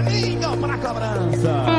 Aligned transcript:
Rogerinho 0.00 0.56
para 0.56 0.74
a 0.74 0.78
cobrança. 0.78 1.69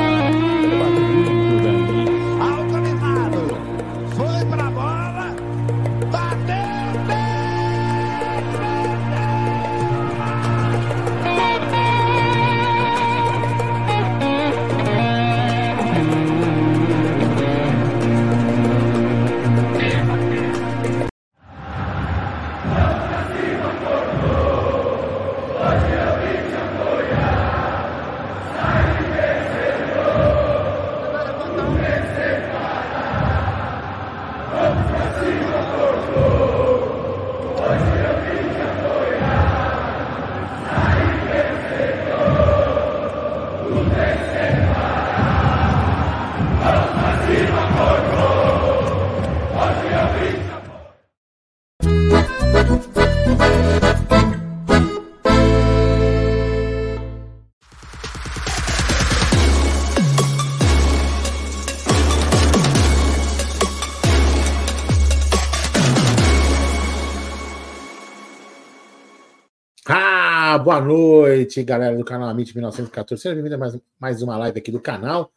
Noite, 70.82 71.64
galera 71.64 71.96
do 71.96 72.04
canal 72.04 72.30
Amit 72.30 72.54
1914. 72.54 73.22
Seja 73.22 73.36
bem-vindo 73.36 73.56
a 73.56 73.58
mais, 73.58 73.78
mais 74.00 74.22
uma 74.22 74.38
live 74.38 74.60
aqui 74.60 74.72
do 74.72 74.80
canal. 74.80 75.32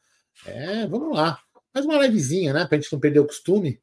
É, 0.47 0.87
vamos 0.87 1.17
lá. 1.17 1.39
Mais 1.73 1.87
uma 1.87 1.99
livezinha, 1.99 2.53
né? 2.53 2.67
Pra 2.67 2.79
gente 2.79 2.93
não 2.93 2.99
perder 2.99 3.21
o 3.21 3.27
costume. 3.27 3.81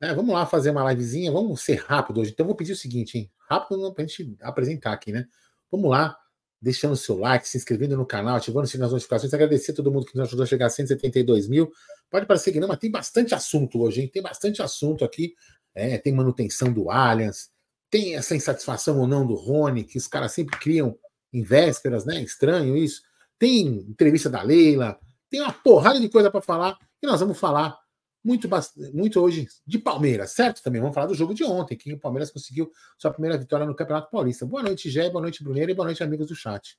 É, 0.00 0.12
vamos 0.14 0.34
lá 0.34 0.44
fazer 0.44 0.70
uma 0.70 0.90
livezinha. 0.90 1.32
Vamos 1.32 1.62
ser 1.62 1.76
rápido 1.76 2.20
hoje. 2.20 2.32
Então, 2.32 2.44
eu 2.44 2.48
vou 2.48 2.56
pedir 2.56 2.72
o 2.72 2.76
seguinte, 2.76 3.18
hein? 3.18 3.30
Rápido 3.48 3.78
não, 3.78 3.92
pra 3.92 4.04
gente 4.04 4.36
apresentar 4.42 4.92
aqui, 4.92 5.12
né? 5.12 5.26
Vamos 5.70 5.90
lá, 5.90 6.16
deixando 6.60 6.92
o 6.92 6.96
seu 6.96 7.16
like, 7.18 7.48
se 7.48 7.56
inscrevendo 7.56 7.96
no 7.96 8.06
canal, 8.06 8.36
ativando 8.36 8.64
o 8.64 8.66
sininho 8.66 8.84
das 8.84 8.92
notificações. 8.92 9.32
Agradecer 9.32 9.72
a 9.72 9.74
todo 9.74 9.90
mundo 9.90 10.06
que 10.06 10.16
nos 10.16 10.28
ajudou 10.28 10.44
a 10.44 10.46
chegar 10.46 10.66
a 10.66 10.70
172 10.70 11.48
mil. 11.48 11.70
Pode 12.10 12.26
parecer 12.26 12.52
que 12.52 12.60
não, 12.60 12.68
mas 12.68 12.78
tem 12.78 12.90
bastante 12.90 13.34
assunto 13.34 13.80
hoje, 13.80 14.02
hein? 14.02 14.10
Tem 14.12 14.22
bastante 14.22 14.60
assunto 14.60 15.04
aqui. 15.04 15.34
É, 15.74 15.98
tem 15.98 16.12
manutenção 16.12 16.72
do 16.72 16.90
Allianz 16.90 17.50
tem 17.90 18.16
essa 18.16 18.34
insatisfação 18.34 18.98
ou 18.98 19.06
não 19.06 19.26
do 19.26 19.34
Rony, 19.34 19.84
que 19.84 19.98
os 19.98 20.06
caras 20.06 20.32
sempre 20.32 20.58
criam 20.58 20.96
em 21.32 21.42
vésperas, 21.42 22.04
né? 22.04 22.22
Estranho 22.22 22.76
isso. 22.76 23.02
Tem 23.38 23.66
entrevista 23.66 24.30
da 24.30 24.42
Leila, 24.42 24.98
tem 25.30 25.40
uma 25.40 25.52
porrada 25.52 26.00
de 26.00 26.08
coisa 26.08 26.30
para 26.30 26.40
falar 26.40 26.78
e 27.02 27.06
nós 27.06 27.20
vamos 27.20 27.38
falar 27.38 27.76
muito, 28.24 28.48
muito 28.92 29.20
hoje 29.20 29.46
de 29.64 29.78
Palmeiras, 29.78 30.32
certo? 30.32 30.62
Também 30.62 30.80
vamos 30.80 30.94
falar 30.94 31.06
do 31.06 31.14
jogo 31.14 31.32
de 31.32 31.44
ontem, 31.44 31.76
que 31.76 31.92
o 31.92 31.98
Palmeiras 31.98 32.30
conseguiu 32.30 32.70
sua 32.98 33.12
primeira 33.12 33.38
vitória 33.38 33.64
no 33.64 33.74
Campeonato 33.74 34.10
Paulista. 34.10 34.44
Boa 34.44 34.62
noite, 34.62 34.90
Gé, 34.90 35.08
boa 35.10 35.22
noite, 35.22 35.44
Bruneira, 35.44 35.70
e 35.70 35.74
boa 35.74 35.86
noite, 35.86 36.02
amigos 36.02 36.26
do 36.26 36.34
chat. 36.34 36.76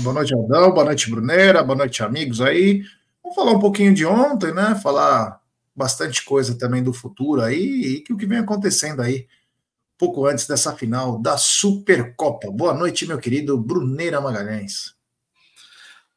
Boa 0.00 0.14
noite, 0.14 0.32
Aldão, 0.32 0.72
boa 0.72 0.84
noite, 0.84 1.10
Bruneira, 1.10 1.62
boa 1.62 1.76
noite, 1.76 2.02
amigos 2.02 2.40
aí. 2.40 2.82
Vamos 3.22 3.36
falar 3.36 3.52
um 3.52 3.60
pouquinho 3.60 3.92
de 3.92 4.06
ontem, 4.06 4.54
né? 4.54 4.74
Falar 4.76 5.42
bastante 5.74 6.24
coisa 6.24 6.56
também 6.56 6.82
do 6.82 6.92
futuro 6.92 7.42
aí 7.42 7.96
e 7.96 8.00
que 8.00 8.12
o 8.12 8.16
que 8.16 8.26
vem 8.26 8.38
acontecendo 8.38 9.02
aí 9.02 9.26
pouco 9.98 10.26
antes 10.26 10.46
dessa 10.46 10.74
final 10.76 11.18
da 11.18 11.36
Supercopa. 11.36 12.50
Boa 12.50 12.74
noite, 12.74 13.06
meu 13.06 13.18
querido 13.18 13.56
Bruneira 13.58 14.20
Magalhães. 14.20 14.94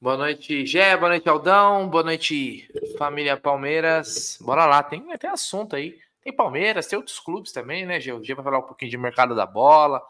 Boa 0.01 0.17
noite, 0.17 0.65
Gé, 0.65 0.95
boa 0.97 1.09
noite, 1.09 1.27
Aldão, 1.27 1.89
boa 1.89 2.03
noite, 2.03 2.69
família 2.97 3.37
Palmeiras. 3.37 4.37
Bora 4.41 4.65
lá, 4.65 4.83
tem, 4.83 5.03
tem 5.17 5.29
assunto 5.29 5.75
aí. 5.75 5.97
Tem 6.21 6.35
Palmeiras, 6.35 6.87
tem 6.87 6.97
outros 6.97 7.19
clubes 7.19 7.51
também, 7.51 7.85
né, 7.85 7.99
Gê? 7.99 8.11
O 8.11 8.23
Gê 8.23 8.35
vai 8.35 8.43
falar 8.43 8.59
um 8.59 8.63
pouquinho 8.63 8.91
de 8.91 8.97
mercado 8.97 9.35
da 9.35 9.45
bola, 9.45 10.01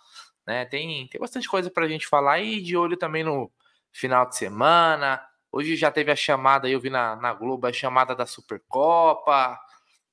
né? 0.46 0.66
Tem, 0.66 1.08
tem 1.08 1.20
bastante 1.20 1.48
coisa 1.48 1.70
pra 1.70 1.88
gente 1.88 2.08
falar 2.08 2.40
e 2.40 2.62
de 2.62 2.76
olho 2.76 2.98
também 2.98 3.24
no 3.24 3.52
final 3.92 4.28
de 4.28 4.36
semana. 4.36 5.22
Hoje 5.52 5.76
já 5.78 5.90
teve 5.90 6.12
a 6.12 6.16
chamada, 6.16 6.68
eu 6.68 6.80
vi 6.82 6.90
na, 6.90 7.16
na 7.16 7.34
Globo, 7.34 7.68
a 7.68 7.72
chamada 7.72 8.14
da 8.14 8.26
Supercopa. 8.26 9.58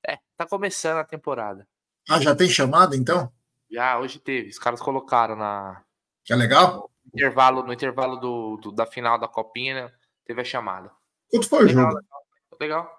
É, 0.07 0.19
tá 0.37 0.47
começando 0.47 0.99
a 0.99 1.05
temporada. 1.05 1.67
Ah, 2.09 2.21
já 2.21 2.34
tem 2.34 2.49
chamada 2.49 2.97
então? 2.97 3.33
Já, 3.72 3.99
hoje 3.99 4.19
teve. 4.19 4.50
Os 4.50 4.59
caras 4.59 4.81
colocaram 4.81 5.34
na. 5.34 5.83
Que 6.25 6.33
é 6.33 6.37
legal? 6.37 6.91
No 7.05 7.10
intervalo, 7.15 7.62
no 7.62 7.72
intervalo 7.72 8.16
do, 8.16 8.56
do 8.59 8.72
da 8.72 8.87
final 8.87 9.19
da 9.19 9.27
Copinha, 9.27 9.93
teve 10.25 10.41
a 10.41 10.44
chamada. 10.44 10.91
Quanto 11.31 11.49
foi 11.49 11.65
legal, 11.65 11.87
o 11.87 11.91
jogo? 11.91 11.97
Legal, 11.97 12.22
legal. 12.60 12.97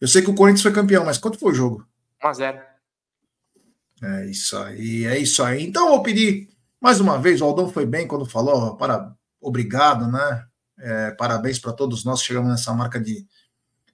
Eu 0.00 0.08
sei 0.08 0.22
que 0.22 0.30
o 0.30 0.34
Corinthians 0.34 0.62
foi 0.62 0.72
campeão, 0.72 1.04
mas 1.04 1.18
quanto 1.18 1.38
foi 1.38 1.52
o 1.52 1.54
jogo? 1.54 1.86
1x0. 2.22 2.62
É 4.02 4.26
isso 4.26 4.56
aí, 4.56 5.04
é 5.06 5.18
isso 5.18 5.42
aí. 5.42 5.64
Então 5.64 5.84
eu 5.84 5.90
vou 5.90 6.02
pedir 6.02 6.48
mais 6.80 7.00
uma 7.00 7.18
vez, 7.18 7.40
o 7.40 7.44
Aldão 7.44 7.68
foi 7.68 7.84
bem 7.84 8.06
quando 8.06 8.24
falou, 8.24 8.76
para, 8.76 9.14
obrigado, 9.40 10.10
né? 10.10 10.46
É, 10.78 11.10
parabéns 11.10 11.58
para 11.58 11.74
todos 11.74 12.04
nós, 12.04 12.22
chegamos 12.22 12.48
nessa 12.48 12.72
marca 12.72 12.98
de 12.98 13.26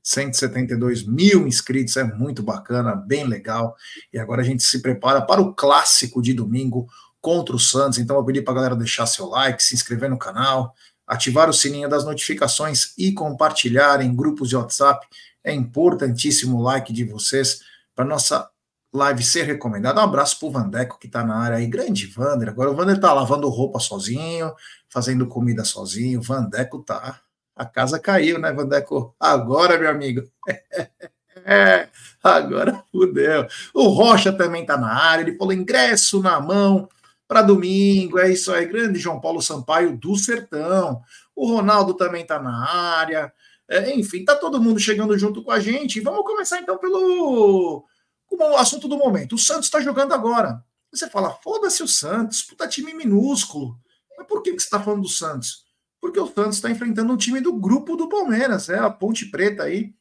172 0.07 1.05
mil 1.05 1.49
inscritos, 1.49 1.97
é 1.97 2.05
muito 2.05 2.41
bacana, 2.41 2.95
bem 2.95 3.27
legal. 3.27 3.75
E 4.13 4.19
agora 4.21 4.41
a 4.41 4.45
gente 4.45 4.63
se 4.63 4.81
prepara 4.81 5.21
para 5.21 5.41
o 5.41 5.53
clássico 5.53 6.23
de 6.23 6.33
domingo 6.33 6.87
contra 7.21 7.57
o 7.57 7.59
Santos. 7.59 7.99
Então 7.99 8.15
eu 8.15 8.25
pedi 8.25 8.41
para 8.41 8.53
a 8.53 8.55
galera 8.55 8.77
deixar 8.77 9.05
seu 9.07 9.27
like, 9.27 9.61
se 9.61 9.75
inscrever 9.75 10.09
no 10.09 10.17
canal, 10.17 10.73
ativar 11.05 11.51
o 11.51 11.53
sininho 11.53 11.89
das 11.89 12.05
notificações 12.05 12.93
e 12.97 13.13
compartilhar 13.13 14.01
em 14.01 14.15
grupos 14.15 14.49
de 14.49 14.55
WhatsApp. 14.55 15.05
É 15.43 15.53
importantíssimo 15.53 16.59
o 16.59 16.63
like 16.63 16.93
de 16.93 17.03
vocês 17.03 17.63
para 17.93 18.05
nossa 18.05 18.49
live 18.95 19.25
ser 19.25 19.43
recomendada. 19.43 20.01
Um 20.01 20.05
abraço 20.05 20.39
para 20.39 20.49
o 20.49 20.53
Vandeco 20.53 21.01
que 21.01 21.09
está 21.09 21.25
na 21.25 21.37
área 21.37 21.57
aí, 21.57 21.67
grande 21.67 22.07
Vander. 22.07 22.49
Agora 22.49 22.71
o 22.71 22.77
Vander 22.77 22.95
está 22.95 23.13
lavando 23.13 23.49
roupa 23.49 23.81
sozinho, 23.81 24.53
fazendo 24.89 25.27
comida 25.27 25.65
sozinho. 25.65 26.21
O 26.21 26.23
Vandeco 26.23 26.81
tá 26.81 27.21
a 27.57 27.65
casa 27.65 27.99
caiu, 27.99 28.39
né, 28.39 28.53
Vandeco? 28.53 29.17
Agora, 29.19 29.79
meu 29.79 29.89
amigo. 29.89 30.23
é, 31.45 31.89
agora 32.23 32.85
fudeu. 32.93 33.47
O 33.73 33.89
Rocha 33.89 34.31
também 34.31 34.67
tá 34.67 34.77
na 34.77 34.93
área, 34.93 35.23
ele 35.23 35.39
falou 35.39 35.55
ingresso 35.55 36.23
na 36.23 36.39
mão 36.39 36.87
para 37.27 37.43
domingo, 37.43 38.19
é 38.19 38.31
isso 38.31 38.53
aí. 38.53 38.67
Grande 38.67 38.99
João 38.99 39.21
Paulo 39.21 39.41
Sampaio 39.41 39.97
do 39.97 40.15
Sertão. 40.17 41.01
O 41.35 41.51
Ronaldo 41.51 41.95
também 41.95 42.25
tá 42.25 42.39
na 42.39 42.69
área. 42.69 43.33
É, 43.69 43.93
enfim, 43.95 44.25
tá 44.25 44.37
todo 44.37 44.61
mundo 44.61 44.79
chegando 44.79 45.19
junto 45.19 45.43
com 45.43 45.51
a 45.51 45.59
gente. 45.59 46.01
Vamos 46.01 46.25
começar 46.25 46.61
então 46.61 46.79
pelo 46.79 47.85
o 48.31 48.57
assunto 48.57 48.87
do 48.87 48.99
momento. 48.99 49.35
O 49.35 49.39
Santos 49.39 49.65
está 49.65 49.81
jogando 49.81 50.13
agora. 50.13 50.63
Você 50.93 51.09
fala, 51.09 51.31
foda-se 51.43 51.83
o 51.83 51.89
Santos, 51.89 52.43
puta 52.43 52.69
time 52.69 52.95
minúsculo. 52.95 53.79
Mas 54.17 54.27
por 54.27 54.43
que, 54.43 54.53
que 54.53 54.61
você 54.61 54.67
está 54.67 54.81
falando 54.81 55.03
do 55.03 55.09
Santos? 55.09 55.66
Porque 56.07 56.21
o 56.21 56.27
Santos 56.27 56.57
está 56.57 56.71
enfrentando 56.71 57.13
um 57.13 57.17
time 57.17 57.41
do 57.41 57.53
grupo 57.53 57.97
do 57.97 58.09
Palmeiras, 58.09 58.69
é 58.69 58.79
a 58.79 58.89
Ponte 58.89 59.27
Preta 59.27 59.65
aí, 59.65 59.93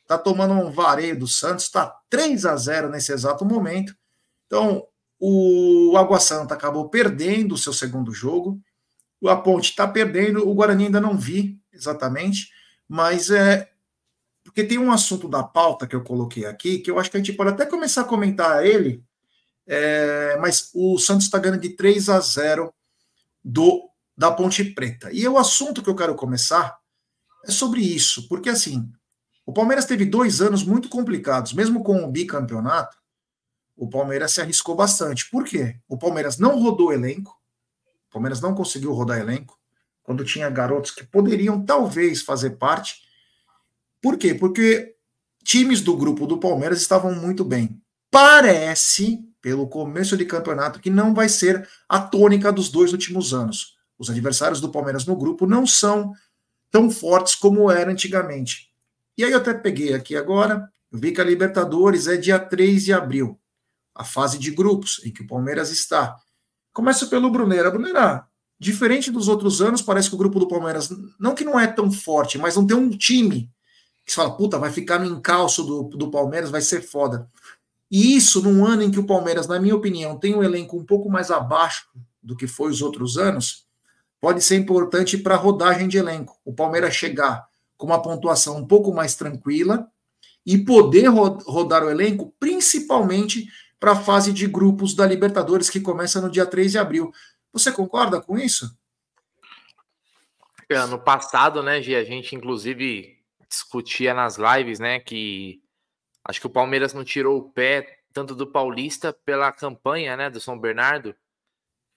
está 0.00 0.16
tomando 0.16 0.54
um 0.54 0.70
vareio 0.70 1.18
do 1.18 1.28
Santos, 1.28 1.66
está 1.66 1.94
3 2.08 2.46
a 2.46 2.56
0 2.56 2.88
nesse 2.88 3.12
exato 3.12 3.44
momento. 3.44 3.94
Então, 4.46 4.86
o 5.18 5.94
Água 5.98 6.18
Santa 6.18 6.54
acabou 6.54 6.88
perdendo 6.88 7.54
o 7.54 7.58
seu 7.58 7.74
segundo 7.74 8.10
jogo, 8.10 8.58
a 9.26 9.36
Ponte 9.36 9.68
está 9.68 9.86
perdendo, 9.86 10.48
o 10.48 10.54
Guarani 10.54 10.86
ainda 10.86 10.98
não 10.98 11.14
vi 11.14 11.60
exatamente, 11.70 12.48
mas 12.88 13.30
é 13.30 13.70
porque 14.42 14.64
tem 14.64 14.78
um 14.78 14.90
assunto 14.90 15.28
da 15.28 15.42
pauta 15.42 15.86
que 15.86 15.94
eu 15.94 16.02
coloquei 16.02 16.46
aqui, 16.46 16.78
que 16.78 16.90
eu 16.90 16.98
acho 16.98 17.10
que 17.10 17.18
a 17.18 17.20
gente 17.20 17.34
pode 17.34 17.50
até 17.50 17.66
começar 17.66 18.00
a 18.00 18.04
comentar 18.04 18.64
ele, 18.64 19.04
é, 19.66 20.38
mas 20.40 20.70
o 20.74 20.98
Santos 20.98 21.26
está 21.26 21.38
ganhando 21.38 21.60
de 21.60 21.76
3 21.76 22.08
a 22.08 22.18
0 22.18 22.72
do 23.44 23.89
da 24.20 24.30
Ponte 24.30 24.62
Preta. 24.62 25.10
E 25.10 25.26
o 25.26 25.38
assunto 25.38 25.82
que 25.82 25.88
eu 25.88 25.96
quero 25.96 26.14
começar 26.14 26.78
é 27.42 27.50
sobre 27.50 27.80
isso, 27.80 28.28
porque 28.28 28.50
assim, 28.50 28.86
o 29.46 29.52
Palmeiras 29.52 29.86
teve 29.86 30.04
dois 30.04 30.42
anos 30.42 30.62
muito 30.62 30.90
complicados, 30.90 31.54
mesmo 31.54 31.82
com 31.82 32.04
o 32.04 32.06
bicampeonato, 32.06 32.98
o 33.74 33.88
Palmeiras 33.88 34.32
se 34.32 34.42
arriscou 34.42 34.76
bastante. 34.76 35.30
Por 35.30 35.46
quê? 35.46 35.80
O 35.88 35.96
Palmeiras 35.96 36.36
não 36.36 36.60
rodou 36.60 36.92
elenco, 36.92 37.34
o 38.10 38.12
Palmeiras 38.12 38.42
não 38.42 38.54
conseguiu 38.54 38.92
rodar 38.92 39.18
elenco, 39.18 39.58
quando 40.02 40.22
tinha 40.22 40.50
garotos 40.50 40.90
que 40.90 41.02
poderiam 41.02 41.64
talvez 41.64 42.20
fazer 42.20 42.58
parte. 42.58 43.00
Por 44.02 44.18
quê? 44.18 44.34
Porque 44.34 44.96
times 45.42 45.80
do 45.80 45.96
grupo 45.96 46.26
do 46.26 46.36
Palmeiras 46.36 46.82
estavam 46.82 47.14
muito 47.14 47.42
bem. 47.42 47.80
Parece, 48.10 49.24
pelo 49.40 49.66
começo 49.66 50.14
de 50.14 50.26
campeonato, 50.26 50.78
que 50.78 50.90
não 50.90 51.14
vai 51.14 51.30
ser 51.30 51.66
a 51.88 51.98
tônica 51.98 52.52
dos 52.52 52.68
dois 52.68 52.92
últimos 52.92 53.32
anos. 53.32 53.79
Os 54.00 54.08
adversários 54.08 54.62
do 54.62 54.70
Palmeiras 54.70 55.04
no 55.04 55.14
grupo 55.14 55.46
não 55.46 55.66
são 55.66 56.14
tão 56.70 56.90
fortes 56.90 57.34
como 57.34 57.70
era 57.70 57.92
antigamente. 57.92 58.70
E 59.18 59.22
aí 59.22 59.32
eu 59.32 59.36
até 59.36 59.52
peguei 59.52 59.92
aqui 59.92 60.16
agora, 60.16 60.66
eu 60.90 60.98
vi 60.98 61.12
que 61.12 61.20
a 61.20 61.24
Libertadores 61.24 62.06
é 62.06 62.16
dia 62.16 62.38
3 62.38 62.82
de 62.82 62.94
abril, 62.94 63.38
a 63.94 64.02
fase 64.02 64.38
de 64.38 64.50
grupos 64.50 65.02
em 65.04 65.12
que 65.12 65.20
o 65.20 65.26
Palmeiras 65.26 65.70
está. 65.70 66.16
Começa 66.72 67.08
pelo 67.08 67.30
Brunera. 67.30 67.70
Brunera, 67.70 68.26
diferente 68.58 69.10
dos 69.10 69.28
outros 69.28 69.60
anos, 69.60 69.82
parece 69.82 70.08
que 70.08 70.14
o 70.14 70.18
grupo 70.18 70.40
do 70.40 70.48
Palmeiras, 70.48 70.88
não 71.18 71.34
que 71.34 71.44
não 71.44 71.60
é 71.60 71.66
tão 71.66 71.92
forte, 71.92 72.38
mas 72.38 72.56
não 72.56 72.66
tem 72.66 72.76
um 72.76 72.88
time 72.88 73.52
que 74.02 74.12
você 74.12 74.16
fala, 74.16 74.34
puta, 74.34 74.58
vai 74.58 74.72
ficar 74.72 74.98
no 74.98 75.04
encalço 75.04 75.62
do, 75.62 75.82
do 75.82 76.10
Palmeiras, 76.10 76.50
vai 76.50 76.62
ser 76.62 76.80
foda. 76.80 77.28
E 77.90 78.16
isso 78.16 78.40
num 78.40 78.64
ano 78.64 78.82
em 78.82 78.90
que 78.90 78.98
o 78.98 79.06
Palmeiras, 79.06 79.46
na 79.46 79.60
minha 79.60 79.76
opinião, 79.76 80.18
tem 80.18 80.34
um 80.34 80.42
elenco 80.42 80.78
um 80.78 80.86
pouco 80.86 81.10
mais 81.10 81.30
abaixo 81.30 81.86
do 82.22 82.34
que 82.34 82.46
foi 82.46 82.70
os 82.70 82.80
outros 82.80 83.18
anos, 83.18 83.66
pode 84.20 84.42
ser 84.42 84.56
importante 84.56 85.16
para 85.16 85.34
a 85.34 85.38
rodagem 85.38 85.88
de 85.88 85.98
elenco. 85.98 86.38
O 86.44 86.52
Palmeiras 86.52 86.94
chegar 86.94 87.48
com 87.76 87.86
uma 87.86 88.02
pontuação 88.02 88.58
um 88.58 88.66
pouco 88.66 88.92
mais 88.92 89.14
tranquila 89.14 89.90
e 90.44 90.58
poder 90.58 91.08
rodar 91.08 91.82
o 91.82 91.90
elenco, 91.90 92.34
principalmente 92.38 93.48
para 93.78 93.92
a 93.92 93.96
fase 93.96 94.32
de 94.32 94.46
grupos 94.46 94.94
da 94.94 95.06
Libertadores, 95.06 95.70
que 95.70 95.80
começa 95.80 96.20
no 96.20 96.30
dia 96.30 96.44
3 96.44 96.72
de 96.72 96.78
abril. 96.78 97.10
Você 97.52 97.72
concorda 97.72 98.20
com 98.20 98.38
isso? 98.38 98.78
Ano 100.70 101.00
passado, 101.00 101.62
né, 101.62 101.82
Gi, 101.82 101.96
a 101.96 102.04
gente 102.04 102.36
inclusive 102.36 103.18
discutia 103.48 104.14
nas 104.14 104.36
lives, 104.36 104.78
né, 104.78 105.00
que 105.00 105.60
acho 106.24 106.40
que 106.40 106.46
o 106.46 106.50
Palmeiras 106.50 106.94
não 106.94 107.02
tirou 107.02 107.38
o 107.38 107.50
pé 107.50 107.98
tanto 108.12 108.34
do 108.34 108.46
Paulista 108.46 109.12
pela 109.12 109.50
campanha, 109.50 110.16
né, 110.16 110.30
do 110.30 110.40
São 110.40 110.58
Bernardo. 110.58 111.14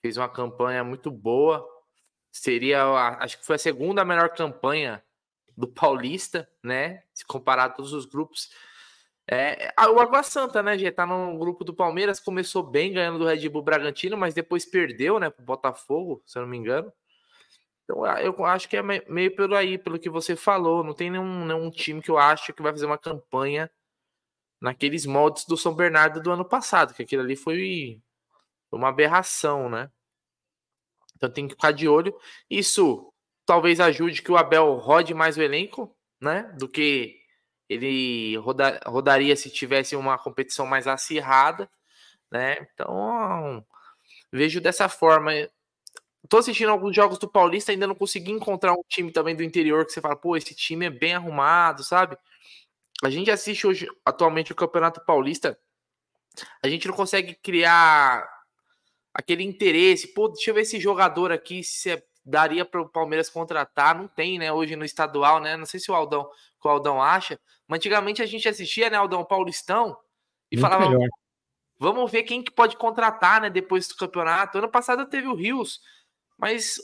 Fez 0.02 0.16
uma 0.16 0.28
campanha 0.28 0.82
muito 0.82 1.10
boa. 1.10 1.64
Seria, 2.36 2.84
acho 3.20 3.38
que 3.38 3.46
foi 3.46 3.54
a 3.54 3.58
segunda 3.60 4.04
melhor 4.04 4.28
campanha 4.30 5.00
do 5.56 5.68
Paulista, 5.68 6.50
né, 6.60 7.04
se 7.14 7.24
comparar 7.24 7.66
a 7.66 7.70
todos 7.70 7.92
os 7.92 8.06
grupos. 8.06 8.50
É, 9.30 9.72
o 9.88 10.00
Água 10.00 10.20
Santa, 10.24 10.60
né, 10.60 10.76
já 10.76 10.90
tá 10.90 11.06
no 11.06 11.38
grupo 11.38 11.62
do 11.62 11.72
Palmeiras, 11.72 12.18
começou 12.18 12.60
bem 12.64 12.92
ganhando 12.92 13.20
do 13.20 13.24
Red 13.24 13.48
Bull 13.48 13.62
Bragantino, 13.62 14.16
mas 14.16 14.34
depois 14.34 14.66
perdeu, 14.66 15.20
né, 15.20 15.30
pro 15.30 15.44
Botafogo, 15.44 16.24
se 16.26 16.36
eu 16.36 16.42
não 16.42 16.48
me 16.48 16.56
engano. 16.56 16.92
Então, 17.84 18.04
eu 18.18 18.44
acho 18.44 18.68
que 18.68 18.76
é 18.76 18.82
meio 18.82 19.36
pelo 19.36 19.54
aí, 19.54 19.78
pelo 19.78 19.98
que 19.98 20.10
você 20.10 20.34
falou. 20.34 20.82
Não 20.82 20.92
tem 20.92 21.10
nenhum, 21.10 21.46
nenhum 21.46 21.70
time 21.70 22.02
que 22.02 22.10
eu 22.10 22.18
acho 22.18 22.52
que 22.52 22.62
vai 22.62 22.72
fazer 22.72 22.86
uma 22.86 22.98
campanha 22.98 23.70
naqueles 24.60 25.06
moldes 25.06 25.44
do 25.44 25.56
São 25.56 25.72
Bernardo 25.72 26.20
do 26.20 26.32
ano 26.32 26.44
passado, 26.44 26.94
que 26.94 27.02
aquilo 27.02 27.22
ali 27.22 27.36
foi 27.36 28.02
uma 28.72 28.88
aberração, 28.88 29.68
né? 29.68 29.88
Então 31.24 31.34
tem 31.34 31.48
que 31.48 31.54
ficar 31.54 31.72
de 31.72 31.88
olho. 31.88 32.14
Isso 32.50 33.12
talvez 33.46 33.80
ajude 33.80 34.22
que 34.22 34.32
o 34.32 34.36
Abel 34.36 34.74
rode 34.74 35.14
mais 35.14 35.36
o 35.36 35.42
elenco, 35.42 35.94
né? 36.20 36.42
Do 36.58 36.68
que 36.68 37.18
ele 37.68 38.36
roda, 38.36 38.80
rodaria 38.86 39.34
se 39.36 39.50
tivesse 39.50 39.96
uma 39.96 40.18
competição 40.18 40.66
mais 40.66 40.86
acirrada, 40.86 41.70
né? 42.30 42.58
Então 42.74 43.64
vejo 44.32 44.60
dessa 44.60 44.88
forma. 44.88 45.32
Tô 46.28 46.38
assistindo 46.38 46.70
alguns 46.70 46.96
jogos 46.96 47.18
do 47.18 47.28
Paulista, 47.28 47.72
ainda 47.72 47.86
não 47.86 47.94
consegui 47.94 48.32
encontrar 48.32 48.72
um 48.72 48.82
time 48.88 49.12
também 49.12 49.36
do 49.36 49.42
interior 49.42 49.84
que 49.84 49.92
você 49.92 50.00
fala, 50.00 50.16
pô, 50.16 50.36
esse 50.36 50.54
time 50.54 50.86
é 50.86 50.90
bem 50.90 51.14
arrumado, 51.14 51.84
sabe? 51.84 52.16
A 53.02 53.10
gente 53.10 53.30
assiste 53.30 53.66
hoje, 53.66 53.86
atualmente, 54.04 54.50
o 54.50 54.54
Campeonato 54.54 55.04
Paulista, 55.04 55.58
a 56.62 56.68
gente 56.68 56.88
não 56.88 56.94
consegue 56.94 57.34
criar 57.34 58.26
aquele 59.14 59.44
interesse, 59.44 60.08
pô, 60.08 60.28
deixa 60.28 60.50
eu 60.50 60.54
ver 60.54 60.62
esse 60.62 60.80
jogador 60.80 61.30
aqui, 61.30 61.62
se 61.62 61.92
é, 61.92 62.02
daria 62.26 62.64
para 62.64 62.82
o 62.82 62.88
Palmeiras 62.88 63.30
contratar, 63.30 63.96
não 63.96 64.08
tem, 64.08 64.38
né, 64.38 64.52
hoje 64.52 64.74
no 64.74 64.84
estadual, 64.84 65.40
né, 65.40 65.56
não 65.56 65.64
sei 65.64 65.78
se 65.78 65.90
o 65.90 65.94
Aldão, 65.94 66.28
o 66.62 66.68
Aldão 66.68 67.00
acha, 67.00 67.38
mas 67.68 67.78
antigamente 67.78 68.20
a 68.20 68.26
gente 68.26 68.48
assistia, 68.48 68.90
né, 68.90 68.96
Aldão, 68.96 69.24
Paulistão, 69.24 69.96
e 70.50 70.56
Muito 70.56 70.60
falava, 70.60 70.90
melhor. 70.90 71.08
vamos 71.78 72.10
ver 72.10 72.24
quem 72.24 72.42
que 72.42 72.50
pode 72.50 72.76
contratar, 72.76 73.40
né, 73.40 73.48
depois 73.48 73.86
do 73.86 73.94
campeonato, 73.94 74.58
ano 74.58 74.68
passado 74.68 75.06
teve 75.06 75.28
o 75.28 75.34
Rios, 75.34 75.80
mas 76.36 76.78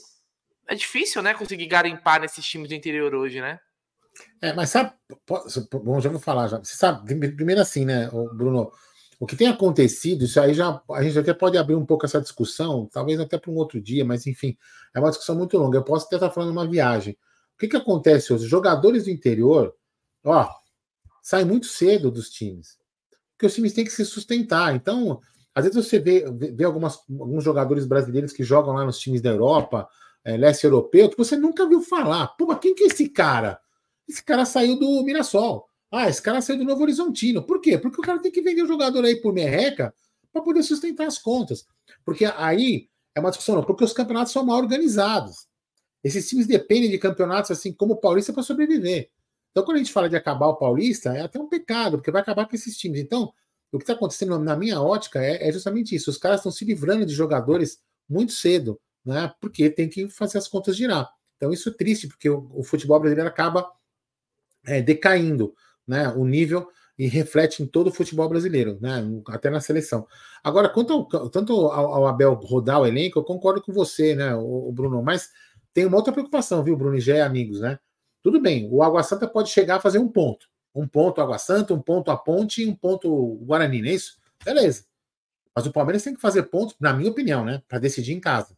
é 0.67 0.75
difícil, 0.75 1.21
né, 1.21 1.33
conseguir 1.33 1.65
garimpar 1.65 2.21
nesses 2.21 2.45
times 2.45 2.69
do 2.69 2.75
interior 2.75 3.13
hoje, 3.13 3.41
né? 3.41 3.59
É, 4.41 4.53
mas 4.53 4.69
sabe, 4.69 4.93
bom, 5.83 5.99
já 5.99 6.09
vou 6.09 6.19
falar 6.19 6.47
já. 6.47 6.57
Você 6.57 6.75
sabe, 6.75 7.15
primeiro 7.31 7.61
assim, 7.61 7.85
né, 7.85 8.09
Bruno, 8.33 8.71
o 9.21 9.27
que 9.27 9.35
tem 9.35 9.45
acontecido, 9.45 10.25
isso 10.25 10.41
aí 10.41 10.51
já 10.51 10.81
a 10.89 11.03
gente 11.03 11.19
até 11.19 11.31
pode 11.31 11.55
abrir 11.55 11.75
um 11.75 11.85
pouco 11.85 12.07
essa 12.07 12.19
discussão, 12.19 12.89
talvez 12.91 13.19
até 13.19 13.37
para 13.37 13.51
um 13.51 13.55
outro 13.55 13.79
dia, 13.79 14.03
mas 14.03 14.25
enfim, 14.25 14.57
é 14.95 14.99
uma 14.99 15.11
discussão 15.11 15.35
muito 15.35 15.55
longa. 15.59 15.77
Eu 15.77 15.83
posso 15.83 16.07
até 16.07 16.15
estar 16.15 16.31
falando 16.31 16.49
uma 16.49 16.67
viagem. 16.67 17.13
O 17.53 17.59
que, 17.59 17.67
que 17.67 17.77
acontece 17.77 18.33
hoje? 18.33 18.47
Jogadores 18.47 19.03
do 19.03 19.11
interior, 19.11 19.75
ó, 20.25 20.49
saem 21.21 21.45
muito 21.45 21.67
cedo 21.67 22.09
dos 22.09 22.31
times, 22.31 22.79
porque 23.33 23.45
os 23.45 23.53
times 23.53 23.73
têm 23.73 23.85
que 23.85 23.91
se 23.91 24.03
sustentar. 24.05 24.75
Então, 24.75 25.21
às 25.53 25.65
vezes 25.65 25.85
você 25.85 25.99
vê, 25.99 26.25
vê 26.31 26.63
algumas, 26.63 26.97
alguns 27.07 27.43
jogadores 27.43 27.85
brasileiros 27.85 28.33
que 28.33 28.43
jogam 28.43 28.73
lá 28.73 28.83
nos 28.83 28.97
times 28.97 29.21
da 29.21 29.29
Europa, 29.29 29.87
é, 30.25 30.35
leste 30.35 30.63
europeu, 30.63 31.07
que 31.07 31.17
você 31.17 31.37
nunca 31.37 31.69
viu 31.69 31.83
falar. 31.83 32.29
Pô, 32.29 32.47
mas 32.47 32.57
quem 32.57 32.73
que 32.73 32.85
é 32.85 32.87
esse 32.87 33.07
cara? 33.07 33.59
Esse 34.09 34.23
cara 34.23 34.45
saiu 34.45 34.79
do 34.79 35.03
Mirassol. 35.03 35.69
Ah, 35.91 36.07
esse 36.07 36.21
cara 36.21 36.41
saiu 36.41 36.59
do 36.59 36.63
Novo 36.63 36.81
Horizontino. 36.83 37.43
Por 37.43 37.59
quê? 37.59 37.77
Porque 37.77 37.99
o 37.99 38.03
cara 38.03 38.19
tem 38.19 38.31
que 38.31 38.41
vender 38.41 38.63
o 38.63 38.67
jogador 38.67 39.03
aí 39.03 39.17
por 39.17 39.33
merreca 39.33 39.93
para 40.31 40.41
poder 40.41 40.63
sustentar 40.63 41.05
as 41.05 41.17
contas. 41.17 41.65
Porque 42.05 42.23
aí 42.25 42.89
é 43.13 43.19
uma 43.19 43.29
discussão, 43.29 43.55
não, 43.55 43.63
porque 43.63 43.83
os 43.83 43.91
campeonatos 43.91 44.31
são 44.31 44.45
mal 44.45 44.57
organizados. 44.57 45.47
Esses 46.03 46.27
times 46.29 46.47
dependem 46.47 46.89
de 46.89 46.97
campeonatos 46.97 47.51
assim 47.51 47.73
como 47.73 47.93
o 47.93 47.97
Paulista 47.97 48.31
para 48.31 48.41
sobreviver. 48.41 49.09
Então, 49.51 49.63
quando 49.65 49.75
a 49.75 49.79
gente 49.79 49.91
fala 49.91 50.09
de 50.09 50.15
acabar 50.15 50.47
o 50.47 50.55
Paulista, 50.55 51.15
é 51.15 51.21
até 51.21 51.37
um 51.37 51.47
pecado, 51.47 51.97
porque 51.97 52.09
vai 52.09 52.21
acabar 52.21 52.47
com 52.47 52.55
esses 52.55 52.77
times. 52.77 53.01
Então, 53.01 53.33
o 53.71 53.77
que 53.77 53.83
está 53.83 53.93
acontecendo 53.93 54.39
na 54.39 54.55
minha 54.55 54.81
ótica 54.81 55.21
é, 55.23 55.47
é, 55.47 55.51
justamente 55.51 55.93
isso. 55.93 56.09
Os 56.09 56.17
caras 56.17 56.39
estão 56.39 56.51
se 56.51 56.63
livrando 56.63 57.05
de 57.05 57.13
jogadores 57.13 57.79
muito 58.07 58.31
cedo, 58.31 58.79
né? 59.05 59.33
Porque 59.41 59.69
tem 59.69 59.89
que 59.89 60.09
fazer 60.09 60.37
as 60.37 60.47
contas 60.47 60.75
girar. 60.75 61.09
Então, 61.35 61.51
isso 61.51 61.69
é 61.69 61.73
triste, 61.73 62.07
porque 62.07 62.29
o, 62.29 62.49
o 62.53 62.63
futebol 62.63 62.99
brasileiro 62.99 63.29
acaba 63.29 63.69
é, 64.65 64.81
decaindo, 64.81 65.53
né? 65.87 66.09
O 66.09 66.25
nível 66.25 66.67
e 66.97 67.07
reflete 67.07 67.63
em 67.63 67.65
todo 67.65 67.87
o 67.87 67.91
futebol 67.91 68.29
brasileiro, 68.29 68.77
né? 68.79 69.03
Até 69.27 69.49
na 69.49 69.59
seleção. 69.59 70.07
Agora, 70.43 70.69
quanto 70.69 70.93
ao, 70.93 71.29
tanto 71.29 71.53
ao, 71.53 71.93
ao 71.93 72.07
Abel 72.07 72.33
rodar 72.33 72.81
o 72.81 72.85
elenco, 72.85 73.17
eu 73.17 73.23
concordo 73.23 73.61
com 73.61 73.73
você, 73.73 74.13
né, 74.13 74.35
o, 74.35 74.69
o 74.69 74.71
Bruno, 74.71 75.01
mas 75.01 75.29
tem 75.73 75.85
uma 75.85 75.97
outra 75.97 76.13
preocupação, 76.13 76.63
viu, 76.63 76.77
Bruno 76.77 76.95
e 76.95 77.01
Gé, 77.01 77.21
amigos, 77.21 77.61
né? 77.61 77.79
Tudo 78.21 78.39
bem, 78.39 78.69
o 78.71 78.83
Água 78.83 79.01
Santa 79.01 79.27
pode 79.27 79.49
chegar 79.49 79.77
a 79.77 79.79
fazer 79.79 79.97
um 79.97 80.07
ponto. 80.07 80.47
Um 80.75 80.87
ponto 80.87 81.19
Água 81.21 81.37
Santa, 81.37 81.73
um 81.73 81.81
ponto 81.81 82.11
a 82.11 82.17
Ponte 82.17 82.61
e 82.61 82.67
um 82.67 82.75
ponto 82.75 83.35
Guarani, 83.43 83.81
não 83.81 83.89
é 83.89 83.93
isso? 83.93 84.17
Beleza. 84.45 84.85
Mas 85.55 85.65
o 85.65 85.71
Palmeiras 85.71 86.03
tem 86.03 86.13
que 86.13 86.21
fazer 86.21 86.43
pontos, 86.43 86.75
na 86.79 86.93
minha 86.93 87.09
opinião, 87.09 87.43
né? 87.43 87.61
Para 87.67 87.79
decidir 87.79 88.13
em 88.13 88.19
casa. 88.19 88.55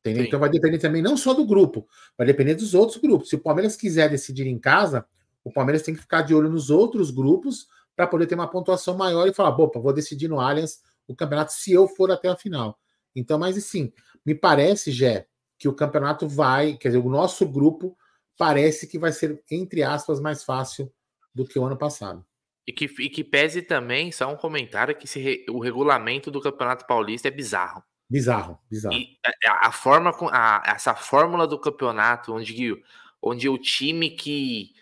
Entendeu? 0.00 0.24
Então 0.24 0.40
vai 0.40 0.50
depender 0.50 0.78
também 0.78 1.02
não 1.02 1.16
só 1.16 1.34
do 1.34 1.44
grupo, 1.44 1.86
vai 2.16 2.26
depender 2.26 2.54
dos 2.54 2.74
outros 2.74 2.98
grupos. 3.00 3.28
Se 3.28 3.36
o 3.36 3.40
Palmeiras 3.40 3.76
quiser 3.76 4.08
decidir 4.08 4.46
em 4.46 4.58
casa, 4.58 5.04
o 5.44 5.52
Palmeiras 5.52 5.82
tem 5.82 5.94
que 5.94 6.00
ficar 6.00 6.22
de 6.22 6.34
olho 6.34 6.48
nos 6.48 6.70
outros 6.70 7.10
grupos 7.10 7.66
para 7.96 8.06
poder 8.06 8.26
ter 8.26 8.34
uma 8.34 8.48
pontuação 8.48 8.96
maior 8.96 9.26
e 9.26 9.34
falar, 9.34 9.50
opa, 9.50 9.80
vou 9.80 9.92
decidir 9.92 10.28
no 10.28 10.40
Allianz 10.40 10.80
o 11.06 11.14
campeonato 11.14 11.52
se 11.52 11.72
eu 11.72 11.86
for 11.86 12.10
até 12.10 12.28
a 12.28 12.36
final. 12.36 12.78
Então, 13.14 13.38
mas 13.38 13.62
sim, 13.64 13.92
me 14.24 14.34
parece, 14.34 14.90
Jé, 14.90 15.26
que 15.58 15.68
o 15.68 15.74
campeonato 15.74 16.26
vai, 16.28 16.74
quer 16.74 16.88
dizer, 16.88 16.98
o 16.98 17.10
nosso 17.10 17.46
grupo 17.46 17.96
parece 18.38 18.86
que 18.86 18.98
vai 18.98 19.12
ser, 19.12 19.42
entre 19.50 19.82
aspas, 19.82 20.20
mais 20.20 20.42
fácil 20.42 20.92
do 21.34 21.44
que 21.44 21.58
o 21.58 21.64
ano 21.64 21.76
passado. 21.76 22.24
E 22.66 22.72
que, 22.72 22.84
e 22.84 23.10
que 23.10 23.24
pese 23.24 23.60
também, 23.60 24.12
só 24.12 24.32
um 24.32 24.36
comentário, 24.36 24.96
que 24.96 25.06
re, 25.18 25.44
o 25.50 25.58
regulamento 25.58 26.30
do 26.30 26.40
Campeonato 26.40 26.86
Paulista 26.86 27.28
é 27.28 27.30
bizarro. 27.30 27.82
Bizarro, 28.08 28.58
bizarro. 28.70 28.94
E 28.94 29.18
a, 29.46 29.68
a 29.68 29.72
forma, 29.72 30.14
a, 30.30 30.62
essa 30.66 30.94
fórmula 30.94 31.46
do 31.46 31.58
campeonato, 31.58 32.32
onde, 32.32 32.82
onde 33.20 33.48
o 33.48 33.58
time 33.58 34.10
que 34.10 34.72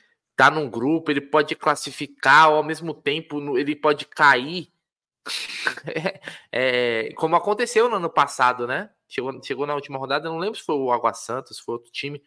tá 0.45 0.51
num 0.51 0.69
grupo, 0.69 1.11
ele 1.11 1.21
pode 1.21 1.55
classificar, 1.55 2.47
ao 2.47 2.63
mesmo 2.63 2.95
tempo 2.95 3.59
ele 3.59 3.75
pode 3.77 4.07
cair. 4.07 4.69
é, 5.87 6.21
é, 6.51 7.13
como 7.15 7.37
aconteceu 7.37 7.89
no 7.89 7.97
ano 7.97 8.11
passado, 8.11 8.67
né? 8.67 8.91
Chegou, 9.09 9.43
chegou 9.43 9.67
na 9.67 9.75
última 9.75 9.99
rodada, 9.99 10.29
não 10.29 10.39
lembro 10.39 10.59
se 10.59 10.65
foi 10.65 10.77
o 10.77 10.93
Água 10.93 11.13
Santa, 11.13 11.53
se 11.53 11.63
foi 11.63 11.75
outro 11.75 11.91
time 11.91 12.23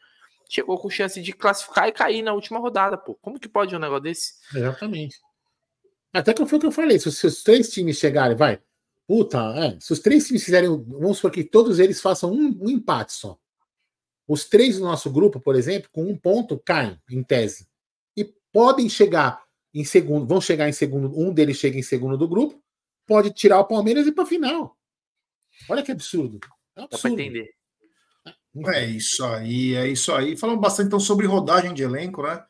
chegou 0.53 0.77
com 0.77 0.89
chance 0.89 1.20
de 1.20 1.34
classificar 1.34 1.88
e 1.88 1.91
cair 1.91 2.22
na 2.22 2.34
última 2.34 2.60
rodada, 2.60 2.96
pô. 2.96 3.15
Como 3.15 3.39
que 3.39 3.50
pode 3.50 3.75
um 3.75 3.79
negócio 3.79 4.03
desse? 4.03 4.34
Exatamente. 4.53 5.17
Até 6.13 6.32
que 6.34 6.46
foi 6.46 6.58
o 6.58 6.62
que 6.62 6.67
eu 6.67 6.72
falei, 6.72 7.00
se 7.00 7.08
os, 7.08 7.17
se 7.17 7.25
os 7.25 7.41
três 7.41 7.72
times 7.72 7.98
chegarem, 7.98 8.38
vai, 8.38 8.62
puta, 9.08 9.39
é, 9.58 9.79
se 9.79 9.91
os 9.91 10.00
três 10.00 10.27
times 10.27 10.43
fizerem, 10.43 10.70
vamos 10.70 11.17
supor 11.17 11.32
que 11.32 11.43
todos 11.43 11.79
eles 11.79 12.00
façam 12.00 12.32
um, 12.32 12.55
um 12.62 12.70
empate 12.70 13.13
só. 13.13 13.38
Os 14.27 14.46
três 14.46 14.77
do 14.77 14.86
nosso 14.86 15.10
grupo, 15.10 15.39
por 15.39 15.55
exemplo, 15.55 15.89
com 15.91 16.03
um 16.03 16.15
ponto, 16.15 16.60
caem, 16.60 17.01
em 17.10 17.24
tese. 17.24 17.67
Podem 18.53 18.88
chegar 18.88 19.43
em 19.74 19.83
segundo, 19.83 20.27
vão 20.27 20.39
chegar 20.39 20.69
em 20.69 20.74
segundo, 20.74 21.12
um 21.19 21.33
deles 21.33 21.57
chega 21.57 21.77
em 21.77 21.83
segundo 21.83 22.15
do 22.17 22.27
grupo, 22.27 22.62
pode 23.07 23.31
tirar 23.31 23.60
o 23.60 23.65
Palmeiras 23.65 24.05
e 24.05 24.10
ir 24.10 24.13
para 24.13 24.25
final. 24.25 24.77
Olha 25.67 25.83
que 25.83 25.91
absurdo. 25.91 26.39
É 26.75 26.83
absurdo. 26.83 26.89
Dá 26.91 26.98
para 27.00 27.12
entender. 27.12 27.55
É 28.67 28.86
isso 28.86 29.25
aí, 29.25 29.74
é 29.74 29.88
isso 29.88 30.13
aí. 30.13 30.38
Falamos 30.38 30.62
bastante 30.62 30.88
então 30.88 31.00
sobre 31.00 31.25
rodagem 31.25 31.74
de 31.74 31.81
elenco, 31.81 32.22
né? 32.22 32.45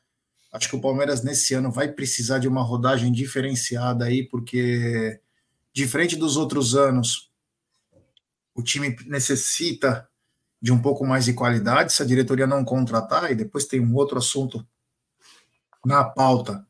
Acho 0.51 0.69
que 0.69 0.75
o 0.75 0.81
Palmeiras 0.81 1.24
nesse 1.24 1.53
ano 1.53 1.72
vai 1.72 1.91
precisar 1.91 2.39
de 2.39 2.48
uma 2.48 2.62
rodagem 2.62 3.12
diferenciada 3.12 4.05
aí, 4.05 4.27
porque 4.27 5.19
diferente 5.74 6.15
dos 6.15 6.36
outros 6.36 6.75
anos, 6.75 7.31
o 8.53 8.62
time 8.62 8.95
necessita 9.07 10.07
de 10.62 10.72
um 10.72 10.81
pouco 10.81 11.05
mais 11.05 11.25
de 11.25 11.33
qualidade 11.33 11.91
se 11.91 12.03
a 12.03 12.05
diretoria 12.05 12.45
não 12.45 12.63
contratar, 12.63 13.31
e 13.31 13.36
depois 13.36 13.65
tem 13.65 13.79
um 13.79 13.95
outro 13.95 14.17
assunto 14.17 14.65
na 15.86 16.04
pauta 16.04 16.66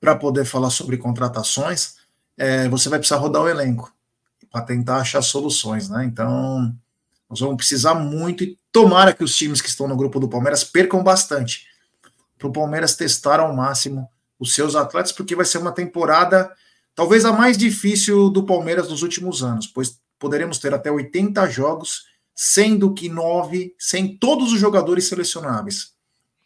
para 0.00 0.16
poder 0.16 0.44
falar 0.44 0.70
sobre 0.70 0.96
contratações, 0.96 1.96
é, 2.36 2.68
você 2.68 2.88
vai 2.88 2.98
precisar 2.98 3.18
rodar 3.18 3.42
o 3.42 3.48
elenco 3.48 3.92
para 4.50 4.62
tentar 4.62 4.98
achar 4.98 5.22
soluções, 5.22 5.88
né? 5.88 6.04
Então, 6.04 6.74
nós 7.28 7.40
vamos 7.40 7.56
precisar 7.56 7.94
muito 7.94 8.44
e 8.44 8.58
tomara 8.70 9.12
que 9.12 9.24
os 9.24 9.34
times 9.34 9.60
que 9.60 9.68
estão 9.68 9.88
no 9.88 9.96
grupo 9.96 10.20
do 10.20 10.28
Palmeiras 10.28 10.62
percam 10.62 11.02
bastante 11.02 11.66
para 12.38 12.48
o 12.48 12.52
Palmeiras 12.52 12.94
testar 12.94 13.40
ao 13.40 13.54
máximo 13.54 14.08
os 14.38 14.54
seus 14.54 14.74
atletas, 14.74 15.12
porque 15.12 15.34
vai 15.34 15.46
ser 15.46 15.58
uma 15.58 15.72
temporada 15.72 16.52
talvez 16.94 17.24
a 17.24 17.32
mais 17.32 17.56
difícil 17.56 18.28
do 18.30 18.44
Palmeiras 18.44 18.88
nos 18.88 19.02
últimos 19.02 19.42
anos, 19.42 19.66
pois 19.66 19.98
poderemos 20.18 20.58
ter 20.58 20.74
até 20.74 20.90
80 20.90 21.48
jogos, 21.48 22.04
sendo 22.34 22.92
que 22.92 23.08
nove 23.08 23.74
sem 23.78 24.16
todos 24.16 24.52
os 24.52 24.60
jogadores 24.60 25.06
selecionáveis. 25.06 25.93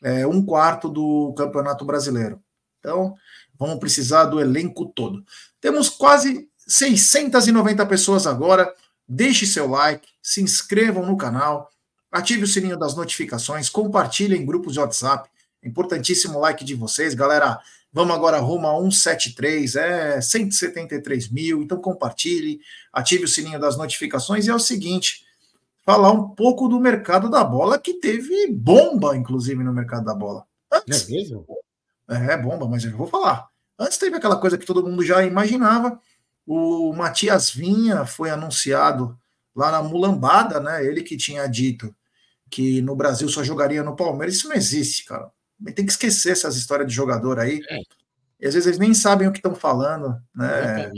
É 0.03 0.27
um 0.27 0.45
quarto 0.45 0.89
do 0.89 1.35
Campeonato 1.37 1.85
Brasileiro. 1.85 2.41
Então, 2.79 3.15
vamos 3.59 3.79
precisar 3.79 4.27
do 4.27 4.41
elenco 4.41 4.87
todo. 4.87 5.25
Temos 5.61 5.89
quase 5.89 6.49
690 6.67 7.85
pessoas 7.87 8.27
agora. 8.27 8.73
Deixe 9.09 9.47
seu 9.47 9.69
like, 9.69 10.07
se 10.23 10.43
inscrevam 10.43 11.07
no 11.07 11.17
canal, 11.17 11.71
ative 12.13 12.45
o 12.45 12.47
sininho 12.47 12.79
das 12.79 12.95
notificações, 12.95 13.71
compartilhem 13.71 14.43
em 14.43 14.47
grupos 14.47 14.75
de 14.75 14.81
WhatsApp. 14.81 15.29
Importantíssimo 15.65 16.39
like 16.39 16.65
de 16.65 16.75
vocês, 16.75 17.15
galera. 17.15 17.59
Vamos 17.91 18.15
agora 18.15 18.39
rumo 18.39 18.69
a 18.69 18.79
173, 18.79 19.77
é 19.77 20.21
173 20.21 21.31
mil. 21.31 21.63
Então 21.63 21.81
compartilhe, 21.81 22.61
ative 22.93 23.25
o 23.25 23.29
sininho 23.29 23.59
das 23.59 23.79
notificações. 23.79 24.47
E 24.47 24.51
é 24.51 24.55
o 24.55 24.59
seguinte: 24.59 25.25
falar 25.89 26.13
um 26.13 26.29
pouco 26.29 26.69
do 26.69 26.79
mercado 26.79 27.31
da 27.31 27.43
bola, 27.43 27.79
que 27.79 27.95
teve 27.95 28.53
bomba, 28.53 29.17
inclusive, 29.17 29.63
no 29.65 29.73
mercado 29.73 30.05
da 30.05 30.15
bola. 30.15 30.45
Antes, 30.71 31.09
é 31.09 31.13
mesmo? 31.13 31.47
É, 32.09 32.37
bomba, 32.37 32.69
mas 32.69 32.85
eu 32.85 32.97
vou 32.97 33.07
falar. 33.07 33.49
Antes 33.79 33.97
teve 33.97 34.17
aquela 34.17 34.37
coisa 34.37 34.59
que 34.59 34.67
todo 34.67 34.87
mundo 34.87 35.03
já 35.03 35.25
imaginava. 35.25 35.99
O 36.47 36.93
Matias 36.93 37.51
Vinha 37.51 38.05
foi 38.05 38.29
anunciado 38.31 39.19
lá 39.55 39.71
na 39.71 39.83
Mulambada, 39.83 40.61
né? 40.61 40.85
Ele 40.85 41.03
que 41.03 41.17
tinha 41.17 41.47
dito 41.47 41.95
que 42.51 42.83
no 42.83 42.95
Brasil 42.97 43.29
só 43.29 43.43
jogaria 43.43 43.83
no 43.83 43.97
Palmeiras. 43.97 44.37
Isso 44.37 44.49
não 44.49 44.57
existe, 44.57 45.05
cara 45.07 45.31
tem 45.75 45.85
que 45.85 45.93
esquecer 45.93 46.33
essas 46.33 46.57
histórias 46.57 46.89
de 46.89 46.95
jogador 46.95 47.39
aí. 47.39 47.61
É. 47.69 47.79
E 48.41 48.47
às 48.47 48.55
vezes 48.55 48.67
eles 48.67 48.79
nem 48.79 48.95
sabem 48.95 49.27
o 49.27 49.33
que 49.33 49.39
estão 49.39 49.55
falando, 49.55 50.17
né? 50.35 50.91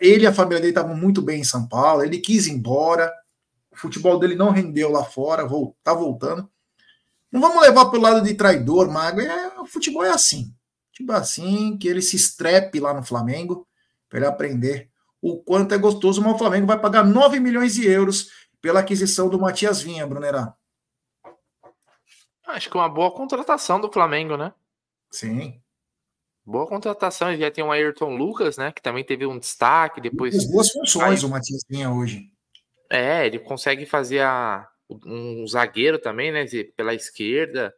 Ele 0.00 0.24
e 0.24 0.26
a 0.26 0.32
família 0.32 0.58
dele 0.58 0.70
estavam 0.70 0.96
muito 0.96 1.20
bem 1.20 1.40
em 1.40 1.44
São 1.44 1.68
Paulo, 1.68 2.02
ele 2.02 2.18
quis 2.18 2.46
ir 2.46 2.52
embora, 2.52 3.12
o 3.76 3.80
futebol 3.80 4.18
dele 4.18 4.34
não 4.34 4.50
rendeu 4.50 4.90
lá 4.90 5.04
fora, 5.04 5.46
tá 5.82 5.92
voltando. 5.92 6.50
Não 7.30 7.40
vamos 7.40 7.60
levar 7.60 7.90
pelo 7.90 8.02
lado 8.02 8.22
de 8.22 8.34
traidor, 8.34 8.90
mago. 8.90 9.20
É, 9.20 9.60
o 9.60 9.66
futebol 9.66 10.04
é 10.04 10.10
assim. 10.10 10.54
Tipo 10.92 11.12
assim, 11.12 11.76
que 11.76 11.86
ele 11.86 12.00
se 12.00 12.16
estrepe 12.16 12.80
lá 12.80 12.94
no 12.94 13.02
Flamengo 13.02 13.68
para 14.08 14.18
ele 14.18 14.26
aprender 14.26 14.90
o 15.20 15.36
quanto 15.36 15.74
é 15.74 15.78
gostoso, 15.78 16.22
mas 16.22 16.34
o 16.34 16.38
Flamengo 16.38 16.66
vai 16.66 16.80
pagar 16.80 17.04
9 17.04 17.38
milhões 17.38 17.74
de 17.74 17.86
euros 17.86 18.30
pela 18.62 18.80
aquisição 18.80 19.28
do 19.28 19.38
Matias 19.38 19.82
Vinha, 19.82 20.06
Brunerá. 20.06 20.54
Acho 22.46 22.70
que 22.70 22.76
uma 22.76 22.88
boa 22.88 23.10
contratação 23.10 23.80
do 23.80 23.92
Flamengo, 23.92 24.36
né? 24.36 24.54
Sim. 25.10 25.60
Boa 26.44 26.66
contratação. 26.66 27.30
Ele 27.30 27.42
já 27.42 27.50
tem 27.50 27.64
o 27.64 27.72
Ayrton 27.72 28.16
Lucas, 28.16 28.56
né? 28.56 28.70
Que 28.70 28.80
também 28.80 29.04
teve 29.04 29.26
um 29.26 29.38
destaque. 29.38 30.00
Depois. 30.00 30.34
As 30.34 30.48
duas 30.48 30.70
funções 30.70 31.22
Aí... 31.22 31.26
o 31.26 31.30
Matias 31.30 31.62
tinha 31.68 31.90
hoje. 31.90 32.30
É, 32.90 33.26
ele 33.26 33.38
consegue 33.38 33.84
fazer 33.86 34.20
a... 34.20 34.68
um 34.88 35.46
zagueiro 35.46 35.98
também, 35.98 36.32
né? 36.32 36.44
Pela 36.76 36.94
esquerda. 36.94 37.74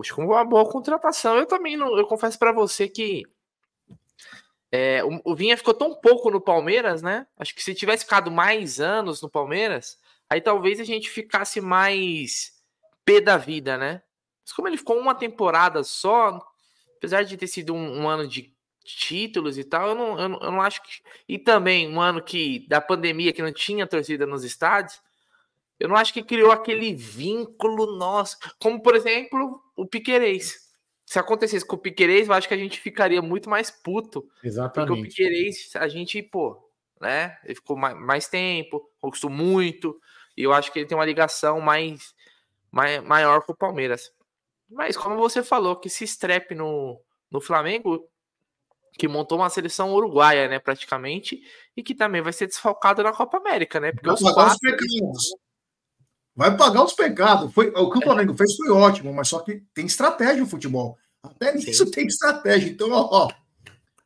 Acho 0.00 0.14
que 0.14 0.20
uma 0.20 0.44
boa 0.44 0.70
contratação. 0.70 1.36
Eu 1.36 1.46
também 1.46 1.76
não. 1.76 1.96
Eu 1.96 2.06
confesso 2.06 2.38
para 2.38 2.52
você 2.52 2.88
que. 2.88 3.24
É, 4.70 5.02
o, 5.04 5.20
o 5.24 5.34
Vinha 5.34 5.56
ficou 5.56 5.72
tão 5.72 5.94
pouco 5.94 6.30
no 6.30 6.40
Palmeiras, 6.40 7.00
né? 7.00 7.26
Acho 7.38 7.54
que 7.54 7.62
se 7.62 7.74
tivesse 7.74 8.04
ficado 8.04 8.30
mais 8.30 8.80
anos 8.80 9.22
no 9.22 9.30
Palmeiras, 9.30 9.98
aí 10.28 10.40
talvez 10.40 10.80
a 10.80 10.84
gente 10.84 11.08
ficasse 11.08 11.60
mais 11.60 12.52
P 13.04 13.20
da 13.20 13.36
vida, 13.36 13.78
né? 13.78 14.02
Mas 14.44 14.52
como 14.52 14.68
ele 14.68 14.76
ficou 14.76 14.98
uma 14.98 15.14
temporada 15.14 15.82
só, 15.82 16.40
apesar 16.96 17.22
de 17.22 17.36
ter 17.36 17.46
sido 17.46 17.74
um, 17.74 18.02
um 18.02 18.08
ano 18.08 18.26
de 18.26 18.55
títulos 18.86 19.58
e 19.58 19.64
tal, 19.64 19.88
eu 19.90 19.94
não, 19.94 20.20
eu 20.20 20.28
não, 20.28 20.38
eu, 20.40 20.50
não, 20.52 20.60
acho 20.60 20.82
que. 20.82 21.02
E 21.28 21.38
também 21.38 21.88
um 21.88 22.00
ano 22.00 22.22
que 22.22 22.66
da 22.68 22.80
pandemia 22.80 23.32
que 23.32 23.42
não 23.42 23.52
tinha 23.52 23.86
torcida 23.86 24.26
nos 24.26 24.44
estádios, 24.44 25.00
eu 25.78 25.88
não 25.88 25.96
acho 25.96 26.12
que 26.12 26.22
criou 26.22 26.50
aquele 26.50 26.94
vínculo 26.94 27.96
nosso. 27.96 28.38
Como, 28.58 28.80
por 28.80 28.94
exemplo, 28.94 29.62
o 29.76 29.86
Piquerez. 29.86 30.66
Se 31.04 31.18
acontecesse 31.18 31.64
com 31.64 31.76
o 31.76 31.78
Piquerez, 31.78 32.28
eu 32.28 32.34
acho 32.34 32.48
que 32.48 32.54
a 32.54 32.58
gente 32.58 32.80
ficaria 32.80 33.22
muito 33.22 33.48
mais 33.48 33.70
puto. 33.70 34.28
Exatamente. 34.42 34.88
Porque 34.88 35.00
o 35.00 35.02
Piquerez, 35.02 35.70
a 35.76 35.86
gente, 35.86 36.20
pô, 36.22 36.68
né? 37.00 37.38
Ele 37.44 37.54
ficou 37.54 37.76
mais, 37.76 37.96
mais 37.96 38.28
tempo, 38.28 38.90
conquistou 39.00 39.30
muito. 39.30 40.00
E 40.36 40.42
eu 40.42 40.52
acho 40.52 40.72
que 40.72 40.78
ele 40.78 40.86
tem 40.86 40.96
uma 40.96 41.04
ligação 41.04 41.60
mais 41.60 42.14
maior 43.04 43.44
que 43.44 43.52
o 43.52 43.56
Palmeiras. 43.56 44.10
Mas 44.68 44.96
como 44.96 45.16
você 45.16 45.42
falou, 45.42 45.76
que 45.76 45.88
se 45.88 46.04
estrepe 46.04 46.54
no, 46.54 47.00
no 47.30 47.40
Flamengo, 47.40 48.08
que 48.96 49.06
montou 49.06 49.38
uma 49.38 49.50
seleção 49.50 49.92
uruguaia, 49.92 50.48
né, 50.48 50.58
praticamente, 50.58 51.40
e 51.76 51.82
que 51.82 51.94
também 51.94 52.22
vai 52.22 52.32
ser 52.32 52.46
desfalcado 52.46 53.02
na 53.02 53.12
Copa 53.12 53.36
América, 53.38 53.78
né? 53.78 53.92
Porque 53.92 54.08
vai 54.08 54.16
pagar 54.16 54.34
quatro... 54.34 54.54
os 54.54 54.58
pecados. 54.58 55.36
Vai 56.34 56.56
pagar 56.56 56.84
os 56.84 56.92
pecados. 56.92 57.52
Foi, 57.52 57.68
o 57.68 57.90
que 57.90 57.98
o 57.98 58.02
Flamengo 58.02 58.34
fez 58.34 58.54
foi 58.56 58.70
ótimo, 58.70 59.12
mas 59.12 59.28
só 59.28 59.40
que 59.40 59.62
tem 59.74 59.86
estratégia 59.86 60.44
o 60.44 60.46
futebol. 60.46 60.98
Até 61.22 61.54
nisso 61.54 61.90
tem 61.90 62.06
estratégia. 62.06 62.70
Então, 62.70 62.90
ó, 62.90 63.08
ó, 63.10 63.30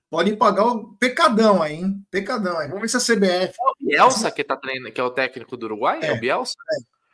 pode 0.08 0.36
pagar 0.36 0.66
o 0.66 0.94
pecadão 0.96 1.62
aí, 1.62 1.74
hein? 1.74 2.06
Pecadão 2.10 2.58
aí. 2.58 2.68
Vamos 2.68 2.82
ver 2.82 2.88
se 2.88 2.96
a 2.96 3.16
CBF. 3.16 3.54
É 3.58 3.62
o 3.62 3.74
Bielsa 3.80 4.30
que 4.30 4.44
tá 4.44 4.56
treinando, 4.56 4.92
que 4.92 5.00
é 5.00 5.04
o 5.04 5.10
técnico 5.10 5.56
do 5.56 5.66
Uruguai? 5.66 6.00
É, 6.02 6.06
é 6.06 6.12
o 6.12 6.20
Bielsa? 6.20 6.54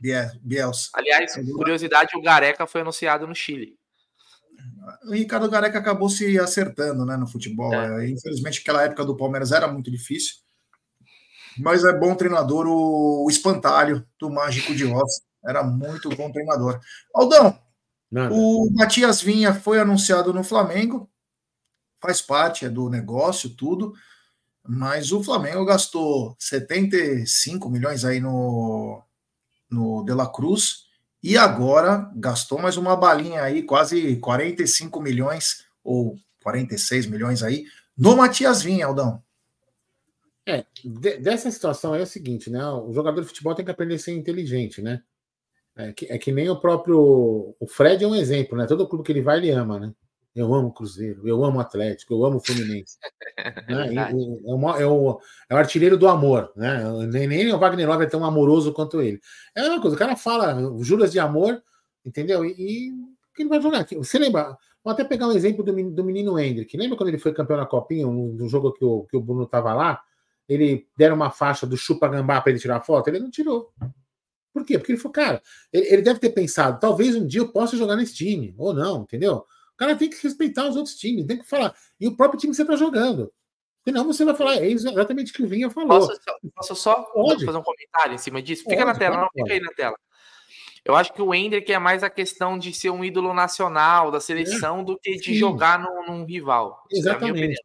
É. 0.04 0.30
Bielsa. 0.42 0.90
Aliás, 0.92 1.35
curiosidade, 1.35 2.16
o 2.16 2.23
Gareca 2.23 2.66
foi 2.66 2.83
anunciado 2.83 3.26
no 3.26 3.35
Chile. 3.35 3.76
O 5.07 5.13
Ricardo 5.13 5.51
Gareca 5.51 5.79
acabou 5.79 6.09
se 6.09 6.39
acertando 6.39 7.05
né, 7.05 7.17
no 7.17 7.27
futebol. 7.27 7.73
É. 7.73 8.05
é. 8.05 8.11
Infelizmente, 8.11 8.61
aquela 8.61 8.83
época 8.83 9.05
do 9.05 9.17
Palmeiras 9.17 9.53
era 9.53 9.67
muito 9.69 9.91
difícil. 9.91 10.37
Mas 11.59 11.85
é 11.85 11.93
bom 11.93 12.15
treinador 12.15 12.67
o, 12.67 13.25
o 13.25 13.31
Espantalho, 13.31 14.07
do 14.21 14.31
Mágico 14.31 14.75
de 14.75 14.85
Oz. 14.85 15.23
Era 15.45 15.63
muito 15.63 16.09
bom 16.11 16.31
treinador. 16.31 16.81
Aldão, 17.15 17.59
Nada. 18.11 18.35
o 18.35 18.69
Matias 18.73 19.23
Vinha 19.23 19.55
foi 19.55 19.81
anunciado 19.81 20.33
no 20.33 20.45
Flamengo. 20.45 21.09
Faz 22.01 22.21
parte 22.21 22.65
é 22.65 22.69
do 22.69 22.91
negócio, 22.91 23.51
tudo. 23.51 23.95
Mas 24.69 25.13
o 25.13 25.23
Flamengo 25.23 25.65
gastou 25.65 26.37
75 26.39 27.71
milhões 27.71 28.05
aí 28.05 28.21
no, 28.21 29.03
no 29.71 30.05
De 30.05 30.13
La 30.13 30.29
Cruz 30.31 30.86
e 31.23 31.37
agora 31.37 32.11
gastou 32.15 32.59
mais 32.59 32.77
uma 32.77 32.97
balinha 32.97 33.43
aí, 33.43 33.63
quase 33.63 34.17
45 34.17 35.01
milhões 35.01 35.65
ou 35.83 36.17
46 36.43 37.07
milhões 37.07 37.43
aí 37.43 37.65
no 37.97 38.17
Matias 38.17 38.63
Vinha, 38.63 38.87
Aldão. 38.87 39.23
É, 40.47 40.65
de, 40.85 41.19
dessa 41.19 41.51
situação 41.51 41.95
é 41.95 42.03
o 42.03 42.07
seguinte, 42.07 42.51
né? 42.51 42.65
O 42.67 42.93
jogador 42.93 43.21
de 43.21 43.27
futebol 43.27 43.55
tem 43.55 43.65
que 43.65 43.71
aprender 43.71 43.97
a 43.97 43.99
ser 43.99 44.13
inteligente, 44.13 44.81
né? 44.81 45.03
É 45.77 45.93
que, 45.93 46.07
é 46.07 46.17
que 46.19 46.31
nem 46.31 46.49
o 46.49 46.61
próprio. 46.61 47.55
O 47.59 47.67
Fred 47.67 48.05
é 48.05 48.07
um 48.07 48.15
exemplo, 48.15 48.57
né? 48.57 48.67
Todo 48.67 48.89
clube 48.89 49.05
que 49.05 49.11
ele 49.11 49.21
vai, 49.21 49.39
ele 49.39 49.51
ama, 49.51 49.81
né? 49.81 49.93
Eu 50.37 50.52
amo 50.52 50.69
o 50.69 50.73
Cruzeiro, 50.73 51.26
eu 51.26 51.43
amo 51.43 51.57
o 51.57 51.61
Atlético, 51.61 52.12
eu 52.12 52.25
amo 52.26 52.37
o 52.38 52.40
Fluminense. 52.40 52.99
né? 53.66 53.95
é, 53.95 54.14
o, 54.14 54.71
é, 54.76 54.87
o, 54.87 55.21
é, 55.49 55.55
o, 55.55 55.57
artilheiro 55.57 55.97
do 55.97 56.07
amor, 56.07 56.52
né? 56.55 56.85
Nem, 57.11 57.26
nem 57.26 57.52
o 57.52 57.59
Wagner 57.59 57.88
Love 57.88 58.05
é 58.05 58.09
tão 58.09 58.23
amoroso 58.23 58.71
quanto 58.75 59.00
ele. 59.00 59.19
É 59.57 59.61
a 59.61 59.62
mesma 59.64 59.81
coisa, 59.81 59.97
o 59.97 59.99
cara 59.99 60.14
fala 60.14 60.55
juras 60.83 61.11
de 61.11 61.19
amor, 61.19 61.62
entendeu? 62.05 62.45
E, 62.45 62.55
e 62.59 62.93
ele 63.38 63.49
vai 63.49 63.62
jogar. 63.62 63.87
Você 63.87 64.19
lembra? 64.19 64.57
Vou 64.85 64.93
até 64.93 65.02
pegar 65.02 65.26
um 65.26 65.33
exemplo 65.33 65.64
do, 65.64 65.73
do 65.90 66.05
menino 66.05 66.38
Hendrick. 66.38 66.76
Lembra 66.76 66.99
quando 66.99 67.09
ele 67.09 67.19
foi 67.19 67.33
campeão 67.33 67.57
na 67.57 67.66
Copinha, 67.66 68.07
no, 68.07 68.49
jogo 68.49 68.73
que 68.73 68.85
o, 68.85 69.05
que 69.05 69.16
o 69.16 69.21
Bruno 69.21 69.45
estava 69.45 69.73
lá? 69.73 70.00
Ele 70.49 70.87
deram 70.97 71.16
uma 71.16 71.31
faixa 71.31 71.66
do 71.66 71.76
chupa 71.76 72.07
gambá 72.07 72.40
para 72.40 72.52
ele 72.52 72.61
tirar 72.61 72.81
foto? 72.83 73.09
Ele 73.09 73.19
não 73.19 73.31
tirou. 73.31 73.73
Por 74.52 74.64
quê? 74.64 74.78
Porque 74.78 74.93
ele 74.93 74.99
falou, 74.99 75.12
cara, 75.12 75.43
ele, 75.73 75.87
ele 75.88 76.02
deve 76.02 76.21
ter 76.21 76.31
pensado, 76.31 76.78
talvez 76.78 77.16
um 77.16 77.26
dia 77.26 77.40
eu 77.40 77.49
possa 77.49 77.76
jogar 77.76 77.97
nesse 77.97 78.14
time, 78.14 78.55
ou 78.57 78.73
não, 78.73 79.02
entendeu? 79.02 79.45
O 79.76 79.78
cara 79.78 79.95
tem 79.95 80.09
que 80.09 80.16
respeitar 80.23 80.66
os 80.66 80.75
outros 80.75 80.97
times, 80.97 81.26
tem 81.26 81.38
que 81.38 81.47
falar. 81.47 81.76
E 82.00 82.09
o 82.09 82.16
próprio 82.16 82.40
time 82.40 82.50
que 82.50 82.56
você 82.56 82.62
está 82.62 82.75
jogando. 82.76 83.30
Senão 83.85 84.06
você 84.06 84.25
vai 84.25 84.35
falar, 84.35 84.56
é 84.56 84.66
exatamente 84.66 85.30
o 85.30 85.35
que 85.35 85.42
o 85.42 85.47
Vinha 85.47 85.68
falou. 85.68 86.00
Posso, 86.00 86.18
posso 86.54 86.75
só 86.75 87.02
Pode. 87.02 87.45
fazer 87.45 87.59
um 87.59 87.62
comentário 87.62 88.14
em 88.14 88.18
cima 88.18 88.42
disso? 88.42 88.64
Fica 88.64 88.76
Pode, 88.76 88.87
na 88.87 88.99
tela, 88.99 89.16
não, 89.18 89.28
fica 89.33 89.52
aí 89.52 89.61
na 89.61 89.71
tela. 89.73 89.97
Eu 90.83 90.97
acho 90.97 91.12
que 91.12 91.21
o 91.21 91.35
Hendrick 91.35 91.71
é 91.71 91.78
mais 91.78 92.02
a 92.02 92.09
questão 92.09 92.59
de 92.59 92.73
ser 92.73 92.90
um 92.90 93.04
ídolo 93.04 93.35
nacional 93.35 94.11
da 94.11 94.18
seleção 94.18 94.80
é, 94.80 94.85
do 94.85 94.99
que 94.99 95.16
de 95.16 95.25
sim. 95.25 95.35
jogar 95.35 95.78
num, 95.78 96.06
num 96.06 96.25
rival. 96.25 96.83
É 96.90 96.99
Exatamente. 96.99 97.61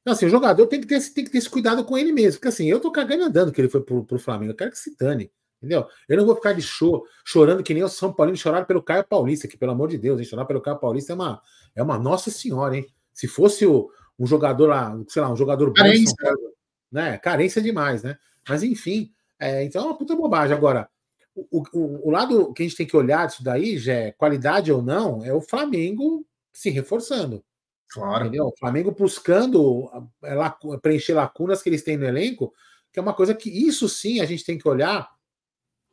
Então, 0.00 0.14
assim, 0.14 0.26
o 0.26 0.30
jogador 0.30 0.66
tem 0.66 0.80
que, 0.80 0.86
ter, 0.86 1.00
tem 1.12 1.24
que 1.24 1.30
ter 1.30 1.38
esse 1.38 1.50
cuidado 1.50 1.84
com 1.84 1.96
ele 1.96 2.10
mesmo. 2.10 2.40
Porque 2.40 2.48
assim, 2.48 2.66
eu 2.66 2.80
tô 2.80 2.90
cagando 2.90 3.24
andando 3.24 3.52
que 3.52 3.60
ele 3.60 3.68
foi 3.68 3.82
pro, 3.82 4.04
pro 4.04 4.18
Flamengo. 4.18 4.52
Eu 4.52 4.56
quero 4.56 4.70
que 4.70 4.78
se 4.78 4.96
dane. 4.96 5.30
Entendeu? 5.62 5.86
Eu 6.08 6.16
não 6.16 6.26
vou 6.26 6.34
ficar 6.34 6.52
de 6.52 6.60
show, 6.60 7.06
chorando 7.24 7.62
que 7.62 7.72
nem 7.72 7.84
o 7.84 7.88
São 7.88 8.12
Paulino 8.12 8.36
chorar 8.36 8.66
pelo 8.66 8.82
Caio 8.82 9.04
Paulista, 9.04 9.46
que 9.46 9.56
pelo 9.56 9.70
amor 9.70 9.88
de 9.88 9.96
Deus, 9.96 10.18
hein? 10.18 10.26
chorar 10.26 10.44
pelo 10.44 10.60
Caio 10.60 10.76
Paulista 10.76 11.12
é 11.12 11.14
uma, 11.14 11.40
é 11.76 11.82
uma 11.82 11.96
nossa 11.96 12.32
senhora, 12.32 12.76
hein? 12.76 12.86
Se 13.12 13.28
fosse 13.28 13.64
o, 13.64 13.88
um 14.18 14.26
jogador 14.26 14.66
lá, 14.66 14.98
sei 15.06 15.22
lá, 15.22 15.32
um 15.32 15.36
jogador 15.36 15.72
Carência. 15.72 16.16
Bom, 16.20 16.50
né? 16.90 17.16
Carência 17.18 17.62
demais, 17.62 18.02
né? 18.02 18.18
Mas 18.48 18.64
enfim, 18.64 19.12
é, 19.38 19.62
então 19.62 19.82
é 19.82 19.86
uma 19.86 19.96
puta 19.96 20.16
bobagem. 20.16 20.56
Agora, 20.56 20.88
o, 21.34 21.62
o, 21.72 22.08
o, 22.08 22.10
lado 22.10 22.52
que 22.52 22.62
a 22.62 22.66
gente 22.66 22.76
tem 22.76 22.86
que 22.86 22.96
olhar 22.96 23.26
disso 23.28 23.44
daí, 23.44 23.78
já 23.78 23.92
é 23.92 24.12
qualidade 24.12 24.72
ou 24.72 24.82
não, 24.82 25.24
é 25.24 25.32
o 25.32 25.40
Flamengo 25.40 26.26
se 26.52 26.70
reforçando. 26.70 27.44
Claro. 27.88 28.24
Entendeu? 28.24 28.46
O 28.46 28.56
Flamengo 28.58 28.90
buscando 28.90 29.88
é, 30.24 30.34
preencher 30.80 31.14
lacunas 31.14 31.62
que 31.62 31.68
eles 31.68 31.82
têm 31.82 31.96
no 31.96 32.06
elenco, 32.06 32.52
que 32.92 32.98
é 32.98 33.02
uma 33.02 33.14
coisa 33.14 33.34
que 33.34 33.48
isso 33.48 33.88
sim 33.88 34.20
a 34.20 34.24
gente 34.24 34.44
tem 34.44 34.58
que 34.58 34.68
olhar 34.68 35.08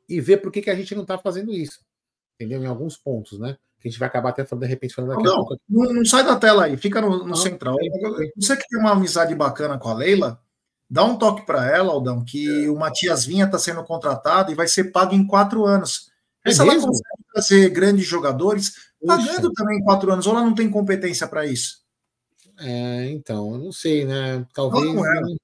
e 0.09 0.19
ver 0.19 0.37
por 0.37 0.51
que, 0.51 0.61
que 0.61 0.69
a 0.69 0.75
gente 0.75 0.95
não 0.95 1.03
está 1.03 1.17
fazendo 1.17 1.53
isso. 1.53 1.79
Entendeu? 2.35 2.63
Em 2.63 2.67
alguns 2.67 2.97
pontos, 2.97 3.39
né? 3.39 3.57
Que 3.79 3.87
a 3.87 3.91
gente 3.91 3.99
vai 3.99 4.09
acabar 4.09 4.29
até 4.29 4.45
falando, 4.45 4.63
de 4.63 4.69
repente, 4.69 4.95
falando 4.95 5.11
daqui 5.11 5.23
não, 5.23 5.33
a 5.33 5.35
pouco. 5.35 5.57
Não, 5.69 5.93
não 5.93 6.05
sai 6.05 6.25
da 6.25 6.35
tela 6.35 6.65
aí, 6.65 6.75
fica 6.75 6.99
no, 6.99 7.25
no 7.25 7.35
central. 7.35 7.75
Você 8.35 8.57
que 8.57 8.67
tem 8.67 8.79
uma 8.79 8.91
amizade 8.91 9.33
bacana 9.35 9.77
com 9.77 9.89
a 9.89 9.93
Leila, 9.93 10.41
dá 10.89 11.03
um 11.03 11.17
toque 11.17 11.45
para 11.45 11.69
ela, 11.69 11.93
Aldão, 11.93 12.23
que 12.23 12.65
é. 12.65 12.69
o 12.69 12.75
Matias 12.75 13.25
Vinha 13.25 13.45
está 13.45 13.59
sendo 13.59 13.83
contratado 13.83 14.51
e 14.51 14.55
vai 14.55 14.67
ser 14.67 14.85
pago 14.85 15.13
em 15.13 15.25
quatro 15.25 15.65
anos. 15.65 16.09
É 16.43 16.51
Se 16.51 16.61
ela 16.61 16.73
consegue 16.73 17.23
trazer 17.33 17.69
grandes 17.69 18.07
jogadores, 18.07 18.73
pagando 19.05 19.51
também 19.53 19.77
em 19.77 19.83
quatro 19.83 20.11
anos, 20.11 20.25
ou 20.25 20.33
ela 20.33 20.45
não 20.45 20.55
tem 20.55 20.69
competência 20.69 21.27
para 21.27 21.45
isso? 21.45 21.79
É, 22.57 23.09
então, 23.11 23.53
eu 23.53 23.57
não 23.57 23.71
sei, 23.71 24.05
né? 24.05 24.45
Talvez. 24.53 24.83
Não, 24.85 24.95
não 24.95 25.35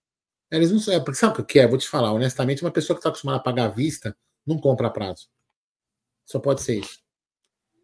eles 0.52 0.72
não 0.72 0.80
sabem, 0.80 1.04
porque 1.04 1.20
sabe 1.20 1.40
o 1.42 1.44
que 1.44 1.60
é? 1.60 1.68
Vou 1.68 1.78
te 1.78 1.88
falar, 1.88 2.14
honestamente, 2.14 2.64
uma 2.64 2.72
pessoa 2.72 2.96
que 2.96 3.00
está 3.00 3.10
acostumada 3.10 3.40
a 3.40 3.44
pagar 3.44 3.66
à 3.66 3.70
vista 3.70 4.16
não 4.46 4.58
compra 4.58 4.90
prazo. 4.90 5.28
Só 6.26 6.40
pode 6.40 6.62
ser 6.62 6.80
isso. 6.80 7.00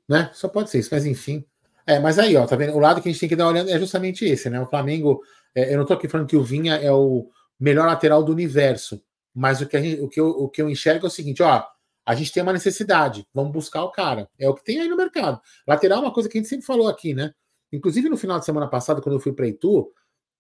Né? 0.08 0.30
Só 0.34 0.48
pode 0.48 0.70
ser 0.70 0.80
isso, 0.80 0.90
mas 0.92 1.06
enfim. 1.06 1.46
É, 1.86 2.00
mas 2.00 2.20
aí, 2.20 2.36
ó, 2.36 2.46
tá 2.46 2.56
vendo? 2.56 2.74
O 2.74 2.80
lado 2.80 3.02
que 3.02 3.10
a 3.10 3.12
gente 3.12 3.20
tem 3.20 3.30
que 3.30 3.36
dar 3.36 3.46
uma 3.46 3.52
olhada 3.52 3.72
é 3.72 3.80
justamente 3.80 4.26
esse, 4.26 4.50
né? 4.50 4.60
O 4.62 4.68
Flamengo, 4.68 5.22
é, 5.56 5.74
eu 5.74 5.78
não 5.78 5.86
tô 5.86 5.94
aqui 5.94 6.08
falando 6.08 6.28
que 6.28 6.38
o 6.38 6.44
Vinha 6.44 6.76
é 6.76 6.92
o 6.92 7.30
melhor 7.60 7.88
lateral 7.88 8.24
do 8.24 8.32
universo, 8.32 9.02
mas 9.34 9.62
o 9.62 9.68
que, 9.68 9.82
gente, 9.82 10.02
o, 10.02 10.08
que 10.10 10.20
eu, 10.20 10.28
o 10.30 10.50
que 10.50 10.62
eu 10.62 10.70
enxergo 10.70 11.06
é 11.06 11.08
o 11.08 11.12
seguinte, 11.12 11.42
ó, 11.42 11.64
a 12.06 12.16
gente 12.16 12.32
tem 12.32 12.44
uma 12.44 12.54
necessidade, 12.54 13.26
vamos 13.34 13.52
buscar 13.52 13.84
o 13.84 13.92
cara. 13.92 14.30
É 14.38 14.50
o 14.50 14.54
que 14.54 14.64
tem 14.64 14.80
aí 14.80 14.88
no 14.88 14.98
mercado. 14.98 15.40
Lateral 15.68 16.00
é 16.00 16.02
uma 16.02 16.14
coisa 16.14 16.28
que 16.28 16.38
a 16.38 16.42
gente 16.42 16.50
sempre 16.50 16.66
falou 16.66 16.88
aqui, 16.88 17.14
né? 17.14 17.34
Inclusive 17.72 18.10
no 18.10 18.18
final 18.18 18.40
de 18.40 18.46
semana 18.46 18.68
passado, 18.68 19.02
quando 19.02 19.16
eu 19.16 19.20
fui 19.20 19.34
para 19.34 19.48
Itu, 19.48 19.92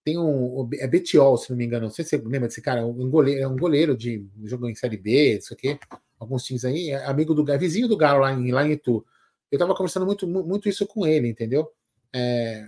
tem 0.03 0.17
um. 0.17 0.67
É 0.75 0.87
Betiol, 0.87 1.37
se 1.37 1.49
não 1.49 1.57
me 1.57 1.65
engano. 1.65 1.83
Não 1.83 1.91
sei 1.91 2.03
se 2.03 2.11
você 2.11 2.17
lembra 2.17 2.47
desse 2.47 2.61
cara. 2.61 2.85
Um 2.85 3.09
goleiro, 3.09 3.41
é 3.41 3.47
um 3.47 3.55
goleiro 3.55 3.95
de. 3.95 4.25
jogou 4.43 4.69
em 4.69 4.75
Série 4.75 4.97
B, 4.97 5.37
isso 5.37 5.53
aqui. 5.53 5.79
Alguns 6.21 6.43
times 6.43 6.63
aí. 6.63 6.91
É 6.91 7.03
amigo 7.05 7.33
do 7.33 7.43
vizinho 7.57 7.87
do 7.87 7.97
Galo 7.97 8.21
lá 8.21 8.31
em, 8.31 8.51
lá 8.51 8.63
em 8.63 8.73
Itu. 8.73 9.03
Eu 9.51 9.57
tava 9.57 9.73
conversando 9.73 10.05
muito, 10.05 10.27
muito 10.27 10.69
isso 10.69 10.85
com 10.85 11.05
ele, 11.05 11.27
entendeu? 11.27 11.67
É, 12.13 12.67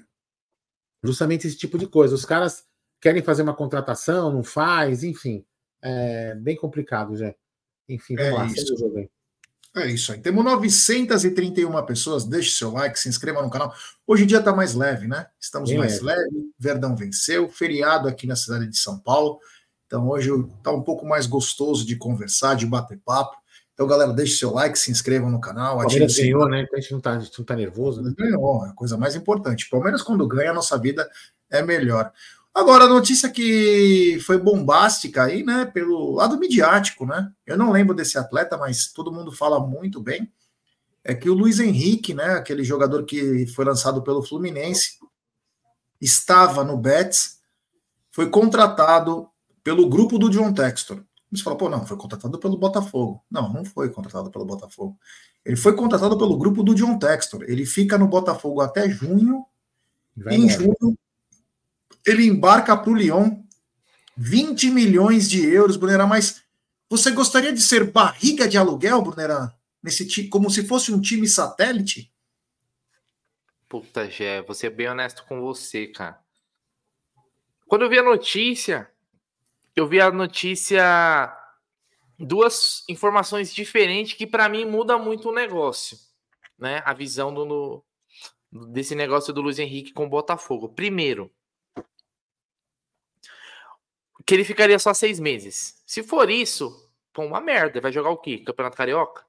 justamente 1.04 1.46
esse 1.46 1.56
tipo 1.56 1.78
de 1.78 1.86
coisa. 1.86 2.16
Os 2.16 2.26
caras 2.26 2.66
querem 3.00 3.22
fazer 3.22 3.44
uma 3.44 3.54
contratação, 3.54 4.34
não 4.34 4.44
faz, 4.44 5.04
enfim. 5.04 5.46
É 5.84 6.34
bem 6.34 6.56
complicado, 6.56 7.16
já. 7.16 7.36
Enfim, 7.88 8.16
vamos 8.16 8.32
é 8.32 8.34
lá, 8.34 8.46
isso. 8.48 8.76
jogo 8.76 8.98
aí. 8.98 9.10
É 9.76 9.88
isso 9.88 10.12
aí. 10.12 10.20
Temos 10.20 10.44
931 10.44 11.86
pessoas. 11.86 12.26
Deixe 12.26 12.58
seu 12.58 12.72
like, 12.72 13.00
se 13.00 13.08
inscreva 13.08 13.44
no 13.44 13.52
canal. 13.52 13.72
Hoje 14.08 14.24
em 14.24 14.28
dia 14.28 14.40
está 14.40 14.52
mais 14.52 14.74
leve, 14.74 15.08
né? 15.08 15.28
Estamos 15.40 15.70
Bem 15.70 15.78
mais 15.78 16.02
leve. 16.02 16.22
leve. 16.22 16.52
Verdão 16.58 16.96
venceu. 16.96 17.48
Feriado 17.50 18.08
aqui 18.08 18.26
na 18.26 18.36
cidade 18.36 18.68
de 18.68 18.78
São 18.78 18.98
Paulo. 18.98 19.40
Então 19.86 20.10
hoje 20.10 20.32
está 20.58 20.72
um 20.72 20.82
pouco 20.82 21.06
mais 21.06 21.28
gostoso 21.28 21.86
de 21.86 21.96
conversar, 21.96 22.56
de 22.56 22.66
bater 22.66 23.00
papo. 23.06 23.43
Então, 23.74 23.88
galera, 23.88 24.14
deixe 24.14 24.38
seu 24.38 24.54
like, 24.54 24.78
se 24.78 24.92
inscrevam 24.92 25.32
no 25.32 25.42
canal. 25.42 25.78
Palmeiras 25.78 26.16
ganhou, 26.16 26.48
né? 26.48 26.62
Então 26.62 26.78
a 26.78 26.82
gente 26.82 26.92
não 26.92 27.00
está 27.00 27.20
tá 27.46 27.56
nervoso, 27.56 28.02
né? 28.02 28.14
Ganhou, 28.16 28.66
é 28.66 28.70
a 28.70 28.74
coisa 28.74 28.98
mais 28.98 29.16
importante. 29.16 29.70
Palmeiras, 29.70 30.04
quando 30.04 30.28
ganha, 30.28 30.52
a 30.52 30.54
nossa 30.54 30.78
vida 30.78 31.10
é 31.50 31.62
melhor. 31.62 32.12
Agora, 32.54 32.86
a 32.86 32.90
notícia 32.90 33.32
que 33.32 34.20
foi 34.24 34.38
bombástica 34.38 35.24
aí, 35.24 35.44
né, 35.44 35.66
pelo 35.66 36.12
lado 36.12 36.38
midiático, 36.38 37.04
né? 37.04 37.32
Eu 37.48 37.58
não 37.58 37.72
lembro 37.72 37.96
desse 37.96 38.16
atleta, 38.16 38.56
mas 38.58 38.94
todo 38.94 39.12
mundo 39.12 39.32
fala 39.32 39.60
muito 39.60 40.00
bem. 40.00 40.32
É 41.04 41.16
que 41.16 41.30
o 41.30 41.34
Luiz 41.34 41.60
Henrique, 41.60 42.14
né, 42.14 42.36
aquele 42.36 42.64
jogador 42.64 43.06
que 43.06 43.48
foi 43.48 43.66
lançado 43.66 44.04
pelo 44.04 44.22
Fluminense, 44.22 45.00
estava 46.00 46.64
no 46.64 46.78
Betis, 46.78 47.40
foi 48.12 48.30
contratado 48.30 49.28
pelo 49.64 49.90
grupo 49.90 50.20
do 50.20 50.30
John 50.30 50.54
Textor. 50.54 51.04
Você 51.34 51.44
fala, 51.44 51.58
pô, 51.58 51.70
não, 51.70 51.86
foi 51.86 51.98
contratado 51.98 52.38
pelo 52.38 52.58
Botafogo. 52.58 53.24
Não, 53.30 53.52
não 53.52 53.66
foi 53.66 53.90
contratado 53.90 54.30
pelo 54.30 54.46
Botafogo. 54.46 54.98
Ele 55.44 55.56
foi 55.56 55.76
contratado 55.76 56.18
pelo 56.18 56.38
grupo 56.38 56.64
do 56.64 56.76
John 56.76 56.98
Textor. 57.00 57.44
Ele 57.48 57.66
fica 57.66 57.98
no 57.98 58.08
Botafogo 58.08 58.62
até 58.62 58.90
junho. 58.90 59.46
Vai 60.16 60.36
em 60.36 60.48
junho 60.50 60.98
ele 62.06 62.26
embarca 62.26 62.76
para 62.76 62.92
o 62.92 62.96
Lyon 62.96 63.42
20 64.16 64.70
milhões 64.70 65.30
de 65.30 65.46
euros, 65.46 65.78
Brunerá. 65.78 66.06
Mas 66.06 66.44
você 66.90 67.12
gostaria 67.12 67.54
de 67.54 67.62
ser 67.62 67.90
barriga 67.90 68.48
de 68.48 68.58
aluguel, 68.58 69.02
Brunerá? 69.02 69.56
Nesse 69.82 70.28
como 70.30 70.50
se 70.50 70.66
fosse 70.66 70.94
um 70.94 71.02
time 71.02 71.28
satélite? 71.28 72.12
Puta, 73.68 74.10
Gé, 74.10 74.42
vou 74.44 74.54
ser 74.54 74.70
bem 74.70 74.88
honesto 74.88 75.26
com 75.26 75.42
você, 75.42 75.88
cara. 75.88 76.22
Quando 77.68 77.84
eu 77.84 77.90
vi 77.90 77.98
a 77.98 78.04
notícia, 78.04 78.90
eu 79.76 79.88
vi 79.88 80.00
a 80.00 80.12
notícia 80.12 81.36
duas 82.20 82.84
informações 82.90 83.54
diferentes 83.54 84.14
que 84.14 84.28
para 84.28 84.48
mim 84.48 84.66
muda 84.66 84.98
muito 84.98 85.30
o 85.30 85.34
negócio, 85.34 85.98
né? 86.58 86.82
A 86.86 86.94
visão 86.94 87.34
do, 87.34 87.84
desse 88.70 88.96
negócio 88.96 89.34
do 89.34 89.42
Luiz 89.42 89.60
Henrique 89.60 89.94
com 89.94 90.06
o 90.06 90.10
Botafogo. 90.10 90.70
Primeiro, 90.70 91.32
que 94.26 94.34
ele 94.34 94.44
ficaria 94.44 94.80
só 94.80 94.94
seis 94.94 95.20
meses. 95.20 95.82
Se 95.86 96.04
for 96.04 96.30
isso, 96.30 96.90
pô, 97.12 97.24
uma 97.24 97.42
merda. 97.42 97.82
Vai 97.82 97.92
jogar 97.92 98.10
o 98.10 98.18
quê? 98.18 98.40
Campeonato 98.40 98.78
Carioca? 98.78 99.26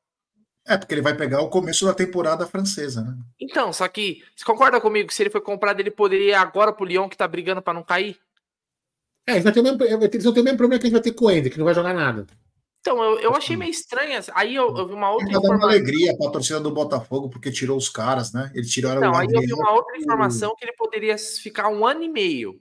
É, 0.66 0.78
porque 0.78 0.94
ele 0.94 1.02
vai 1.02 1.14
pegar 1.14 1.42
o 1.42 1.50
começo 1.50 1.84
da 1.84 1.92
temporada 1.92 2.46
francesa, 2.46 3.02
né? 3.02 3.14
Então, 3.38 3.70
só 3.72 3.86
que 3.86 4.22
você 4.34 4.44
concorda 4.44 4.80
comigo 4.80 5.08
que 5.08 5.14
se 5.14 5.22
ele 5.22 5.30
foi 5.30 5.42
comprado, 5.42 5.80
ele 5.80 5.90
poderia 5.90 6.28
ir 6.30 6.34
agora 6.34 6.72
pro 6.72 6.86
Lyon 6.86 7.08
que 7.08 7.16
tá 7.16 7.28
brigando 7.28 7.60
para 7.60 7.74
não 7.74 7.82
cair? 7.82 8.18
É, 9.26 9.32
eles 9.32 9.44
vão 9.44 9.52
ter 9.52 9.60
o 9.60 9.62
mesmo, 9.62 9.82
eles 9.82 10.24
vão 10.24 10.32
ter 10.32 10.40
o 10.40 10.44
mesmo 10.44 10.58
problema 10.58 10.80
que 10.80 10.86
a 10.86 10.90
gente 10.90 11.00
vai 11.00 11.02
ter 11.02 11.12
com 11.12 11.26
o 11.26 11.30
Ender, 11.30 11.50
que 11.50 11.58
não 11.58 11.64
vai 11.64 11.74
jogar 11.74 11.94
nada. 11.94 12.26
Então, 12.80 13.02
eu, 13.02 13.18
eu 13.18 13.34
achei 13.34 13.56
meio 13.56 13.70
estranho. 13.70 14.20
Aí 14.34 14.54
eu, 14.54 14.76
eu 14.76 14.86
vi 14.86 14.92
uma 14.92 15.10
outra 15.10 15.30
tá 15.30 15.38
informação. 15.38 15.68
alegria 15.70 16.16
para 16.18 16.28
a 16.28 16.32
torcida 16.32 16.60
do 16.60 16.70
Botafogo, 16.70 17.30
porque 17.30 17.50
tirou 17.50 17.78
os 17.78 17.88
caras, 17.88 18.32
né? 18.32 18.52
Eles 18.54 18.70
tiraram 18.70 18.98
então, 18.98 19.12
o 19.12 19.16
aí 19.16 19.26
eu 19.32 19.40
vi 19.40 19.54
uma 19.54 19.72
outra 19.72 19.96
informação 19.96 20.54
que 20.54 20.66
ele 20.66 20.74
poderia 20.74 21.16
ficar 21.16 21.68
um 21.68 21.86
ano 21.86 22.02
e 22.02 22.08
meio 22.10 22.60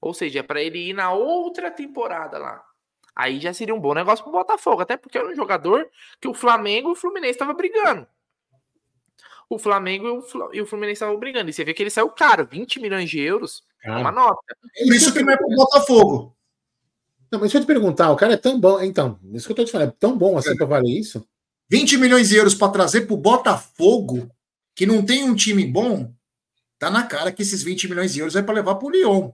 ou 0.00 0.14
seja, 0.14 0.40
é 0.40 0.42
para 0.42 0.62
ele 0.62 0.90
ir 0.90 0.92
na 0.92 1.12
outra 1.12 1.70
temporada 1.70 2.38
lá. 2.38 2.62
Aí 3.14 3.40
já 3.40 3.52
seria 3.52 3.74
um 3.74 3.80
bom 3.80 3.94
negócio 3.94 4.22
pro 4.22 4.32
Botafogo, 4.32 4.82
até 4.82 4.96
porque 4.96 5.18
era 5.18 5.28
um 5.28 5.34
jogador 5.34 5.88
que 6.20 6.28
o 6.28 6.34
Flamengo 6.34 6.90
e 6.90 6.92
o 6.92 6.96
Fluminense 6.96 7.32
estavam 7.32 7.54
brigando. 7.54 8.06
O 9.50 9.58
Flamengo 9.58 10.22
e 10.52 10.60
o 10.60 10.66
Fluminense 10.66 10.94
estavam 10.94 11.18
brigando. 11.18 11.48
E 11.48 11.52
você 11.52 11.64
vê 11.64 11.72
que 11.72 11.82
ele 11.82 11.90
saiu 11.90 12.10
caro, 12.10 12.46
20 12.46 12.80
milhões 12.80 13.08
de 13.08 13.18
euros, 13.20 13.62
é 13.82 13.90
uma 13.90 14.12
nota. 14.12 14.56
Por 14.60 14.94
isso 14.94 15.12
que 15.12 15.22
não 15.22 15.32
é 15.32 15.36
pro 15.36 15.48
Botafogo. 15.48 16.36
Não, 17.30 17.40
mas 17.40 17.50
deixa 17.50 17.58
eu 17.58 17.62
te 17.62 17.66
perguntar, 17.66 18.10
o 18.10 18.16
cara 18.16 18.34
é 18.34 18.36
tão 18.36 18.60
bom. 18.60 18.80
Então, 18.82 19.18
isso 19.32 19.46
que 19.46 19.52
eu 19.52 19.56
tô 19.56 19.64
te 19.64 19.72
falando, 19.72 19.88
é 19.88 19.94
tão 19.98 20.16
bom 20.16 20.36
assim 20.36 20.50
é. 20.50 20.54
para 20.54 20.66
valer 20.66 20.98
isso? 20.98 21.26
20 21.70 21.98
milhões 21.98 22.28
de 22.28 22.36
euros 22.36 22.54
para 22.54 22.72
trazer 22.72 23.02
pro 23.02 23.16
Botafogo, 23.16 24.30
que 24.74 24.86
não 24.86 25.04
tem 25.04 25.24
um 25.24 25.34
time 25.34 25.66
bom, 25.66 26.12
tá 26.78 26.90
na 26.90 27.04
cara 27.04 27.32
que 27.32 27.42
esses 27.42 27.62
20 27.62 27.88
milhões 27.88 28.12
de 28.12 28.20
euros 28.20 28.36
é 28.36 28.42
para 28.42 28.54
levar 28.54 28.76
pro 28.76 28.90
Lyon 28.90 29.30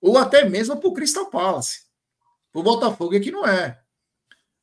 ou 0.00 0.16
até 0.16 0.48
mesmo 0.48 0.76
para 0.76 0.88
o 0.88 0.92
Crystal 0.92 1.26
Palace. 1.26 1.82
Para 2.52 2.60
o 2.60 2.62
Botafogo 2.64 3.14
é 3.14 3.20
que 3.20 3.30
não 3.30 3.46
é. 3.46 3.78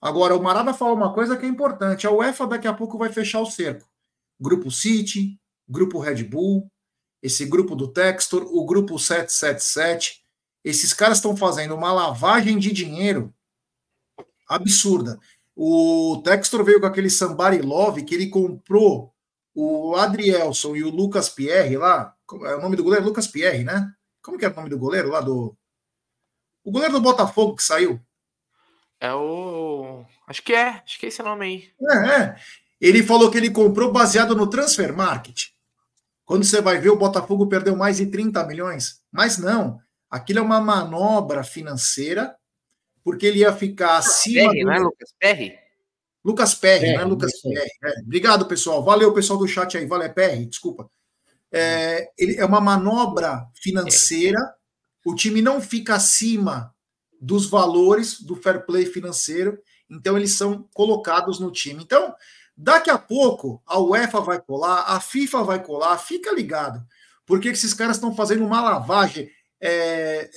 Agora, 0.01 0.35
o 0.35 0.41
Marada 0.41 0.73
fala 0.73 0.93
uma 0.93 1.13
coisa 1.13 1.37
que 1.37 1.45
é 1.45 1.49
importante: 1.49 2.07
a 2.07 2.11
UEFA 2.11 2.47
daqui 2.47 2.67
a 2.67 2.73
pouco 2.73 2.97
vai 2.97 3.11
fechar 3.11 3.41
o 3.41 3.45
cerco. 3.45 3.87
Grupo 4.39 4.69
City, 4.71 5.39
Grupo 5.67 5.99
Red 5.99 6.23
Bull, 6.23 6.69
esse 7.21 7.45
grupo 7.45 7.75
do 7.75 7.87
Textor, 7.87 8.43
o 8.43 8.65
grupo 8.65 8.99
777. 8.99 10.23
Esses 10.63 10.93
caras 10.93 11.17
estão 11.17 11.35
fazendo 11.35 11.73
uma 11.73 11.91
lavagem 11.91 12.57
de 12.59 12.71
dinheiro 12.71 13.33
absurda. 14.47 15.19
O 15.55 16.21
Textor 16.23 16.63
veio 16.63 16.79
com 16.79 16.85
aquele 16.85 17.09
Somebody 17.09 17.61
Love 17.61 18.03
que 18.03 18.13
ele 18.13 18.29
comprou 18.29 19.13
o 19.55 19.95
Adrielson 19.95 20.75
e 20.75 20.83
o 20.83 20.89
Lucas 20.89 21.29
Pierre 21.29 21.77
lá. 21.77 22.15
É 22.43 22.55
o 22.55 22.61
nome 22.61 22.75
do 22.75 22.83
goleiro? 22.83 23.05
Lucas 23.05 23.27
Pierre, 23.27 23.63
né? 23.63 23.91
Como 24.21 24.37
que 24.37 24.45
é 24.45 24.49
o 24.49 24.55
nome 24.55 24.69
do 24.69 24.77
goleiro 24.77 25.09
lá 25.09 25.21
do. 25.21 25.55
O 26.63 26.71
goleiro 26.71 26.93
do 26.93 27.01
Botafogo 27.01 27.55
que 27.55 27.63
saiu? 27.63 27.99
É 28.99 29.13
o. 29.13 30.05
Acho 30.27 30.41
que 30.41 30.53
é, 30.53 30.81
acho 30.83 30.99
que 30.99 31.05
é 31.05 31.09
esse 31.09 31.23
nome 31.23 31.45
aí. 31.45 31.73
É, 31.89 32.21
é. 32.21 32.35
Ele 32.85 33.01
falou 33.01 33.31
que 33.31 33.37
ele 33.39 33.49
comprou 33.49 33.91
baseado 33.91 34.35
no 34.35 34.47
transfer 34.47 34.95
market. 34.95 35.45
Quando 36.23 36.43
você 36.43 36.61
vai 36.61 36.77
ver, 36.77 36.91
o 36.91 36.95
Botafogo 36.95 37.47
perdeu 37.47 37.75
mais 37.75 37.97
de 37.97 38.05
30 38.05 38.45
milhões. 38.45 39.01
Mas 39.11 39.39
não, 39.39 39.79
aquilo 40.07 40.37
é 40.37 40.41
uma 40.43 40.61
manobra 40.61 41.43
financeira, 41.43 42.35
porque 43.03 43.25
ele 43.25 43.39
ia 43.39 43.51
ficar 43.51 43.97
acima. 43.97 44.51
Perry, 44.51 44.59
do... 44.59 44.65
não 44.67 44.73
é 44.73 44.79
Lucas 44.79 45.13
Perry? 45.19 45.59
Lucas 46.23 46.53
Perry, 46.53 46.93
não 46.93 47.01
é 47.01 47.05
Lucas 47.05 47.41
Perry. 47.41 47.71
É. 47.83 48.01
Obrigado, 48.01 48.45
pessoal. 48.45 48.83
Valeu, 48.83 49.11
pessoal 49.15 49.39
do 49.39 49.47
chat 49.47 49.75
aí. 49.75 49.87
Valeu, 49.87 50.13
Perry, 50.13 50.45
desculpa. 50.45 50.87
É, 51.51 52.11
ele, 52.15 52.35
é 52.37 52.45
uma 52.45 52.61
manobra 52.61 53.47
financeira. 53.55 54.39
O 55.03 55.15
time 55.15 55.41
não 55.41 55.59
fica 55.59 55.95
acima 55.95 56.71
dos 57.19 57.47
valores 57.47 58.21
do 58.21 58.35
fair 58.35 58.63
play 58.63 58.85
financeiro, 58.85 59.57
então 59.89 60.15
eles 60.15 60.37
são 60.37 60.69
colocados 60.71 61.39
no 61.39 61.51
time. 61.51 61.83
Então, 61.83 62.13
Daqui 62.57 62.89
a 62.89 62.97
pouco 62.97 63.61
a 63.65 63.79
UEFA 63.79 64.21
vai 64.21 64.41
colar, 64.41 64.83
a 64.87 64.99
FIFA 64.99 65.43
vai 65.43 65.63
colar, 65.63 65.97
fica 65.97 66.33
ligado, 66.33 66.85
porque 67.25 67.49
esses 67.49 67.73
caras 67.73 67.97
estão 67.97 68.15
fazendo 68.15 68.45
uma 68.45 68.61
lavagem. 68.61 69.29
É, 69.61 70.29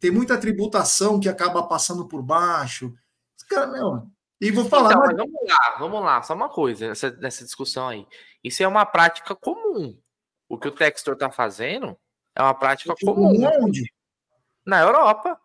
tem 0.00 0.10
muita 0.10 0.38
tributação 0.38 1.20
que 1.20 1.28
acaba 1.28 1.62
passando 1.62 2.08
por 2.08 2.22
baixo. 2.22 2.94
Cara, 3.48 3.66
meu, 3.66 4.08
e 4.40 4.50
vou 4.50 4.64
falar. 4.64 4.90
Então, 4.90 5.00
mas... 5.00 5.16
Vamos 5.16 5.48
lá, 5.48 5.76
vamos 5.78 6.02
lá, 6.02 6.22
só 6.22 6.34
uma 6.34 6.48
coisa 6.48 6.88
nessa, 6.88 7.10
nessa 7.12 7.44
discussão 7.44 7.88
aí. 7.88 8.06
Isso 8.42 8.62
é 8.62 8.68
uma 8.68 8.84
prática 8.86 9.34
comum. 9.34 9.98
O 10.48 10.58
que 10.58 10.68
o 10.68 10.72
Textor 10.72 11.14
está 11.14 11.30
fazendo 11.30 11.96
é 12.34 12.42
uma 12.42 12.54
prática 12.54 12.94
comum. 13.02 13.34
Onde? 13.62 13.92
Na 14.64 14.80
Europa. 14.80 15.38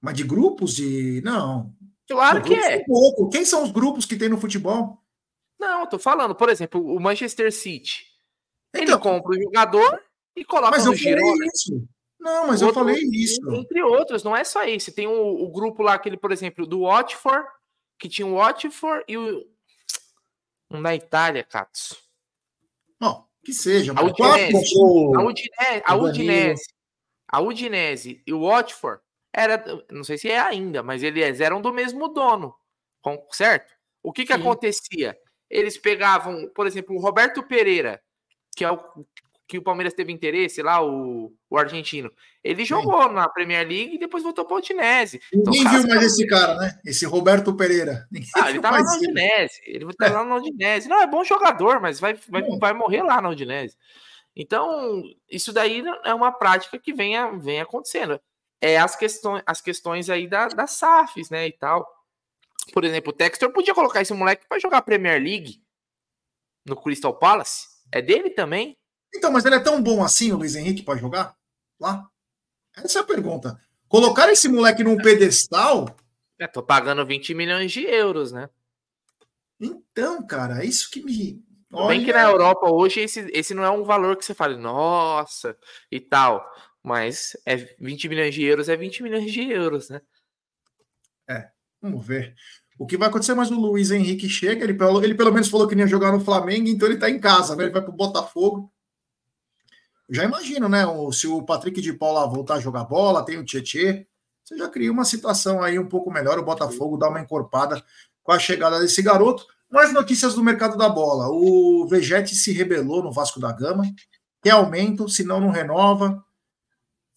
Mas 0.00 0.14
de 0.14 0.24
grupos 0.24 0.74
de. 0.74 1.20
Não. 1.24 1.74
Claro 2.08 2.42
que 2.42 2.54
é. 2.54 2.84
Pouco. 2.84 3.28
Quem 3.30 3.44
são 3.44 3.62
os 3.62 3.70
grupos 3.70 4.06
que 4.06 4.16
tem 4.16 4.28
no 4.28 4.40
futebol? 4.40 4.98
Não, 5.60 5.86
tô 5.86 5.98
falando, 5.98 6.34
por 6.34 6.48
exemplo, 6.48 6.82
o 6.82 6.98
Manchester 6.98 7.52
City. 7.52 8.06
Então, 8.70 8.82
ele 8.82 8.98
compra 8.98 9.32
o 9.32 9.42
jogador 9.42 10.02
e 10.34 10.42
coloca 10.42 10.70
mas 10.70 10.86
no 10.86 10.94
Girona. 10.94 11.44
Isso. 11.54 11.86
Não, 12.18 12.46
mas 12.46 12.62
Outro, 12.62 12.80
eu 12.80 12.86
falei 12.86 13.02
isso. 13.12 13.40
Entre 13.52 13.82
outros, 13.82 14.24
não 14.24 14.34
é 14.34 14.42
só 14.42 14.64
esse. 14.64 14.92
Tem 14.92 15.06
o, 15.06 15.12
o, 15.12 15.50
grupo 15.50 15.82
lá, 15.82 15.94
aquele, 15.94 16.16
por 16.16 16.32
exemplo, 16.32 16.66
do 16.66 16.82
Watford, 16.82 17.46
que 17.98 18.08
tinha 18.08 18.26
o 18.26 18.36
Watford 18.36 19.04
e 19.06 19.18
o. 19.18 19.46
Um 20.70 20.80
da 20.80 20.94
Itália. 20.94 21.46
Não, 22.98 23.26
que 23.44 23.52
seja. 23.52 23.92
A 23.94 24.02
Udinese, 24.02 24.74
a 25.14 25.22
Udinese, 25.22 25.82
a 25.84 25.96
Udinese, 25.96 26.64
a 27.28 27.40
Udinese 27.40 28.22
e 28.26 28.32
o 28.32 28.42
Watford 28.42 29.02
era, 29.32 29.62
não 29.90 30.04
sei 30.04 30.16
se 30.16 30.30
é 30.30 30.38
ainda, 30.38 30.82
mas 30.82 31.02
eles 31.02 31.40
eram 31.40 31.60
do 31.60 31.72
mesmo 31.72 32.08
dono, 32.08 32.54
certo? 33.30 33.72
O 34.02 34.12
que 34.12 34.24
que 34.24 34.32
Sim. 34.32 34.40
acontecia? 34.40 35.18
Eles 35.50 35.76
pegavam, 35.76 36.48
por 36.54 36.66
exemplo, 36.66 36.94
o 36.94 37.00
Roberto 37.00 37.42
Pereira, 37.42 38.00
que 38.56 38.64
é 38.64 38.70
o 38.70 38.78
que 39.50 39.58
o 39.58 39.62
Palmeiras 39.62 39.92
teve 39.92 40.12
interesse 40.12 40.62
lá, 40.62 40.80
o, 40.80 41.32
o 41.50 41.58
argentino. 41.58 42.08
Ele 42.42 42.64
jogou 42.64 43.02
Sim. 43.02 43.14
na 43.14 43.28
Premier 43.28 43.66
League 43.66 43.96
e 43.96 43.98
depois 43.98 44.22
voltou 44.22 44.44
para 44.44 44.54
o 44.54 44.58
Udinese. 44.58 45.20
Então, 45.34 45.52
Ninguém 45.52 45.68
viu 45.72 45.88
mais 45.88 46.02
esse 46.04 46.24
cara, 46.28 46.54
né? 46.54 46.78
Esse 46.86 47.04
Roberto 47.04 47.52
Pereira. 47.56 48.06
Ninguém 48.12 48.30
ah, 48.36 48.48
ele 48.48 48.60
tá 48.60 48.70
lá 48.70 48.80
na 48.80 48.94
Udinese. 48.94 49.60
Ele 49.66 49.92
tá 49.92 50.06
é. 50.06 50.10
lá 50.10 50.24
na 50.24 50.36
Udinese. 50.36 50.88
Não, 50.88 51.02
é 51.02 51.06
bom 51.08 51.24
jogador, 51.24 51.80
mas 51.80 51.98
vai, 51.98 52.14
vai, 52.28 52.42
vai 52.60 52.72
morrer 52.72 53.02
lá 53.02 53.20
na 53.20 53.28
Udinese. 53.28 53.76
Então, 54.36 55.02
isso 55.28 55.52
daí 55.52 55.82
é 56.04 56.14
uma 56.14 56.30
prática 56.30 56.78
que 56.78 56.92
vem, 56.92 57.16
vem 57.40 57.60
acontecendo. 57.60 58.20
É 58.60 58.78
as 58.78 58.94
questões, 58.94 59.42
as 59.44 59.60
questões 59.60 60.08
aí 60.08 60.28
da, 60.28 60.46
das 60.46 60.72
SAFs, 60.72 61.28
né, 61.28 61.48
e 61.48 61.52
tal. 61.52 61.84
Por 62.72 62.84
exemplo, 62.84 63.10
o 63.10 63.16
Textor 63.16 63.52
podia 63.52 63.74
colocar 63.74 64.00
esse 64.00 64.12
moleque 64.12 64.46
para 64.48 64.58
jogar 64.58 64.82
Premier 64.82 65.20
League 65.20 65.62
no 66.66 66.76
Crystal 66.76 67.16
Palace. 67.16 67.66
É 67.92 68.00
dele 68.00 68.30
também. 68.30 68.76
Então, 69.14 69.32
mas 69.32 69.44
ele 69.44 69.56
é 69.56 69.60
tão 69.60 69.82
bom 69.82 70.02
assim, 70.04 70.32
o 70.32 70.36
Luiz 70.36 70.54
Henrique, 70.54 70.82
para 70.82 70.98
jogar 70.98 71.36
lá? 71.78 72.08
Essa 72.76 73.00
é 73.00 73.02
a 73.02 73.04
pergunta. 73.04 73.60
Colocar 73.88 74.30
esse 74.30 74.48
moleque 74.48 74.84
num 74.84 74.96
pedestal. 74.96 75.96
É, 76.38 76.46
tô 76.46 76.62
pagando 76.62 77.04
20 77.04 77.34
milhões 77.34 77.72
de 77.72 77.84
euros, 77.84 78.30
né? 78.30 78.48
Então, 79.60 80.24
cara, 80.26 80.62
é 80.62 80.66
isso 80.66 80.90
que 80.90 81.02
me. 81.02 81.44
Olha... 81.72 81.88
Bem 81.88 82.04
que 82.04 82.12
na 82.12 82.22
Europa 82.22 82.70
hoje 82.70 83.00
esse, 83.00 83.28
esse 83.32 83.52
não 83.52 83.64
é 83.64 83.70
um 83.70 83.84
valor 83.84 84.16
que 84.16 84.24
você 84.24 84.32
fala, 84.32 84.56
nossa, 84.56 85.56
e 85.90 86.00
tal. 86.00 86.44
Mas 86.82 87.36
é 87.44 87.56
20 87.56 88.08
milhões 88.08 88.34
de 88.34 88.42
euros 88.42 88.68
é 88.68 88.76
20 88.76 89.02
milhões 89.02 89.30
de 89.30 89.50
euros, 89.50 89.90
né? 89.90 90.00
É, 91.28 91.50
vamos 91.80 92.06
ver. 92.06 92.34
O 92.80 92.86
que 92.86 92.96
vai 92.96 93.10
acontecer 93.10 93.34
mais 93.34 93.50
o 93.50 93.60
Luiz 93.60 93.90
Henrique 93.90 94.26
chega, 94.26 94.64
ele, 94.64 94.74
ele 95.04 95.14
pelo 95.14 95.30
menos 95.30 95.50
falou 95.50 95.68
que 95.68 95.74
ia 95.74 95.86
jogar 95.86 96.12
no 96.12 96.24
Flamengo, 96.24 96.66
então 96.66 96.88
ele 96.88 96.94
está 96.94 97.10
em 97.10 97.20
casa, 97.20 97.54
né? 97.54 97.64
Ele 97.64 97.72
vai 97.72 97.82
para 97.82 97.90
o 97.90 97.94
Botafogo. 97.94 98.72
Já 100.08 100.24
imagino, 100.24 100.66
né? 100.66 100.86
O, 100.86 101.12
se 101.12 101.26
o 101.26 101.42
Patrick 101.42 101.78
de 101.82 101.92
Paula 101.92 102.26
voltar 102.26 102.54
a 102.54 102.58
jogar 102.58 102.84
bola, 102.84 103.22
tem 103.22 103.36
o 103.36 103.44
Tietê, 103.44 104.06
você 104.42 104.56
já 104.56 104.66
cria 104.66 104.90
uma 104.90 105.04
situação 105.04 105.62
aí 105.62 105.78
um 105.78 105.86
pouco 105.86 106.10
melhor. 106.10 106.38
O 106.38 106.42
Botafogo 106.42 106.96
dá 106.96 107.10
uma 107.10 107.20
encorpada 107.20 107.84
com 108.22 108.32
a 108.32 108.38
chegada 108.38 108.80
desse 108.80 109.02
garoto. 109.02 109.46
Mais 109.70 109.92
notícias 109.92 110.32
do 110.32 110.42
mercado 110.42 110.78
da 110.78 110.88
bola. 110.88 111.28
O 111.28 111.86
Vegete 111.86 112.34
se 112.34 112.50
rebelou 112.50 113.02
no 113.02 113.12
Vasco 113.12 113.38
da 113.38 113.52
Gama. 113.52 113.84
Quer 114.42 114.52
aumento, 114.52 115.06
senão 115.06 115.38
não 115.38 115.50
renova. 115.50 116.24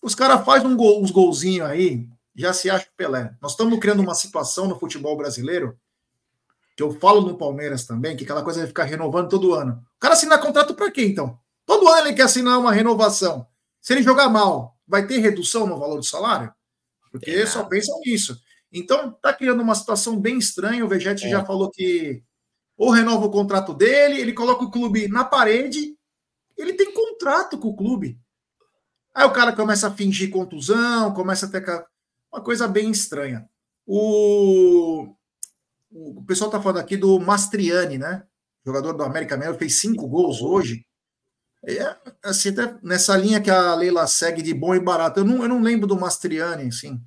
Os 0.01 0.13
caras 0.13 0.43
fazem 0.43 0.67
um 0.67 0.75
gol, 0.75 1.01
uns 1.01 1.09
golzinhos 1.09 1.65
aí 1.69 2.05
já 2.35 2.53
se 2.53 2.69
acha 2.69 2.87
Pelé. 2.97 3.35
Nós 3.41 3.51
estamos 3.51 3.79
criando 3.79 4.01
uma 4.01 4.15
situação 4.15 4.67
no 4.67 4.79
futebol 4.79 5.15
brasileiro, 5.15 5.77
que 6.75 6.83
eu 6.83 6.91
falo 6.99 7.21
no 7.21 7.37
Palmeiras 7.37 7.85
também, 7.85 8.15
que 8.15 8.23
aquela 8.23 8.43
coisa 8.43 8.61
de 8.61 8.67
ficar 8.67 8.85
renovando 8.85 9.29
todo 9.29 9.53
ano. 9.53 9.83
O 9.95 9.99
cara 9.99 10.13
assinar 10.13 10.41
contrato 10.41 10.73
para 10.73 10.91
quê, 10.91 11.05
então? 11.05 11.37
Todo 11.65 11.87
ano 11.87 12.07
ele 12.07 12.15
quer 12.15 12.23
assinar 12.23 12.59
uma 12.59 12.71
renovação. 12.71 13.45
Se 13.79 13.93
ele 13.93 14.01
jogar 14.01 14.29
mal, 14.29 14.77
vai 14.87 15.05
ter 15.05 15.19
redução 15.19 15.67
no 15.67 15.77
valor 15.77 15.97
do 15.97 16.03
salário? 16.03 16.51
Porque 17.11 17.45
só 17.45 17.63
pensam 17.63 17.99
nisso. 18.05 18.35
Então, 18.71 19.11
está 19.11 19.31
criando 19.31 19.61
uma 19.61 19.75
situação 19.75 20.19
bem 20.19 20.39
estranha. 20.39 20.83
O 20.83 20.87
Vegete 20.87 21.25
é. 21.25 21.29
já 21.29 21.45
falou 21.45 21.69
que 21.69 22.23
ou 22.75 22.89
renova 22.89 23.25
o 23.25 23.31
contrato 23.31 23.73
dele, 23.73 24.19
ele 24.19 24.33
coloca 24.33 24.63
o 24.63 24.71
clube 24.71 25.07
na 25.07 25.23
parede, 25.23 25.95
ele 26.57 26.73
tem 26.73 26.91
contrato 26.91 27.57
com 27.57 27.69
o 27.69 27.75
clube. 27.75 28.19
Aí 29.13 29.25
o 29.25 29.31
cara 29.31 29.53
começa 29.53 29.87
a 29.87 29.91
fingir 29.91 30.31
contusão, 30.31 31.13
começa 31.13 31.45
a 31.45 31.49
ter 31.49 31.63
uma 32.33 32.43
coisa 32.43 32.67
bem 32.67 32.89
estranha. 32.89 33.47
O, 33.85 35.13
o 35.91 36.25
pessoal 36.25 36.49
está 36.49 36.59
falando 36.59 36.79
aqui 36.79 36.97
do 36.97 37.19
Mastriani, 37.19 37.99
né? 37.99 38.25
Jogador 38.65 38.93
do 38.93 39.03
América 39.03 39.35
Mineiro, 39.35 39.57
fez 39.57 39.79
cinco 39.79 40.07
gols 40.07 40.41
hoje. 40.41 40.85
É, 41.65 41.95
assim, 42.23 42.49
até 42.49 42.75
nessa 42.81 43.15
linha 43.15 43.39
que 43.39 43.51
a 43.51 43.75
Leila 43.75 44.07
segue 44.07 44.41
de 44.41 44.53
bom 44.53 44.73
e 44.73 44.79
barato. 44.79 45.19
Eu 45.19 45.25
não, 45.25 45.43
eu 45.43 45.49
não 45.49 45.61
lembro 45.61 45.87
do 45.87 45.99
Mastriani, 45.99 46.67
assim. 46.67 46.99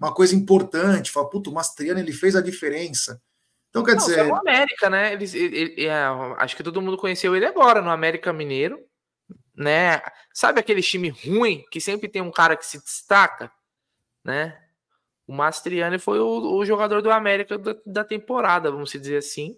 Uma 0.00 0.14
coisa 0.14 0.34
importante. 0.34 1.10
Fala, 1.10 1.28
puto, 1.28 1.50
o 1.50 1.54
Mastriani 1.54 2.00
ele 2.00 2.12
fez 2.12 2.34
a 2.34 2.40
diferença. 2.40 3.20
Então, 3.68 3.84
quer 3.84 3.92
não, 3.92 3.98
dizer. 3.98 4.18
É 4.20 4.24
o 4.24 4.34
América, 4.34 4.88
né? 4.90 5.12
Ele, 5.12 5.24
ele, 5.24 5.56
ele, 5.56 5.86
é, 5.86 6.02
acho 6.38 6.56
que 6.56 6.62
todo 6.62 6.80
mundo 6.80 6.96
conheceu 6.96 7.36
ele 7.36 7.46
agora 7.46 7.82
no 7.82 7.90
América 7.90 8.32
Mineiro, 8.32 8.78
né? 9.54 10.00
Sabe 10.32 10.60
aquele 10.60 10.82
time 10.82 11.10
ruim 11.10 11.64
que 11.70 11.80
sempre 11.80 12.08
tem 12.08 12.22
um 12.22 12.32
cara 12.32 12.56
que 12.56 12.66
se 12.66 12.82
destaca, 12.82 13.50
né? 14.24 14.61
O 15.32 15.34
Mastriani 15.34 15.98
foi 15.98 16.20
o, 16.20 16.58
o 16.58 16.62
jogador 16.66 17.00
do 17.00 17.10
América 17.10 17.56
da, 17.56 17.74
da, 17.86 18.04
temporada, 18.04 18.70
vamos 18.70 18.92
dizer 18.92 19.16
assim. 19.16 19.56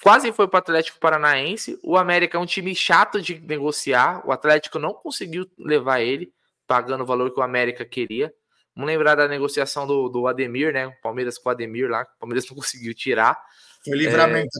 Quase 0.00 0.30
foi 0.30 0.46
para 0.46 0.58
o 0.58 0.60
Atlético 0.60 1.00
Paranaense. 1.00 1.80
O 1.82 1.96
América 1.96 2.38
é 2.38 2.40
um 2.40 2.46
time 2.46 2.72
chato 2.76 3.20
de 3.20 3.40
negociar. 3.40 4.24
O 4.24 4.30
Atlético 4.30 4.78
não 4.78 4.94
conseguiu 4.94 5.50
levar 5.58 6.00
ele, 6.00 6.32
pagando 6.64 7.02
o 7.02 7.06
valor 7.06 7.32
que 7.32 7.40
o 7.40 7.42
América 7.42 7.84
queria. 7.84 8.32
Vamos 8.72 8.88
lembrar 8.88 9.16
da 9.16 9.26
negociação 9.26 9.84
do, 9.84 10.08
do 10.08 10.28
Ademir, 10.28 10.72
né? 10.72 10.86
O 10.86 11.00
Palmeiras 11.02 11.38
com 11.38 11.48
o 11.48 11.50
Ademir 11.50 11.90
lá. 11.90 12.02
O 12.02 12.20
Palmeiras 12.20 12.48
não 12.48 12.54
conseguiu 12.54 12.94
tirar. 12.94 13.36
Foi 13.84 13.98
livramento. 13.98 14.58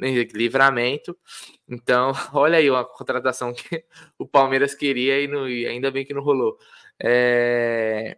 É, 0.00 0.06
livramento. 0.32 1.18
Então, 1.68 2.12
olha 2.32 2.58
aí 2.58 2.70
uma 2.70 2.84
contratação 2.84 3.52
que 3.52 3.84
o 4.16 4.28
Palmeiras 4.28 4.76
queria 4.76 5.20
e, 5.20 5.26
não, 5.26 5.48
e 5.48 5.66
ainda 5.66 5.90
bem 5.90 6.06
que 6.06 6.14
não 6.14 6.22
rolou. 6.22 6.56
É... 7.02 8.16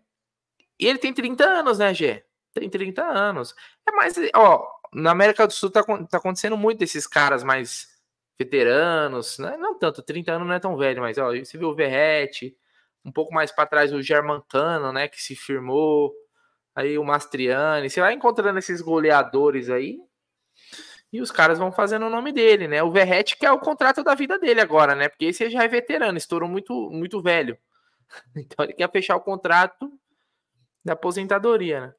E 0.78 0.86
ele 0.86 0.98
tem 0.98 1.12
30 1.12 1.44
anos, 1.44 1.78
né, 1.78 1.92
Gê? 1.92 2.24
Tem 2.52 2.68
30 2.68 3.02
anos. 3.02 3.54
É 3.86 3.92
mais, 3.92 4.14
ó, 4.34 4.66
na 4.92 5.10
América 5.10 5.46
do 5.46 5.52
Sul 5.52 5.70
tá, 5.70 5.82
tá 5.82 6.18
acontecendo 6.18 6.56
muito 6.56 6.78
desses 6.78 7.06
caras 7.06 7.44
mais 7.44 7.88
veteranos, 8.38 9.38
né? 9.38 9.56
Não 9.56 9.78
tanto, 9.78 10.02
30 10.02 10.32
anos 10.32 10.46
não 10.46 10.54
é 10.54 10.60
tão 10.60 10.76
velho, 10.76 11.00
mas 11.00 11.18
ó, 11.18 11.34
você 11.36 11.58
viu 11.58 11.68
o 11.70 11.74
Verrete, 11.74 12.56
um 13.04 13.12
pouco 13.12 13.34
mais 13.34 13.50
para 13.50 13.66
trás 13.66 13.92
o 13.92 14.02
Germancano, 14.02 14.92
né, 14.92 15.08
que 15.08 15.20
se 15.20 15.34
firmou, 15.34 16.14
aí 16.74 16.98
o 16.98 17.04
Mastriani, 17.04 17.90
você 17.90 18.00
vai 18.00 18.14
encontrando 18.14 18.58
esses 18.58 18.80
goleadores 18.80 19.68
aí, 19.70 19.98
e 21.12 21.20
os 21.20 21.30
caras 21.30 21.58
vão 21.58 21.72
fazendo 21.72 22.06
o 22.06 22.10
nome 22.10 22.32
dele, 22.32 22.68
né? 22.68 22.82
O 22.82 22.92
Verrete 22.92 23.36
que 23.36 23.46
é 23.46 23.50
o 23.52 23.58
contrato 23.58 24.04
da 24.04 24.14
vida 24.14 24.38
dele 24.38 24.60
agora, 24.60 24.94
né? 24.94 25.08
Porque 25.08 25.24
esse 25.26 25.48
já 25.50 25.64
é 25.64 25.68
veterano, 25.68 26.18
estourou 26.18 26.48
muito 26.48 26.90
muito 26.90 27.22
velho. 27.22 27.58
Então 28.36 28.64
ele 28.64 28.74
quer 28.74 28.90
fechar 28.90 29.16
o 29.16 29.20
contrato 29.20 29.92
da 30.88 30.94
aposentadoria, 30.94 31.80
né? 31.80 31.92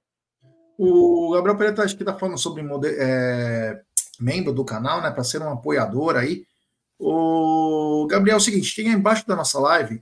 O 0.77 1.31
Gabriel 1.33 1.57
Pereira 1.57 1.83
acho 1.83 1.95
que 1.95 2.03
está 2.03 2.17
falando 2.17 2.37
sobre 2.37 2.63
é, 2.85 3.81
membro 4.19 4.53
do 4.53 4.63
canal, 4.63 5.01
né? 5.01 5.11
Para 5.11 5.23
ser 5.23 5.41
um 5.41 5.51
apoiador 5.51 6.15
aí. 6.15 6.45
O 6.97 8.07
Gabriel, 8.09 8.35
é 8.35 8.37
o 8.37 8.41
seguinte, 8.41 8.75
tem 8.75 8.87
aí 8.87 8.93
embaixo 8.93 9.25
da 9.27 9.35
nossa 9.35 9.59
live, 9.59 10.01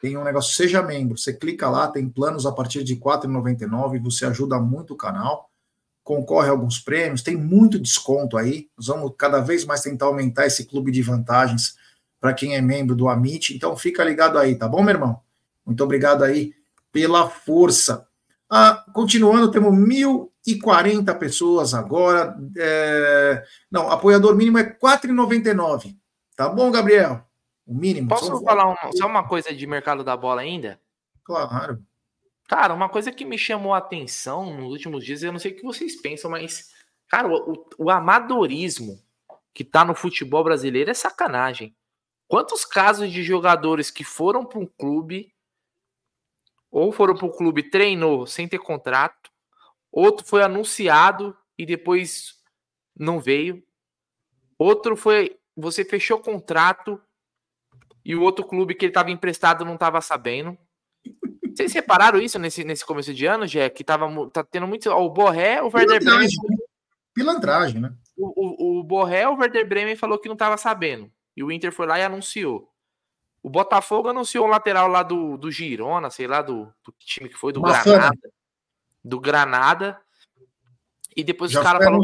tem 0.00 0.16
um 0.16 0.24
negócio, 0.24 0.54
seja 0.54 0.82
membro. 0.82 1.18
Você 1.18 1.32
clica 1.32 1.68
lá, 1.68 1.88
tem 1.88 2.08
planos 2.08 2.46
a 2.46 2.52
partir 2.52 2.84
de 2.84 2.94
R$ 2.94 3.00
4,99, 3.00 4.00
você 4.02 4.26
ajuda 4.26 4.60
muito 4.60 4.94
o 4.94 4.96
canal, 4.96 5.50
concorre 6.04 6.48
a 6.48 6.52
alguns 6.52 6.78
prêmios, 6.78 7.22
tem 7.22 7.36
muito 7.36 7.78
desconto 7.78 8.36
aí. 8.36 8.68
Nós 8.76 8.86
vamos 8.86 9.12
cada 9.18 9.40
vez 9.40 9.64
mais 9.64 9.80
tentar 9.80 10.06
aumentar 10.06 10.46
esse 10.46 10.64
clube 10.64 10.92
de 10.92 11.02
vantagens 11.02 11.76
para 12.20 12.32
quem 12.32 12.54
é 12.54 12.60
membro 12.60 12.94
do 12.94 13.08
Amit. 13.08 13.54
Então 13.54 13.76
fica 13.76 14.04
ligado 14.04 14.38
aí, 14.38 14.54
tá 14.54 14.68
bom, 14.68 14.82
meu 14.82 14.94
irmão? 14.94 15.20
Muito 15.64 15.82
obrigado 15.82 16.22
aí 16.22 16.52
pela 16.92 17.28
força. 17.28 18.05
Ah, 18.48 18.84
continuando, 18.92 19.50
temos 19.50 19.72
1.040 19.72 21.18
pessoas 21.18 21.74
agora. 21.74 22.36
É... 22.56 23.44
Não, 23.70 23.90
apoiador 23.90 24.36
mínimo 24.36 24.58
é 24.58 24.62
R$ 24.62 24.78
4,99. 24.80 25.96
Tá 26.36 26.48
bom, 26.48 26.70
Gabriel? 26.70 27.24
O 27.66 27.74
mínimo. 27.74 28.08
Posso 28.08 28.40
falar 28.42 28.66
uma, 28.66 28.92
só 28.92 29.06
uma 29.06 29.26
coisa 29.26 29.52
de 29.52 29.66
mercado 29.66 30.04
da 30.04 30.16
bola 30.16 30.42
ainda? 30.42 30.80
Claro. 31.24 31.82
Cara, 32.48 32.72
uma 32.72 32.88
coisa 32.88 33.10
que 33.10 33.24
me 33.24 33.36
chamou 33.36 33.74
a 33.74 33.78
atenção 33.78 34.54
nos 34.54 34.70
últimos 34.70 35.04
dias, 35.04 35.22
eu 35.22 35.32
não 35.32 35.38
sei 35.40 35.50
o 35.50 35.56
que 35.56 35.64
vocês 35.64 36.00
pensam, 36.00 36.30
mas, 36.30 36.70
cara, 37.08 37.26
o, 37.28 37.66
o 37.76 37.90
amadorismo 37.90 39.02
que 39.52 39.64
tá 39.64 39.84
no 39.84 39.94
futebol 39.94 40.44
brasileiro 40.44 40.90
é 40.90 40.94
sacanagem. 40.94 41.74
Quantos 42.28 42.64
casos 42.64 43.10
de 43.10 43.22
jogadores 43.22 43.90
que 43.90 44.04
foram 44.04 44.44
para 44.44 44.60
um 44.60 44.66
clube, 44.66 45.32
ou 46.76 46.92
foram 46.92 47.14
para 47.14 47.24
o 47.24 47.32
clube, 47.32 47.70
treinou 47.70 48.26
sem 48.26 48.46
ter 48.46 48.58
contrato, 48.58 49.30
outro 49.90 50.26
foi 50.26 50.42
anunciado 50.42 51.34
e 51.56 51.64
depois 51.64 52.34
não 52.94 53.18
veio, 53.18 53.64
outro 54.58 54.94
foi 54.94 55.38
você 55.56 55.86
fechou 55.86 56.18
contrato 56.18 57.00
e 58.04 58.14
o 58.14 58.20
outro 58.20 58.44
clube 58.44 58.74
que 58.74 58.84
ele 58.84 58.90
estava 58.90 59.10
emprestado 59.10 59.64
não 59.64 59.72
estava 59.72 60.02
sabendo. 60.02 60.56
Vocês 61.48 61.72
repararam 61.72 62.20
isso 62.20 62.38
nesse, 62.38 62.62
nesse 62.62 62.84
começo 62.84 63.14
de 63.14 63.24
ano, 63.24 63.46
Jé? 63.46 63.70
Que 63.70 63.82
tava 63.82 64.06
tá 64.28 64.44
tendo 64.44 64.66
muito. 64.66 64.90
o 64.90 65.08
Borré, 65.08 65.62
o 65.62 65.70
Werder 65.74 66.04
Bremen. 66.04 66.28
Pilantragem, 67.14 67.80
né? 67.80 67.94
O, 68.18 68.76
o, 68.76 68.80
o 68.80 68.84
Borré, 68.84 69.26
o 69.26 69.34
Werder 69.34 69.66
Bremen 69.66 69.96
falou 69.96 70.18
que 70.18 70.28
não 70.28 70.34
estava 70.34 70.58
sabendo. 70.58 71.10
E 71.34 71.42
o 71.42 71.50
Inter 71.50 71.72
foi 71.72 71.86
lá 71.86 71.98
e 71.98 72.02
anunciou. 72.02 72.70
O 73.46 73.48
Botafogo 73.48 74.08
anunciou 74.08 74.44
o 74.44 74.48
lateral 74.48 74.88
lá 74.88 75.04
do, 75.04 75.36
do 75.36 75.52
Girona, 75.52 76.10
sei 76.10 76.26
lá, 76.26 76.42
do, 76.42 76.64
do 76.84 76.92
time 76.98 77.28
que 77.28 77.36
foi, 77.36 77.52
do. 77.52 77.62
Granada. 77.62 78.32
Do 79.04 79.20
Granada. 79.20 80.00
E 81.16 81.22
depois 81.22 81.52
Já 81.52 81.60
os 81.60 81.64
caras 81.64 81.84
falaram 81.84 82.00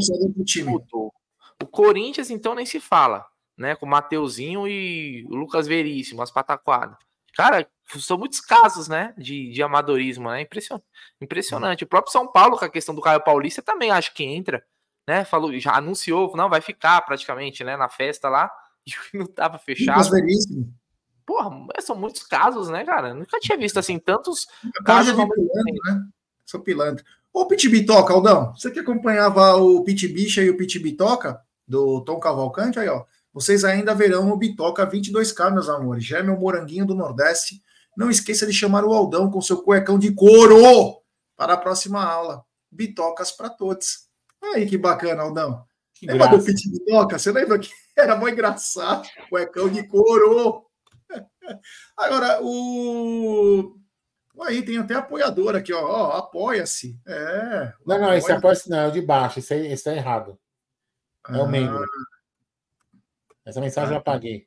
que 0.46 0.62
mudou. 0.62 1.12
O 1.60 1.66
Corinthians, 1.66 2.30
então, 2.30 2.54
nem 2.54 2.64
se 2.64 2.78
fala, 2.78 3.26
né? 3.58 3.74
Com 3.74 3.86
o 3.86 3.88
Mateuzinho 3.88 4.68
e 4.68 5.26
o 5.28 5.34
Lucas 5.34 5.66
Veríssimo, 5.66 6.22
as 6.22 6.30
pataquadas. 6.30 6.96
Cara, 7.34 7.68
são 7.98 8.16
muitos 8.16 8.40
casos, 8.40 8.86
né? 8.86 9.12
De, 9.18 9.50
de 9.50 9.64
amadorismo, 9.64 10.30
né? 10.30 10.42
Impressionante. 10.42 10.86
Impressionante. 11.20 11.82
O 11.82 11.88
próprio 11.88 12.12
São 12.12 12.30
Paulo, 12.30 12.56
com 12.56 12.64
a 12.64 12.70
questão 12.70 12.94
do 12.94 13.02
Caio 13.02 13.20
Paulista, 13.20 13.60
também 13.60 13.90
acho 13.90 14.14
que 14.14 14.22
entra, 14.22 14.64
né? 15.08 15.24
Falou, 15.24 15.52
já 15.58 15.74
anunciou, 15.74 16.36
não, 16.36 16.48
vai 16.48 16.60
ficar 16.60 17.00
praticamente, 17.00 17.64
né? 17.64 17.76
Na 17.76 17.88
festa 17.88 18.28
lá, 18.28 18.48
e 18.86 19.18
não 19.18 19.26
tava 19.26 19.58
fechado. 19.58 19.96
Lucas 19.96 20.08
Veríssimo. 20.08 20.81
Porra, 21.26 21.50
são 21.80 21.96
muitos 21.96 22.22
casos, 22.22 22.68
né, 22.68 22.84
cara? 22.84 23.14
Nunca 23.14 23.38
tinha 23.40 23.56
visto 23.56 23.78
assim 23.78 23.98
tantos 23.98 24.46
casos. 24.84 25.12
Pilantra, 25.12 25.36
né? 25.86 26.06
Sou 26.44 26.60
pilantra. 26.60 27.04
Ô, 27.32 27.46
Pit 27.46 27.68
Bitoca, 27.68 28.12
Aldão, 28.12 28.52
você 28.52 28.70
que 28.70 28.80
acompanhava 28.80 29.56
o 29.56 29.82
Pit 29.84 30.06
Bicha 30.08 30.42
e 30.42 30.50
o 30.50 30.56
Pit 30.56 30.78
Bitoca, 30.78 31.40
do 31.66 32.02
Tom 32.02 32.18
Cavalcante, 32.20 32.78
aí, 32.78 32.88
ó. 32.88 33.04
Vocês 33.32 33.64
ainda 33.64 33.94
verão 33.94 34.30
o 34.30 34.36
Bitoca 34.36 34.86
22K, 34.86 35.52
meus 35.52 35.68
amores. 35.68 36.04
Já 36.04 36.18
é 36.18 36.22
meu 36.22 36.38
moranguinho 36.38 36.84
do 36.84 36.94
Nordeste. 36.94 37.62
Não 37.96 38.10
esqueça 38.10 38.46
de 38.46 38.52
chamar 38.52 38.84
o 38.84 38.92
Aldão 38.92 39.30
com 39.30 39.40
seu 39.40 39.62
cuecão 39.62 39.98
de 39.98 40.12
couro 40.12 41.00
para 41.34 41.54
a 41.54 41.56
próxima 41.56 42.04
aula. 42.04 42.44
Bitocas 42.70 43.32
para 43.32 43.48
todos. 43.48 44.08
Aí 44.42 44.66
que 44.66 44.76
bacana, 44.76 45.22
Aldão. 45.22 45.64
Que 45.94 46.06
lembra 46.06 46.28
graça. 46.28 46.38
do 46.38 46.44
Pit 46.44 46.70
Bitoca? 46.70 47.18
Você 47.18 47.32
lembra 47.32 47.58
que 47.58 47.70
era 47.96 48.16
muito 48.16 48.34
engraçado? 48.34 49.08
Cuecão 49.30 49.70
de 49.70 49.86
couro. 49.86 50.66
Agora, 51.96 52.40
o 52.42 53.82
Aí 54.40 54.62
tem 54.62 54.78
até 54.78 54.94
apoiador 54.94 55.54
aqui, 55.54 55.72
ó. 55.72 55.84
ó 55.84 56.18
Apoia-se. 56.18 56.98
É. 57.06 57.72
Não, 57.86 57.98
não, 57.98 58.14
esse 58.14 58.32
apoia-se 58.32 58.70
não, 58.70 58.78
é 58.78 58.88
o 58.88 58.92
de 58.92 59.02
baixo. 59.02 59.38
Esse, 59.38 59.54
aí, 59.54 59.66
esse 59.72 59.88
é 59.90 59.96
errado. 59.96 60.38
É 61.28 61.36
ah. 61.36 61.42
o 61.42 61.46
membro. 61.46 61.84
Essa 63.44 63.60
mensagem 63.60 63.90
ah. 63.90 63.94
eu 63.96 63.98
apaguei. 63.98 64.46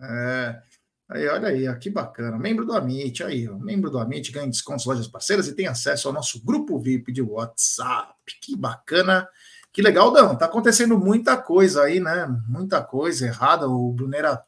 É. 0.00 0.62
Aí, 1.08 1.28
olha 1.28 1.48
aí, 1.48 1.68
ó, 1.68 1.74
que 1.74 1.90
bacana. 1.90 2.38
Membro 2.38 2.64
do 2.64 2.72
Amit, 2.72 3.22
aí, 3.22 3.48
ó. 3.48 3.56
Membro 3.56 3.90
do 3.90 3.98
Amit 3.98 4.32
ganha 4.32 4.46
descontos 4.46 4.86
lojas 4.86 5.06
parceiras 5.06 5.46
e 5.46 5.54
tem 5.54 5.66
acesso 5.66 6.08
ao 6.08 6.14
nosso 6.14 6.44
grupo 6.44 6.78
VIP 6.78 7.12
de 7.12 7.22
WhatsApp. 7.22 8.14
Que 8.40 8.56
bacana. 8.56 9.28
Que 9.72 9.82
legal, 9.82 10.12
Dão. 10.12 10.36
Tá 10.36 10.46
acontecendo 10.46 10.98
muita 10.98 11.36
coisa 11.36 11.84
aí, 11.84 12.00
né? 12.00 12.26
Muita 12.48 12.82
coisa 12.82 13.26
errada. 13.26 13.68
O 13.68 13.92
Brunera 13.92 14.42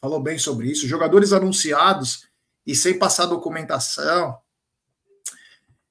falou 0.00 0.20
bem 0.20 0.38
sobre 0.38 0.70
isso. 0.70 0.88
Jogadores 0.88 1.32
anunciados 1.32 2.26
e 2.66 2.74
sem 2.74 2.98
passar 2.98 3.26
documentação. 3.26 4.38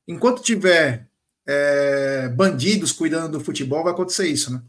Enquanto 0.07 0.41
tiver 0.41 1.07
é, 1.45 2.27
bandidos 2.29 2.91
cuidando 2.91 3.37
do 3.37 3.43
futebol, 3.43 3.83
vai 3.83 3.93
acontecer 3.93 4.27
isso, 4.27 4.51
né? 4.51 4.61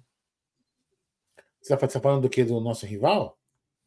Você 1.61 1.74
está 1.74 2.00
falando 2.00 2.22
do 2.22 2.31
que? 2.31 2.44
Do 2.44 2.61
nosso 2.61 2.87
rival? 2.87 3.38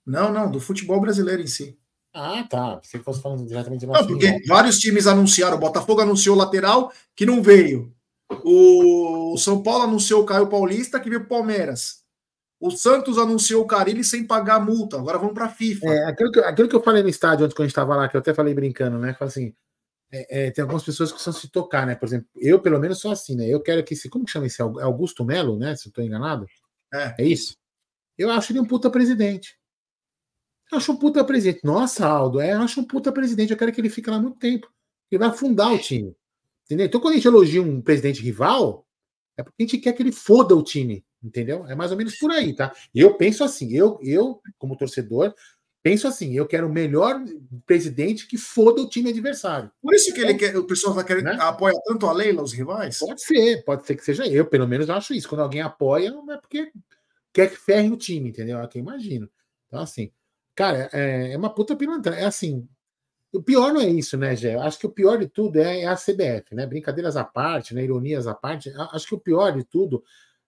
Não, 0.05 0.31
não, 0.31 0.49
do 0.49 0.59
futebol 0.59 0.99
brasileiro 0.99 1.41
em 1.41 1.47
si. 1.47 1.77
Ah, 2.13 2.45
tá. 2.47 2.79
Você 2.83 2.99
fosse 2.99 3.21
falando 3.21 3.47
diretamente 3.47 3.85
do 3.85 3.91
nosso 3.91 4.03
Não, 4.03 4.07
porque 4.09 4.27
rival. 4.27 4.57
vários 4.57 4.77
times 4.77 5.07
anunciaram. 5.07 5.57
O 5.57 5.59
Botafogo 5.59 6.01
anunciou 6.01 6.35
o 6.35 6.39
lateral 6.39 6.91
que 7.15 7.25
não 7.25 7.41
veio. 7.41 7.93
O 8.43 9.35
São 9.37 9.61
Paulo 9.63 9.85
anunciou 9.85 10.21
o 10.21 10.25
Caio 10.25 10.47
Paulista 10.47 10.99
que 10.99 11.09
veio 11.09 11.21
o 11.21 11.27
Palmeiras. 11.27 12.02
O 12.65 12.71
Santos 12.71 13.17
anunciou 13.17 13.61
o 13.61 13.67
Carilli 13.67 14.05
sem 14.05 14.25
pagar 14.25 14.57
multa. 14.57 14.95
Agora 14.95 15.17
vamos 15.17 15.33
para 15.33 15.47
a 15.47 15.49
FIFA. 15.49 15.85
É, 15.85 16.05
aquilo, 16.05 16.31
que, 16.31 16.39
aquilo 16.39 16.69
que 16.69 16.75
eu 16.77 16.81
falei 16.81 17.03
no 17.03 17.09
estádio 17.09 17.43
antes, 17.43 17.53
quando 17.53 17.65
a 17.65 17.67
gente 17.67 17.73
estava 17.73 17.93
lá, 17.93 18.07
que 18.07 18.15
eu 18.15 18.21
até 18.21 18.33
falei 18.33 18.53
brincando, 18.53 18.97
né? 18.97 19.13
Falei 19.15 19.27
assim: 19.27 19.55
é, 20.09 20.45
é, 20.45 20.51
tem 20.51 20.61
algumas 20.61 20.81
pessoas 20.81 21.09
que 21.09 21.15
precisam 21.15 21.33
se 21.41 21.49
tocar, 21.49 21.85
né? 21.85 21.93
Por 21.93 22.05
exemplo, 22.05 22.29
eu, 22.37 22.61
pelo 22.61 22.79
menos, 22.79 22.99
sou 22.99 23.11
assim, 23.11 23.35
né? 23.35 23.45
Eu 23.49 23.59
quero 23.59 23.83
que 23.83 23.93
esse. 23.93 24.07
Como 24.07 24.23
que 24.23 24.31
chama 24.31 24.45
esse? 24.47 24.61
Augusto 24.61 25.25
Melo, 25.25 25.59
né? 25.59 25.75
Se 25.75 25.87
eu 25.87 25.89
estou 25.89 26.01
enganado. 26.01 26.45
É. 26.93 27.15
é 27.19 27.25
isso? 27.25 27.57
Eu 28.17 28.31
acho 28.31 28.53
ele 28.53 28.61
um 28.61 28.65
puta 28.65 28.89
presidente. 28.89 29.59
Eu 30.71 30.77
acho 30.77 30.93
um 30.93 30.95
puta 30.95 31.21
presidente. 31.25 31.65
Nossa, 31.65 32.07
Aldo, 32.07 32.39
é, 32.39 32.53
eu 32.53 32.61
acho 32.61 32.79
um 32.79 32.85
puta 32.85 33.11
presidente. 33.11 33.51
Eu 33.51 33.57
quero 33.57 33.73
que 33.73 33.81
ele 33.81 33.89
fique 33.89 34.09
lá 34.09 34.21
muito 34.21 34.39
tempo. 34.39 34.71
Ele 35.11 35.19
vai 35.19 35.27
afundar 35.27 35.73
o 35.73 35.77
time. 35.77 36.15
Entendeu? 36.63 36.85
Então, 36.85 37.01
quando 37.01 37.11
a 37.11 37.15
gente 37.17 37.27
elogia 37.27 37.61
um 37.61 37.81
presidente 37.81 38.21
rival, 38.21 38.87
é 39.35 39.43
porque 39.43 39.63
a 39.63 39.65
gente 39.65 39.79
quer 39.79 39.91
que 39.91 40.01
ele 40.01 40.13
foda 40.13 40.55
o 40.55 40.63
time. 40.63 41.03
Entendeu? 41.23 41.65
É 41.67 41.75
mais 41.75 41.91
ou 41.91 41.97
menos 41.97 42.15
por 42.17 42.31
aí, 42.31 42.53
tá? 42.53 42.73
Eu 42.93 43.15
penso 43.15 43.43
assim, 43.43 43.73
eu, 43.73 43.97
eu 44.01 44.41
como 44.57 44.75
torcedor, 44.75 45.33
penso 45.81 46.07
assim, 46.07 46.33
eu 46.33 46.45
quero 46.45 46.67
o 46.67 46.71
melhor 46.71 47.21
presidente 47.65 48.27
que 48.27 48.37
foda 48.37 48.81
o 48.81 48.89
time 48.89 49.09
adversário. 49.09 49.71
Por 49.81 49.93
isso 49.93 50.13
que 50.13 50.21
ele 50.21 50.33
quer, 50.33 50.57
o 50.57 50.65
pessoal 50.65 50.93
vai 50.93 51.05
querer 51.05 51.23
né? 51.23 51.37
apoia 51.39 51.73
tanto 51.85 52.07
a 52.07 52.13
Leila, 52.13 52.41
os 52.41 52.53
rivais? 52.53 52.99
Pode 52.99 53.21
ser, 53.21 53.63
pode 53.63 53.85
ser 53.85 53.95
que 53.95 54.03
seja 54.03 54.25
eu, 54.27 54.45
pelo 54.45 54.67
menos 54.67 54.89
eu 54.89 54.95
acho 54.95 55.13
isso. 55.13 55.29
Quando 55.29 55.41
alguém 55.41 55.61
apoia, 55.61 56.11
não 56.11 56.31
é 56.31 56.37
porque 56.37 56.71
quer 57.31 57.49
que 57.49 57.57
ferre 57.57 57.89
o 57.89 57.97
time, 57.97 58.29
entendeu? 58.29 58.57
É 58.59 58.63
o 58.63 58.67
que 58.67 58.77
eu 58.77 58.81
imagino. 58.81 59.29
Então, 59.67 59.81
assim, 59.81 60.11
cara, 60.55 60.89
é, 60.93 61.33
é 61.33 61.37
uma 61.37 61.53
puta 61.53 61.75
pilantra. 61.75 62.15
É 62.15 62.25
assim, 62.25 62.67
o 63.33 63.41
pior 63.41 63.73
não 63.73 63.81
é 63.81 63.89
isso, 63.89 64.15
né, 64.15 64.35
Gé? 64.35 64.55
Acho 64.55 64.79
que 64.79 64.85
o 64.85 64.91
pior 64.91 65.17
de 65.17 65.27
tudo 65.27 65.57
é, 65.59 65.81
é 65.81 65.87
a 65.87 65.95
CBF, 65.95 66.53
né? 66.53 66.67
Brincadeiras 66.67 67.17
à 67.17 67.23
parte, 67.23 67.73
né? 67.73 67.83
Ironias 67.83 68.27
à 68.27 68.35
parte. 68.35 68.71
Acho 68.91 69.07
que 69.07 69.15
o 69.15 69.19
pior 69.19 69.51
de 69.51 69.63
tudo 69.63 70.03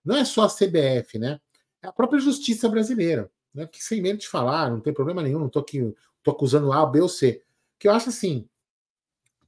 não 0.06 0.16
é 0.16 0.24
só 0.24 0.44
a 0.44 0.48
CBF, 0.48 1.18
né? 1.18 1.40
É 1.82 1.88
a 1.88 1.92
própria 1.92 2.20
justiça 2.20 2.68
brasileira, 2.68 3.30
né? 3.52 3.66
Que 3.66 3.82
sem 3.82 4.00
medo 4.00 4.18
de 4.18 4.28
falar, 4.28 4.70
não 4.70 4.80
tem 4.80 4.94
problema 4.94 5.22
nenhum, 5.22 5.40
não 5.40 5.48
tô 5.48 5.58
aqui, 5.58 5.94
tô 6.22 6.30
acusando 6.30 6.72
A, 6.72 6.86
B 6.86 7.00
ou 7.00 7.08
C. 7.08 7.42
Que 7.78 7.88
eu 7.88 7.92
acho 7.92 8.08
assim, 8.08 8.48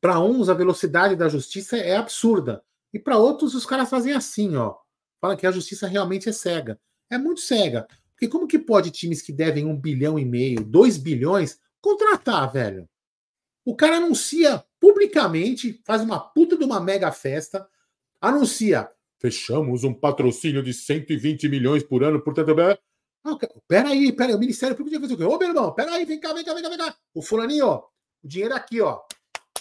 para 0.00 0.20
uns 0.20 0.48
a 0.48 0.54
velocidade 0.54 1.16
da 1.16 1.28
justiça 1.28 1.76
é 1.76 1.96
absurda 1.96 2.62
e 2.92 2.98
para 2.98 3.16
outros 3.16 3.54
os 3.54 3.64
caras 3.64 3.88
fazem 3.88 4.12
assim, 4.12 4.56
ó. 4.56 4.76
Fala 5.20 5.36
que 5.36 5.46
a 5.46 5.50
justiça 5.50 5.86
realmente 5.86 6.28
é 6.28 6.32
cega. 6.32 6.80
É 7.10 7.18
muito 7.18 7.40
cega. 7.40 7.86
Porque 8.12 8.28
como 8.28 8.48
que 8.48 8.58
pode 8.58 8.90
times 8.90 9.22
que 9.22 9.32
devem 9.32 9.64
um 9.64 9.76
bilhão 9.76 10.18
e 10.18 10.24
meio, 10.24 10.64
dois 10.64 10.96
bilhões, 10.96 11.60
contratar, 11.80 12.52
velho? 12.52 12.88
O 13.64 13.76
cara 13.76 13.96
anuncia 13.96 14.64
publicamente, 14.80 15.80
faz 15.84 16.02
uma 16.02 16.18
puta 16.18 16.56
de 16.56 16.64
uma 16.64 16.80
mega 16.80 17.12
festa, 17.12 17.68
anuncia 18.20 18.90
Fechamos 19.20 19.84
um 19.84 19.92
patrocínio 19.92 20.62
de 20.62 20.72
120 20.72 21.48
milhões 21.48 21.82
por 21.82 22.04
ano, 22.04 22.22
portanto. 22.22 22.54
Ah, 23.24 23.36
peraí, 23.66 24.12
peraí, 24.12 24.34
o 24.34 24.38
Ministério 24.38 24.76
Público 24.76 24.96
tinha 24.96 25.00
fazer 25.00 25.14
o 25.14 25.16
quê? 25.16 25.24
Ô, 25.24 25.38
meu 25.38 25.48
irmão, 25.48 25.74
peraí, 25.74 26.04
vem 26.04 26.20
cá, 26.20 26.32
vem 26.32 26.44
cá, 26.44 26.54
vem 26.54 26.62
cá, 26.62 26.68
vem 26.68 26.78
cá. 26.78 26.96
O 27.12 27.20
fulaninho, 27.20 27.66
ó, 27.66 27.88
o 28.22 28.28
dinheiro 28.28 28.54
aqui, 28.54 28.80
ó, 28.80 29.00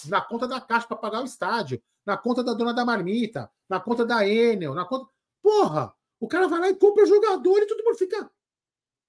na 0.06 0.22
conta 0.22 0.48
da 0.48 0.62
Caixa 0.62 0.88
para 0.88 0.98
pagar 0.98 1.22
o 1.22 1.26
estádio, 1.26 1.82
na 2.06 2.16
conta 2.16 2.44
da 2.44 2.54
dona 2.54 2.74
da 2.74 2.86
marmita, 2.86 3.50
na 3.68 3.80
conta 3.80 4.06
da 4.06 4.28
Enel, 4.28 4.74
na 4.74 4.86
conta. 4.86 5.10
Porra! 5.42 5.94
O 6.20 6.28
cara 6.28 6.48
vai 6.48 6.60
lá 6.60 6.70
e 6.70 6.76
compra 6.76 7.06
jogador 7.06 7.60
e 7.60 7.68
todo 7.68 7.84
mundo 7.84 7.98
fica. 7.98 8.30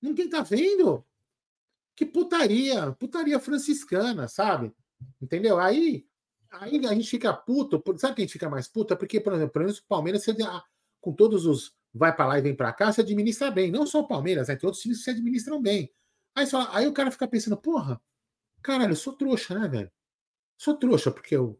Ninguém 0.00 0.28
tá 0.28 0.42
vendo? 0.42 1.04
Que 1.96 2.04
putaria, 2.04 2.92
putaria 2.92 3.40
franciscana, 3.40 4.28
sabe? 4.28 4.72
Entendeu? 5.20 5.58
Aí, 5.58 6.06
aí 6.50 6.84
a 6.87 6.94
gente 6.94 7.08
fica 7.08 7.32
puto. 7.32 7.82
Sabe 7.98 8.14
que 8.14 8.22
a 8.22 8.24
gente 8.24 8.32
fica 8.32 8.48
mais 8.48 8.68
puta? 8.68 8.96
Porque, 8.96 9.20
por 9.20 9.32
exemplo, 9.32 9.62
o 9.68 9.88
Palmeiras, 9.88 10.24
você, 10.24 10.37
com 11.00 11.12
todos 11.12 11.46
os 11.46 11.74
vai 11.94 12.14
para 12.14 12.26
lá 12.26 12.38
e 12.38 12.42
vem 12.42 12.54
para 12.54 12.72
cá, 12.72 12.92
se 12.92 13.00
administra 13.00 13.50
bem. 13.50 13.70
Não 13.70 13.87
só 13.87 14.00
o 14.00 14.08
Palmeiras, 14.08 14.48
né? 14.48 14.56
tem 14.56 14.66
outros 14.66 14.82
times 14.82 14.98
que 14.98 15.04
se 15.04 15.11
administram 15.11 15.61
bem. 15.61 15.92
Aí, 16.34 16.46
fala, 16.46 16.68
aí 16.72 16.87
o 16.87 16.92
cara 16.92 17.11
fica 17.11 17.26
pensando, 17.26 17.56
porra, 17.56 18.00
caralho, 18.62 18.92
eu 18.92 18.96
sou 18.96 19.12
trouxa, 19.12 19.58
né, 19.58 19.66
velho? 19.68 19.90
Sou 20.56 20.74
trouxa, 20.74 21.11
porque 21.11 21.34
eu, 21.34 21.58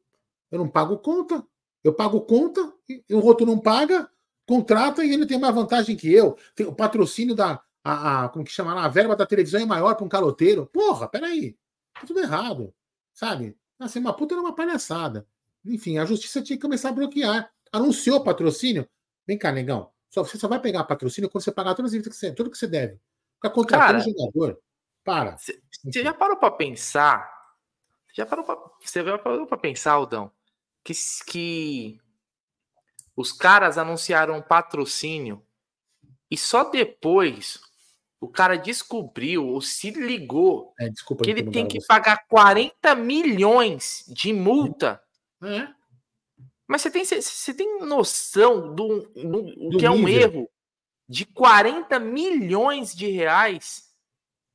eu 0.51 0.59
não 0.59 0.69
pago 0.69 0.99
conta, 0.99 1.45
eu 1.83 1.93
pago 1.93 2.21
conta, 2.21 2.73
e 2.89 3.15
o 3.15 3.25
outro 3.25 3.47
não 3.47 3.59
paga, 3.59 4.11
contrata 4.47 5.05
e 5.05 5.13
ele 5.13 5.27
tem 5.27 5.39
mais 5.39 5.55
vantagem 5.55 5.97
que 5.97 6.13
eu. 6.13 6.37
Tem 6.55 6.67
o 6.67 6.75
patrocínio 6.75 7.35
da. 7.35 7.63
A, 7.85 8.25
a 8.25 8.29
como 8.29 8.45
que 8.45 8.51
chama 8.51 8.75
lá? 8.75 8.85
A 8.85 8.89
verba 8.89 9.15
da 9.15 9.27
televisão 9.27 9.61
é 9.61 9.67
maior 9.67 9.95
para 9.95 10.05
um 10.05 10.09
caloteiro. 10.09 10.67
Porra, 10.67 11.09
peraí. 11.09 11.57
Tá 11.95 12.07
tudo 12.07 12.21
errado. 12.21 12.75
Sabe? 13.15 13.57
Assim, 13.79 14.01
uma 14.01 14.15
puta 14.15 14.35
era 14.35 14.41
uma 14.41 14.55
palhaçada. 14.55 15.27
Enfim, 15.65 15.99
a 15.99 16.05
justiça 16.05 16.43
tinha 16.43 16.57
que 16.57 16.63
começar 16.63 16.89
a 16.89 16.93
bloquear. 16.93 17.51
Anunciou 17.73 18.23
patrocínio. 18.23 18.89
Vem 19.27 19.39
cá, 19.39 19.53
negão. 19.53 19.91
Só, 20.11 20.25
você 20.25 20.39
só 20.39 20.49
vai 20.49 20.61
pegar 20.61 20.85
patrocínio 20.85 21.29
quando 21.29 21.45
você 21.45 21.53
pagar 21.53 21.75
todas 21.75 21.93
as 21.93 22.03
que 22.03 22.11
você, 22.11 22.33
tudo 22.33 22.51
que 22.51 22.59
você 22.59 22.67
deve. 22.67 22.99
Ficar 23.35 23.51
contratando 23.51 23.99
Cara, 23.99 24.01
jogador. 24.01 24.61
Para. 25.05 25.37
Você 25.37 26.03
já 26.03 26.13
parou 26.13 26.37
para 26.37 26.51
pensar? 26.51 27.39
Já 28.13 28.27
parou 28.27 28.45
pra, 28.45 28.59
você 28.81 29.05
já 29.05 29.19
parou 29.19 29.47
para 29.47 29.59
pensar, 29.59 29.93
Aldão? 29.93 30.33
Que, 30.83 30.93
que 31.27 32.01
os 33.15 33.33
caras 33.33 33.79
anunciaram 33.79 34.41
patrocínio 34.43 35.45
e 36.31 36.37
só 36.37 36.65
depois 36.65 37.61
o 38.21 38.29
cara 38.29 38.57
descobriu 38.57 39.47
ou 39.47 39.61
se 39.61 39.91
ligou 39.91 40.75
é, 40.79 40.89
desculpa, 40.89 41.25
que 41.25 41.31
ele 41.31 41.51
tem 41.51 41.67
que 41.67 41.81
você. 41.81 41.87
pagar 41.87 42.27
40 42.27 42.95
milhões 42.97 44.05
de 44.09 44.33
multa. 44.33 45.01
É. 45.43 45.69
Mas 46.67 46.83
você 46.83 46.91
tem, 46.91 47.05
você 47.05 47.55
tem 47.55 47.81
noção 47.81 48.75
do, 48.75 49.09
do, 49.15 49.71
do 49.71 49.79
que 49.79 49.87
é 49.87 49.91
um 49.91 50.09
erro 50.09 50.51
de 51.09 51.25
40 51.25 51.99
milhões 51.99 52.95
de 52.95 53.09
reais? 53.09 53.89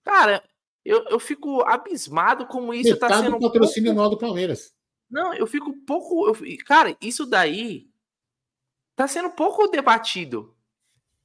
Cara, 0.03 0.43
eu, 0.85 1.05
eu 1.05 1.19
fico 1.19 1.61
abismado 1.61 2.45
como 2.45 2.73
isso 2.73 2.93
está 2.93 3.09
sendo. 3.21 3.39
patrocínio 3.39 3.89
pouco... 3.89 3.99
anual 3.99 4.09
do 4.09 4.17
Palmeiras. 4.17 4.73
Não, 5.09 5.33
eu 5.33 5.47
fico 5.47 5.73
pouco. 5.85 6.27
Eu, 6.27 6.35
cara, 6.65 6.95
isso 7.01 7.25
daí 7.25 7.89
tá 8.95 9.07
sendo 9.07 9.29
pouco 9.31 9.67
debatido. 9.67 10.55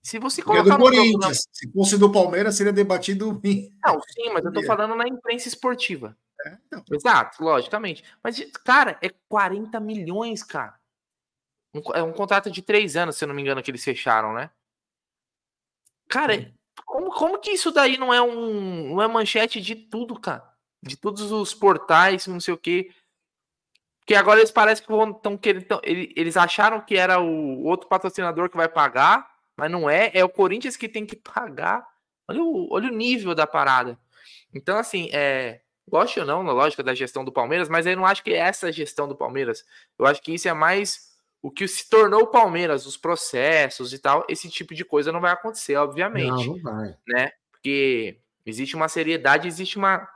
Se 0.03 0.19
você 0.19 0.43
colocar. 0.43 0.69
É 0.69 0.77
do 0.77 0.79
Corinthians. 0.79 1.47
Se 1.53 1.71
fosse 1.73 1.99
do 1.99 2.11
Palmeiras, 2.11 2.55
seria 2.57 2.73
debatido. 2.73 3.41
Não, 3.85 4.01
sim, 4.01 4.31
mas 4.33 4.45
eu 4.45 4.53
tô 4.53 4.63
falando 4.65 4.95
na 4.95 5.07
imprensa 5.07 5.49
esportiva. 5.49 6.17
É, 6.47 6.57
Exato, 6.93 7.43
logicamente. 7.43 8.05
Mas, 8.23 8.41
cara, 8.65 8.97
é 9.03 9.11
40 9.29 9.81
milhões, 9.81 10.43
cara. 10.43 10.79
Um, 11.75 11.81
é 11.95 12.03
um 12.03 12.13
contrato 12.13 12.51
de 12.51 12.63
três 12.63 12.97
anos, 12.97 13.17
se 13.17 13.25
eu 13.25 13.29
não 13.29 13.35
me 13.35 13.43
engano, 13.43 13.63
que 13.63 13.71
eles 13.71 13.85
fecharam, 13.85 14.33
né? 14.33 14.51
Cara, 16.09 16.53
como, 16.87 17.11
como 17.13 17.39
que 17.39 17.51
isso 17.51 17.71
daí 17.71 17.99
não 17.99 18.15
é 18.15 18.23
um 18.23 18.95
não 18.95 19.03
é 19.03 19.09
manchete 19.09 19.61
de 19.61 19.75
tudo, 19.75 20.19
cara? 20.19 20.49
De 20.83 20.97
todos 20.97 21.31
os 21.33 21.53
portais, 21.53 22.27
não 22.27 22.41
sei 22.41 22.55
o 22.55 22.59
quê. 22.59 22.91
Porque 24.01 24.15
agora 24.15 24.41
eles 24.41 24.51
parecem 24.51 24.87
que 24.87 24.91
vão 24.91 25.13
tão 25.13 25.37
querendo. 25.37 25.67
Eles 25.85 26.37
acharam 26.37 26.81
que 26.81 26.97
era 26.97 27.21
o 27.21 27.65
outro 27.65 27.89
patrocinador 27.89 28.49
que 28.49 28.57
vai 28.57 28.69
pagar, 28.69 29.28
mas 29.59 29.71
não 29.71 29.91
é. 29.91 30.13
É 30.15 30.25
o 30.25 30.29
Corinthians 30.29 30.77
que 30.77 30.89
tem 30.89 31.05
que 31.05 31.17
pagar. 31.17 31.85
Olha 32.29 32.41
o, 32.41 32.73
olha 32.73 32.89
o 32.89 32.95
nível 32.95 33.35
da 33.35 33.45
parada. 33.45 33.99
Então, 34.55 34.79
assim, 34.79 35.11
é, 35.13 35.61
gosto 35.89 36.21
ou 36.21 36.27
não, 36.27 36.45
na 36.45 36.53
lógica 36.53 36.83
da 36.83 36.95
gestão 36.95 37.25
do 37.25 37.33
Palmeiras, 37.33 37.69
mas 37.69 37.85
eu 37.85 37.97
não 37.97 38.07
acho 38.07 38.23
que 38.23 38.31
é 38.31 38.39
essa 38.39 38.71
gestão 38.71 39.09
do 39.09 39.17
Palmeiras. 39.17 39.65
Eu 39.99 40.07
acho 40.07 40.23
que 40.23 40.33
isso 40.33 40.49
é 40.49 40.53
mais 40.55 41.09
o 41.43 41.51
que 41.51 41.67
se 41.67 41.89
tornou 41.91 42.23
o 42.23 42.27
Palmeiras, 42.29 42.87
os 42.87 42.97
processos 42.97 43.93
e 43.93 43.99
tal. 43.99 44.25
Esse 44.29 44.49
tipo 44.49 44.77
de 44.77 44.85
coisa 44.85 45.11
não 45.11 45.21
vai 45.21 45.33
acontecer, 45.33 45.75
obviamente. 45.77 46.47
Não, 46.47 46.57
não 46.57 46.63
vai. 46.63 46.97
Né? 47.09 47.33
Porque 47.51 48.21
existe 48.47 48.77
uma 48.77 48.89
seriedade, 48.89 49.49
existe 49.49 49.77
uma 49.77 50.09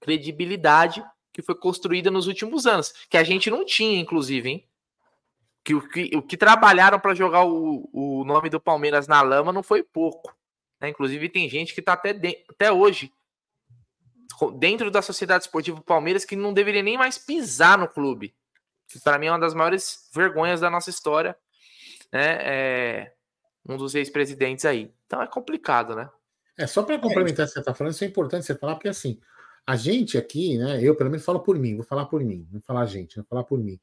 credibilidade 0.00 1.04
que 1.32 1.40
foi 1.40 1.54
construída 1.54 2.10
nos 2.10 2.26
últimos 2.26 2.66
anos, 2.66 2.92
que 3.08 3.16
a 3.16 3.22
gente 3.22 3.48
não 3.48 3.64
tinha, 3.64 4.00
inclusive, 4.00 4.48
hein? 4.48 4.68
Que 5.66 5.74
o 5.74 5.88
que, 5.88 6.10
o 6.14 6.22
que 6.22 6.36
trabalharam 6.36 7.00
para 7.00 7.12
jogar 7.12 7.44
o, 7.44 7.90
o 7.92 8.24
nome 8.24 8.48
do 8.48 8.60
Palmeiras 8.60 9.08
na 9.08 9.20
lama 9.20 9.52
não 9.52 9.64
foi 9.64 9.82
pouco. 9.82 10.32
Né? 10.80 10.90
Inclusive, 10.90 11.28
tem 11.28 11.48
gente 11.48 11.74
que 11.74 11.80
está 11.80 11.94
até, 11.94 12.12
de, 12.12 12.44
até 12.48 12.70
hoje 12.70 13.12
dentro 14.58 14.90
da 14.92 15.02
Sociedade 15.02 15.44
Esportiva 15.44 15.80
Palmeiras 15.80 16.24
que 16.24 16.36
não 16.36 16.52
deveria 16.52 16.84
nem 16.84 16.96
mais 16.96 17.18
pisar 17.18 17.76
no 17.76 17.88
clube. 17.88 18.32
Que 18.86 19.00
para 19.00 19.18
mim 19.18 19.26
é 19.26 19.32
uma 19.32 19.40
das 19.40 19.54
maiores 19.54 20.08
vergonhas 20.14 20.60
da 20.60 20.70
nossa 20.70 20.88
história, 20.88 21.36
né? 22.12 22.38
É 22.40 23.12
um 23.68 23.76
dos 23.76 23.96
ex-presidentes 23.96 24.64
aí. 24.64 24.94
Então 25.06 25.20
é 25.20 25.26
complicado, 25.26 25.96
né? 25.96 26.08
É 26.56 26.66
só 26.66 26.84
para 26.84 26.98
complementar 26.98 27.44
o 27.44 27.48
que 27.48 27.54
você 27.54 27.58
está 27.58 27.74
falando, 27.74 27.92
isso 27.92 28.04
é 28.04 28.06
importante 28.06 28.46
você 28.46 28.54
falar, 28.54 28.76
porque 28.76 28.88
assim, 28.88 29.20
a 29.66 29.74
gente 29.74 30.16
aqui, 30.16 30.56
né? 30.56 30.80
Eu 30.80 30.94
pelo 30.94 31.10
menos 31.10 31.24
falo 31.24 31.40
por 31.40 31.58
mim, 31.58 31.74
vou 31.74 31.84
falar 31.84 32.06
por 32.06 32.22
mim, 32.22 32.46
não 32.52 32.60
falar 32.60 32.82
a 32.82 32.86
gente, 32.86 33.16
vou 33.16 33.24
falar 33.24 33.42
por 33.44 33.58
mim. 33.58 33.80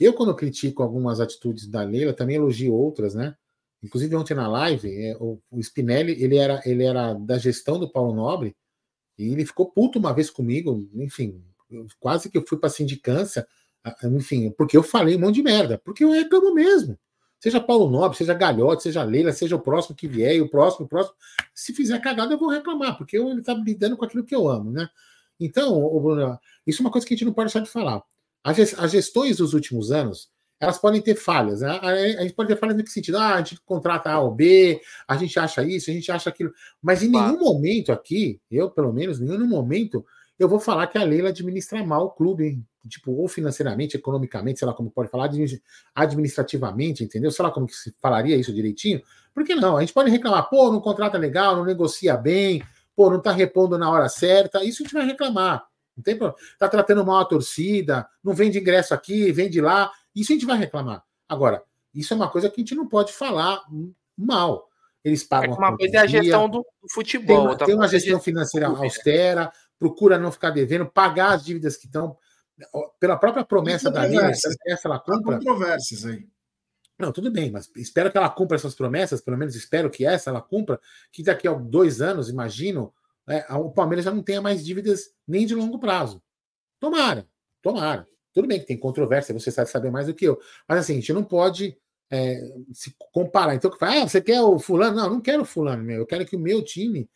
Eu, 0.00 0.12
quando 0.12 0.34
critico 0.34 0.82
algumas 0.82 1.20
atitudes 1.20 1.66
da 1.66 1.82
Leila, 1.82 2.12
também 2.12 2.36
elogio 2.36 2.74
outras, 2.74 3.14
né? 3.14 3.36
Inclusive, 3.82 4.16
ontem 4.16 4.34
na 4.34 4.48
live, 4.48 4.88
é, 4.90 5.16
o, 5.20 5.38
Spinelli, 5.60 6.22
ele 6.22 6.36
era, 6.36 6.60
ele 6.64 6.84
era 6.84 7.12
da 7.14 7.38
gestão 7.38 7.78
do 7.78 7.90
Paulo 7.90 8.14
Nobre, 8.14 8.56
e 9.18 9.30
ele 9.30 9.44
ficou 9.46 9.70
puto 9.70 9.98
uma 9.98 10.12
vez 10.12 10.30
comigo, 10.30 10.88
enfim, 10.94 11.44
quase 12.00 12.30
que 12.30 12.38
eu 12.38 12.44
fui 12.46 12.58
para 12.58 12.70
sindicância, 12.70 13.46
enfim, 14.04 14.50
porque 14.50 14.76
eu 14.76 14.82
falei 14.82 15.16
um 15.16 15.20
monte 15.20 15.36
de 15.36 15.42
merda, 15.42 15.78
porque 15.84 16.02
eu 16.02 16.10
reclamo 16.10 16.54
mesmo. 16.54 16.98
Seja 17.38 17.60
Paulo 17.60 17.90
Nobre, 17.90 18.16
seja 18.16 18.32
Galhote, 18.32 18.84
seja 18.84 19.02
Leila, 19.02 19.30
seja 19.30 19.54
o 19.54 19.60
próximo 19.60 19.94
que 19.94 20.08
vier, 20.08 20.36
e 20.36 20.40
o 20.40 20.48
próximo, 20.48 20.86
o 20.86 20.88
próximo. 20.88 21.14
Se 21.54 21.74
fizer 21.74 22.00
cagada, 22.00 22.32
eu 22.32 22.38
vou 22.38 22.48
reclamar, 22.48 22.96
porque 22.96 23.18
ele 23.18 23.40
está 23.40 23.52
lidando 23.52 23.98
com 23.98 24.04
aquilo 24.06 24.24
que 24.24 24.34
eu 24.34 24.48
amo, 24.48 24.70
né? 24.70 24.88
Então, 25.38 25.78
Bruno, 26.00 26.38
isso 26.66 26.80
é 26.80 26.86
uma 26.86 26.90
coisa 26.90 27.06
que 27.06 27.12
a 27.12 27.16
gente 27.16 27.26
não 27.26 27.34
pode 27.34 27.48
deixar 27.48 27.60
de 27.60 27.70
falar. 27.70 28.02
As 28.44 28.92
gestões 28.92 29.38
dos 29.38 29.54
últimos 29.54 29.90
anos, 29.90 30.28
elas 30.60 30.78
podem 30.78 31.00
ter 31.00 31.14
falhas. 31.14 31.62
Né? 31.62 31.70
A 31.82 32.22
gente 32.22 32.34
pode 32.34 32.48
ter 32.48 32.60
falhas 32.60 32.76
no 32.76 32.84
que 32.84 32.90
sentido? 32.90 33.16
Ah, 33.18 33.36
a 33.36 33.38
gente 33.38 33.58
contrata 33.64 34.10
A 34.10 34.20
ou 34.20 34.30
B, 34.30 34.80
a 35.08 35.16
gente 35.16 35.38
acha 35.38 35.64
isso, 35.64 35.90
a 35.90 35.94
gente 35.94 36.12
acha 36.12 36.28
aquilo. 36.28 36.52
Mas 36.82 37.02
em 37.02 37.08
nenhum 37.08 37.38
momento 37.38 37.90
aqui, 37.90 38.40
eu 38.50 38.70
pelo 38.70 38.92
menos, 38.92 39.20
em 39.20 39.24
nenhum 39.24 39.48
momento, 39.48 40.04
eu 40.38 40.48
vou 40.48 40.60
falar 40.60 40.86
que 40.86 40.98
a 40.98 41.04
Leila 41.04 41.30
administra 41.30 41.84
mal 41.84 42.04
o 42.04 42.10
clube, 42.10 42.44
hein? 42.44 42.66
tipo, 42.88 43.12
ou 43.12 43.26
financeiramente, 43.28 43.96
economicamente, 43.96 44.58
sei 44.58 44.68
lá 44.68 44.74
como 44.74 44.90
pode 44.90 45.10
falar, 45.10 45.30
administrativamente, 45.94 47.02
entendeu? 47.02 47.30
Sei 47.30 47.42
lá 47.42 47.50
como 47.50 47.66
que 47.66 47.74
se 47.74 47.94
falaria 48.00 48.36
isso 48.36 48.52
direitinho. 48.52 49.02
Por 49.32 49.44
que 49.44 49.54
não? 49.54 49.76
A 49.76 49.80
gente 49.80 49.92
pode 49.92 50.10
reclamar, 50.10 50.48
pô, 50.50 50.70
não 50.70 50.80
contrata 50.80 51.16
legal, 51.16 51.56
não 51.56 51.64
negocia 51.64 52.16
bem, 52.16 52.62
pô, 52.94 53.10
não 53.10 53.20
tá 53.20 53.32
repondo 53.32 53.78
na 53.78 53.90
hora 53.90 54.08
certa, 54.08 54.62
isso 54.62 54.82
a 54.82 54.84
gente 54.84 54.92
vai 54.92 55.06
reclamar. 55.06 55.64
Não 55.96 56.02
tem 56.02 56.16
problema. 56.16 56.38
Tá 56.58 56.68
tratando 56.68 57.04
mal 57.04 57.20
a 57.20 57.24
torcida, 57.24 58.08
não 58.22 58.34
vende 58.34 58.58
ingresso 58.58 58.94
aqui, 58.94 59.30
vende 59.32 59.60
lá, 59.60 59.90
isso 60.14 60.32
a 60.32 60.34
gente 60.34 60.46
vai 60.46 60.58
reclamar. 60.58 61.04
Agora, 61.28 61.62
isso 61.94 62.12
é 62.12 62.16
uma 62.16 62.30
coisa 62.30 62.48
que 62.48 62.60
a 62.60 62.62
gente 62.62 62.74
não 62.74 62.88
pode 62.88 63.12
falar 63.12 63.62
mal. 64.16 64.68
Eles 65.04 65.22
pagam. 65.22 65.54
É 65.54 65.58
uma 65.58 65.76
coisa 65.76 65.96
é 65.96 66.00
a 66.00 66.06
gestão 66.06 66.48
do, 66.48 66.64
futebol. 66.90 67.26
Tem 67.26 67.46
uma, 67.46 67.56
tem 67.56 67.74
uma 67.74 67.88
gestão 67.88 68.18
financeira 68.20 68.68
austera, 68.68 69.52
procura 69.78 70.18
não 70.18 70.32
ficar 70.32 70.50
devendo, 70.50 70.86
pagar 70.86 71.34
as 71.34 71.44
dívidas 71.44 71.76
que 71.76 71.86
estão. 71.86 72.16
Pela 73.00 73.16
própria 73.16 73.44
promessa 73.44 73.90
da 73.90 74.06
Lina, 74.06 74.30
essa 74.30 74.88
ela 74.88 74.98
compra. 74.98 75.38
Controvérsias 75.38 76.06
aí. 76.06 76.26
Não, 76.98 77.10
tudo 77.10 77.30
bem, 77.30 77.50
mas 77.50 77.68
espero 77.76 78.10
que 78.10 78.16
ela 78.16 78.30
cumpra 78.30 78.56
essas 78.56 78.74
promessas, 78.74 79.20
pelo 79.20 79.36
menos 79.36 79.56
espero 79.56 79.90
que 79.90 80.06
essa 80.06 80.30
ela 80.30 80.40
cumpra, 80.40 80.80
que 81.10 81.24
daqui 81.24 81.48
a 81.48 81.52
dois 81.52 82.00
anos, 82.00 82.28
imagino, 82.30 82.94
é, 83.28 83.52
o 83.54 83.70
Palmeiras 83.70 84.04
já 84.04 84.12
não 84.12 84.22
tenha 84.22 84.40
mais 84.40 84.64
dívidas 84.64 85.10
nem 85.26 85.46
de 85.46 85.54
longo 85.54 85.78
prazo. 85.78 86.22
Tomara, 86.78 87.26
tomara. 87.62 88.06
Tudo 88.32 88.48
bem 88.48 88.58
que 88.58 88.66
tem 88.66 88.76
controvérsia, 88.76 89.32
você 89.32 89.50
sabe 89.50 89.70
saber 89.70 89.90
mais 89.90 90.06
do 90.06 90.14
que 90.14 90.26
eu. 90.26 90.40
Mas 90.68 90.80
assim, 90.80 90.94
a 90.94 90.96
gente 90.96 91.12
não 91.12 91.24
pode 91.24 91.78
é, 92.10 92.40
se 92.72 92.94
comparar. 93.12 93.54
Então, 93.54 93.70
ah, 93.80 94.08
você 94.08 94.20
quer 94.20 94.42
o 94.42 94.58
fulano? 94.58 94.96
Não, 94.96 95.10
não 95.10 95.20
quero 95.20 95.42
o 95.42 95.46
fulano, 95.46 95.82
meu. 95.82 95.98
Eu 95.98 96.06
quero 96.06 96.26
que 96.26 96.36
o 96.36 96.40
meu 96.40 96.62
time 96.62 97.08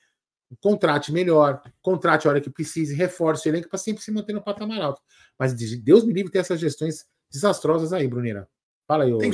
contrate 0.60 1.12
melhor, 1.12 1.60
contrate 1.82 2.26
a 2.26 2.30
hora 2.30 2.40
que 2.40 2.48
precise, 2.48 2.94
reforce 2.94 3.48
o 3.48 3.50
elenco 3.50 3.68
para 3.68 3.78
sempre 3.78 4.02
se 4.02 4.10
manter 4.10 4.32
no 4.32 4.42
patamar 4.42 4.80
alto. 4.80 5.02
Mas 5.38 5.52
Deus 5.52 6.04
me 6.04 6.12
livre 6.12 6.32
ter 6.32 6.38
essas 6.38 6.58
gestões 6.58 7.06
desastrosas 7.30 7.92
aí, 7.92 8.08
Brunira. 8.08 8.48
Fala 8.86 9.04
aí, 9.04 9.18
tem, 9.18 9.30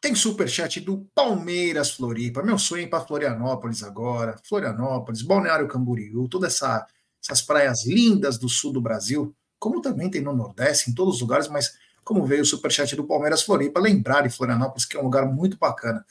tem 0.00 0.14
superchat 0.14 0.80
do 0.80 1.06
Palmeiras 1.14 1.90
Floripa. 1.90 2.42
Meu 2.42 2.58
sonho 2.58 2.84
é 2.84 2.86
para 2.86 3.04
Florianópolis 3.04 3.82
agora. 3.82 4.36
Florianópolis, 4.48 5.22
Balneário 5.22 5.68
Camboriú, 5.68 6.26
todas 6.26 6.54
essa, 6.54 6.86
essas 7.22 7.42
praias 7.42 7.84
lindas 7.86 8.38
do 8.38 8.48
sul 8.48 8.72
do 8.72 8.80
Brasil, 8.80 9.34
como 9.58 9.82
também 9.82 10.10
tem 10.10 10.22
no 10.22 10.34
Nordeste, 10.34 10.90
em 10.90 10.94
todos 10.94 11.16
os 11.16 11.20
lugares, 11.20 11.48
mas 11.48 11.74
como 12.02 12.24
veio 12.24 12.42
o 12.42 12.46
superchat 12.46 12.96
do 12.96 13.04
Palmeiras 13.04 13.42
Floripa, 13.42 13.78
lembrar 13.78 14.22
de 14.22 14.30
Florianópolis, 14.30 14.86
que 14.86 14.96
é 14.96 15.00
um 15.00 15.04
lugar 15.04 15.26
muito 15.26 15.58
bacana. 15.58 16.04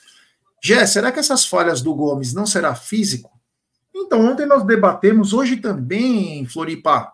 Gé, 0.63 0.85
será 0.85 1.11
que 1.11 1.19
essas 1.19 1.45
falhas 1.45 1.81
do 1.81 1.95
Gomes 1.95 2.33
não 2.33 2.45
será 2.45 2.75
físico? 2.75 3.31
Então, 3.93 4.23
ontem 4.25 4.45
nós 4.45 4.63
debatemos, 4.63 5.33
hoje 5.33 5.57
também, 5.57 6.45
Floripa. 6.45 7.11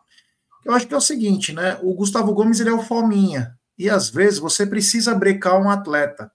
Eu 0.65 0.73
acho 0.73 0.87
que 0.87 0.93
é 0.93 0.97
o 0.97 1.01
seguinte, 1.01 1.53
né? 1.53 1.79
O 1.81 1.93
Gustavo 1.93 2.33
Gomes 2.33 2.59
ele 2.59 2.69
é 2.69 2.73
o 2.73 2.81
fominha. 2.81 3.57
E 3.77 3.89
às 3.89 4.09
vezes 4.09 4.39
você 4.39 4.65
precisa 4.65 5.13
brecar 5.13 5.61
um 5.61 5.69
atleta. 5.69 6.31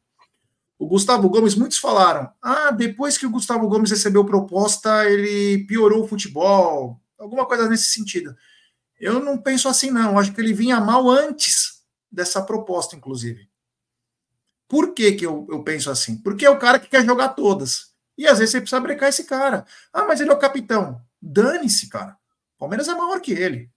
O 0.80 0.86
Gustavo 0.86 1.28
Gomes, 1.28 1.54
muitos 1.54 1.76
falaram: 1.76 2.32
ah, 2.40 2.70
depois 2.70 3.18
que 3.18 3.26
o 3.26 3.30
Gustavo 3.30 3.68
Gomes 3.68 3.90
recebeu 3.90 4.24
proposta, 4.24 5.04
ele 5.04 5.66
piorou 5.66 6.04
o 6.04 6.08
futebol, 6.08 6.98
alguma 7.18 7.44
coisa 7.44 7.68
nesse 7.68 7.90
sentido. 7.90 8.34
Eu 8.98 9.20
não 9.20 9.36
penso 9.36 9.68
assim, 9.68 9.90
não. 9.90 10.18
Acho 10.18 10.32
que 10.32 10.40
ele 10.40 10.54
vinha 10.54 10.80
mal 10.80 11.10
antes 11.10 11.82
dessa 12.10 12.40
proposta, 12.40 12.96
inclusive. 12.96 13.46
Por 14.66 14.94
que, 14.94 15.12
que 15.12 15.26
eu, 15.26 15.46
eu 15.50 15.62
penso 15.62 15.90
assim? 15.90 16.16
Porque 16.16 16.46
é 16.46 16.50
o 16.50 16.58
cara 16.58 16.78
que 16.78 16.88
quer 16.88 17.04
jogar 17.04 17.30
todas. 17.30 17.90
E 18.16 18.26
às 18.26 18.38
vezes 18.38 18.52
você 18.52 18.60
precisa 18.62 18.80
brecar 18.80 19.10
esse 19.10 19.24
cara. 19.24 19.66
Ah, 19.92 20.06
mas 20.06 20.18
ele 20.18 20.30
é 20.30 20.34
o 20.34 20.38
capitão. 20.38 20.98
Dane-se, 21.20 21.90
cara. 21.90 22.16
O 22.56 22.60
Palmeiras 22.60 22.88
é 22.88 22.94
maior 22.94 23.20
que 23.20 23.32
ele. 23.32 23.70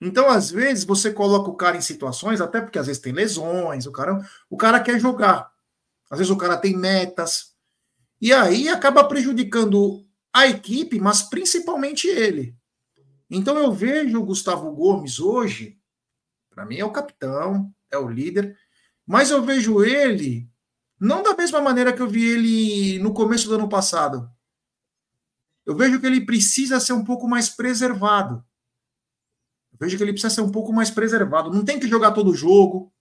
Então, 0.00 0.28
às 0.28 0.50
vezes, 0.50 0.82
você 0.82 1.12
coloca 1.12 1.48
o 1.48 1.54
cara 1.54 1.76
em 1.76 1.80
situações, 1.80 2.40
até 2.40 2.60
porque 2.60 2.80
às 2.80 2.88
vezes 2.88 3.00
tem 3.00 3.12
lesões, 3.12 3.86
o 3.86 3.92
cara, 3.92 4.20
o 4.50 4.56
cara 4.56 4.80
quer 4.80 4.98
jogar. 4.98 5.51
Às 6.12 6.18
vezes 6.18 6.30
o 6.30 6.36
cara 6.36 6.58
tem 6.58 6.76
metas. 6.76 7.54
E 8.20 8.34
aí 8.34 8.68
acaba 8.68 9.02
prejudicando 9.02 10.06
a 10.30 10.46
equipe, 10.46 11.00
mas 11.00 11.22
principalmente 11.22 12.06
ele. 12.06 12.54
Então 13.30 13.56
eu 13.56 13.72
vejo 13.72 14.20
o 14.20 14.24
Gustavo 14.24 14.70
Gomes 14.72 15.18
hoje, 15.18 15.80
para 16.50 16.66
mim 16.66 16.76
é 16.76 16.84
o 16.84 16.92
capitão, 16.92 17.74
é 17.90 17.96
o 17.96 18.10
líder, 18.10 18.58
mas 19.06 19.30
eu 19.30 19.42
vejo 19.42 19.82
ele 19.82 20.52
não 21.00 21.22
da 21.22 21.34
mesma 21.34 21.62
maneira 21.62 21.94
que 21.94 22.02
eu 22.02 22.08
vi 22.08 22.24
ele 22.26 22.98
no 22.98 23.14
começo 23.14 23.48
do 23.48 23.54
ano 23.54 23.68
passado. 23.68 24.30
Eu 25.64 25.74
vejo 25.74 25.98
que 25.98 26.06
ele 26.06 26.26
precisa 26.26 26.78
ser 26.78 26.92
um 26.92 27.02
pouco 27.02 27.26
mais 27.26 27.48
preservado. 27.48 28.44
Eu 29.72 29.78
vejo 29.80 29.96
que 29.96 30.02
ele 30.02 30.12
precisa 30.12 30.34
ser 30.34 30.42
um 30.42 30.50
pouco 30.50 30.74
mais 30.74 30.90
preservado. 30.90 31.50
Não 31.50 31.64
tem 31.64 31.80
que 31.80 31.88
jogar 31.88 32.12
todo 32.12 32.30
o 32.30 32.34
jogo. 32.34 32.92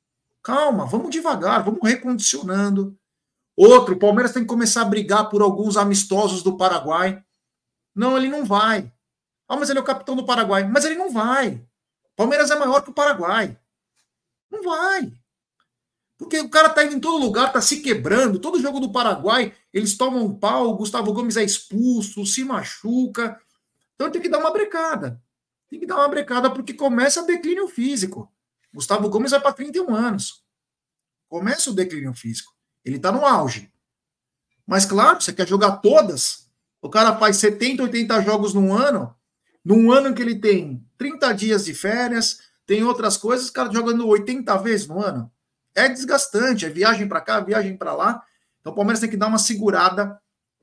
Calma, 0.41 0.85
vamos 0.85 1.11
devagar, 1.11 1.63
vamos 1.65 1.81
recondicionando. 1.83 2.97
Outro, 3.55 3.95
o 3.95 3.99
Palmeiras 3.99 4.33
tem 4.33 4.43
que 4.43 4.49
começar 4.49 4.81
a 4.81 4.85
brigar 4.85 5.29
por 5.29 5.41
alguns 5.41 5.77
amistosos 5.77 6.41
do 6.41 6.57
Paraguai. 6.57 7.23
Não, 7.95 8.17
ele 8.17 8.29
não 8.29 8.45
vai. 8.45 8.91
Ah, 9.47 9.57
mas 9.57 9.69
ele 9.69 9.79
é 9.79 9.81
o 9.81 9.85
capitão 9.85 10.15
do 10.15 10.25
Paraguai. 10.25 10.63
Mas 10.63 10.85
ele 10.85 10.95
não 10.95 11.11
vai. 11.11 11.61
Palmeiras 12.15 12.49
é 12.51 12.55
maior 12.55 12.81
que 12.81 12.89
o 12.89 12.93
Paraguai. 12.93 13.57
Não 14.49 14.63
vai. 14.63 15.11
Porque 16.17 16.39
o 16.39 16.49
cara 16.49 16.69
tá 16.69 16.83
indo 16.83 16.95
em 16.95 16.99
todo 16.99 17.17
lugar, 17.17 17.51
tá 17.51 17.59
se 17.61 17.81
quebrando. 17.81 18.39
Todo 18.39 18.61
jogo 18.61 18.79
do 18.79 18.91
Paraguai, 18.91 19.53
eles 19.73 19.97
tomam 19.97 20.23
um 20.23 20.37
pau, 20.37 20.69
o 20.69 20.75
Gustavo 20.75 21.11
Gomes 21.13 21.35
é 21.35 21.43
expulso, 21.43 22.25
se 22.25 22.43
machuca. 22.43 23.41
Então 23.95 24.11
tem 24.11 24.21
que 24.21 24.29
dar 24.29 24.37
uma 24.37 24.51
brecada. 24.51 25.21
Tem 25.67 25.79
que 25.79 25.85
dar 25.85 25.95
uma 25.95 26.07
brecada 26.07 26.49
porque 26.51 26.73
começa 26.73 27.23
o 27.23 27.25
declínio 27.25 27.67
físico. 27.67 28.31
Gustavo 28.73 29.09
Gomes 29.09 29.31
vai 29.31 29.41
para 29.41 29.53
31 29.53 29.95
anos. 29.95 30.43
Começa 31.27 31.71
o 31.71 31.73
declínio 31.73 32.13
físico. 32.13 32.53
Ele 32.83 32.99
tá 32.99 33.11
no 33.11 33.25
auge. 33.25 33.71
Mas 34.65 34.85
claro, 34.85 35.21
você 35.21 35.33
quer 35.33 35.47
jogar 35.47 35.77
todas. 35.77 36.49
O 36.81 36.89
cara 36.89 37.17
faz 37.17 37.37
70, 37.37 37.83
80 37.83 38.21
jogos 38.21 38.53
num 38.53 38.73
ano. 38.73 39.15
Num 39.63 39.91
ano 39.91 40.13
que 40.13 40.21
ele 40.21 40.39
tem 40.39 40.83
30 40.97 41.33
dias 41.33 41.65
de 41.65 41.73
férias, 41.73 42.39
tem 42.65 42.83
outras 42.83 43.17
coisas, 43.17 43.49
o 43.49 43.53
cara 43.53 43.71
jogando 43.71 44.07
80 44.07 44.57
vezes 44.57 44.87
no 44.87 44.99
ano 44.99 45.31
é 45.75 45.87
desgastante, 45.87 46.65
é 46.65 46.69
viagem 46.69 47.07
para 47.07 47.21
cá, 47.21 47.39
viagem 47.39 47.75
para 47.77 47.93
lá. 47.93 48.23
Então 48.59 48.73
o 48.73 48.75
Palmeiras 48.75 48.99
tem 48.99 49.09
que 49.09 49.17
dar 49.17 49.27
uma 49.27 49.37
segurada 49.37 50.19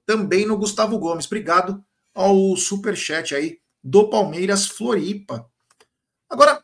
também 0.07 0.47
no 0.47 0.57
Gustavo 0.57 0.99
Gomes. 0.99 1.27
Obrigado 1.27 1.83
ao 2.15 2.57
super 2.57 2.97
chat 2.97 3.35
aí 3.35 3.59
do 3.83 4.09
Palmeiras 4.09 4.67
Floripa. 4.67 5.49
Agora, 6.29 6.63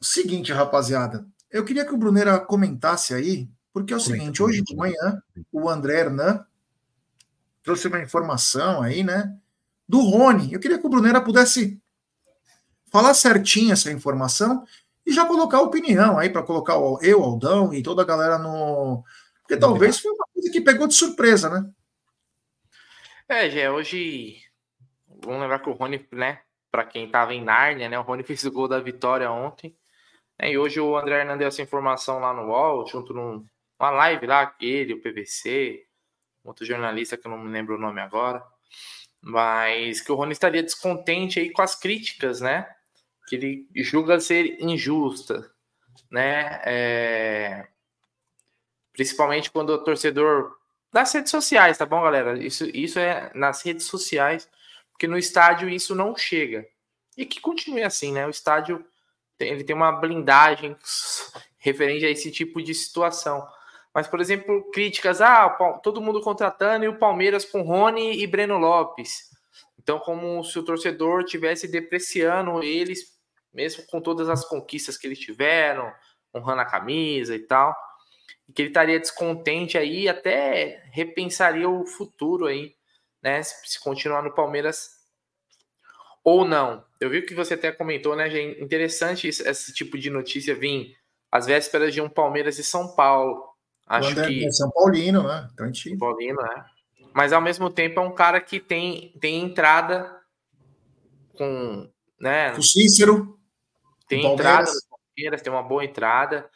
seguinte, 0.00 0.52
rapaziada, 0.52 1.26
eu 1.50 1.64
queria 1.64 1.84
que 1.84 1.94
o 1.94 1.96
Brunera 1.96 2.38
comentasse 2.40 3.14
aí, 3.14 3.48
porque 3.80 3.94
é 3.94 3.96
o 3.96 4.00
seguinte, 4.00 4.42
hoje 4.42 4.62
de 4.62 4.74
manhã 4.76 5.22
o 5.52 5.68
André 5.68 6.00
Hernan 6.00 6.46
trouxe 7.62 7.88
uma 7.88 8.00
informação 8.00 8.82
aí, 8.82 9.02
né, 9.02 9.36
do 9.88 10.00
Rony. 10.00 10.52
Eu 10.52 10.60
queria 10.60 10.78
que 10.78 10.86
o 10.86 10.90
Brunera 10.90 11.20
pudesse 11.20 11.80
falar 12.90 13.14
certinho 13.14 13.72
essa 13.72 13.92
informação 13.92 14.64
e 15.06 15.12
já 15.12 15.24
colocar 15.24 15.58
a 15.58 15.62
opinião 15.62 16.18
aí 16.18 16.28
para 16.28 16.42
colocar 16.42 16.74
eu, 17.02 17.22
Aldão 17.22 17.72
e 17.72 17.82
toda 17.82 18.02
a 18.02 18.04
galera 18.04 18.38
no. 18.38 19.02
Porque 19.40 19.56
talvez 19.56 19.98
foi 19.98 20.12
uma 20.12 20.26
coisa 20.32 20.50
que 20.50 20.60
pegou 20.60 20.86
de 20.86 20.94
surpresa, 20.94 21.48
né? 21.48 21.70
É, 23.28 23.48
Gé, 23.48 23.70
hoje. 23.70 24.42
Vamos 25.24 25.40
lembrar 25.40 25.58
que 25.58 25.70
o 25.70 25.72
Rony, 25.72 26.06
né? 26.12 26.40
Para 26.70 26.84
quem 26.84 27.06
estava 27.06 27.34
em 27.34 27.42
Nárnia, 27.42 27.88
né? 27.88 27.98
O 27.98 28.02
Rony 28.02 28.22
fez 28.24 28.44
o 28.44 28.52
gol 28.52 28.68
da 28.68 28.80
vitória 28.80 29.30
ontem. 29.30 29.74
Né, 30.38 30.52
e 30.52 30.58
hoje 30.58 30.80
o 30.80 30.96
André 30.96 31.20
Hernandes 31.20 31.38
deu 31.38 31.48
essa 31.48 31.62
informação 31.62 32.18
lá 32.18 32.32
no 32.32 32.48
UOL, 32.48 32.86
junto 32.86 33.12
numa 33.78 33.90
live 33.90 34.26
lá, 34.26 34.54
ele, 34.60 34.94
o 34.94 35.00
PVC, 35.00 35.86
outro 36.44 36.64
jornalista 36.64 37.16
que 37.16 37.26
eu 37.26 37.30
não 37.30 37.38
me 37.38 37.50
lembro 37.50 37.76
o 37.76 37.80
nome 37.80 38.00
agora. 38.00 38.42
Mas 39.20 40.00
que 40.00 40.12
o 40.12 40.14
Rony 40.14 40.32
estaria 40.32 40.62
descontente 40.62 41.40
aí 41.40 41.50
com 41.50 41.62
as 41.62 41.74
críticas, 41.74 42.40
né? 42.40 42.68
que 43.28 43.36
ele 43.36 43.68
julga 43.76 44.18
ser 44.18 44.60
injusta, 44.60 45.50
né? 46.10 46.60
É... 46.64 47.68
Principalmente 48.92 49.50
quando 49.50 49.70
o 49.70 49.84
torcedor 49.84 50.56
nas 50.92 51.12
redes 51.12 51.30
sociais, 51.30 51.76
tá 51.76 51.84
bom, 51.84 52.02
galera? 52.02 52.38
Isso, 52.42 52.64
isso 52.74 52.98
é 52.98 53.30
nas 53.34 53.62
redes 53.62 53.86
sociais, 53.86 54.48
porque 54.90 55.06
no 55.06 55.18
estádio 55.18 55.68
isso 55.68 55.94
não 55.94 56.16
chega. 56.16 56.66
E 57.16 57.26
que 57.26 57.40
continue 57.40 57.82
assim, 57.82 58.12
né? 58.12 58.26
O 58.26 58.30
estádio 58.30 58.84
tem, 59.36 59.50
ele 59.50 59.62
tem 59.62 59.76
uma 59.76 59.92
blindagem 59.92 60.74
referente 61.58 62.06
a 62.06 62.10
esse 62.10 62.32
tipo 62.32 62.62
de 62.62 62.74
situação. 62.74 63.46
Mas, 63.94 64.06
por 64.06 64.20
exemplo, 64.20 64.70
críticas, 64.70 65.20
ah, 65.20 65.48
todo 65.82 66.00
mundo 66.00 66.20
contratando 66.20 66.84
e 66.84 66.88
o 66.88 66.98
Palmeiras 66.98 67.44
com 67.44 67.62
Rony 67.62 68.22
e 68.22 68.26
Breno 68.26 68.58
Lopes. 68.58 69.30
Então, 69.78 69.98
como 69.98 70.44
se 70.44 70.58
o 70.58 70.62
torcedor 70.62 71.24
tivesse 71.24 71.66
depreciando 71.66 72.62
eles 72.62 73.18
mesmo 73.52 73.84
com 73.86 74.00
todas 74.00 74.28
as 74.28 74.44
conquistas 74.44 74.96
que 74.96 75.06
eles 75.06 75.18
tiveram, 75.18 75.92
honrando 76.34 76.60
a 76.60 76.66
camisa 76.66 77.34
e 77.34 77.40
tal, 77.40 77.74
e 78.48 78.52
que 78.52 78.62
ele 78.62 78.68
estaria 78.68 79.00
descontente 79.00 79.76
aí, 79.76 80.08
até 80.08 80.82
repensaria 80.92 81.68
o 81.68 81.86
futuro 81.86 82.46
aí, 82.46 82.74
né? 83.22 83.42
Se 83.42 83.80
continuar 83.80 84.22
no 84.22 84.34
Palmeiras 84.34 84.90
ou 86.22 86.44
não. 86.44 86.84
Eu 87.00 87.10
vi 87.10 87.22
que 87.22 87.34
você 87.34 87.54
até 87.54 87.72
comentou, 87.72 88.14
né, 88.14 88.28
gente? 88.30 88.62
Interessante 88.62 89.28
esse 89.28 89.72
tipo 89.72 89.98
de 89.98 90.10
notícia 90.10 90.54
vir 90.54 90.96
às 91.30 91.46
vésperas 91.46 91.92
de 91.92 92.00
um 92.00 92.08
Palmeiras 92.08 92.58
e 92.58 92.64
São 92.64 92.94
Paulo. 92.94 93.47
Acho 93.88 94.14
que 94.14 94.44
é 94.46 94.50
São 94.50 94.70
Paulino, 94.70 95.22
né? 95.22 95.48
Então, 95.52 95.74
São 95.74 95.98
Paulino, 95.98 96.42
né? 96.42 96.64
Mas 97.14 97.32
ao 97.32 97.40
mesmo 97.40 97.70
tempo 97.70 98.00
é 98.00 98.02
um 98.02 98.14
cara 98.14 98.40
que 98.40 98.60
tem, 98.60 99.14
tem 99.20 99.42
entrada 99.42 100.14
com, 101.36 101.88
né? 102.20 102.52
O 102.52 102.62
Cícero. 102.62 103.38
Tem 104.08 104.24
entrada 104.24 104.70
no 104.70 104.98
Palmeiras, 104.98 105.42
tem 105.42 105.52
uma 105.52 105.62
boa 105.62 105.84
entrada. 105.84 106.48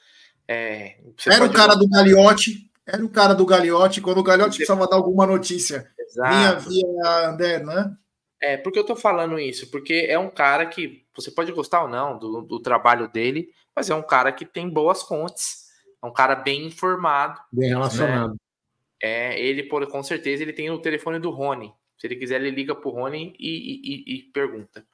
É, 0.46 0.98
era 1.26 1.44
o 1.44 1.52
cara 1.52 1.74
do 1.74 1.88
Gagliotti, 1.88 2.70
era 2.86 3.04
o 3.04 3.08
cara 3.08 3.34
do 3.34 3.46
Gagliotti, 3.46 4.00
quando 4.00 4.18
o 4.18 4.22
Gagliotti 4.22 4.56
precisava 4.56 4.88
dar 4.88 4.96
alguma 4.96 5.26
notícia. 5.26 5.90
Exato. 5.98 6.68
Vinha 6.68 6.84
via 6.84 7.28
André, 7.28 7.58
né? 7.60 7.96
É, 8.40 8.56
por 8.56 8.72
que 8.72 8.78
eu 8.78 8.84
tô 8.84 8.96
falando 8.96 9.38
isso? 9.38 9.70
Porque 9.70 10.06
é 10.08 10.18
um 10.18 10.28
cara 10.28 10.66
que 10.66 11.04
você 11.14 11.30
pode 11.30 11.52
gostar 11.52 11.82
ou 11.82 11.88
não 11.88 12.18
do, 12.18 12.42
do 12.42 12.60
trabalho 12.60 13.08
dele, 13.08 13.48
mas 13.74 13.88
é 13.88 13.94
um 13.94 14.02
cara 14.02 14.32
que 14.32 14.44
tem 14.44 14.68
boas 14.68 15.02
fontes, 15.02 15.61
é 16.02 16.06
um 16.06 16.12
cara 16.12 16.34
bem 16.34 16.66
informado. 16.66 17.40
Bem 17.52 17.68
relacionado. 17.68 18.32
Né? 18.32 18.36
É, 19.00 19.40
ele, 19.40 19.64
por, 19.64 19.86
com 19.86 20.02
certeza, 20.02 20.42
ele 20.42 20.52
tem 20.52 20.70
o 20.70 20.78
telefone 20.78 21.18
do 21.18 21.30
Rony. 21.30 21.72
Se 21.96 22.06
ele 22.06 22.16
quiser, 22.16 22.40
ele 22.40 22.50
liga 22.50 22.74
pro 22.74 22.90
Rony 22.90 23.34
e, 23.38 23.48
e, 23.48 24.16
e 24.16 24.22
pergunta. 24.32 24.84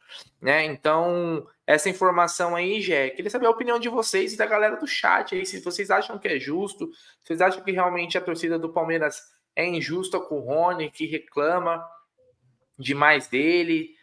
Né? 0.40 0.64
Então, 0.66 1.46
essa 1.66 1.88
informação 1.88 2.54
aí, 2.54 2.82
Jé, 2.82 3.10
queria 3.10 3.30
saber 3.30 3.46
a 3.46 3.50
opinião 3.50 3.78
de 3.78 3.88
vocês 3.88 4.34
e 4.34 4.36
da 4.36 4.44
galera 4.44 4.76
do 4.76 4.86
chat 4.86 5.34
aí, 5.34 5.46
se 5.46 5.60
vocês 5.60 5.90
acham 5.90 6.18
que 6.18 6.28
é 6.28 6.38
justo, 6.38 6.92
se 6.92 7.28
vocês 7.28 7.40
acham 7.40 7.64
que 7.64 7.72
realmente 7.72 8.18
a 8.18 8.20
torcida 8.20 8.58
do 8.58 8.68
Palmeiras 8.68 9.22
é 9.56 9.66
injusta 9.66 10.20
com 10.20 10.38
o 10.38 10.44
Rony, 10.44 10.90
que 10.90 11.06
reclama 11.06 11.82
demais 12.78 13.26
dele. 13.26 13.94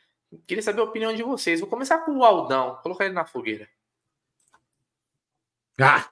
Queria 0.47 0.63
saber 0.63 0.81
a 0.81 0.85
opinião 0.85 1.13
de 1.13 1.21
vocês. 1.21 1.59
Vou 1.59 1.69
começar 1.69 1.99
com 1.99 2.17
o 2.17 2.23
Aldão, 2.23 2.79
colocar 2.81 3.05
ele 3.05 3.13
na 3.13 3.25
fogueira. 3.25 3.69
Ah, 5.79 6.09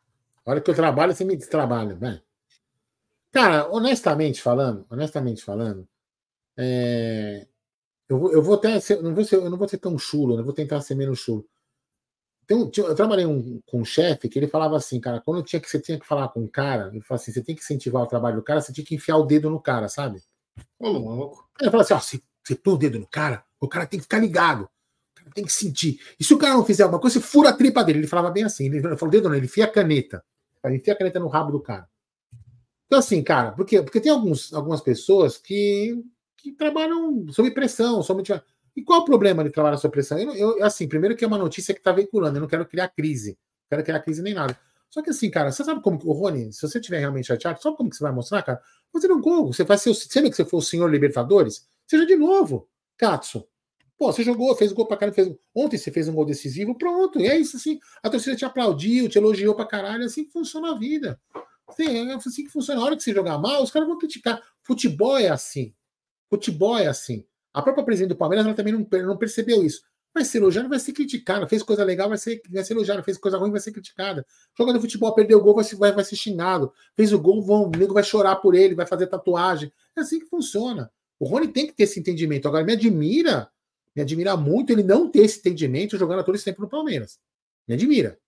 hora 0.52 0.62
que 0.62 0.70
eu 0.70 0.76
trabalho, 0.76 1.14
você 1.14 1.24
me 1.24 1.36
destrabalha, 1.36 1.96
né? 1.96 2.22
Cara, 3.32 3.70
honestamente 3.72 4.42
falando, 4.42 4.86
honestamente 4.90 5.44
falando, 5.44 5.88
é, 6.58 7.48
eu, 8.08 8.32
eu 8.32 8.42
vou 8.44 8.56
até 8.56 8.80
ser, 8.80 9.02
não 9.02 9.16
vou 9.16 9.24
ser, 9.24 9.38
eu 9.38 9.50
não 9.50 9.58
vou 9.58 9.68
ser 9.68 9.80
tão 9.80 9.98
chulo, 9.98 10.38
né? 10.38 10.44
vou 10.44 10.54
tentar 10.54 10.82
ser 10.82 10.96
menos 10.96 11.20
chulo. 11.20 11.48
Tem 12.46 12.60
eu 12.60 12.96
trabalhei 12.96 13.26
um, 13.26 13.62
com 13.66 13.82
um 13.82 13.86
chefe 13.86 14.28
que 14.28 14.38
ele 14.38 14.48
falava 14.48 14.76
assim, 14.76 15.00
cara, 15.00 15.22
quando 15.22 15.44
tinha 15.44 15.60
que, 15.60 15.70
você 15.70 15.80
tinha 15.80 16.00
que 16.00 16.06
falar 16.06 16.28
com 16.30 16.42
um 16.42 16.48
cara, 16.48 16.90
ele 16.90 17.02
falava 17.02 17.22
assim: 17.22 17.32
você 17.32 17.42
tem 17.42 17.56
que 17.56 17.62
incentivar 17.62 18.04
o 18.04 18.08
trabalho 18.08 18.36
do 18.36 18.44
cara, 18.44 18.62
você 18.62 18.74
tinha 18.74 18.86
que 18.86 18.96
enfiar 18.96 19.18
o 19.18 19.26
dedo 19.26 19.50
no 19.50 19.62
cara, 19.62 19.88
sabe? 19.88 20.22
Ô, 20.78 20.90
louco. 20.90 21.50
Ele 21.60 21.72
falava 21.72 21.84
assim: 21.84 21.94
ó, 21.94 22.00
você, 22.00 22.22
você 22.44 22.56
põe 22.56 22.74
o 22.74 22.78
dedo 22.78 23.00
no 23.00 23.08
cara, 23.08 23.46
o 23.62 23.68
cara 23.68 23.88
tem 23.88 23.98
que 23.98 24.04
ficar 24.04 24.20
ligado, 24.20 24.64
o 24.64 25.16
cara 25.16 25.32
tem 25.34 25.46
que 25.46 25.54
sentir. 25.54 26.00
E 26.20 26.24
se 26.24 26.34
o 26.34 26.38
cara 26.38 26.54
não 26.54 26.66
fizer 26.66 26.84
alguma 26.84 27.00
coisa, 27.00 27.20
você 27.20 27.26
fura 27.26 27.50
a 27.50 27.54
tripa 27.54 27.84
dele. 27.84 28.00
Ele 28.00 28.08
falava 28.08 28.30
bem 28.30 28.44
assim: 28.44 28.66
ele 28.66 28.82
falou, 28.98 29.10
dedo 29.10 29.30
não, 29.30 29.36
ele 29.36 29.46
enfia 29.46 29.64
a 29.64 29.72
caneta. 29.72 30.24
Ele 30.64 30.78
enfia 30.78 30.94
a 30.94 30.98
caneta 30.98 31.20
no 31.20 31.28
rabo 31.28 31.52
do 31.52 31.60
cara. 31.60 31.88
Então, 32.86 33.00
assim, 33.00 33.24
cara, 33.24 33.52
porque, 33.52 33.82
porque 33.82 34.00
tem 34.00 34.12
alguns, 34.12 34.54
algumas 34.54 34.82
pessoas 34.82 35.38
que, 35.38 35.96
que 36.38 36.52
trabalham 36.52 37.26
sob 37.32 37.50
pressão, 37.52 38.04
sob. 38.04 38.24
E 38.76 38.84
qual 38.84 39.00
é 39.00 39.02
o 39.02 39.06
problema 39.06 39.44
de 39.44 39.50
trabalhar 39.50 39.78
sob 39.78 39.92
pressão? 39.92 40.18
Eu, 40.20 40.34
eu, 40.36 40.64
assim, 40.64 40.88
primeiro 40.88 41.16
que 41.16 41.24
é 41.24 41.28
uma 41.28 41.38
notícia 41.38 41.74
que 41.74 41.80
está 41.80 41.92
veiculando, 41.92 42.38
eu 42.38 42.42
não 42.42 42.48
quero 42.48 42.66
criar 42.66 42.90
crise. 42.90 43.32
Não 43.32 43.70
quero 43.78 43.84
criar 43.84 44.00
crise 44.00 44.22
nem 44.22 44.34
nada. 44.34 44.58
Só 44.90 45.02
que 45.02 45.10
assim, 45.10 45.32
cara, 45.32 45.52
você 45.52 45.64
sabe 45.64 45.82
como 45.82 45.98
que. 45.98 46.08
O 46.08 46.12
Rony, 46.12 46.54
se 46.54 46.62
você 46.62 46.78
estiver 46.78 47.00
realmente 47.00 47.26
chateado, 47.26 47.60
sabe 47.60 47.76
como 47.76 47.90
que 47.90 47.96
você 47.96 48.04
vai 48.04 48.12
mostrar, 48.12 48.44
cara? 48.44 48.62
Fazer 48.92 49.12
um 49.12 49.20
gol. 49.20 49.52
Você 49.52 49.66
ser 49.76 49.90
o. 49.90 49.96
Sempre 49.96 50.30
que 50.30 50.36
você 50.36 50.46
for 50.46 50.58
o 50.58 50.62
senhor 50.62 50.88
Libertadores, 50.88 51.68
seja 51.88 52.06
de 52.06 52.16
novo. 52.16 52.70
Katsu. 52.96 53.44
Pô, 53.98 54.12
você 54.12 54.24
jogou, 54.24 54.56
fez 54.56 54.72
gol 54.72 54.88
pra 54.88 54.98
caralho, 54.98 55.16
fez... 55.16 55.34
ontem 55.56 55.78
você 55.78 55.92
fez 55.92 56.08
um 56.08 56.14
gol 56.14 56.26
decisivo, 56.26 56.78
pronto. 56.78 57.20
E 57.20 57.28
é 57.28 57.38
isso 57.38 57.58
assim. 57.58 57.80
A 58.02 58.10
torcida 58.10 58.36
te 58.36 58.46
aplaudiu, 58.46 59.08
te 59.08 59.18
elogiou 59.18 59.56
pra 59.56 59.66
caralho. 59.66 60.04
É 60.04 60.06
assim 60.06 60.26
que 60.26 60.32
funciona 60.32 60.72
a 60.72 60.78
vida. 60.78 61.20
É 61.80 62.14
assim 62.14 62.44
que 62.44 62.50
funciona. 62.50 62.82
A 62.82 62.84
hora 62.84 62.96
que 62.96 63.04
você 63.04 63.14
jogar 63.14 63.38
mal, 63.38 63.64
os 63.64 63.72
caras 63.72 63.88
vão 63.88 63.98
criticar. 63.98 64.42
Futebol 64.62 65.18
é 65.18 65.30
assim. 65.30 65.74
Futebol 66.30 66.78
é 66.78 66.88
assim. 66.88 67.26
A 67.54 67.62
própria 67.62 67.84
presidente 67.84 68.10
do 68.10 68.16
Palmeiras 68.16 68.46
ela 68.46 68.56
também 68.56 68.74
não, 68.74 68.88
não 69.06 69.18
percebeu 69.18 69.64
isso. 69.64 69.84
Vai 70.14 70.24
ser 70.24 70.38
elogiado, 70.38 70.70
vai 70.70 70.80
ser 70.80 70.94
criticado. 70.94 71.48
Fez 71.48 71.64
coisa 71.64 71.84
legal, 71.84 72.08
vai 72.08 72.18
ser, 72.18 72.42
vai 72.52 72.64
ser 72.64 72.74
elogiado. 72.74 73.04
Fez 73.04 73.18
coisa 73.18 73.38
ruim, 73.38 73.52
vai 73.52 73.60
ser 73.60 73.72
criticada. 73.72 74.26
Jogador 74.58 74.78
de 74.78 74.82
futebol 74.82 75.14
perdeu 75.14 75.40
o 75.40 75.42
gol, 75.42 75.56
vai 75.56 75.64
vai, 75.64 75.92
vai 75.92 76.04
ser 76.04 76.16
xingado. 76.16 76.72
Fez 76.96 77.12
o 77.14 77.20
gol, 77.20 77.42
vão, 77.42 77.64
o 77.68 77.70
nego 77.70 77.94
vai 77.94 78.04
chorar 78.04 78.36
por 78.36 78.54
ele, 78.54 78.76
vai 78.76 78.86
fazer 78.86 79.08
tatuagem. 79.08 79.72
É 79.96 80.02
assim 80.02 80.20
que 80.20 80.28
funciona. 80.28 80.92
O 81.20 81.26
Rony 81.26 81.48
tem 81.48 81.66
que 81.66 81.74
ter 81.74 81.84
esse 81.84 82.00
entendimento. 82.00 82.48
Agora, 82.48 82.64
me 82.64 82.74
admira, 82.74 83.50
me 83.96 84.02
admira 84.02 84.36
muito 84.36 84.72
ele 84.72 84.84
não 84.84 85.10
ter 85.10 85.20
esse 85.20 85.40
entendimento 85.40 85.98
jogando 85.98 86.24
todo 86.24 86.36
esse 86.36 86.46
tempo 86.46 86.62
no 86.62 86.70
Palmeiras. 86.70 87.20
Me 87.68 87.76
admira. 87.76 88.20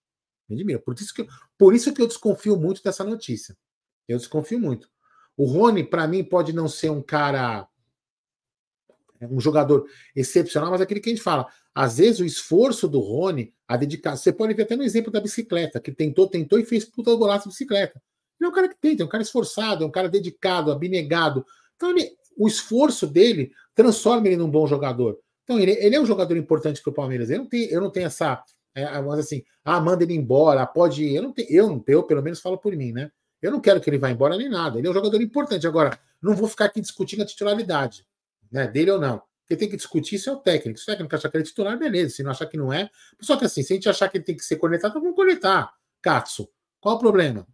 Me 0.48 0.56
admira. 0.56 0.80
Por 0.80 0.94
isso 0.96 1.14
que, 1.14 1.28
por 1.58 1.74
isso 1.74 1.94
que 1.94 2.02
eu 2.02 2.08
desconfio 2.08 2.58
muito 2.58 2.84
dessa 2.84 3.04
notícia. 3.04 3.58
Eu 4.08 4.18
desconfio 4.18 4.60
muito. 4.60 4.90
O 5.36 5.46
Rony, 5.46 5.84
para 5.84 6.08
mim, 6.08 6.24
pode 6.24 6.54
não 6.54 6.68
ser 6.68 6.90
um 6.90 7.02
cara 7.02 7.68
é 9.20 9.28
um 9.28 9.40
jogador 9.40 9.88
excepcional, 10.16 10.72
mas 10.72 10.82
é 10.82 10.84
aquele 10.84 11.00
que 11.00 11.10
a 11.10 11.14
gente 11.14 11.24
fala. 11.24 11.48
Às 11.74 11.98
vezes 11.98 12.20
o 12.20 12.26
esforço 12.26 12.88
do 12.88 13.00
Rony, 13.00 13.54
a 13.68 13.78
dedicação. 13.78 14.18
Você 14.18 14.34
pode 14.34 14.54
ver 14.54 14.64
até 14.64 14.76
no 14.76 14.84
exemplo 14.84 15.12
da 15.12 15.22
bicicleta, 15.22 15.80
que 15.80 15.92
tentou, 15.92 16.28
tentou 16.28 16.60
e 16.60 16.66
fez 16.66 16.86
puta 16.86 17.14
golaço 17.16 17.46
de 17.46 17.50
bicicleta. 17.50 18.02
Ele 18.40 18.48
é 18.48 18.50
um 18.50 18.54
cara 18.54 18.68
que 18.68 18.76
tenta, 18.76 19.04
é 19.04 19.06
um 19.06 19.10
cara 19.10 19.24
esforçado, 19.24 19.84
é 19.84 19.88
um 19.88 19.92
cara 19.92 20.10
dedicado, 20.10 20.72
abnegado. 20.72 21.46
Então 21.76 21.92
ele, 21.92 22.12
o 22.38 22.48
esforço 22.48 23.08
dele 23.08 23.52
transforma 23.74 24.28
ele 24.28 24.38
num 24.38 24.50
bom 24.50 24.68
jogador. 24.68 25.20
Então 25.46 25.58
ele, 25.60 25.72
ele 25.72 25.96
é 25.96 26.02
um 26.02 26.06
jogador 26.06 26.36
importante 26.36 26.82
para 26.82 26.90
o 26.92 26.94
Palmeiras. 26.94 27.30
Eu 27.30 27.38
não 27.38 27.46
tenho, 27.46 27.70
eu 27.70 27.80
não 27.80 27.90
tenho 27.90 28.08
essa. 28.08 28.44
É, 28.74 29.00
mas 29.02 29.20
assim, 29.20 29.44
ah, 29.64 29.80
manda 29.80 30.04
ele 30.04 30.14
embora, 30.14 30.66
pode 30.66 31.04
ir. 31.04 31.16
Eu 31.16 31.24
não 31.24 31.32
tenho, 31.32 31.48
eu, 31.50 31.84
eu 31.88 32.04
pelo 32.04 32.22
menos 32.22 32.42
falo 32.42 32.58
por 32.58 32.76
mim, 32.76 32.92
né? 32.92 33.10
Eu 33.42 33.52
não 33.52 33.62
quero 33.62 33.80
que 33.80 33.90
ele 33.90 34.00
vá 34.00 34.10
embora 34.10 34.36
nem 34.36 34.50
nada. 34.50 34.78
Ele 34.78 34.88
é 34.88 34.90
um 34.90 34.94
jogador 34.94 35.22
importante. 35.22 35.68
Agora, 35.68 35.98
não 36.22 36.36
vou 36.36 36.48
ficar 36.48 36.66
aqui 36.66 36.82
discutindo 36.82 37.22
a 37.22 37.26
titularidade 37.26 38.06
né, 38.52 38.68
dele 38.68 38.92
ou 38.92 39.00
não. 39.00 39.22
Quem 39.48 39.56
tem 39.56 39.70
que 39.70 39.78
discutir 39.78 40.16
isso 40.16 40.30
é 40.30 40.34
o 40.34 40.38
técnico. 40.38 40.80
Se 40.80 40.84
o 40.84 40.88
técnico 40.88 41.16
achar 41.16 41.30
que 41.30 41.38
ele 41.38 41.44
é 41.44 41.46
titular, 41.46 41.78
beleza. 41.78 42.16
Se 42.16 42.24
não 42.24 42.32
achar 42.32 42.48
que 42.48 42.58
não 42.58 42.74
é. 42.74 42.90
Só 43.22 43.38
que 43.38 43.46
assim, 43.46 43.62
se 43.62 43.74
a 43.74 43.76
gente 43.76 43.88
achar 43.88 44.10
que 44.10 44.18
ele 44.18 44.24
tem 44.24 44.36
que 44.36 44.44
ser 44.44 44.56
conectado, 44.56 44.94
vamos 44.94 45.16
conectar. 45.16 45.72
Katsu. 46.02 46.50
Qual 46.82 46.96
o 46.96 47.00
problema? 47.00 47.48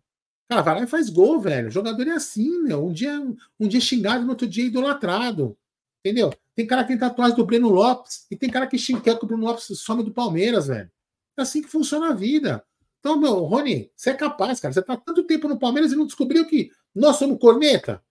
Cara, 0.47 0.61
vai 0.61 0.75
lá 0.75 0.83
e 0.83 0.87
faz 0.87 1.09
gol, 1.09 1.39
velho. 1.39 1.67
O 1.67 1.71
jogador 1.71 2.07
é 2.07 2.11
assim, 2.11 2.61
meu. 2.63 2.85
Um 2.85 2.93
dia, 2.93 3.19
um 3.59 3.67
dia 3.67 3.79
xingado, 3.81 4.23
no 4.23 4.31
outro 4.31 4.47
dia 4.47 4.65
idolatrado. 4.65 5.57
Entendeu? 6.03 6.33
Tem 6.55 6.65
cara 6.65 6.83
que 6.83 6.89
tem 6.89 6.97
tatuagem 6.97 7.35
do 7.35 7.45
Breno 7.45 7.69
Lopes 7.69 8.25
e 8.29 8.35
tem 8.35 8.49
cara 8.49 8.67
que 8.67 8.77
xinga 8.77 9.01
que 9.01 9.23
o 9.23 9.27
Bruno 9.27 9.45
Lopes 9.45 9.65
some 9.79 10.03
do 10.03 10.11
Palmeiras, 10.11 10.67
velho. 10.67 10.91
É 11.37 11.41
assim 11.43 11.61
que 11.61 11.69
funciona 11.69 12.09
a 12.09 12.13
vida. 12.13 12.65
Então, 12.99 13.19
meu, 13.19 13.43
Rony, 13.43 13.91
você 13.95 14.11
é 14.11 14.13
capaz, 14.13 14.59
cara. 14.59 14.73
Você 14.73 14.81
tá 14.81 14.97
tanto 14.97 15.23
tempo 15.23 15.47
no 15.47 15.57
Palmeiras 15.57 15.91
e 15.91 15.95
não 15.95 16.05
descobriu 16.05 16.45
que 16.45 16.71
nós 16.93 17.17
somos 17.17 17.39
corneta? 17.39 18.03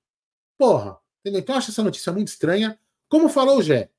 Porra. 0.56 0.98
Entendeu? 1.20 1.40
Então, 1.40 1.54
eu 1.54 1.58
acho 1.58 1.70
essa 1.70 1.82
notícia 1.82 2.12
muito 2.12 2.28
estranha. 2.28 2.78
Como 3.08 3.28
falou 3.28 3.58
o 3.58 3.62
Gé, 3.62 3.90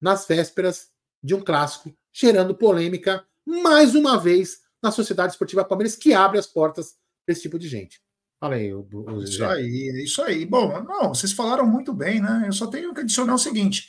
nas 0.00 0.26
vésperas 0.26 0.90
de 1.22 1.34
um 1.34 1.40
clássico, 1.40 1.94
gerando 2.12 2.54
polêmica, 2.54 3.26
mais 3.46 3.94
uma 3.94 4.18
vez, 4.18 4.62
na 4.82 4.90
Sociedade 4.90 5.32
Esportiva 5.32 5.64
Palmeiras, 5.64 5.96
que 5.96 6.14
abre 6.14 6.38
as 6.38 6.46
portas 6.46 6.96
para 7.26 7.32
esse 7.32 7.42
tipo 7.42 7.58
de 7.58 7.68
gente. 7.68 8.00
Fala 8.40 8.54
aí, 8.54 8.72
o, 8.72 8.88
o 8.90 9.22
Isso 9.22 9.44
aí, 9.44 9.90
é 9.90 10.02
isso 10.02 10.22
aí. 10.22 10.46
Bom, 10.46 10.82
não, 10.82 11.10
vocês 11.10 11.30
falaram 11.30 11.66
muito 11.66 11.92
bem, 11.92 12.22
né? 12.22 12.44
Eu 12.46 12.52
só 12.52 12.66
tenho 12.66 12.94
que 12.94 13.02
adicionar 13.02 13.34
o 13.34 13.38
seguinte. 13.38 13.86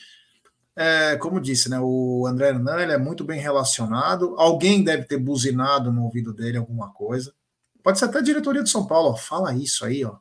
É, 0.75 1.15
como 1.15 1.39
disse, 1.39 1.69
né? 1.69 1.79
O 1.79 2.27
André 2.27 2.49
Hernan 2.49 2.81
ele 2.81 2.91
é 2.91 2.97
muito 2.97 3.23
bem 3.23 3.39
relacionado. 3.39 4.35
Alguém 4.37 4.83
deve 4.83 5.05
ter 5.05 5.17
buzinado 5.17 5.89
no 5.89 6.03
ouvido 6.03 6.33
dele 6.33 6.57
alguma 6.57 6.91
coisa. 6.91 7.33
Pode 7.81 7.97
ser 7.97 8.05
até 8.05 8.19
a 8.19 8.23
diretoria 8.23 8.61
de 8.61 8.69
São 8.69 8.85
Paulo, 8.85 9.11
ó, 9.11 9.15
fala 9.15 9.55
isso 9.55 9.85
aí, 9.85 10.03
ó. 10.03 10.17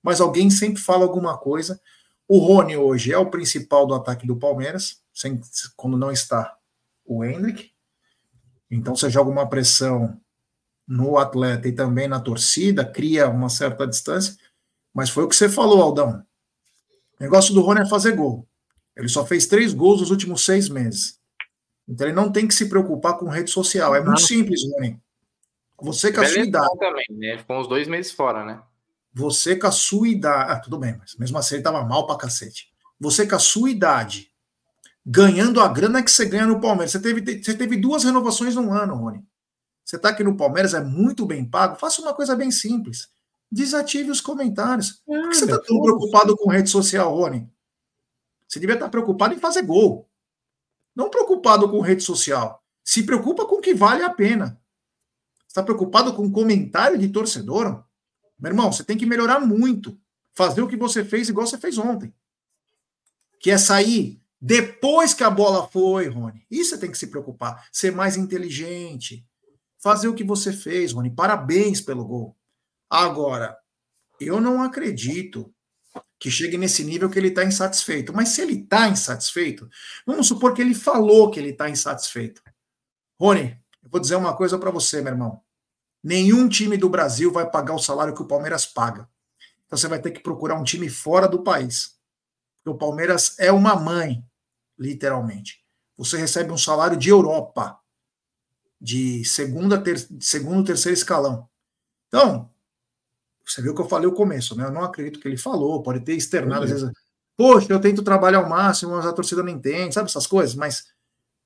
Mas 0.00 0.20
alguém 0.20 0.48
sempre 0.48 0.80
fala 0.80 1.02
alguma 1.02 1.36
coisa. 1.36 1.80
O 2.28 2.38
Rony 2.38 2.76
hoje 2.76 3.12
é 3.12 3.18
o 3.18 3.30
principal 3.30 3.84
do 3.84 3.94
ataque 3.94 4.26
do 4.26 4.36
Palmeiras, 4.36 5.02
sem, 5.12 5.40
quando 5.76 5.96
não 5.96 6.12
está 6.12 6.56
o 7.04 7.24
Hendrick. 7.24 7.72
Então 8.70 8.94
você 8.94 9.10
joga 9.10 9.30
uma 9.30 9.48
pressão 9.48 10.20
no 10.86 11.18
atleta 11.18 11.66
e 11.68 11.72
também 11.72 12.06
na 12.06 12.20
torcida, 12.20 12.84
cria 12.84 13.28
uma 13.28 13.48
certa 13.48 13.86
distância. 13.86 14.36
Mas 14.94 15.10
foi 15.10 15.24
o 15.24 15.28
que 15.28 15.36
você 15.36 15.48
falou, 15.48 15.82
Aldão. 15.82 16.24
O 17.18 17.22
negócio 17.22 17.52
do 17.52 17.60
Rony 17.60 17.80
é 17.80 17.88
fazer 17.88 18.12
gol. 18.12 18.46
Ele 18.96 19.08
só 19.08 19.26
fez 19.26 19.46
três 19.46 19.74
gols 19.74 20.00
nos 20.00 20.10
últimos 20.10 20.44
seis 20.44 20.68
meses. 20.68 21.18
Então 21.88 22.06
ele 22.06 22.16
não 22.16 22.30
tem 22.30 22.46
que 22.46 22.54
se 22.54 22.68
preocupar 22.68 23.18
com 23.18 23.28
rede 23.28 23.50
social. 23.50 23.94
É 23.94 24.00
muito 24.00 24.20
simples, 24.20 24.62
Rony. 24.72 25.00
Você 25.80 26.12
com 26.12 26.20
a 26.20 26.26
sua 26.26 26.42
idade. 26.42 26.78
Também, 26.78 27.04
né? 27.10 27.38
Ficou 27.38 27.60
uns 27.60 27.68
dois 27.68 27.86
meses 27.86 28.12
fora, 28.12 28.44
né? 28.44 28.62
Você 29.12 29.56
com 29.56 29.66
a 29.66 29.72
sua 29.72 30.08
idade. 30.08 30.52
Ah, 30.52 30.60
tudo 30.60 30.78
bem, 30.78 30.96
mas 30.98 31.16
mesmo 31.16 31.36
assim 31.38 31.56
ele 31.56 31.64
tava 31.64 31.84
mal 31.84 32.06
pra 32.06 32.16
cacete. 32.16 32.68
Você 32.98 33.26
com 33.26 33.36
a 33.36 33.38
sua 33.38 33.70
idade, 33.70 34.30
ganhando 35.04 35.60
a 35.60 35.68
grana 35.68 36.02
que 36.02 36.10
você 36.10 36.24
ganha 36.24 36.46
no 36.46 36.60
Palmeiras. 36.60 36.92
Você 36.92 37.00
teve, 37.00 37.42
você 37.42 37.54
teve 37.54 37.76
duas 37.76 38.04
renovações 38.04 38.54
no 38.54 38.72
ano, 38.72 38.94
Rony. 38.94 39.22
Você 39.86 39.96
tá 39.96 40.08
aqui 40.08 40.24
no 40.24 40.36
Palmeiras, 40.36 40.74
é 40.74 40.82
muito 40.82 41.24
bem 41.24 41.44
pago. 41.44 41.76
Faça 41.76 42.02
uma 42.02 42.12
coisa 42.12 42.34
bem 42.34 42.50
simples. 42.50 43.08
Desative 43.50 44.10
os 44.10 44.20
comentários. 44.20 45.00
Por 45.06 45.28
que 45.28 45.36
você 45.36 45.46
tá 45.46 45.60
tão 45.60 45.80
preocupado 45.80 46.36
com 46.36 46.50
rede 46.50 46.68
social, 46.68 47.14
Rony? 47.14 47.48
Você 48.48 48.58
devia 48.58 48.74
estar 48.74 48.88
preocupado 48.88 49.32
em 49.32 49.38
fazer 49.38 49.62
gol. 49.62 50.10
Não 50.94 51.08
preocupado 51.08 51.70
com 51.70 51.80
rede 51.80 52.02
social. 52.02 52.60
Se 52.82 53.04
preocupa 53.04 53.46
com 53.46 53.56
o 53.56 53.60
que 53.60 53.74
vale 53.74 54.02
a 54.02 54.10
pena. 54.10 54.60
Está 55.46 55.62
preocupado 55.62 56.12
com 56.14 56.32
comentário 56.32 56.98
de 56.98 57.08
torcedor? 57.08 57.84
Meu 58.36 58.50
irmão, 58.50 58.72
você 58.72 58.82
tem 58.82 58.98
que 58.98 59.06
melhorar 59.06 59.38
muito. 59.38 59.96
Fazer 60.34 60.62
o 60.62 60.68
que 60.68 60.76
você 60.76 61.04
fez 61.04 61.28
igual 61.28 61.46
você 61.46 61.58
fez 61.58 61.78
ontem. 61.78 62.12
Que 63.38 63.52
é 63.52 63.58
sair 63.58 64.20
depois 64.40 65.14
que 65.14 65.22
a 65.22 65.30
bola 65.30 65.68
foi, 65.68 66.08
Rony. 66.08 66.44
Isso 66.50 66.70
você 66.70 66.78
tem 66.78 66.90
que 66.90 66.98
se 66.98 67.06
preocupar. 67.06 67.68
Ser 67.70 67.92
mais 67.92 68.16
inteligente. 68.16 69.24
Fazer 69.86 70.08
o 70.08 70.14
que 70.16 70.24
você 70.24 70.52
fez, 70.52 70.90
Rony. 70.90 71.10
Parabéns 71.10 71.80
pelo 71.80 72.04
gol. 72.04 72.36
Agora, 72.90 73.56
eu 74.18 74.40
não 74.40 74.60
acredito 74.60 75.54
que 76.18 76.28
chegue 76.28 76.58
nesse 76.58 76.82
nível 76.82 77.08
que 77.08 77.16
ele 77.16 77.28
está 77.28 77.44
insatisfeito. 77.44 78.12
Mas 78.12 78.30
se 78.30 78.42
ele 78.42 78.54
está 78.54 78.88
insatisfeito, 78.88 79.70
vamos 80.04 80.26
supor 80.26 80.54
que 80.54 80.60
ele 80.60 80.74
falou 80.74 81.30
que 81.30 81.38
ele 81.38 81.50
está 81.50 81.70
insatisfeito. 81.70 82.42
Rony, 83.16 83.56
eu 83.80 83.88
vou 83.88 84.00
dizer 84.00 84.16
uma 84.16 84.36
coisa 84.36 84.58
para 84.58 84.72
você, 84.72 85.00
meu 85.00 85.12
irmão. 85.12 85.40
Nenhum 86.02 86.48
time 86.48 86.76
do 86.76 86.90
Brasil 86.90 87.30
vai 87.30 87.48
pagar 87.48 87.76
o 87.76 87.78
salário 87.78 88.12
que 88.12 88.22
o 88.22 88.26
Palmeiras 88.26 88.66
paga. 88.66 89.08
Então 89.66 89.78
você 89.78 89.86
vai 89.86 90.02
ter 90.02 90.10
que 90.10 90.18
procurar 90.20 90.56
um 90.56 90.64
time 90.64 90.88
fora 90.88 91.28
do 91.28 91.44
país. 91.44 91.96
Porque 92.56 92.74
o 92.74 92.76
Palmeiras 92.76 93.38
é 93.38 93.52
uma 93.52 93.76
mãe, 93.76 94.20
literalmente. 94.76 95.64
Você 95.96 96.16
recebe 96.16 96.50
um 96.50 96.58
salário 96.58 96.96
de 96.96 97.08
Europa, 97.08 97.78
de 98.80 99.24
segunda, 99.24 99.78
ter, 99.80 99.98
segundo, 100.20 100.66
terceiro 100.66 100.96
escalão. 100.96 101.48
Então, 102.08 102.50
você 103.44 103.62
viu 103.62 103.72
o 103.72 103.74
que 103.74 103.80
eu 103.80 103.88
falei 103.88 104.08
no 104.08 104.14
começo, 104.14 104.56
né? 104.56 104.64
Eu 104.64 104.72
não 104.72 104.82
acredito 104.82 105.20
que 105.20 105.28
ele 105.28 105.36
falou, 105.36 105.82
pode 105.82 106.00
ter 106.00 106.14
externado, 106.14 106.64
às 106.64 106.70
vezes, 106.70 106.90
poxa, 107.36 107.72
eu 107.72 107.80
tento 107.80 108.02
trabalhar 108.02 108.38
ao 108.38 108.48
máximo, 108.48 108.92
mas 108.92 109.06
a 109.06 109.12
torcida 109.12 109.42
não 109.42 109.50
entende, 109.50 109.94
sabe 109.94 110.08
essas 110.08 110.26
coisas? 110.26 110.54
Mas 110.54 110.86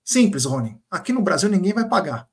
simples, 0.05 0.45
Rony. 0.45 0.81
Aqui 0.91 1.13
no 1.13 1.23
Brasil 1.23 1.49
ninguém 1.49 1.73
vai 1.73 1.89
pagar 1.89 2.29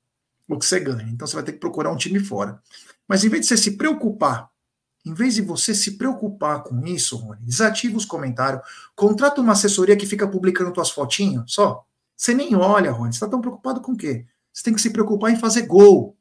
o 0.48 0.58
que 0.58 0.66
você 0.66 0.80
ganha. 0.80 1.10
Então 1.10 1.28
você 1.28 1.36
vai 1.36 1.44
ter 1.44 1.54
que 1.54 1.60
procurar 1.60 1.92
um 1.92 1.98
time 1.98 2.20
fora. 2.20 2.62
Mas 3.08 3.24
em 3.24 3.30
vez 3.30 3.42
de 3.42 3.48
você 3.50 3.58
se 3.58 3.78
preocupar, 3.78 4.50
em 5.06 5.14
vez 5.14 5.36
de 5.36 5.42
você 5.42 5.74
se 5.74 5.98
preocupar 5.98 6.64
com 6.64 6.86
isso, 6.86 7.16
Rony, 7.18 7.42
desativa 7.42 7.98
os 7.98 8.06
comentários, 8.06 8.62
contrata 8.96 9.42
uma 9.42 9.54
assessoria 9.54 9.96
que 9.96 10.06
fica 10.06 10.28
publicando 10.28 10.74
tuas 10.74 10.90
fotinhas, 10.90 11.44
só. 11.48 11.86
Você 12.16 12.34
nem 12.34 12.56
olha, 12.56 12.92
Rony, 12.92 13.14
você 13.14 13.18
está 13.18 13.28
tão 13.28 13.42
preocupado 13.42 13.80
com 13.80 13.92
o 13.92 13.98
quê? 13.98 14.26
Você 14.58 14.64
tem 14.64 14.74
que 14.74 14.82
se 14.82 14.90
preocupar 14.90 15.30
em 15.30 15.36
fazer 15.36 15.68
gol, 15.68 16.18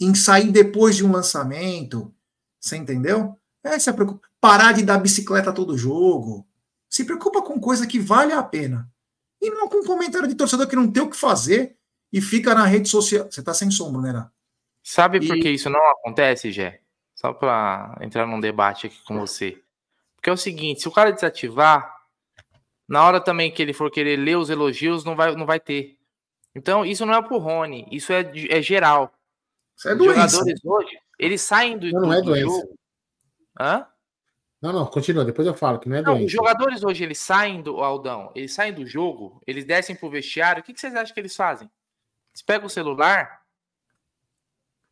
em 0.00 0.14
sair 0.14 0.52
depois 0.52 0.94
de 0.94 1.04
um 1.04 1.10
lançamento. 1.10 2.14
Você 2.60 2.76
entendeu? 2.76 3.36
É, 3.64 3.76
se 3.80 3.92
preocupa. 3.92 4.28
Parar 4.40 4.70
de 4.70 4.84
dar 4.84 4.98
bicicleta 4.98 5.52
todo 5.52 5.76
jogo. 5.76 6.46
Se 6.88 7.04
preocupa 7.04 7.42
com 7.42 7.58
coisa 7.58 7.84
que 7.84 7.98
vale 7.98 8.32
a 8.32 8.44
pena. 8.44 8.88
E 9.42 9.50
não 9.50 9.68
com 9.68 9.82
comentário 9.82 10.28
de 10.28 10.36
torcedor 10.36 10.68
que 10.68 10.76
não 10.76 10.88
tem 10.88 11.02
o 11.02 11.10
que 11.10 11.16
fazer 11.16 11.76
e 12.12 12.20
fica 12.20 12.54
na 12.54 12.64
rede 12.64 12.88
social. 12.88 13.26
Você 13.28 13.42
tá 13.42 13.52
sem 13.52 13.72
sombra, 13.72 14.12
né? 14.12 14.30
Sabe 14.84 15.26
por 15.26 15.34
que 15.34 15.50
isso 15.50 15.68
não 15.68 15.84
acontece, 15.90 16.52
Gé? 16.52 16.80
Só 17.16 17.32
para 17.32 17.98
entrar 18.00 18.24
num 18.24 18.38
debate 18.38 18.86
aqui 18.86 19.02
com 19.04 19.18
você. 19.18 19.60
Porque 20.14 20.30
é 20.30 20.32
o 20.32 20.36
seguinte, 20.36 20.82
se 20.82 20.86
o 20.86 20.92
cara 20.92 21.10
desativar, 21.10 21.92
na 22.88 23.04
hora 23.04 23.20
também 23.20 23.50
que 23.50 23.60
ele 23.60 23.72
for 23.72 23.90
querer 23.90 24.16
ler 24.16 24.36
os 24.36 24.48
elogios, 24.48 25.04
não 25.04 25.16
vai, 25.16 25.34
não 25.34 25.44
vai 25.44 25.58
ter. 25.58 25.97
Então, 26.54 26.84
isso 26.84 27.04
não 27.06 27.14
é 27.14 27.22
pro 27.22 27.38
Rony, 27.38 27.86
isso 27.90 28.12
é, 28.12 28.20
é 28.50 28.60
geral. 28.62 29.12
Isso 29.76 29.88
é 29.88 29.92
Os 29.92 29.98
doença. 29.98 30.28
jogadores 30.28 30.64
hoje, 30.64 30.98
eles 31.18 31.40
saem 31.40 31.78
do, 31.78 31.90
não, 31.90 32.00
não 32.00 32.12
é 32.12 32.22
do 32.22 32.36
jogo. 32.36 32.78
Hã? 33.60 33.86
Não, 34.60 34.72
não, 34.72 34.86
continua, 34.86 35.24
depois 35.24 35.46
eu 35.46 35.54
falo 35.54 35.78
que 35.78 35.88
não 35.88 35.96
é 35.96 36.02
não, 36.02 36.14
doença. 36.14 36.26
Os 36.26 36.32
jogadores 36.32 36.82
hoje, 36.82 37.04
eles 37.04 37.18
saem 37.18 37.62
do 37.62 37.76
Aldão, 37.82 38.32
eles 38.34 38.52
saem 38.52 38.72
do 38.72 38.84
jogo, 38.84 39.40
eles 39.46 39.64
descem 39.64 39.94
pro 39.94 40.10
vestiário, 40.10 40.62
o 40.62 40.64
que, 40.64 40.74
que 40.74 40.80
vocês 40.80 40.94
acham 40.94 41.14
que 41.14 41.20
eles 41.20 41.36
fazem? 41.36 41.70
Eles 42.32 42.42
pegam 42.42 42.66
o 42.66 42.70
celular, 42.70 43.42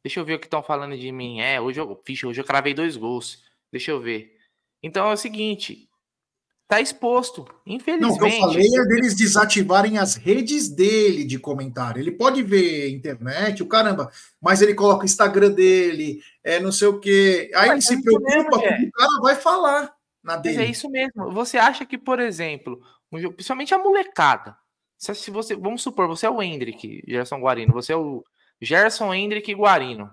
deixa 0.05 0.21
eu 0.21 0.25
ver 0.25 0.35
o 0.35 0.39
que 0.39 0.47
estão 0.47 0.63
falando 0.63 0.97
de 0.97 1.11
mim. 1.11 1.41
É, 1.41 1.61
hoje 1.61 1.81
eu, 1.81 2.01
ficha, 2.05 2.29
hoje 2.29 2.41
eu 2.41 2.45
cravei 2.45 2.73
dois 2.73 2.97
gols. 2.97 3.45
Deixa 3.73 3.91
eu 3.91 4.01
ver. 4.01 4.39
Então 4.83 5.09
é 5.11 5.13
o 5.13 5.17
seguinte, 5.17 5.91
tá 6.69 6.81
exposto, 6.81 7.47
infelizmente. 7.65 8.19
Não, 8.19 8.27
o 8.27 8.31
que 8.31 8.37
eu 8.37 8.41
falei 8.41 8.67
é 8.67 8.85
deles 8.85 9.15
desativarem 9.15 9.99
as 9.99 10.17
redes 10.17 10.69
dele 10.69 11.25
de 11.25 11.39
comentário. 11.39 12.01
Ele 12.01 12.11
pode 12.11 12.43
ver 12.43 12.91
internet, 12.91 13.63
o 13.63 13.67
caramba, 13.67 14.11
mas 14.41 14.63
ele 14.63 14.75
coloca 14.75 15.03
o 15.03 15.05
Instagram 15.05 15.53
dele, 15.53 16.21
é 16.43 16.59
não 16.59 16.73
sei 16.73 16.89
o 16.89 16.99
quê. 16.99 17.51
Aí 17.55 17.69
mas 17.69 17.89
ele 17.89 17.99
se 17.99 18.03
preocupa 18.03 18.59
mesmo, 18.59 18.89
o 18.89 18.93
cara 18.93 19.21
vai 19.23 19.35
falar 19.37 19.95
na 20.23 20.37
dele. 20.37 20.57
Mas 20.57 20.67
é 20.67 20.71
isso 20.71 20.91
mesmo. 20.91 21.31
Você 21.31 21.57
acha 21.57 21.87
que, 21.87 21.97
por 21.97 22.19
exemplo, 22.19 22.81
principalmente 23.11 23.75
a 23.75 23.79
molecada, 23.79 24.57
se 24.99 25.31
você, 25.31 25.55
vamos 25.55 25.83
supor, 25.83 26.09
você 26.09 26.27
é 26.27 26.31
o 26.31 26.43
Hendrick, 26.43 27.03
Gerson 27.07 27.39
Guarino, 27.39 27.73
você 27.73 27.93
é 27.93 27.97
o 27.97 28.25
Gerson 28.61 29.15
Hendrick 29.15 29.55
Guarino. 29.55 30.11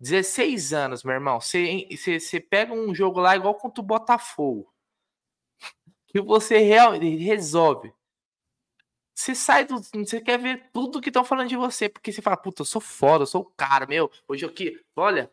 16 0.00 0.72
anos, 0.74 1.04
meu 1.04 1.14
irmão. 1.14 1.40
Você, 1.40 1.86
você, 1.90 2.20
você 2.20 2.40
pega 2.40 2.72
um 2.72 2.94
jogo 2.94 3.20
lá 3.20 3.34
igual 3.36 3.54
contra 3.54 3.80
o 3.80 3.86
Botafogo. 3.86 4.66
Que 6.16 6.22
você 6.22 6.56
realmente 6.56 7.22
resolve. 7.22 7.92
Você 9.14 9.34
sai 9.34 9.66
do. 9.66 9.78
Você 9.78 10.18
quer 10.18 10.38
ver 10.38 10.70
tudo 10.72 10.98
que 10.98 11.10
estão 11.10 11.22
falando 11.22 11.50
de 11.50 11.56
você. 11.56 11.90
Porque 11.90 12.10
você 12.10 12.22
fala, 12.22 12.38
puta, 12.38 12.62
eu 12.62 12.66
sou 12.66 12.80
foda, 12.80 13.24
eu 13.24 13.26
sou 13.26 13.42
o 13.42 13.52
cara, 13.54 13.84
meu. 13.84 14.10
Hoje 14.26 14.46
aqui, 14.46 14.80
olha. 14.96 15.30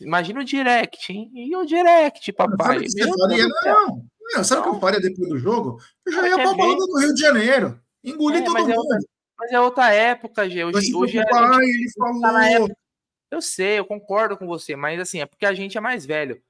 Imagina 0.00 0.40
o 0.40 0.44
direct, 0.44 1.12
hein? 1.12 1.32
E 1.34 1.56
o 1.56 1.64
direct, 1.64 2.32
papai. 2.32 2.78
Não, 2.78 3.18
faria, 3.18 3.48
não. 3.64 4.08
não. 4.34 4.44
Sabe 4.44 4.60
o 4.60 4.62
que 4.62 4.68
eu 4.68 4.80
faria 4.80 5.00
depois 5.00 5.28
do 5.28 5.38
jogo? 5.38 5.80
Eu 6.06 6.12
já 6.12 6.28
ia 6.28 6.36
pra 6.36 6.54
balada 6.54 6.86
do 6.86 6.98
Rio 7.00 7.14
de 7.14 7.20
Janeiro. 7.20 7.80
Engolir 8.04 8.42
é, 8.42 8.44
todo 8.44 8.52
mas 8.52 8.62
mundo. 8.62 8.72
É 8.72 8.78
outra, 8.78 8.98
mas 9.36 9.52
é 9.52 9.60
outra 9.60 9.92
época, 9.92 10.48
Gê. 10.48 10.64
Hoje, 10.64 10.94
hoje 10.94 11.18
é, 11.18 11.26
pai, 11.26 11.64
ele 11.64 11.86
tá 11.92 12.06
falou. 12.06 12.38
época, 12.38 12.76
eu 13.32 13.42
sei, 13.42 13.80
eu 13.80 13.84
concordo 13.84 14.36
com 14.36 14.46
você, 14.46 14.76
mas 14.76 15.00
assim, 15.00 15.20
é 15.20 15.26
porque 15.26 15.46
a 15.46 15.54
gente 15.54 15.76
é 15.76 15.80
mais 15.80 16.06
velho. 16.06 16.40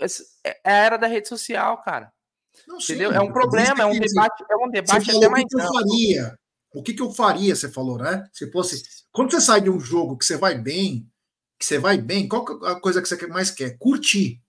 É, 0.00 0.06
é 0.44 0.70
a 0.70 0.76
era 0.84 0.96
da 0.96 1.08
rede 1.08 1.28
social, 1.28 1.78
cara. 1.82 2.13
Não, 2.66 2.78
Entendeu? 2.78 3.10
Sim, 3.10 3.16
é 3.16 3.20
um 3.20 3.32
problema, 3.32 3.82
é 3.82 3.86
um 3.86 3.98
debate, 3.98 4.44
é 4.50 4.56
um 4.56 4.70
debate 4.70 5.10
até 5.10 5.28
mais. 5.28 5.44
O 5.44 5.48
que, 5.48 5.56
eu 5.56 5.72
faria? 5.72 6.38
O 6.74 6.82
que, 6.82 6.94
que 6.94 7.02
eu 7.02 7.10
faria, 7.10 7.54
você 7.54 7.70
falou, 7.70 7.98
né? 7.98 8.24
Se 8.32 8.50
fosse. 8.50 8.82
Quando 9.12 9.30
você 9.30 9.40
sai 9.40 9.60
de 9.60 9.70
um 9.70 9.78
jogo 9.78 10.16
que 10.16 10.24
você 10.24 10.36
vai 10.36 10.56
bem, 10.56 11.08
que 11.58 11.64
você 11.64 11.78
vai 11.78 11.98
bem, 11.98 12.28
qual 12.28 12.44
é 12.64 12.72
a 12.72 12.80
coisa 12.80 13.00
que 13.00 13.08
você 13.08 13.26
mais 13.26 13.50
quer? 13.50 13.76
Curtir. 13.78 14.40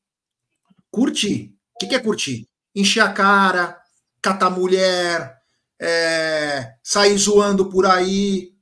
Curtir. 0.91 1.53
O 1.76 1.80
que, 1.80 1.88
que 1.88 1.95
é 1.95 1.99
curtir? 1.99 2.47
Encher 2.74 3.01
a 3.01 3.12
cara, 3.12 3.80
catar 4.22 4.49
mulher, 4.49 5.38
é, 5.80 6.74
sair 6.84 7.18
zoando 7.18 7.70
por 7.70 7.86
aí, 7.86 8.56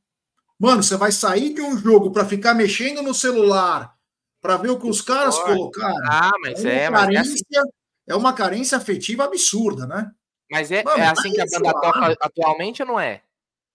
Mano, 0.64 0.82
você 0.82 0.96
vai 0.96 1.12
sair 1.12 1.54
de 1.54 1.62
um 1.62 1.78
jogo 1.78 2.10
para 2.10 2.24
ficar 2.24 2.54
mexendo 2.54 3.02
no 3.02 3.14
celular 3.14 3.94
para 4.42 4.56
ver 4.56 4.70
o 4.70 4.80
que 4.80 4.88
os 4.88 5.02
caras 5.02 5.38
colocaram. 5.38 5.94
Ah, 6.10 6.32
mas 6.42 6.64
é, 6.64 6.84
é, 6.84 6.90
mas 6.90 7.14
é, 7.14 7.18
assim. 7.18 7.36
É 8.08 8.16
uma 8.16 8.34
carência 8.34 8.78
afetiva 8.78 9.24
absurda, 9.24 9.86
né? 9.88 10.12
Mas 10.52 10.72
é, 10.72 10.84
Mano, 10.84 11.02
é 11.02 11.08
assim 11.08 11.32
que 11.32 11.42
a 11.42 11.46
banda 11.46 11.74
toca 11.74 12.18
atualmente 12.20 12.82
ou 12.82 12.88
não 12.88 13.00
é? 13.00 13.22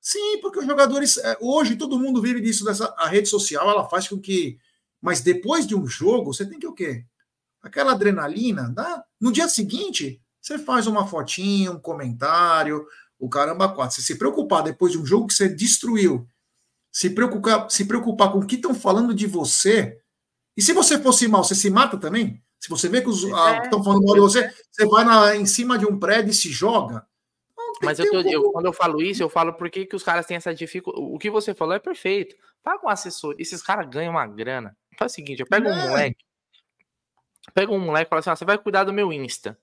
Sim, 0.01 0.39
porque 0.41 0.61
os 0.61 0.67
jogadores. 0.67 1.17
É, 1.19 1.37
hoje 1.41 1.77
todo 1.77 1.99
mundo 1.99 2.23
vive 2.23 2.41
disso, 2.41 2.65
dessa, 2.65 2.95
a 2.99 3.09
rede 3.09 3.29
social, 3.29 3.69
ela 3.69 3.89
faz 3.89 4.09
com 4.09 4.19
que. 4.19 4.59
Mas 5.01 5.21
depois 5.21 5.67
de 5.67 5.75
um 5.75 5.87
jogo, 5.87 6.33
você 6.33 6.45
tem 6.45 6.59
que 6.59 6.67
o 6.67 6.73
quê? 6.73 7.05
Aquela 7.63 7.93
adrenalina, 7.93 8.71
dá? 8.75 9.05
no 9.21 9.33
dia 9.33 9.49
seguinte, 9.49 10.21
você 10.41 10.59
faz 10.59 10.87
uma 10.87 11.07
fotinha, 11.07 11.73
um 11.73 11.81
comentário, 11.81 12.87
o 13.19 13.29
caramba, 13.29 13.69
quatro. 13.69 13.97
Você 13.97 14.03
se 14.03 14.17
preocupar 14.17 14.63
depois 14.63 14.93
de 14.93 14.99
um 14.99 15.07
jogo 15.07 15.27
que 15.27 15.35
você 15.35 15.49
destruiu 15.49 16.29
se 16.99 17.11
preocupar, 17.11 17.71
se 17.71 17.85
preocupar 17.85 18.33
com 18.33 18.39
o 18.39 18.47
que 18.47 18.57
estão 18.57 18.75
falando 18.75 19.15
de 19.15 19.27
você. 19.27 20.01
E 20.57 20.63
se 20.63 20.73
você 20.73 20.99
fosse 20.99 21.29
mal, 21.29 21.45
você 21.45 21.55
se 21.55 21.71
mata 21.71 21.97
também? 21.97 22.43
Se 22.61 22.69
você 22.69 22.89
vê 22.89 23.01
que 23.01 23.09
os 23.09 23.25
é, 23.25 23.63
estão 23.63 23.83
falando 23.83 24.05
mal 24.05 24.15
de 24.15 24.21
você, 24.21 24.53
você 24.71 24.87
vai 24.87 25.05
na, 25.05 25.37
em 25.37 25.47
cima 25.47 25.79
de 25.79 25.87
um 25.87 25.99
prédio 25.99 26.31
e 26.31 26.35
se 26.35 26.51
joga. 26.51 27.07
Mas 27.83 27.99
eu, 27.99 28.11
tô, 28.11 28.19
um 28.19 28.31
eu, 28.31 28.51
quando 28.51 28.67
eu 28.67 28.73
falo 28.73 29.01
isso, 29.01 29.23
eu 29.23 29.29
falo 29.29 29.53
porque 29.53 29.87
que 29.87 29.95
os 29.95 30.03
caras 30.03 30.27
têm 30.27 30.37
essa 30.37 30.55
dificuldade. 30.55 31.05
O 31.05 31.19
que 31.19 31.31
você 31.31 31.55
falou 31.55 31.75
é 31.75 31.79
perfeito. 31.79 32.35
Paga 32.63 32.85
um 32.85 32.89
assessor. 32.89 33.35
Esses 33.39 33.63
caras 33.63 33.89
ganham 33.89 34.13
uma 34.13 34.27
grana. 34.27 34.77
Faz 34.99 35.13
o 35.13 35.15
seguinte: 35.15 35.41
eu 35.41 35.47
pego 35.47 35.69
é. 35.69 35.73
um 35.73 35.89
moleque, 35.89 36.25
pego 37.55 37.75
um 37.75 37.79
moleque 37.79 38.09
e 38.09 38.11
falo 38.11 38.21
assim: 38.21 38.31
ah, 38.31 38.37
você 38.37 38.45
vai 38.45 38.59
cuidar 38.59 38.85
do 38.85 38.93
meu 38.93 39.13
Insta. 39.13 39.59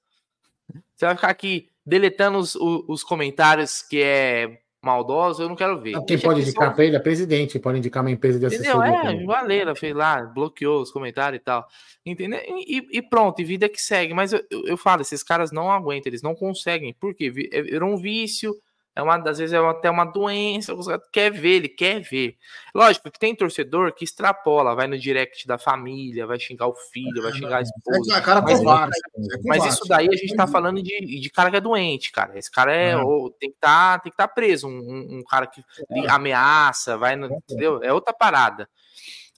Você 0.96 1.06
vai 1.06 1.16
ficar 1.16 1.30
aqui 1.30 1.70
deletando 1.86 2.38
os, 2.38 2.56
os, 2.56 2.86
os 2.88 3.04
comentários 3.04 3.82
que 3.82 4.02
é 4.02 4.62
maldosos, 4.86 5.40
eu 5.40 5.50
não 5.50 5.56
quero 5.56 5.82
ver. 5.82 6.00
Quem 6.06 6.20
pode 6.20 6.42
indicar 6.42 6.74
para 6.74 6.86
ele 6.86 6.96
é 6.96 7.00
presidente, 7.00 7.58
pode 7.58 7.80
indicar 7.80 8.04
uma 8.04 8.12
empresa 8.12 8.40
de 8.40 8.46
assessoria. 8.46 9.00
Entendeu? 9.00 9.22
É, 9.24 9.26
Valera 9.26 9.76
fez 9.76 9.96
lá, 9.96 10.22
bloqueou 10.22 10.82
os 10.82 10.92
comentários 10.92 11.42
e 11.42 11.44
tal. 11.44 11.68
Entendeu? 12.06 12.40
E, 12.48 12.86
e 12.92 13.02
pronto, 13.02 13.42
e 13.42 13.44
vida 13.44 13.68
que 13.68 13.82
segue. 13.82 14.14
Mas 14.14 14.32
eu, 14.32 14.42
eu, 14.52 14.68
eu, 14.68 14.78
falo, 14.78 15.02
esses 15.02 15.24
caras 15.24 15.52
não 15.52 15.72
aguentam, 15.72 16.10
eles 16.10 16.22
não 16.22 16.36
conseguem. 16.36 16.94
Por 16.94 17.16
quê? 17.16 17.32
Era 17.52 17.84
um 17.84 17.98
vício, 17.98 18.56
é 18.96 19.02
uma, 19.02 19.18
às 19.30 19.38
vezes 19.38 19.52
é 19.52 19.58
até 19.58 19.90
uma 19.90 20.06
doença, 20.06 20.74
quer 21.12 21.30
ver, 21.30 21.58
ele 21.58 21.68
quer 21.68 22.00
ver. 22.00 22.38
Lógico 22.74 23.12
que 23.12 23.20
tem 23.20 23.36
torcedor 23.36 23.94
que 23.94 24.06
extrapola, 24.06 24.74
vai 24.74 24.88
no 24.88 24.98
direct 24.98 25.46
da 25.46 25.58
família, 25.58 26.26
vai 26.26 26.40
xingar 26.40 26.68
o 26.68 26.76
filho, 26.76 27.22
vai 27.22 27.34
xingar 27.34 27.58
a 27.58 27.62
esposa. 27.62 28.18
É, 28.18 28.22
cara 28.22 28.42
mas, 28.42 28.58
covarde, 28.58 28.98
é 29.18 29.38
mas 29.44 29.66
isso 29.66 29.86
daí 29.86 30.08
a 30.08 30.16
gente 30.16 30.34
tá 30.34 30.48
falando 30.48 30.82
de, 30.82 31.20
de 31.20 31.30
cara 31.30 31.52
que 31.52 31.58
é 31.58 31.62
doente, 31.62 32.10
cara. 32.10 32.40
Esse 32.40 32.50
cara 32.50 32.74
é, 32.74 32.96
ou, 32.96 33.30
tem 33.32 33.52
que 33.52 33.58
tá, 33.60 34.02
estar 34.06 34.28
tá 34.28 34.34
preso, 34.34 34.70
um, 34.70 35.18
um, 35.18 35.24
cara 35.24 35.46
que 35.46 35.62
é. 35.92 36.10
ameaça, 36.10 36.98
vai 36.98 37.18
no, 37.18 37.28
entendeu? 37.28 37.84
É 37.84 37.92
outra 37.92 38.14
parada. 38.14 38.70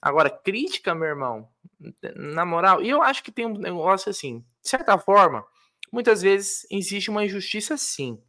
Agora, 0.00 0.30
crítica, 0.30 0.94
meu 0.94 1.08
irmão, 1.08 1.48
na 2.14 2.46
moral, 2.46 2.80
e 2.80 2.88
eu 2.88 3.02
acho 3.02 3.24
que 3.24 3.32
tem 3.32 3.44
um 3.44 3.58
negócio 3.58 4.08
assim, 4.08 4.38
de 4.62 4.68
certa 4.68 4.96
forma, 4.96 5.44
muitas 5.92 6.22
vezes 6.22 6.64
existe 6.70 7.10
uma 7.10 7.24
injustiça 7.24 7.76
sim. 7.76 8.22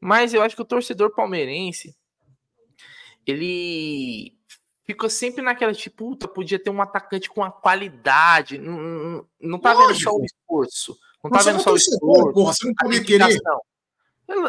Mas 0.00 0.32
eu 0.32 0.42
acho 0.42 0.56
que 0.56 0.62
o 0.62 0.66
torcedor 0.66 1.14
palmeirense, 1.14 1.94
ele 3.26 4.34
ficou 4.84 5.10
sempre 5.10 5.42
naquela 5.42 5.72
tipo, 5.72 6.08
puta, 6.08 6.26
podia 6.26 6.58
ter 6.58 6.70
um 6.70 6.80
atacante 6.80 7.28
com 7.28 7.44
a 7.44 7.50
qualidade. 7.50 8.58
Não, 8.58 8.78
não, 8.78 9.26
não 9.40 9.58
tá 9.58 9.72
Lógico. 9.72 9.92
vendo 9.92 10.02
só 10.02 10.16
o 10.16 10.24
esforço. 10.24 10.98
Não 11.22 11.30
tá 11.30 11.42
vendo 11.42 11.60
só 11.60 11.72
o 11.72 11.76
esforço. 11.76 12.32
Porra, 12.32 12.52
você 12.52 12.66
não 12.66 12.74
pode 12.74 13.04
querer. 13.04 13.38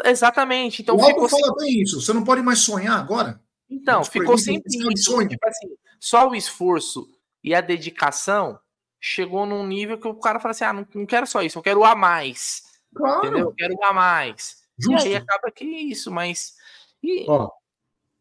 Exatamente. 0.04 0.82
Então, 0.82 0.96
o 0.96 1.04
ficou 1.04 1.28
fala 1.28 1.44
sempre... 1.44 1.64
bem 1.64 1.82
isso. 1.82 2.00
Você 2.00 2.12
não 2.12 2.24
pode 2.24 2.42
mais 2.42 2.60
sonhar 2.60 2.98
agora. 2.98 3.40
Então, 3.68 4.04
ficou 4.04 4.38
sempre 4.38 4.68
isso. 4.94 5.28
Tipo 5.28 5.48
assim, 5.48 5.68
só 5.98 6.28
o 6.28 6.34
esforço 6.34 7.08
e 7.42 7.54
a 7.54 7.60
dedicação 7.60 8.58
chegou 9.00 9.44
num 9.44 9.66
nível 9.66 9.98
que 9.98 10.06
o 10.06 10.14
cara 10.14 10.38
fala 10.38 10.52
assim: 10.52 10.64
ah, 10.64 10.72
não, 10.72 10.86
não 10.94 11.06
quero 11.06 11.26
só 11.26 11.42
isso, 11.42 11.58
eu 11.58 11.62
quero 11.62 11.84
a 11.84 11.94
mais. 11.94 12.62
Claro. 12.94 13.18
Entendeu? 13.18 13.46
Eu 13.46 13.52
quero 13.52 13.74
a 13.84 13.92
mais. 13.92 14.61
Justo. 14.78 15.06
E 15.06 15.10
aí 15.10 15.16
acaba 15.16 15.50
que 15.50 15.64
é 15.64 15.82
isso, 15.82 16.10
mas. 16.10 16.54
E... 17.02 17.24
Ó, 17.28 17.50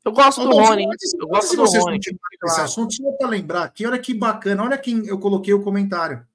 eu 0.04 0.12
gosto 0.12 0.41
do 0.41 0.56
Rony. 0.56 0.86
Eu 1.20 1.28
gosto 1.28 1.56
do 1.56 1.66
Rony. 1.66 1.99
Esse 2.45 2.62
assunto, 2.62 2.93
só 2.93 3.12
para 3.14 3.30
lembrar 3.30 3.64
aqui, 3.64 3.86
olha 3.86 3.99
que 3.99 4.14
bacana, 4.14 4.64
olha 4.64 4.78
quem 4.78 5.06
eu 5.06 5.20
coloquei 5.20 5.54
o 5.54 5.64
comentário. 5.64 6.26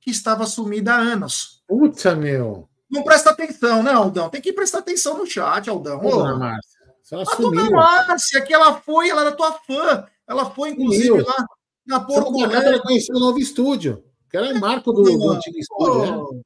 Que 0.00 0.10
estava 0.10 0.46
sumida 0.46 0.94
há 0.94 0.98
anos. 0.98 1.62
Puta, 1.66 2.14
meu. 2.16 2.68
Não 2.90 3.02
presta 3.02 3.30
atenção, 3.30 3.82
né, 3.82 3.92
Aldão? 3.92 4.28
Tem 4.28 4.40
que 4.40 4.52
prestar 4.52 4.78
atenção 4.78 5.16
no 5.16 5.26
chat, 5.26 5.68
Aldão. 5.68 5.98
Ô, 6.04 6.10
dona 6.10 6.36
Márcia. 6.36 6.80
Ela 7.10 7.24
a 7.30 7.36
dona 7.36 7.70
Márcia, 7.70 8.40
que 8.40 8.52
ela 8.52 8.80
foi, 8.80 9.10
ela 9.10 9.22
era 9.22 9.32
tua 9.32 9.52
fã. 9.52 10.06
Ela 10.26 10.50
foi, 10.50 10.70
inclusive, 10.70 11.08
sumiu. 11.08 11.26
lá 11.26 11.46
na 11.86 12.00
Porto 12.00 12.32
Ela 12.44 12.80
conheceu 12.80 13.16
o 13.16 13.20
novo 13.20 13.38
estúdio. 13.38 14.04
Que 14.30 14.36
era 14.36 14.48
é 14.48 14.54
marco 14.54 14.92
do, 14.92 15.02
do 15.02 15.30
antigo 15.30 15.58
estúdio, 15.58 16.32
né? 16.32 16.40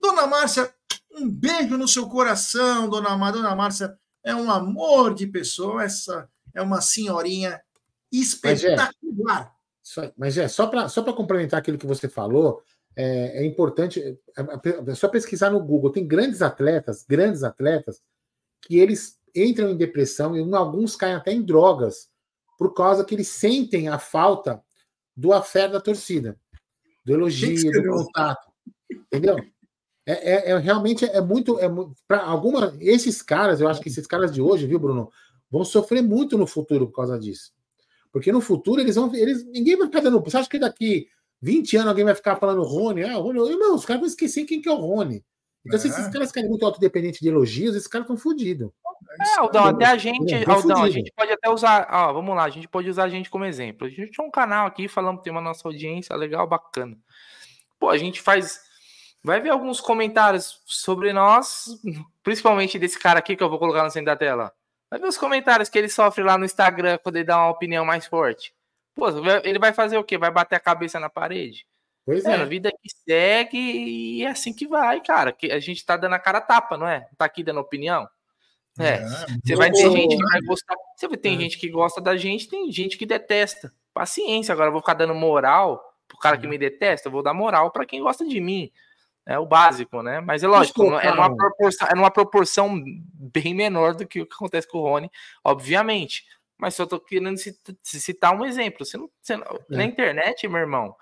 Dona 0.00 0.26
Márcia, 0.26 0.72
um 1.16 1.28
beijo 1.28 1.76
no 1.76 1.88
seu 1.88 2.08
coração, 2.08 2.88
dona, 2.88 3.30
Dona 3.30 3.56
Márcia. 3.56 3.96
É 4.22 4.34
um 4.34 4.50
amor 4.50 5.14
de 5.14 5.26
pessoa. 5.26 5.84
Essa, 5.84 6.28
é 6.54 6.62
uma 6.62 6.80
senhorinha 6.80 7.60
espetacular. 8.10 9.54
Mas 10.16 10.36
é, 10.36 10.48
só 10.48 10.66
para 10.66 10.88
só 10.88 11.02
complementar 11.12 11.60
aquilo 11.60 11.78
que 11.78 11.86
você 11.86 12.08
falou, 12.08 12.62
é, 12.96 13.42
é 13.42 13.46
importante, 13.46 14.00
é, 14.00 14.40
é, 14.40 14.90
é 14.90 14.94
só 14.94 15.08
pesquisar 15.08 15.50
no 15.50 15.62
Google. 15.62 15.92
Tem 15.92 16.06
grandes 16.06 16.42
atletas, 16.42 17.04
grandes 17.08 17.44
atletas, 17.44 18.02
que 18.62 18.78
eles 18.78 19.18
entram 19.34 19.70
em 19.70 19.76
depressão 19.76 20.36
e 20.36 20.54
alguns 20.54 20.96
caem 20.96 21.14
até 21.14 21.32
em 21.32 21.42
drogas, 21.42 22.08
por 22.58 22.74
causa 22.74 23.04
que 23.04 23.14
eles 23.14 23.28
sentem 23.28 23.88
a 23.88 23.98
falta 23.98 24.62
do 25.14 25.32
afeto 25.32 25.72
da 25.72 25.80
torcida, 25.80 26.38
do 27.04 27.12
elogio, 27.12 27.70
do 27.70 27.88
contato. 27.90 28.50
Entendeu? 28.90 29.36
É, 30.06 30.12
é, 30.12 30.50
é, 30.52 30.58
realmente 30.58 31.04
é 31.04 31.20
muito. 31.20 31.58
É, 31.58 31.68
para 32.06 32.22
alguma. 32.22 32.76
Esses 32.80 33.20
caras, 33.20 33.60
eu 33.60 33.68
acho 33.68 33.80
que 33.80 33.88
esses 33.88 34.06
caras 34.06 34.32
de 34.32 34.40
hoje, 34.40 34.66
viu, 34.66 34.78
Bruno, 34.78 35.10
vão 35.50 35.64
sofrer 35.64 36.02
muito 36.02 36.38
no 36.38 36.46
futuro 36.46 36.86
por 36.86 36.94
causa 36.94 37.18
disso. 37.18 37.52
Porque 38.12 38.30
no 38.30 38.40
futuro 38.40 38.80
eles 38.80 38.94
vão. 38.94 39.12
Eles, 39.14 39.44
ninguém 39.44 39.76
vai 39.76 39.86
ficar 39.86 40.00
dando. 40.00 40.20
Você 40.20 40.36
acha 40.36 40.48
que 40.48 40.58
daqui 40.58 41.08
20 41.42 41.76
anos 41.76 41.88
alguém 41.88 42.04
vai 42.04 42.14
ficar 42.14 42.36
falando 42.36 42.62
Rony? 42.62 43.02
Ah, 43.02 43.16
Rony. 43.16 43.56
Não, 43.56 43.74
os 43.74 43.84
caras 43.84 44.00
vão 44.00 44.08
esquecer 44.08 44.44
quem 44.44 44.62
que 44.62 44.68
é 44.68 44.72
o 44.72 44.76
Rony. 44.76 45.24
Então, 45.66 45.76
é. 45.76 45.80
se 45.80 45.88
esses 45.88 46.06
caras 46.08 46.28
ficarem 46.28 46.48
muito 46.48 46.64
autodependentes 46.64 47.20
de 47.20 47.28
elogios, 47.28 47.74
esses 47.74 47.88
caras 47.88 48.04
estão 48.04 48.16
fodidos. 48.16 48.70
É, 49.20 49.40
Aldão, 49.40 49.64
até 49.64 49.86
a 49.86 49.96
gente, 49.96 50.32
é, 50.32 50.48
Aldão, 50.48 50.84
a 50.84 50.90
gente 50.90 51.12
pode 51.16 51.32
até 51.32 51.50
usar, 51.50 51.88
ó, 51.90 52.12
vamos 52.12 52.36
lá, 52.36 52.44
a 52.44 52.50
gente 52.50 52.68
pode 52.68 52.88
usar 52.88 53.04
a 53.04 53.08
gente 53.08 53.28
como 53.28 53.44
exemplo. 53.44 53.86
A 53.86 53.90
gente 53.90 54.12
tem 54.16 54.24
um 54.24 54.30
canal 54.30 54.66
aqui 54.66 54.86
falando, 54.86 55.20
tem 55.20 55.32
uma 55.32 55.40
nossa 55.40 55.66
audiência 55.66 56.14
legal, 56.14 56.46
bacana. 56.46 56.96
Pô, 57.78 57.88
a 57.88 57.98
gente 57.98 58.20
faz, 58.20 58.60
vai 59.26 59.40
ver 59.40 59.50
alguns 59.50 59.80
comentários 59.80 60.62
sobre 60.64 61.12
nós, 61.12 61.66
principalmente 62.22 62.78
desse 62.78 62.96
cara 62.96 63.18
aqui 63.18 63.34
que 63.34 63.42
eu 63.42 63.50
vou 63.50 63.58
colocar 63.58 63.82
no 63.82 63.90
centro 63.90 64.06
da 64.06 64.16
tela. 64.16 64.52
Vai 64.88 65.00
ver 65.00 65.08
os 65.08 65.18
comentários 65.18 65.68
que 65.68 65.76
ele 65.76 65.88
sofre 65.88 66.22
lá 66.22 66.38
no 66.38 66.44
Instagram 66.44 66.96
quando 67.02 67.16
ele 67.16 67.24
dá 67.24 67.36
uma 67.36 67.50
opinião 67.50 67.84
mais 67.84 68.06
forte. 68.06 68.54
Pô, 68.94 69.08
ele 69.42 69.58
vai 69.58 69.72
fazer 69.72 69.98
o 69.98 70.04
quê? 70.04 70.16
Vai 70.16 70.30
bater 70.30 70.54
a 70.54 70.60
cabeça 70.60 71.00
na 71.00 71.10
parede? 71.10 71.66
Pois 72.04 72.24
é. 72.24 72.30
é. 72.30 72.34
A 72.36 72.44
vida 72.44 72.70
que 72.70 72.88
segue 73.04 73.58
e 73.58 74.22
é 74.22 74.28
assim 74.28 74.52
que 74.52 74.68
vai, 74.68 75.00
cara. 75.00 75.32
Que 75.32 75.50
a 75.50 75.58
gente 75.58 75.84
tá 75.84 75.96
dando 75.96 76.14
a 76.14 76.20
cara 76.20 76.40
tapa, 76.40 76.78
não 76.78 76.86
é? 76.86 77.08
Tá 77.18 77.24
aqui 77.24 77.42
dando 77.42 77.58
opinião. 77.58 78.08
É. 78.78 78.90
é 78.90 79.06
você 79.44 79.56
vai 79.56 79.72
ter 79.72 79.90
gente 79.90 80.16
que 80.16 80.22
vai 80.22 80.40
gostar. 80.42 80.76
Você 80.96 81.08
vai 81.08 81.18
ter 81.18 81.34
é. 81.34 81.36
gente 81.36 81.58
que 81.58 81.68
gosta 81.68 82.00
da 82.00 82.16
gente, 82.16 82.48
tem 82.48 82.70
gente 82.70 82.96
que 82.96 83.04
detesta. 83.04 83.74
Paciência, 83.92 84.52
agora 84.52 84.68
eu 84.68 84.72
vou 84.72 84.80
ficar 84.80 84.94
dando 84.94 85.16
moral 85.16 85.82
pro 86.06 86.16
cara 86.16 86.38
que 86.38 86.46
me 86.46 86.56
detesta, 86.56 87.08
eu 87.08 87.12
vou 87.12 87.24
dar 87.24 87.34
moral 87.34 87.72
para 87.72 87.84
quem 87.84 88.00
gosta 88.00 88.24
de 88.24 88.40
mim. 88.40 88.70
É 89.26 89.38
o 89.38 89.44
básico, 89.44 90.02
né? 90.02 90.20
Mas 90.20 90.44
é 90.44 90.46
lógico, 90.46 90.84
é 91.00 91.10
numa, 91.10 91.34
proporção, 91.34 91.88
é 91.88 91.94
numa 91.96 92.10
proporção 92.12 92.82
bem 93.12 93.54
menor 93.54 93.94
do 93.94 94.06
que 94.06 94.20
o 94.22 94.26
que 94.26 94.34
acontece 94.34 94.68
com 94.68 94.78
o 94.78 94.82
Rony, 94.82 95.10
obviamente. 95.42 96.24
Mas 96.56 96.74
só 96.74 96.86
tô 96.86 97.00
querendo 97.00 97.36
citar 97.82 98.34
um 98.34 98.44
exemplo. 98.44 98.86
Você 98.86 98.96
não, 98.96 99.10
você 99.20 99.36
não, 99.36 99.44
é. 99.44 99.76
Na 99.76 99.84
internet, 99.84 100.46
meu 100.46 100.60
irmão, 100.60 100.94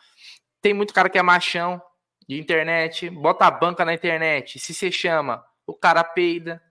tem 0.62 0.72
muito 0.72 0.94
cara 0.94 1.10
que 1.10 1.18
é 1.18 1.22
machão 1.22 1.80
de 2.26 2.40
internet, 2.40 3.10
bota 3.10 3.44
a 3.44 3.50
banca 3.50 3.84
na 3.84 3.92
internet. 3.92 4.58
Se 4.58 4.72
você 4.72 4.90
chama, 4.90 5.44
o 5.66 5.74
cara 5.74 6.02
peida. 6.02 6.62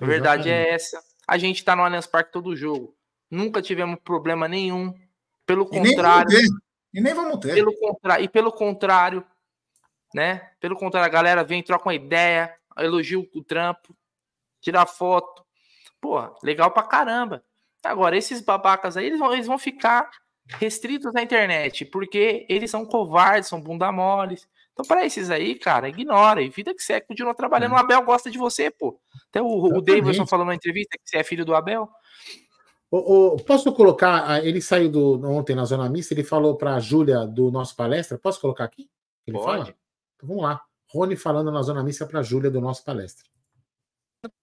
A 0.00 0.06
verdade 0.06 0.48
é 0.48 0.70
essa. 0.70 0.98
A 1.28 1.36
gente 1.36 1.62
tá 1.62 1.76
no 1.76 1.82
Allianz 1.82 2.06
Parque 2.06 2.32
todo 2.32 2.56
jogo. 2.56 2.96
Nunca 3.30 3.60
tivemos 3.60 4.00
problema 4.02 4.48
nenhum. 4.48 4.94
Pelo 5.44 5.64
e 5.64 5.68
contrário. 5.68 6.30
Nem 6.30 6.48
e 6.94 7.00
nem 7.00 7.14
vamos 7.14 7.38
ter. 7.38 7.54
Pelo 7.54 7.74
contrário, 7.78 8.24
e 8.24 8.28
pelo 8.28 8.52
contrário, 8.52 9.24
né? 10.14 10.50
Pelo 10.60 10.76
contrário, 10.76 11.06
a 11.06 11.12
galera 11.12 11.44
vem, 11.44 11.62
troca 11.62 11.88
uma 11.88 11.94
ideia, 11.94 12.54
elogia 12.78 13.18
o 13.18 13.44
trampo, 13.44 13.96
tira 14.60 14.86
foto. 14.86 15.44
Pô, 16.00 16.20
legal 16.42 16.70
pra 16.70 16.82
caramba. 16.82 17.44
Agora, 17.84 18.16
esses 18.16 18.40
babacas 18.40 18.96
aí, 18.96 19.06
eles 19.06 19.18
vão, 19.18 19.32
eles 19.32 19.46
vão 19.46 19.58
ficar 19.58 20.10
restritos 20.58 21.12
na 21.12 21.22
internet, 21.22 21.84
porque 21.84 22.46
eles 22.48 22.70
são 22.70 22.84
covardes, 22.84 23.48
são 23.48 23.60
bunda 23.60 23.90
moles. 23.90 24.48
Então, 24.72 24.84
para 24.84 25.04
esses 25.04 25.30
aí, 25.30 25.54
cara, 25.54 25.88
ignora. 25.88 26.42
E 26.42 26.48
vida 26.48 26.74
que 26.74 26.82
você 26.82 26.94
é, 26.94 27.00
continua 27.00 27.34
trabalhando. 27.34 27.72
O 27.72 27.76
Abel 27.76 28.02
gosta 28.02 28.30
de 28.30 28.38
você, 28.38 28.70
pô. 28.70 28.98
Até 29.28 29.42
o, 29.42 29.46
o 29.46 29.80
Davidson 29.82 30.26
falou 30.26 30.46
na 30.46 30.54
entrevista 30.54 30.96
que 30.96 31.08
você 31.08 31.18
é 31.18 31.24
filho 31.24 31.44
do 31.44 31.54
Abel. 31.54 31.88
O, 32.90 33.34
o, 33.34 33.36
posso 33.36 33.72
colocar? 33.72 34.30
Ah, 34.30 34.40
ele 34.40 34.60
saiu 34.60 34.90
do, 34.90 35.22
ontem 35.30 35.54
na 35.54 35.64
Zona 35.64 35.88
Mista, 35.88 36.14
ele 36.14 36.24
falou 36.24 36.56
para 36.56 36.74
a 36.74 36.80
Júlia 36.80 37.26
do 37.26 37.50
nosso 37.50 37.76
palestra. 37.76 38.18
Posso 38.18 38.40
colocar 38.40 38.64
aqui? 38.64 38.88
Ele 39.26 39.36
Pode. 39.36 39.62
Fala? 39.64 39.81
Então 40.22 40.28
vamos 40.28 40.44
lá. 40.44 40.62
Rony 40.88 41.16
falando 41.16 41.50
na 41.50 41.62
Zona 41.62 41.82
Mista 41.82 42.06
para 42.06 42.20
a 42.20 42.22
Júlia 42.22 42.50
do 42.50 42.60
nosso 42.60 42.84
palestra 42.84 43.24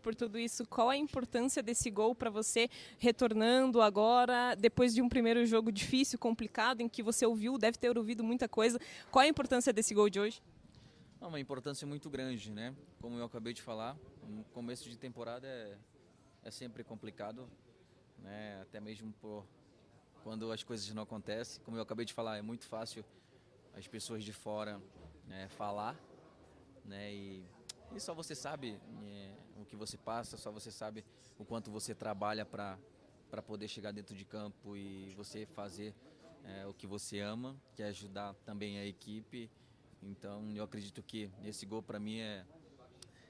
por 0.03 0.13
tudo 0.13 0.37
isso, 0.37 0.65
qual 0.67 0.89
a 0.89 0.97
importância 0.97 1.63
desse 1.63 1.89
gol 1.89 2.13
para 2.13 2.29
você 2.29 2.69
retornando 2.97 3.81
agora, 3.81 4.53
depois 4.53 4.93
de 4.93 5.01
um 5.01 5.07
primeiro 5.07 5.45
jogo 5.45 5.71
difícil, 5.71 6.19
complicado, 6.19 6.81
em 6.81 6.89
que 6.89 7.01
você 7.01 7.25
ouviu, 7.25 7.57
deve 7.57 7.77
ter 7.77 7.97
ouvido 7.97 8.21
muita 8.21 8.49
coisa. 8.49 8.77
Qual 9.09 9.23
a 9.23 9.27
importância 9.27 9.71
desse 9.71 9.93
gol 9.93 10.09
de 10.09 10.19
hoje? 10.19 10.43
Uma 11.21 11.39
importância 11.39 11.87
muito 11.87 12.09
grande, 12.09 12.51
né? 12.51 12.75
Como 12.99 13.17
eu 13.17 13.23
acabei 13.23 13.53
de 13.53 13.61
falar, 13.61 13.97
no 14.27 14.43
começo 14.45 14.89
de 14.89 14.97
temporada 14.97 15.47
é, 15.47 15.77
é 16.43 16.51
sempre 16.51 16.83
complicado, 16.83 17.49
né? 18.17 18.59
Até 18.61 18.81
mesmo 18.81 19.13
por 19.21 19.45
quando 20.25 20.51
as 20.51 20.61
coisas 20.61 20.93
não 20.93 21.03
acontecem. 21.03 21.63
Como 21.63 21.77
eu 21.77 21.81
acabei 21.81 22.05
de 22.05 22.13
falar, 22.13 22.37
é 22.37 22.41
muito 22.41 22.67
fácil 22.67 23.05
as 23.73 23.87
pessoas 23.87 24.25
de 24.25 24.33
fora 24.33 24.81
né, 25.29 25.47
falar, 25.49 25.95
né? 26.83 27.13
E, 27.13 27.45
e 27.95 27.99
só 27.99 28.13
você 28.13 28.35
sabe 28.35 28.77
é, 29.03 29.31
o 29.55 29.65
que 29.65 29.75
você 29.75 29.97
passa, 29.97 30.35
só 30.35 30.51
você 30.51 30.71
sabe 30.71 31.05
o 31.37 31.45
quanto 31.45 31.71
você 31.71 31.95
trabalha 31.95 32.45
para 32.45 32.77
para 33.29 33.41
poder 33.43 33.67
chegar 33.67 33.91
dentro 33.91 34.15
de 34.15 34.25
campo 34.25 34.75
e 34.75 35.13
você 35.15 35.45
fazer 35.45 35.93
é, 36.43 36.65
o 36.65 36.73
que 36.73 36.87
você 36.87 37.19
ama, 37.19 37.55
que 37.75 37.83
é 37.83 37.87
ajudar 37.87 38.33
também 38.45 38.79
a 38.79 38.85
equipe. 38.85 39.49
Então, 40.01 40.51
eu 40.55 40.63
acredito 40.63 41.03
que 41.03 41.29
esse 41.43 41.65
gol 41.65 41.83
para 41.83 41.99
mim 41.99 42.19
é, 42.19 42.45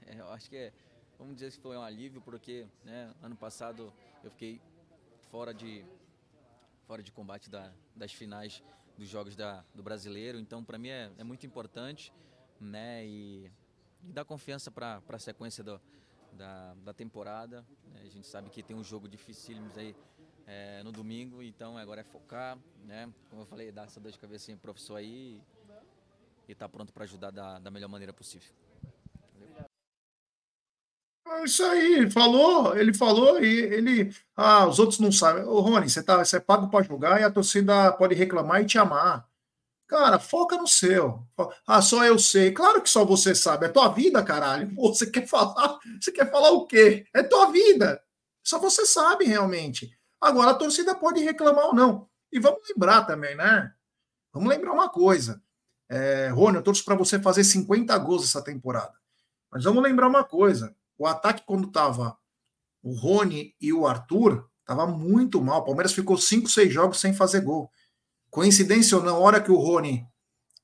é, 0.06 0.20
eu 0.20 0.30
acho 0.30 0.48
que 0.48 0.56
é, 0.56 0.72
vamos 1.18 1.34
dizer 1.34 1.52
que 1.52 1.58
foi 1.58 1.76
um 1.76 1.82
alívio 1.82 2.20
porque, 2.20 2.66
né, 2.84 3.12
ano 3.22 3.36
passado 3.36 3.92
eu 4.24 4.30
fiquei 4.30 4.60
fora 5.30 5.52
de 5.52 5.84
fora 6.86 7.02
de 7.02 7.12
combate 7.12 7.48
da, 7.48 7.72
das 7.94 8.12
finais 8.12 8.62
dos 9.00 9.08
jogos 9.08 9.34
da, 9.34 9.64
do 9.74 9.82
brasileiro. 9.82 10.38
Então, 10.38 10.62
para 10.62 10.76
mim 10.76 10.90
é, 10.90 11.10
é, 11.16 11.24
muito 11.24 11.46
importante, 11.46 12.12
né, 12.60 13.06
e, 13.06 13.50
e 14.04 14.12
dar 14.12 14.26
confiança 14.26 14.70
para 14.70 15.02
a 15.08 15.18
sequência 15.18 15.64
do, 15.64 15.80
da, 16.34 16.74
da 16.74 16.92
temporada. 16.92 17.64
Né? 17.94 18.02
A 18.04 18.10
gente 18.10 18.26
sabe 18.26 18.50
que 18.50 18.62
tem 18.62 18.76
um 18.76 18.84
jogo 18.84 19.08
dificílimo 19.08 19.70
aí 19.74 19.96
é, 20.46 20.82
no 20.82 20.92
domingo, 20.92 21.42
então 21.42 21.78
agora 21.78 22.02
é 22.02 22.04
focar, 22.04 22.58
né? 22.84 23.10
Como 23.30 23.42
eu 23.42 23.46
falei, 23.46 23.72
dar 23.72 23.84
essa 23.84 23.98
dor 23.98 24.12
de 24.12 24.18
cabeça 24.18 24.52
pro 24.52 24.60
professor 24.60 24.96
aí 24.96 25.40
e 26.46 26.52
estar 26.52 26.66
tá 26.66 26.68
pronto 26.68 26.92
para 26.92 27.04
ajudar 27.04 27.30
da, 27.30 27.58
da 27.58 27.70
melhor 27.70 27.88
maneira 27.88 28.12
possível. 28.12 28.52
É 29.56 29.69
isso 31.44 31.64
aí, 31.64 32.10
falou, 32.10 32.76
ele 32.76 32.92
falou 32.92 33.42
e 33.42 33.60
ele. 33.60 34.14
Ah, 34.36 34.66
os 34.66 34.78
outros 34.78 34.98
não 34.98 35.12
sabem. 35.12 35.44
Ô, 35.44 35.60
Rony, 35.60 35.88
você, 35.88 36.02
tá, 36.02 36.22
você 36.22 36.36
é 36.36 36.40
pago 36.40 36.68
para 36.68 36.84
jogar 36.84 37.20
e 37.20 37.24
a 37.24 37.30
torcida 37.30 37.92
pode 37.92 38.14
reclamar 38.14 38.62
e 38.62 38.66
te 38.66 38.78
amar. 38.78 39.28
Cara, 39.86 40.20
foca 40.20 40.56
no 40.56 40.68
seu. 40.68 41.26
Ah, 41.66 41.82
só 41.82 42.04
eu 42.04 42.18
sei. 42.18 42.52
Claro 42.52 42.80
que 42.80 42.88
só 42.88 43.04
você 43.04 43.34
sabe. 43.34 43.66
É 43.66 43.68
tua 43.68 43.88
vida, 43.88 44.22
caralho. 44.22 44.72
você 44.76 45.10
quer 45.10 45.26
falar? 45.26 45.78
Você 46.00 46.12
quer 46.12 46.30
falar 46.30 46.50
o 46.52 46.66
quê? 46.66 47.06
É 47.14 47.22
tua 47.22 47.50
vida. 47.50 48.00
Só 48.42 48.58
você 48.58 48.86
sabe 48.86 49.24
realmente. 49.24 49.90
Agora 50.20 50.52
a 50.52 50.54
torcida 50.54 50.94
pode 50.94 51.20
reclamar 51.22 51.66
ou 51.66 51.74
não. 51.74 52.08
E 52.32 52.38
vamos 52.38 52.60
lembrar 52.68 53.04
também, 53.04 53.34
né? 53.34 53.72
Vamos 54.32 54.48
lembrar 54.48 54.72
uma 54.72 54.88
coisa. 54.88 55.42
É, 55.88 56.28
Rony, 56.28 56.58
eu 56.58 56.62
torço 56.62 56.84
para 56.84 56.94
você 56.94 57.18
fazer 57.18 57.42
50 57.42 57.96
gols 57.98 58.24
essa 58.24 58.42
temporada. 58.42 58.94
Mas 59.50 59.64
vamos 59.64 59.82
lembrar 59.82 60.06
uma 60.06 60.22
coisa. 60.22 60.74
O 61.00 61.06
ataque, 61.06 61.44
quando 61.46 61.72
tava 61.72 62.14
o 62.82 62.92
Rony 62.92 63.54
e 63.58 63.72
o 63.72 63.86
Arthur, 63.86 64.46
tava 64.66 64.86
muito 64.86 65.40
mal. 65.40 65.62
O 65.62 65.64
Palmeiras 65.64 65.94
ficou 65.94 66.18
5, 66.18 66.46
6 66.46 66.70
jogos 66.70 67.00
sem 67.00 67.14
fazer 67.14 67.40
gol. 67.40 67.70
Coincidência 68.28 68.98
ou 68.98 69.02
não, 69.02 69.16
a 69.16 69.18
hora 69.18 69.40
que 69.40 69.50
o 69.50 69.56
Rony 69.56 70.06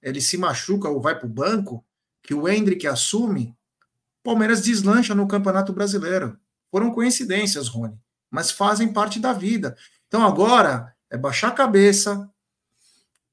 ele 0.03 0.21
se 0.21 0.37
machuca 0.37 0.91
ou 0.91 1.01
vai 1.01 1.19
para 1.19 1.25
o 1.25 1.31
banco, 1.31 1.83
que 2.23 2.35
o 2.35 2.47
Hendrick 2.47 2.87
assume, 2.87 3.57
Palmeiras 4.23 4.61
deslancha 4.61 5.15
no 5.15 5.27
Campeonato 5.27 5.73
Brasileiro. 5.73 6.39
Foram 6.71 6.93
coincidências, 6.93 7.67
Rony, 7.67 7.99
mas 8.31 8.51
fazem 8.51 8.93
parte 8.93 9.19
da 9.19 9.33
vida. 9.33 9.75
Então 10.07 10.23
agora 10.23 10.95
é 11.09 11.17
baixar 11.17 11.49
a 11.49 11.53
cabeça, 11.53 12.31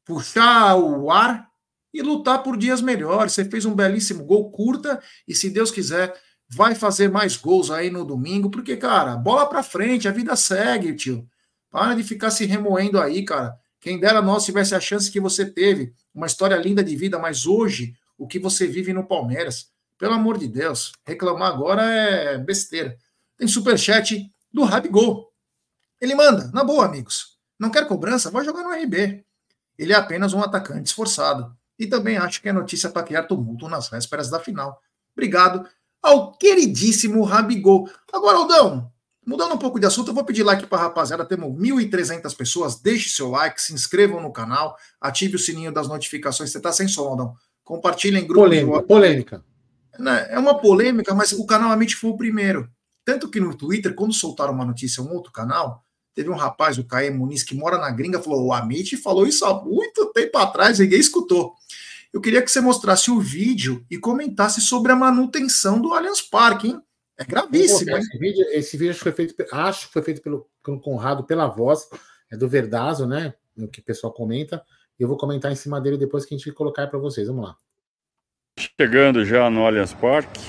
puxar 0.05 0.77
o 0.77 1.11
ar 1.11 1.51
e 1.93 2.01
lutar 2.01 2.43
por 2.43 2.55
dias 2.55 2.79
melhores. 2.79 3.33
Você 3.33 3.43
fez 3.43 3.65
um 3.65 3.75
belíssimo 3.75 4.23
gol 4.23 4.49
curta 4.51 5.03
e 5.27 5.35
se 5.35 5.49
Deus 5.49 5.69
quiser 5.69 6.17
vai 6.53 6.75
fazer 6.75 7.09
mais 7.09 7.35
gols 7.35 7.71
aí 7.71 7.89
no 7.89 8.05
domingo, 8.05 8.49
porque 8.49 8.77
cara, 8.77 9.15
bola 9.15 9.45
para 9.47 9.63
frente, 9.63 10.07
a 10.07 10.11
vida 10.11 10.35
segue, 10.35 10.95
tio. 10.95 11.27
Para 11.69 11.95
de 11.95 12.03
ficar 12.03 12.29
se 12.29 12.45
remoendo 12.45 12.99
aí, 12.99 13.25
cara. 13.25 13.57
Quem 13.79 13.99
dera 13.99 14.21
nós 14.21 14.45
tivesse 14.45 14.73
a 14.75 14.79
chance 14.79 15.11
que 15.11 15.19
você 15.19 15.45
teve, 15.45 15.93
uma 16.13 16.27
história 16.27 16.55
linda 16.55 16.83
de 16.83 16.95
vida, 16.95 17.19
mas 17.19 17.45
hoje, 17.45 17.95
o 18.17 18.27
que 18.27 18.39
você 18.39 18.65
vive 18.67 18.93
no 18.93 19.05
Palmeiras, 19.05 19.69
pelo 19.97 20.13
amor 20.13 20.37
de 20.37 20.47
Deus, 20.47 20.93
reclamar 21.05 21.51
agora 21.51 21.83
é 21.83 22.37
besteira. 22.37 22.97
Tem 23.37 23.47
superchat 23.47 24.31
do 24.53 24.63
Rabigol. 24.63 25.31
Ele 25.99 26.15
manda, 26.15 26.49
na 26.53 26.63
boa, 26.63 26.85
amigos. 26.85 27.37
Não 27.59 27.69
quer 27.69 27.87
cobrança? 27.87 28.29
Vai 28.29 28.45
jogar 28.45 28.63
no 28.63 28.71
RB. 28.71 29.25
Ele 29.77 29.93
é 29.93 29.95
apenas 29.95 30.33
um 30.33 30.41
atacante 30.41 30.89
esforçado. 30.89 31.55
E 31.77 31.87
também 31.87 32.17
acho 32.17 32.41
que 32.41 32.49
é 32.49 32.53
notícia 32.53 32.89
para 32.89 33.03
criar 33.03 33.23
tumulto 33.23 33.67
nas 33.67 33.89
vésperas 33.89 34.29
da 34.29 34.39
final. 34.39 34.79
Obrigado 35.15 35.67
ao 36.03 36.33
queridíssimo 36.37 37.23
Rabigol. 37.23 37.89
Agora, 38.11 38.37
Aldão, 38.37 38.91
mudando 39.25 39.53
um 39.53 39.57
pouco 39.57 39.79
de 39.79 39.85
assunto, 39.85 40.09
eu 40.09 40.13
vou 40.13 40.25
pedir 40.25 40.43
like 40.43 40.67
para 40.67 40.79
a 40.79 40.81
rapaziada. 40.83 41.25
Temos 41.25 41.49
1.300 41.57 42.35
pessoas. 42.35 42.75
Deixe 42.75 43.09
seu 43.09 43.29
like, 43.31 43.61
se 43.61 43.73
inscrevam 43.73 44.21
no 44.21 44.33
canal, 44.33 44.75
ative 44.99 45.37
o 45.37 45.39
sininho 45.39 45.71
das 45.71 45.87
notificações. 45.87 46.51
Você 46.51 46.57
está 46.57 46.73
sem 46.73 46.89
som, 46.89 47.07
Aldão. 47.07 47.33
Compartilhem 47.63 48.23
em 48.23 48.27
grupos. 48.27 48.49
Polêmica. 48.49 48.83
polêmica. 48.83 49.45
Né, 49.97 50.27
é 50.31 50.39
uma 50.39 50.59
polêmica, 50.59 51.13
mas 51.13 51.31
o 51.31 51.45
canal 51.45 51.71
Amit 51.71 51.95
foi 51.95 52.09
o 52.09 52.17
primeiro. 52.17 52.69
Tanto 53.05 53.29
que 53.29 53.39
no 53.39 53.55
Twitter, 53.55 53.93
quando 53.95 54.13
soltaram 54.13 54.53
uma 54.53 54.65
notícia, 54.65 55.03
um 55.03 55.13
outro 55.13 55.31
canal, 55.31 55.83
teve 56.15 56.29
um 56.29 56.35
rapaz, 56.35 56.77
o 56.77 56.83
Caê 56.83 57.09
Muniz, 57.09 57.43
que 57.43 57.55
mora 57.55 57.77
na 57.77 57.91
gringa, 57.91 58.19
falou: 58.19 58.47
o 58.47 58.53
Amit 58.53 58.97
falou 58.97 59.27
isso 59.27 59.45
há 59.45 59.63
muito 59.63 60.11
tempo 60.13 60.37
atrás, 60.37 60.79
ninguém 60.79 60.99
escutou. 60.99 61.53
Eu 62.13 62.21
queria 62.21 62.43
que 62.43 62.51
você 62.51 62.61
mostrasse 62.61 63.09
o 63.09 63.19
vídeo 63.19 63.83
e 63.89 63.97
comentasse 63.97 64.61
sobre 64.61 64.91
a 64.91 64.95
manutenção 64.95 65.81
do 65.81 65.91
Allianz 65.93 66.21
Parque, 66.21 66.67
hein? 66.67 66.79
É 67.17 67.25
gravíssimo. 67.25 67.97
Esse 67.97 68.17
vídeo, 68.19 68.45
esse 68.51 68.77
vídeo 68.77 68.95
foi 68.95 69.11
feito, 69.11 69.35
acho 69.51 69.87
que 69.87 69.93
foi 69.93 70.03
feito 70.03 70.21
pelo, 70.21 70.47
pelo 70.63 70.79
Conrado 70.79 71.23
pela 71.23 71.47
voz, 71.47 71.89
é 72.31 72.37
do 72.37 72.47
Verdazo, 72.47 73.07
né? 73.07 73.33
O 73.57 73.67
que 73.67 73.79
o 73.79 73.83
pessoal 73.83 74.13
comenta. 74.13 74.63
Eu 74.99 75.07
vou 75.07 75.17
comentar 75.17 75.51
em 75.51 75.55
cima 75.55 75.81
dele 75.81 75.97
depois 75.97 76.23
que 76.23 76.35
a 76.35 76.37
gente 76.37 76.51
colocar 76.51 76.85
para 76.85 76.99
vocês. 76.99 77.27
Vamos 77.27 77.45
lá. 77.45 77.57
Chegando 78.79 79.25
já 79.25 79.49
no 79.49 79.65
Allianz 79.65 79.93
Parque 79.93 80.41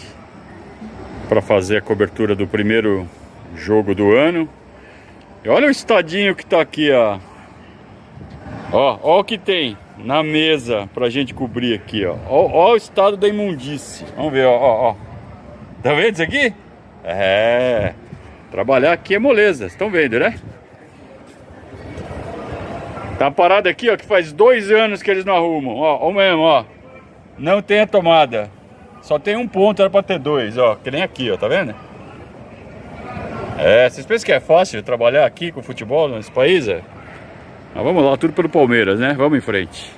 para 1.28 1.40
fazer 1.40 1.78
a 1.78 1.82
cobertura 1.82 2.36
do 2.36 2.46
primeiro 2.46 3.08
jogo 3.56 3.94
do 3.94 4.14
ano. 4.14 4.48
E 5.42 5.48
olha 5.48 5.68
o 5.68 5.70
estadinho 5.70 6.36
que 6.36 6.42
está 6.42 6.60
aqui, 6.60 6.90
ó. 6.90 7.18
Ó, 8.70 8.98
ó 9.02 9.20
o 9.20 9.24
que 9.24 9.38
tem 9.38 9.78
na 9.98 10.22
mesa 10.22 10.88
pra 10.92 11.08
gente 11.08 11.34
cobrir 11.34 11.74
aqui, 11.74 12.04
ó. 12.04 12.16
Ó, 12.28 12.50
ó 12.52 12.72
o 12.72 12.76
estado 12.76 13.16
da 13.16 13.28
imundície. 13.28 14.06
Vamos 14.16 14.32
ver, 14.32 14.46
ó, 14.46 14.54
ó, 14.54 14.90
ó. 14.90 14.94
Tá 15.82 15.92
vendo 15.92 16.14
isso 16.14 16.22
aqui? 16.22 16.54
É. 17.04 17.94
Trabalhar 18.50 18.92
aqui 18.92 19.14
é 19.14 19.18
moleza, 19.18 19.66
estão 19.66 19.90
vendo, 19.90 20.18
né? 20.18 20.38
Tá 23.18 23.30
parado 23.30 23.68
aqui, 23.68 23.90
ó, 23.90 23.96
que 23.96 24.04
faz 24.04 24.32
dois 24.32 24.70
anos 24.70 25.02
que 25.02 25.10
eles 25.10 25.24
não 25.24 25.36
arrumam. 25.36 25.76
Ó, 25.76 26.08
ó 26.08 26.12
mesmo, 26.12 26.42
ó. 26.42 26.64
Não 27.38 27.62
tem 27.62 27.80
a 27.80 27.86
tomada. 27.86 28.50
Só 29.02 29.18
tem 29.18 29.36
um 29.36 29.46
ponto, 29.46 29.80
era 29.80 29.90
pra 29.90 30.02
ter 30.02 30.18
dois, 30.18 30.56
ó. 30.56 30.76
Que 30.76 30.90
nem 30.90 31.02
aqui, 31.02 31.30
ó, 31.30 31.36
tá 31.36 31.46
vendo? 31.46 31.74
É, 33.58 33.88
vocês 33.88 34.04
pensam 34.04 34.26
que 34.26 34.32
é 34.32 34.40
fácil 34.40 34.82
trabalhar 34.82 35.26
aqui 35.26 35.52
com 35.52 35.62
futebol 35.62 36.08
nesse 36.08 36.30
país? 36.30 36.66
É? 36.66 36.82
Mas 37.74 37.82
vamos 37.82 38.04
lá, 38.04 38.16
tudo 38.16 38.32
pelo 38.32 38.48
Palmeiras, 38.48 39.00
né? 39.00 39.14
Vamos 39.14 39.36
em 39.36 39.40
frente. 39.40 39.92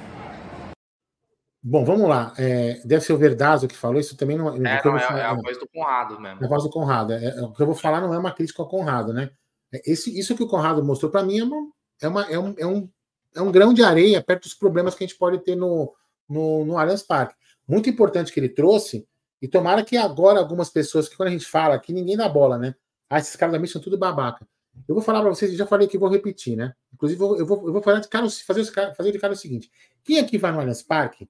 Bom, 1.62 1.84
vamos 1.84 2.08
lá. 2.08 2.32
É, 2.38 2.80
deve 2.86 3.04
ser 3.04 3.12
o 3.12 3.18
Verdazo 3.18 3.68
que 3.68 3.76
falou, 3.76 4.00
isso 4.00 4.16
também 4.16 4.38
não, 4.38 4.48
é. 4.48 4.56
É, 4.56 4.82
não, 4.82 4.96
é, 4.96 5.02
é 5.02 5.24
a 5.24 5.34
voz 5.34 5.58
do 5.58 5.68
Conrado 5.68 6.18
mesmo. 6.18 6.42
É 6.42 6.44
a 6.46 6.48
voz 6.48 6.62
do 6.62 6.70
Conrado. 6.70 7.12
É, 7.12 7.24
é, 7.24 7.42
o 7.42 7.52
que 7.52 7.60
eu 7.60 7.66
vou 7.66 7.74
falar 7.74 8.00
não 8.00 8.14
é 8.14 8.18
uma 8.18 8.32
crítica 8.32 8.62
ao 8.62 8.68
Conrado, 8.68 9.12
né? 9.12 9.30
É, 9.70 9.82
esse, 9.84 10.18
isso 10.18 10.34
que 10.34 10.42
o 10.42 10.46
Conrado 10.46 10.82
mostrou 10.82 11.10
para 11.10 11.22
mim 11.22 11.40
é, 11.40 11.44
uma, 11.44 11.66
é, 12.00 12.08
uma, 12.08 12.22
é, 12.30 12.38
um, 12.38 12.54
é, 12.56 12.66
um, 12.66 12.88
é 13.34 13.42
um 13.42 13.52
grão 13.52 13.74
de 13.74 13.82
areia 13.82 14.22
perto 14.22 14.44
dos 14.44 14.54
problemas 14.54 14.94
que 14.94 15.04
a 15.04 15.06
gente 15.06 15.18
pode 15.18 15.38
ter 15.44 15.54
no, 15.54 15.92
no, 16.26 16.64
no 16.64 16.78
Allianz 16.78 17.02
Parque. 17.02 17.34
Muito 17.68 17.90
importante 17.90 18.32
que 18.32 18.40
ele 18.40 18.48
trouxe, 18.48 19.06
e 19.42 19.46
tomara 19.46 19.84
que 19.84 19.98
agora 19.98 20.38
algumas 20.38 20.70
pessoas, 20.70 21.10
que 21.10 21.16
quando 21.16 21.28
a 21.28 21.32
gente 21.32 21.44
fala 21.44 21.74
aqui, 21.74 21.92
ninguém 21.92 22.16
dá 22.16 22.26
bola, 22.26 22.56
né? 22.56 22.74
Ah, 23.10 23.18
esses 23.18 23.36
caras 23.36 23.52
da 23.52 23.58
mídia 23.58 23.74
são 23.74 23.82
tudo 23.82 23.98
babaca. 23.98 24.46
Eu 24.88 24.94
vou 24.94 25.02
falar 25.02 25.20
para 25.20 25.30
vocês, 25.30 25.52
já 25.52 25.66
falei 25.66 25.88
que 25.88 25.98
vou 25.98 26.08
repetir, 26.08 26.56
né? 26.56 26.74
Inclusive, 26.94 27.20
eu 27.20 27.46
vou, 27.46 27.66
eu 27.66 27.72
vou 27.72 27.82
falar 27.82 28.00
de 28.00 28.08
cara, 28.08 28.28
fazer, 28.28 28.64
fazer 28.94 29.12
de 29.12 29.18
cara 29.18 29.32
o 29.32 29.36
seguinte: 29.36 29.70
quem 30.04 30.18
aqui 30.18 30.38
vai 30.38 30.52
no 30.52 30.60
Allianz 30.60 30.82
Parque? 30.82 31.28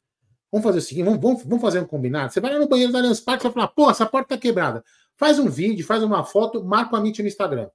Vamos 0.50 0.64
fazer 0.64 0.78
o 0.78 0.82
seguinte: 0.82 1.04
vamos, 1.04 1.20
vamos, 1.20 1.42
vamos 1.44 1.60
fazer 1.60 1.80
um 1.80 1.86
combinado. 1.86 2.32
Você 2.32 2.40
vai 2.40 2.52
lá 2.52 2.58
no 2.58 2.68
banheiro 2.68 2.92
do 2.92 2.98
Allianz 2.98 3.20
Parque 3.20 3.42
e 3.42 3.48
vai 3.48 3.52
falar: 3.52 3.68
pô, 3.68 3.90
essa 3.90 4.06
porta 4.06 4.36
tá 4.36 4.38
quebrada. 4.38 4.84
Faz 5.16 5.38
um 5.38 5.48
vídeo, 5.48 5.84
faz 5.84 6.02
uma 6.02 6.24
foto, 6.24 6.64
marca 6.64 6.94
o 6.94 6.98
Amit 6.98 7.20
no 7.22 7.28
Instagram. 7.28 7.68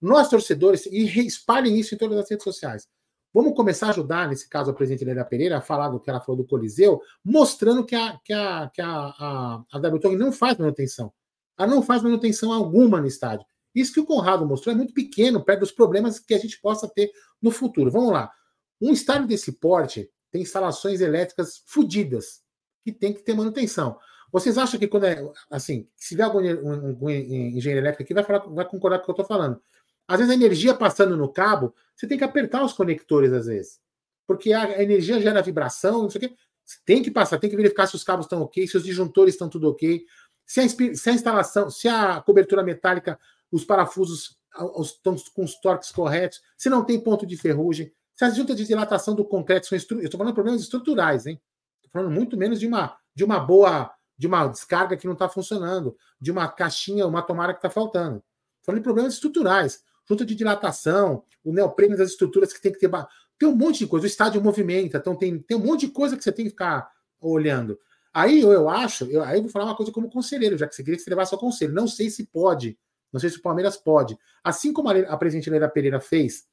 Nós, 0.00 0.28
torcedores, 0.28 0.86
e 0.86 1.26
espalhem 1.26 1.78
isso 1.78 1.94
em 1.94 1.98
todas 1.98 2.18
as 2.18 2.30
redes 2.30 2.44
sociais. 2.44 2.88
Vamos 3.32 3.54
começar 3.54 3.88
a 3.88 3.90
ajudar, 3.90 4.28
nesse 4.28 4.48
caso, 4.48 4.70
a 4.70 4.74
presidente 4.74 5.04
Leila 5.04 5.24
Pereira, 5.24 5.58
a 5.58 5.60
falar 5.60 5.90
do 5.90 6.00
que 6.00 6.08
ela 6.08 6.20
falou 6.20 6.42
do 6.42 6.48
Coliseu, 6.48 7.02
mostrando 7.22 7.84
que 7.84 7.94
a, 7.94 8.18
que 8.24 8.32
a, 8.32 8.70
que 8.72 8.80
a, 8.80 8.88
a, 8.88 9.62
a 9.72 9.78
não 10.16 10.32
faz 10.32 10.56
manutenção. 10.56 11.12
Ela 11.58 11.68
não 11.68 11.82
faz 11.82 12.02
manutenção 12.02 12.50
alguma 12.50 12.98
no 12.98 13.06
estádio. 13.06 13.46
Isso 13.76 13.92
que 13.92 14.00
o 14.00 14.06
Conrado 14.06 14.46
mostrou 14.46 14.74
é 14.74 14.76
muito 14.76 14.94
pequeno, 14.94 15.44
perto 15.44 15.60
dos 15.60 15.70
problemas 15.70 16.18
que 16.18 16.32
a 16.32 16.38
gente 16.38 16.58
possa 16.62 16.88
ter 16.88 17.12
no 17.42 17.50
futuro. 17.50 17.90
Vamos 17.90 18.10
lá. 18.10 18.32
Um 18.80 18.90
estádio 18.90 19.28
desse 19.28 19.52
porte 19.52 20.10
tem 20.32 20.40
instalações 20.40 21.02
elétricas 21.02 21.62
fodidas, 21.66 22.40
que 22.82 22.90
tem 22.90 23.12
que 23.12 23.20
ter 23.20 23.34
manutenção. 23.34 23.98
Vocês 24.32 24.56
acham 24.56 24.80
que 24.80 24.88
quando 24.88 25.04
é 25.04 25.22
assim, 25.50 25.86
se 25.94 26.08
tiver 26.10 26.22
algum, 26.22 26.40
um, 26.40 26.98
um 27.02 27.10
engenheiro 27.10 27.84
elétrico 27.84 28.02
aqui, 28.02 28.14
vai, 28.14 28.24
falar, 28.24 28.38
vai 28.46 28.64
concordar 28.64 28.98
com 28.98 29.02
o 29.02 29.04
que 29.04 29.10
eu 29.10 29.22
estou 29.22 29.36
falando. 29.36 29.60
Às 30.08 30.18
vezes 30.20 30.32
a 30.32 30.34
energia 30.34 30.74
passando 30.74 31.14
no 31.14 31.30
cabo, 31.30 31.74
você 31.94 32.06
tem 32.06 32.16
que 32.16 32.24
apertar 32.24 32.64
os 32.64 32.72
conectores, 32.72 33.30
às 33.30 33.44
vezes. 33.44 33.78
Porque 34.26 34.54
a 34.54 34.82
energia 34.82 35.20
gera 35.20 35.42
vibração, 35.42 36.02
não 36.02 36.10
sei 36.10 36.18
o 36.18 36.28
quê. 36.28 36.36
Você 36.64 36.78
tem 36.84 37.02
que 37.02 37.10
passar, 37.10 37.38
tem 37.38 37.50
que 37.50 37.56
verificar 37.56 37.86
se 37.86 37.94
os 37.94 38.02
cabos 38.02 38.24
estão 38.24 38.40
ok, 38.40 38.66
se 38.66 38.76
os 38.76 38.84
disjuntores 38.84 39.34
estão 39.34 39.50
tudo 39.50 39.68
ok, 39.68 40.02
se 40.46 40.60
a, 40.60 40.68
se 40.68 41.10
a 41.10 41.12
instalação, 41.12 41.68
se 41.68 41.88
a 41.88 42.20
cobertura 42.22 42.62
metálica 42.62 43.18
os 43.50 43.64
parafusos 43.64 44.38
estão 44.80 45.16
com 45.34 45.44
os 45.44 45.54
torques 45.60 45.90
corretos, 45.90 46.40
se 46.56 46.68
não 46.68 46.84
tem 46.84 46.98
ponto 46.98 47.26
de 47.26 47.36
ferrugem, 47.36 47.92
se 48.14 48.24
as 48.24 48.34
juntas 48.34 48.56
de 48.56 48.64
dilatação 48.64 49.14
do 49.14 49.24
concreto 49.24 49.66
são 49.66 49.76
estruturais. 49.76 50.06
Estou 50.06 50.18
falando 50.18 50.32
de 50.32 50.34
problemas 50.34 50.62
estruturais, 50.62 51.26
hein? 51.26 51.40
Estou 51.76 51.90
falando 51.92 52.14
muito 52.14 52.36
menos 52.36 52.58
de 52.58 52.66
uma, 52.66 52.96
de 53.14 53.22
uma 53.22 53.38
boa, 53.38 53.92
de 54.16 54.26
uma 54.26 54.46
descarga 54.46 54.96
que 54.96 55.06
não 55.06 55.12
está 55.12 55.28
funcionando, 55.28 55.94
de 56.18 56.30
uma 56.30 56.48
caixinha, 56.48 57.06
uma 57.06 57.22
tomada 57.22 57.52
que 57.52 57.58
está 57.58 57.68
faltando. 57.68 58.16
Estou 58.16 58.66
falando 58.66 58.80
de 58.80 58.84
problemas 58.84 59.14
estruturais. 59.14 59.84
Junta 60.08 60.24
de 60.24 60.34
dilatação, 60.34 61.24
o 61.44 61.52
neoprene 61.52 61.96
das 61.96 62.10
estruturas 62.10 62.52
que 62.52 62.60
tem 62.60 62.72
que 62.72 62.78
ter. 62.78 62.90
Tem 63.38 63.48
um 63.48 63.54
monte 63.54 63.80
de 63.80 63.86
coisa. 63.86 64.04
O 64.04 64.06
estádio 64.06 64.40
movimenta, 64.40 64.98
então 64.98 65.14
tem, 65.14 65.38
tem 65.40 65.56
um 65.56 65.60
monte 65.60 65.86
de 65.86 65.92
coisa 65.92 66.16
que 66.16 66.24
você 66.24 66.32
tem 66.32 66.46
que 66.46 66.52
ficar 66.52 66.90
olhando. 67.20 67.78
Aí 68.14 68.40
eu, 68.40 68.50
eu 68.50 68.70
acho, 68.70 69.04
eu, 69.06 69.22
aí 69.22 69.36
eu 69.36 69.42
vou 69.42 69.50
falar 69.50 69.66
uma 69.66 69.76
coisa 69.76 69.92
como 69.92 70.08
conselheiro, 70.08 70.56
já 70.56 70.66
que 70.66 70.74
você 70.74 70.82
queria 70.82 70.96
que 70.96 71.02
você 71.02 71.10
levasse 71.10 71.34
ao 71.34 71.40
conselho. 71.40 71.74
Não 71.74 71.86
sei 71.86 72.08
se 72.08 72.24
pode 72.24 72.78
não 73.16 73.20
sei 73.20 73.30
se 73.30 73.38
o 73.38 73.42
Palmeiras 73.42 73.78
pode. 73.78 74.18
Assim 74.44 74.74
como 74.74 74.90
a 74.90 75.16
presidente 75.16 75.48
Leila 75.48 75.70
Pereira 75.70 75.98
fez 75.98 76.46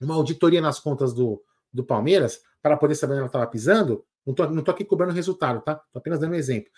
uma 0.00 0.14
auditoria 0.14 0.60
nas 0.60 0.78
contas 0.78 1.12
do, 1.12 1.42
do 1.72 1.82
Palmeiras, 1.82 2.40
para 2.62 2.76
poder 2.76 2.94
saber 2.94 3.14
onde 3.14 3.18
ela 3.20 3.26
estava 3.26 3.46
pisando, 3.48 4.04
não 4.24 4.30
estou 4.30 4.50
não 4.50 4.62
tô 4.62 4.70
aqui 4.70 4.84
cobrando 4.84 5.12
resultado, 5.12 5.60
tá? 5.62 5.72
Estou 5.72 5.98
apenas 5.98 6.20
dando 6.20 6.30
um 6.30 6.36
exemplo. 6.36 6.70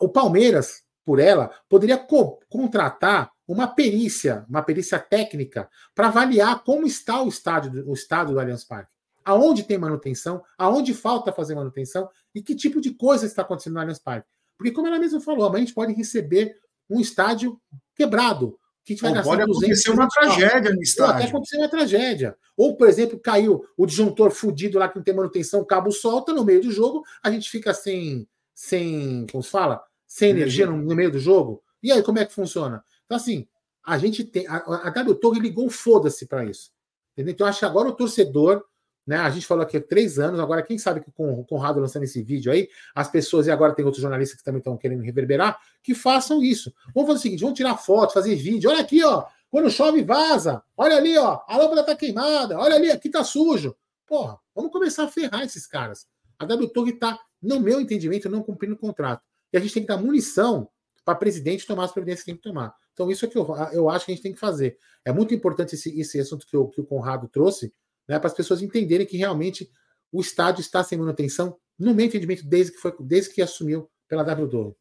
o 0.00 0.08
Palmeiras, 0.08 0.84
por 1.04 1.18
ela, 1.18 1.50
poderia 1.68 1.98
co 1.98 2.38
contratar 2.48 3.32
uma 3.48 3.66
perícia, 3.66 4.46
uma 4.48 4.62
perícia 4.62 5.00
técnica, 5.00 5.68
para 5.92 6.06
avaliar 6.06 6.62
como 6.62 6.86
está 6.86 7.20
o 7.20 7.28
estádio, 7.28 7.84
o 7.88 7.94
estado 7.94 8.32
do 8.32 8.38
Allianz 8.38 8.62
Parque. 8.62 8.92
Aonde 9.24 9.64
tem 9.64 9.76
manutenção, 9.76 10.44
aonde 10.56 10.94
falta 10.94 11.32
fazer 11.32 11.56
manutenção 11.56 12.08
e 12.32 12.40
que 12.40 12.54
tipo 12.54 12.80
de 12.80 12.94
coisa 12.94 13.26
está 13.26 13.42
acontecendo 13.42 13.74
no 13.74 13.80
Allianz 13.80 13.98
Parque. 13.98 14.28
Porque, 14.56 14.70
como 14.70 14.86
ela 14.86 15.00
mesma 15.00 15.20
falou, 15.20 15.52
a 15.52 15.58
gente 15.58 15.74
pode 15.74 15.92
receber 15.92 16.56
um 16.88 17.00
estádio 17.00 17.60
quebrado. 17.96 18.58
Que 18.84 18.94
vai 18.94 19.16
Ou 19.16 19.22
pode 19.22 19.42
acontecer 19.42 19.90
uma 19.90 20.08
tragédia 20.08 20.72
no 20.72 20.80
estádio. 20.80 21.14
Pode 21.14 21.26
acontecer 21.26 21.56
uma 21.56 21.68
tragédia. 21.68 22.36
Ou, 22.56 22.76
por 22.76 22.88
exemplo, 22.88 23.18
caiu 23.18 23.64
o 23.76 23.84
disjuntor 23.84 24.30
fudido 24.30 24.78
lá 24.78 24.88
que 24.88 24.94
não 24.94 25.02
tem 25.02 25.14
manutenção, 25.14 25.60
o 25.60 25.66
cabo 25.66 25.90
solta 25.90 26.32
no 26.32 26.44
meio 26.44 26.62
do 26.62 26.70
jogo, 26.70 27.02
a 27.20 27.30
gente 27.30 27.50
fica 27.50 27.74
sem, 27.74 28.28
sem 28.54 29.26
como 29.32 29.42
se 29.42 29.50
fala? 29.50 29.82
Sem 30.06 30.30
energia 30.30 30.66
no, 30.66 30.76
no 30.76 30.94
meio 30.94 31.10
do 31.10 31.18
jogo. 31.18 31.60
E 31.82 31.90
aí, 31.90 32.00
como 32.00 32.20
é 32.20 32.24
que 32.24 32.32
funciona? 32.32 32.84
Então, 33.04 33.16
assim, 33.16 33.48
a 33.84 33.98
gente 33.98 34.22
tem. 34.22 34.46
A, 34.46 34.56
a 34.56 34.90
W 34.90 35.14
Torre 35.16 35.40
ligou 35.40 35.68
foda-se 35.68 36.26
para 36.26 36.44
isso. 36.44 36.70
Entendeu? 37.12 37.32
Então, 37.32 37.46
eu 37.46 37.48
acho 37.50 37.58
que 37.58 37.64
agora 37.64 37.88
o 37.88 37.92
torcedor 37.92 38.64
né? 39.06 39.16
A 39.18 39.30
gente 39.30 39.46
falou 39.46 39.62
aqui 39.62 39.76
há 39.76 39.80
três 39.80 40.18
anos, 40.18 40.40
agora 40.40 40.62
quem 40.62 40.76
sabe 40.78 41.00
que 41.00 41.10
com 41.12 41.40
o 41.40 41.44
Conrado 41.44 41.78
lançando 41.78 42.02
esse 42.02 42.22
vídeo 42.22 42.50
aí, 42.50 42.68
as 42.94 43.08
pessoas, 43.08 43.46
e 43.46 43.50
agora 43.50 43.74
tem 43.74 43.84
outros 43.84 44.02
jornalistas 44.02 44.38
que 44.38 44.44
também 44.44 44.58
estão 44.58 44.76
querendo 44.76 45.02
reverberar, 45.02 45.58
que 45.82 45.94
façam 45.94 46.42
isso. 46.42 46.74
Vamos 46.94 47.08
fazer 47.08 47.18
o 47.18 47.22
seguinte: 47.22 47.40
vamos 47.40 47.56
tirar 47.56 47.76
foto, 47.76 48.12
fazer 48.12 48.34
vídeo. 48.34 48.68
Olha 48.68 48.80
aqui, 48.80 49.04
ó. 49.04 49.24
Quando 49.48 49.70
chove, 49.70 50.02
vaza. 50.02 50.62
Olha 50.76 50.96
ali, 50.96 51.16
ó. 51.16 51.40
A 51.46 51.56
lâmpada 51.56 51.84
tá 51.84 51.94
queimada. 51.94 52.58
Olha 52.58 52.74
ali, 52.74 52.90
aqui 52.90 53.08
tá 53.08 53.22
sujo. 53.22 53.76
Porra, 54.06 54.38
vamos 54.54 54.72
começar 54.72 55.04
a 55.04 55.08
ferrar 55.08 55.44
esses 55.44 55.66
caras. 55.66 56.06
A 56.38 56.44
W 56.44 56.68
Torre 56.70 56.92
tá, 56.92 57.18
no 57.40 57.60
meu 57.60 57.80
entendimento, 57.80 58.28
não 58.28 58.42
cumprindo 58.42 58.74
o 58.74 58.78
contrato. 58.78 59.22
E 59.52 59.56
a 59.56 59.60
gente 59.60 59.72
tem 59.72 59.82
que 59.82 59.88
dar 59.88 59.96
munição 59.96 60.68
para 61.04 61.14
presidente 61.14 61.66
tomar 61.66 61.84
as 61.84 61.92
providências 61.92 62.24
que 62.24 62.32
tem 62.32 62.36
que 62.36 62.42
tomar. 62.42 62.74
Então, 62.92 63.10
isso 63.10 63.24
é 63.24 63.28
que 63.28 63.38
eu, 63.38 63.46
eu 63.72 63.88
acho 63.88 64.04
que 64.04 64.12
a 64.12 64.14
gente 64.14 64.22
tem 64.22 64.32
que 64.32 64.40
fazer. 64.40 64.76
É 65.04 65.12
muito 65.12 65.32
importante 65.32 65.74
esse, 65.74 65.98
esse 66.00 66.18
assunto 66.18 66.46
que 66.46 66.56
o, 66.56 66.68
que 66.68 66.80
o 66.80 66.84
Conrado 66.84 67.28
trouxe, 67.28 67.72
né, 68.08 68.18
para 68.18 68.28
as 68.28 68.34
pessoas 68.34 68.62
entenderem 68.62 69.06
que 69.06 69.16
realmente 69.16 69.70
o 70.12 70.20
estádio 70.20 70.60
está 70.60 70.82
sem 70.82 70.98
manutenção, 70.98 71.58
no 71.78 71.94
meu 71.94 72.06
entendimento, 72.06 72.46
desde 72.46 72.72
que, 72.72 72.78
foi, 72.78 72.94
desde 73.00 73.34
que 73.34 73.42
assumiu 73.42 73.90
pela 74.08 74.24
W12. 74.24 74.74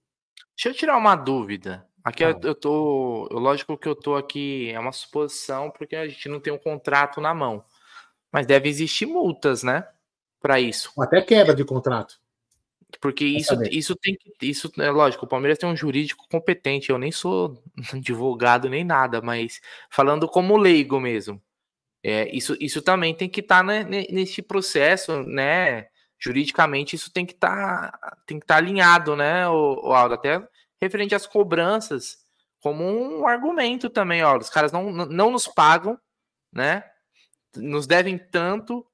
Deixa 0.55 0.69
eu 0.69 0.73
tirar 0.73 0.97
uma 0.97 1.15
dúvida. 1.15 1.85
Aqui 2.03 2.23
eu, 2.23 2.39
eu 2.43 2.55
tô. 2.55 3.27
Lógico 3.31 3.77
que 3.77 3.87
eu 3.87 3.95
tô 3.95 4.15
aqui, 4.15 4.69
é 4.69 4.79
uma 4.79 4.91
suposição, 4.91 5.71
porque 5.71 5.95
a 5.95 6.07
gente 6.07 6.29
não 6.29 6.39
tem 6.39 6.53
um 6.53 6.57
contrato 6.57 7.19
na 7.19 7.33
mão. 7.33 7.65
Mas 8.31 8.45
deve 8.45 8.69
existir 8.69 9.05
multas, 9.05 9.63
né? 9.63 9.87
Para 10.39 10.59
isso. 10.59 10.91
Até 10.99 11.21
quebra 11.21 11.55
de 11.55 11.65
contrato. 11.65 12.19
Porque 13.01 13.25
isso, 13.25 13.55
isso 13.71 13.95
tem 13.95 14.15
que. 14.15 14.31
Isso 14.41 14.71
é 14.77 14.91
lógico, 14.91 15.25
o 15.25 15.27
Palmeiras 15.27 15.57
tem 15.57 15.67
um 15.67 15.75
jurídico 15.75 16.27
competente. 16.29 16.91
Eu 16.91 16.97
nem 16.97 17.11
sou 17.11 17.61
advogado 17.91 18.69
nem 18.69 18.83
nada, 18.83 19.21
mas 19.21 19.59
falando 19.89 20.27
como 20.27 20.57
leigo 20.57 20.99
mesmo. 20.99 21.41
É, 22.07 22.29
isso, 22.31 22.55
isso 22.59 22.83
também 22.83 23.15
tem 23.15 23.27
que 23.27 23.39
estar 23.39 23.57
tá 23.57 23.63
né, 23.63 23.83
nesse 23.83 24.39
processo, 24.43 25.23
né? 25.23 25.87
Juridicamente, 26.19 26.95
isso 26.95 27.11
tem 27.11 27.25
que 27.25 27.33
estar 27.33 27.89
tá, 27.91 28.17
tem 28.27 28.37
que 28.37 28.43
estar 28.43 28.53
tá 28.53 28.59
alinhado, 28.59 29.15
né, 29.15 29.47
o, 29.49 29.87
o 29.87 29.91
Aldo? 29.91 30.13
Até 30.13 30.47
referente 30.79 31.15
às 31.15 31.25
cobranças, 31.25 32.19
como 32.59 32.83
um 32.83 33.27
argumento 33.27 33.89
também, 33.89 34.23
ó. 34.23 34.37
Os 34.37 34.51
caras 34.51 34.71
não, 34.71 34.91
não 34.91 35.31
nos 35.31 35.47
pagam, 35.47 35.99
né? 36.53 36.83
Nos 37.55 37.87
devem 37.87 38.19
tanto, 38.19 38.85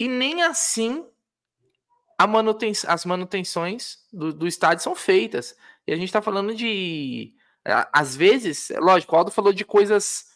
e 0.00 0.08
nem 0.08 0.42
assim 0.42 1.06
manuten 2.26 2.72
as 2.88 3.04
manutenções 3.04 3.98
do, 4.10 4.32
do 4.32 4.46
estádio 4.46 4.82
são 4.82 4.94
feitas. 4.94 5.54
E 5.86 5.92
a 5.92 5.96
gente 5.96 6.06
está 6.06 6.22
falando 6.22 6.54
de. 6.54 7.34
Às 7.92 8.16
vezes, 8.16 8.72
lógico, 8.78 9.14
o 9.14 9.18
Aldo 9.18 9.30
falou 9.30 9.52
de 9.52 9.64
coisas 9.64 10.32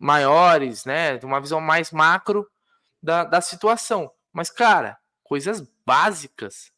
maiores, 0.00 0.86
né? 0.86 1.18
Uma 1.22 1.40
visão 1.40 1.60
mais 1.60 1.92
macro 1.92 2.48
da, 3.02 3.22
da 3.22 3.40
situação. 3.42 4.10
Mas, 4.32 4.48
cara, 4.48 4.98
coisas 5.22 5.62
básicas. 5.84 6.72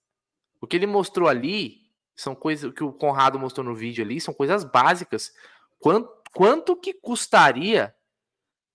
O 0.60 0.66
que 0.66 0.76
ele 0.76 0.86
mostrou 0.86 1.28
ali 1.28 1.82
são 2.16 2.34
coisas. 2.34 2.68
O 2.68 2.72
que 2.72 2.82
o 2.82 2.92
Conrado 2.92 3.38
mostrou 3.38 3.64
no 3.64 3.76
vídeo 3.76 4.04
ali 4.04 4.20
são 4.20 4.34
coisas 4.34 4.64
básicas. 4.64 5.32
Quanto, 5.78 6.10
quanto 6.34 6.76
que 6.76 6.92
custaria 6.92 7.94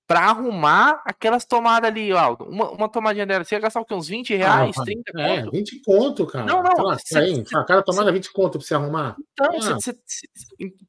para 0.08 0.22
arrumar 0.22 1.02
aquelas 1.06 1.43
tomadas 1.43 1.89
ali, 1.91 2.14
ó. 2.14 2.34
Uma, 2.36 2.72
uma 2.72 2.89
tomadinha 2.89 3.26
dela, 3.26 3.43
você 3.43 3.56
ia 3.56 3.60
gastar 3.60 3.82
o 3.82 3.86
quê? 3.86 3.93
Uns 3.93 4.08
20 4.08 4.34
reais, 4.38 4.76
ah, 4.78 4.84
30 4.86 5.02
é, 5.10 5.41
conto? 5.43 5.50
É, 5.50 5.60
20 5.60 5.82
conto, 5.82 6.26
cara. 6.26 6.45
Não, 6.45 6.64
não. 6.64 6.86
Lá, 6.86 6.98
cê, 6.98 7.18
aí, 7.18 7.36
cê, 7.45 7.66
cada 7.68 7.84
tomada 7.84 8.10
20 8.10 8.32
conto 8.32 8.58
para 8.58 8.62
você 8.66 8.74
arrumar. 8.74 9.18
Então, 9.34 9.52
ah. 9.52 9.78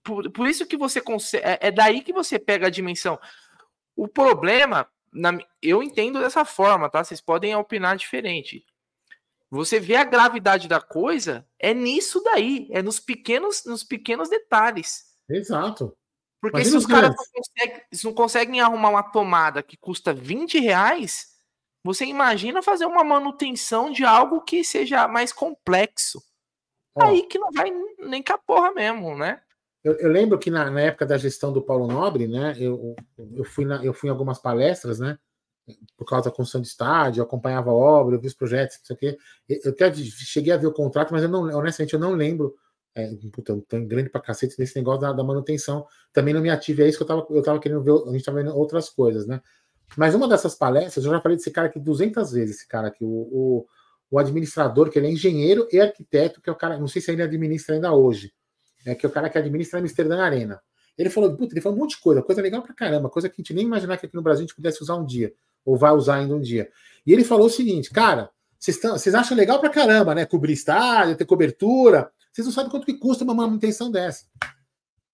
por, 0.05 0.31
por, 0.31 0.47
isso 0.47 0.65
que 0.65 0.77
você 0.77 1.01
consegue. 1.01 1.45
É, 1.45 1.59
é, 1.63 1.71
daí 1.73 2.01
que 2.01 2.13
você 2.13 2.39
pega 2.39 2.69
a 2.69 2.71
dimensão. 2.71 3.19
O 3.99 4.07
problema, 4.07 4.89
na, 5.13 5.37
eu 5.61 5.83
entendo 5.83 6.21
dessa 6.21 6.45
forma, 6.45 6.89
tá? 6.89 7.03
Vocês 7.03 7.21
podem 7.21 7.57
opinar 7.57 7.97
diferente. 7.97 8.65
Você 9.51 9.81
vê 9.81 9.97
a 9.97 10.05
gravidade 10.05 10.69
da 10.69 10.81
coisa, 10.81 11.45
é 11.59 11.75
nisso 11.75 12.23
daí, 12.23 12.69
é 12.71 12.81
nos 12.81 13.01
pequenos, 13.01 13.65
nos 13.65 13.83
pequenos 13.83 14.29
detalhes. 14.29 15.17
Exato. 15.29 15.97
Porque 16.41 16.59
Imagina 16.59 16.71
se 16.71 16.77
os 16.77 16.87
caras 16.87 17.11
não 17.11 17.25
conseguem, 17.35 17.83
não 18.05 18.15
conseguem 18.15 18.61
arrumar 18.61 18.91
uma 18.91 19.03
tomada 19.03 19.65
que 19.65 19.77
custa 19.77 20.15
20 20.15 20.61
reais, 20.61 21.35
você 21.83 22.05
imagina 22.05 22.63
fazer 22.63 22.87
uma 22.87 23.03
manutenção 23.03 23.91
de 23.91 24.05
algo 24.05 24.43
que 24.43 24.63
seja 24.63 25.09
mais 25.09 25.33
complexo. 25.33 26.23
Ó, 26.95 27.03
Aí 27.03 27.27
que 27.27 27.37
não 27.37 27.51
vai 27.51 27.73
nem 27.99 28.23
com 28.23 28.33
a 28.33 28.39
porra 28.39 28.71
mesmo, 28.71 29.17
né? 29.17 29.43
Eu, 29.83 29.95
eu 29.95 30.09
lembro 30.11 30.39
que 30.39 30.51
na, 30.51 30.71
na, 30.71 30.81
época 30.81 31.07
da 31.07 31.17
gestão 31.17 31.53
do 31.53 31.63
Paulo 31.63 31.87
Nobre, 31.87 32.27
né? 32.27 32.55
Eu, 32.59 32.97
eu, 33.35 33.45
fui 33.45 33.65
na, 33.65 33.85
eu 33.85 33.93
fui 33.93 34.09
em 34.09 34.13
algumas 34.13 34.39
palestras, 34.39 34.99
né? 34.99 35.19
Por 35.97 36.07
causa 36.07 36.31
da 36.31 36.35
construção 36.35 36.61
de 36.61 36.69
estádio, 36.69 37.21
eu 37.21 37.25
acompanhava 37.25 37.71
a 37.71 37.75
obra, 37.75 38.17
eu 38.17 38.21
vi 38.21 38.27
os 38.27 38.35
projetos, 38.35 38.79
não 38.79 38.87
sei 38.87 38.97
o 38.97 38.99
quê. 38.99 39.19
Eu 39.49 39.71
até 39.71 39.93
cheguei 39.95 40.53
a 40.53 40.57
ver 40.57 40.67
o 40.67 40.73
contrato, 40.73 41.13
mas 41.13 41.23
eu 41.23 41.29
não, 41.29 41.43
honestamente 41.43 41.95
eu 41.95 42.01
não 42.01 42.13
lembro 42.13 42.55
é, 42.95 43.15
puta, 43.33 43.57
tão 43.69 43.87
grande 43.87 44.11
pra 44.11 44.21
cacete 44.21 44.57
nesse 44.59 44.77
negócio 44.77 45.01
da, 45.01 45.13
da, 45.13 45.23
manutenção. 45.23 45.87
Também 46.13 46.35
não 46.35 46.41
me 46.41 46.51
ative, 46.51 46.83
é 46.83 46.89
isso 46.89 46.99
que 46.99 47.05
eu 47.05 47.07
tava, 47.07 47.27
eu 47.31 47.43
tava 47.43 47.61
querendo 47.61 47.83
ver, 47.83 47.93
a 47.93 48.13
gente 48.13 48.25
tava 48.25 48.39
vendo 48.39 48.57
outras 48.57 48.91
coisas, 48.91 49.27
né? 49.27 49.41
Mas 49.97 50.15
uma 50.15 50.29
dessas 50.29 50.55
palestras, 50.55 51.05
eu 51.05 51.13
já 51.13 51.21
falei 51.21 51.37
desse 51.37 51.51
cara 51.51 51.69
aqui 51.69 51.79
200 51.79 52.33
vezes, 52.33 52.57
esse 52.57 52.69
cara 52.69 52.89
aqui, 52.89 53.05
o, 53.05 53.09
o, 53.09 53.67
o 54.11 54.19
administrador, 54.19 54.91
que 54.91 54.99
ele 54.99 55.07
é 55.07 55.13
engenheiro 55.13 55.69
e 55.73 55.81
arquiteto, 55.81 56.43
que 56.43 56.51
é 56.51 56.53
o 56.53 56.57
cara, 56.57 56.79
não 56.79 56.89
sei 56.89 57.01
se 57.01 57.11
ele 57.11 57.23
administra 57.23 57.75
ainda 57.77 57.93
hoje, 57.93 58.33
é 58.91 58.95
que 58.95 59.07
é 59.07 59.09
o 59.09 59.13
cara 59.13 59.29
que 59.29 59.39
administra 59.39 59.79
a 59.79 59.83
Amsterdã 59.83 60.21
Arena. 60.21 60.61
Ele 60.97 61.11
falou, 61.11 61.37
puta, 61.37 61.55
ele 61.55 61.61
falou 61.61 61.79
um 61.79 61.81
monte 61.83 61.91
de 61.91 62.01
coisa, 62.01 62.23
coisa 62.23 62.43
legal 62.43 62.63
pra 62.63 62.75
caramba, 62.75 63.09
coisa 63.09 63.29
que 63.29 63.35
a 63.35 63.43
gente 63.43 63.55
nem 63.55 63.65
imaginar 63.65 63.97
que 63.97 64.07
aqui 64.07 64.17
no 64.17 64.23
Brasil 64.23 64.41
a 64.41 64.47
gente 64.47 64.57
pudesse 64.57 64.83
usar 64.83 64.97
um 64.97 65.07
dia, 65.07 65.33
ou 65.65 65.77
vai 65.77 65.93
usar 65.93 66.17
ainda 66.17 66.35
um 66.35 66.41
dia. 66.41 66.69
E 67.07 67.13
ele 67.13 67.23
falou 67.23 67.47
o 67.47 67.51
seguinte, 67.51 67.91
cara, 67.91 68.31
vocês 68.59 69.15
acham 69.15 69.37
legal 69.37 69.61
pra 69.61 69.71
caramba, 69.71 70.15
né? 70.15 70.27
Cobrir 70.27 70.53
estádio, 70.53 71.17
ter 71.17 71.25
cobertura, 71.25 72.11
vocês 72.33 72.47
não 72.47 72.53
sabem 72.53 72.71
quanto 72.71 72.87
que 72.87 72.95
custa 72.95 73.25
uma 73.25 73.35
manutenção 73.35 73.91
dessa. 73.91 74.27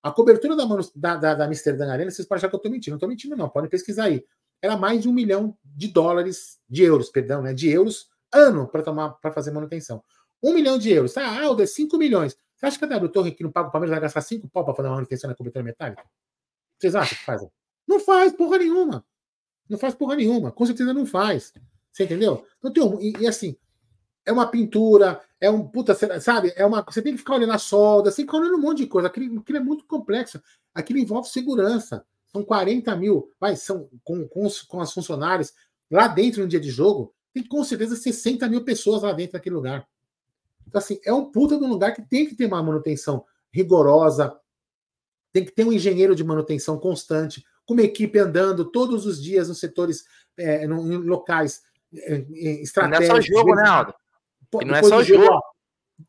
A 0.02 0.10
cobertura 0.10 0.54
da, 0.54 0.64
da, 0.94 1.16
da, 1.16 1.34
da 1.34 1.44
Amsterdã 1.46 1.90
Arena, 1.90 2.10
vocês 2.10 2.28
podem 2.28 2.38
achar 2.38 2.48
que 2.48 2.54
eu 2.54 2.58
estou 2.58 2.70
mentindo. 2.70 2.90
Não 2.92 2.96
estou 2.96 3.08
mentindo, 3.08 3.36
não. 3.36 3.48
Podem 3.48 3.70
pesquisar 3.70 4.04
aí. 4.04 4.22
Era 4.60 4.76
mais 4.76 5.00
de 5.00 5.08
um 5.08 5.12
milhão 5.12 5.56
de 5.64 5.88
dólares, 5.88 6.58
de 6.68 6.82
euros, 6.82 7.08
perdão, 7.08 7.40
né? 7.40 7.54
De 7.54 7.70
euros 7.70 8.08
ano 8.30 8.68
para 8.68 8.82
tomar 8.82 9.10
para 9.12 9.32
fazer 9.32 9.50
manutenção. 9.52 10.02
Um 10.42 10.52
milhão 10.52 10.76
de 10.76 10.90
euros. 10.90 11.16
Ah, 11.16 11.42
Aldo, 11.42 11.62
é 11.62 11.66
5 11.66 11.96
milhões. 11.96 12.36
Você 12.64 12.68
acha 12.68 12.78
que 12.78 12.84
a 12.84 12.88
W 12.88 13.12
Torre 13.12 13.32
que 13.32 13.42
não 13.42 13.52
paga 13.52 13.68
o 13.68 13.70
Palmeiras 13.70 13.90
vai 13.90 14.00
gastar 14.00 14.22
5 14.22 14.48
pau 14.48 14.64
para 14.64 14.74
fazer 14.74 14.88
uma 14.88 14.94
manutenção 14.94 15.28
na 15.28 15.36
cobertura 15.36 15.62
metálica? 15.62 16.02
Vocês 16.78 16.94
acham 16.94 17.18
que 17.18 17.24
faz? 17.24 17.46
Não 17.86 18.00
faz 18.00 18.32
porra 18.32 18.58
nenhuma. 18.58 19.04
Não 19.68 19.78
faz 19.78 19.94
porra 19.94 20.16
nenhuma. 20.16 20.50
Com 20.50 20.64
certeza 20.64 20.94
não 20.94 21.04
faz. 21.04 21.52
Você 21.92 22.04
entendeu? 22.04 22.46
Então 22.58 22.72
tem 22.72 22.82
um, 22.82 23.00
e, 23.00 23.12
e 23.20 23.26
assim, 23.26 23.54
é 24.24 24.32
uma 24.32 24.46
pintura, 24.46 25.20
é 25.38 25.50
um 25.50 25.68
puta, 25.68 25.94
sabe? 26.20 26.54
É 26.56 26.64
uma, 26.64 26.82
você 26.82 27.02
tem 27.02 27.12
que 27.12 27.18
ficar 27.18 27.34
olhando 27.34 27.52
a 27.52 27.58
solda, 27.58 28.10
você 28.10 28.16
tem 28.16 28.26
que 28.26 28.32
ficar 28.32 28.42
olhando 28.42 28.56
um 28.56 28.62
monte 28.62 28.78
de 28.78 28.86
coisa. 28.86 29.08
Aquilo, 29.08 29.40
aquilo 29.40 29.58
é 29.58 29.62
muito 29.62 29.84
complexo. 29.84 30.42
Aquilo 30.74 30.98
envolve 30.98 31.28
segurança. 31.28 32.04
São 32.32 32.42
40 32.42 32.96
mil, 32.96 33.30
vai, 33.38 33.56
são 33.56 33.90
com, 34.02 34.26
com, 34.26 34.46
os, 34.46 34.62
com 34.62 34.80
as 34.80 34.92
funcionários 34.92 35.52
lá 35.90 36.08
dentro 36.08 36.40
no 36.40 36.48
dia 36.48 36.58
de 36.58 36.70
jogo, 36.70 37.14
tem 37.32 37.44
com 37.44 37.62
certeza 37.62 37.94
60 37.94 38.48
mil 38.48 38.64
pessoas 38.64 39.02
lá 39.02 39.12
dentro 39.12 39.34
daquele 39.34 39.54
lugar. 39.54 39.86
Então, 40.74 40.82
assim, 40.82 40.98
é 41.04 41.12
um 41.12 41.30
puta 41.30 41.56
de 41.56 41.62
um 41.62 41.68
lugar 41.68 41.94
que 41.94 42.02
tem 42.02 42.26
que 42.26 42.34
ter 42.34 42.46
uma 42.46 42.60
manutenção 42.60 43.24
rigorosa, 43.52 44.36
tem 45.32 45.44
que 45.44 45.52
ter 45.52 45.64
um 45.64 45.72
engenheiro 45.72 46.16
de 46.16 46.24
manutenção 46.24 46.80
constante, 46.80 47.46
com 47.64 47.74
uma 47.74 47.82
equipe 47.84 48.18
andando 48.18 48.64
todos 48.64 49.06
os 49.06 49.22
dias 49.22 49.48
nos 49.48 49.60
setores, 49.60 50.04
é, 50.36 50.64
em 50.64 50.68
locais 50.68 51.62
estratégicos. 51.92 52.80
Não 52.90 52.96
é 52.96 53.06
só 53.06 53.20
jogo, 53.20 53.54
né, 53.54 53.68
Aldo? 53.68 53.94
Não 54.66 54.74
é 54.74 54.82
só 54.82 55.00
jogo. 55.00 55.24
jogo 55.24 55.40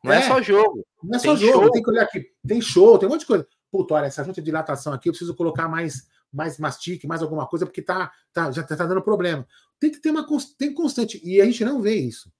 não 0.02 0.12
é, 0.12 0.18
é, 0.18 0.22
só 0.22 0.42
jogo. 0.42 0.86
Não 1.00 1.16
é 1.16 1.18
só 1.20 1.36
jogo, 1.36 1.62
show. 1.62 1.70
tem 1.70 1.82
que 1.84 1.90
olhar 1.90 2.02
aqui. 2.02 2.26
Tem 2.44 2.60
show, 2.60 2.98
tem 2.98 3.08
um 3.08 3.12
monte 3.12 3.20
de 3.20 3.26
coisa. 3.26 3.46
Puta, 3.70 3.94
olha, 3.94 4.06
essa 4.06 4.24
junta 4.24 4.40
de 4.40 4.44
dilatação 4.44 4.92
aqui, 4.92 5.08
eu 5.08 5.12
preciso 5.12 5.36
colocar 5.36 5.68
mais, 5.68 6.08
mais 6.32 6.58
mastique, 6.58 7.06
mais 7.06 7.22
alguma 7.22 7.46
coisa, 7.46 7.64
porque 7.64 7.82
tá, 7.82 8.10
tá, 8.32 8.50
já 8.50 8.64
tá, 8.64 8.76
tá 8.76 8.84
dando 8.84 9.00
problema. 9.00 9.46
Tem 9.78 9.92
que 9.92 10.00
ter 10.00 10.10
uma 10.10 10.26
tem 10.58 10.74
constante. 10.74 11.20
E 11.24 11.40
a 11.40 11.44
gente 11.44 11.64
não 11.64 11.80
vê 11.80 11.94
isso. 11.94 12.32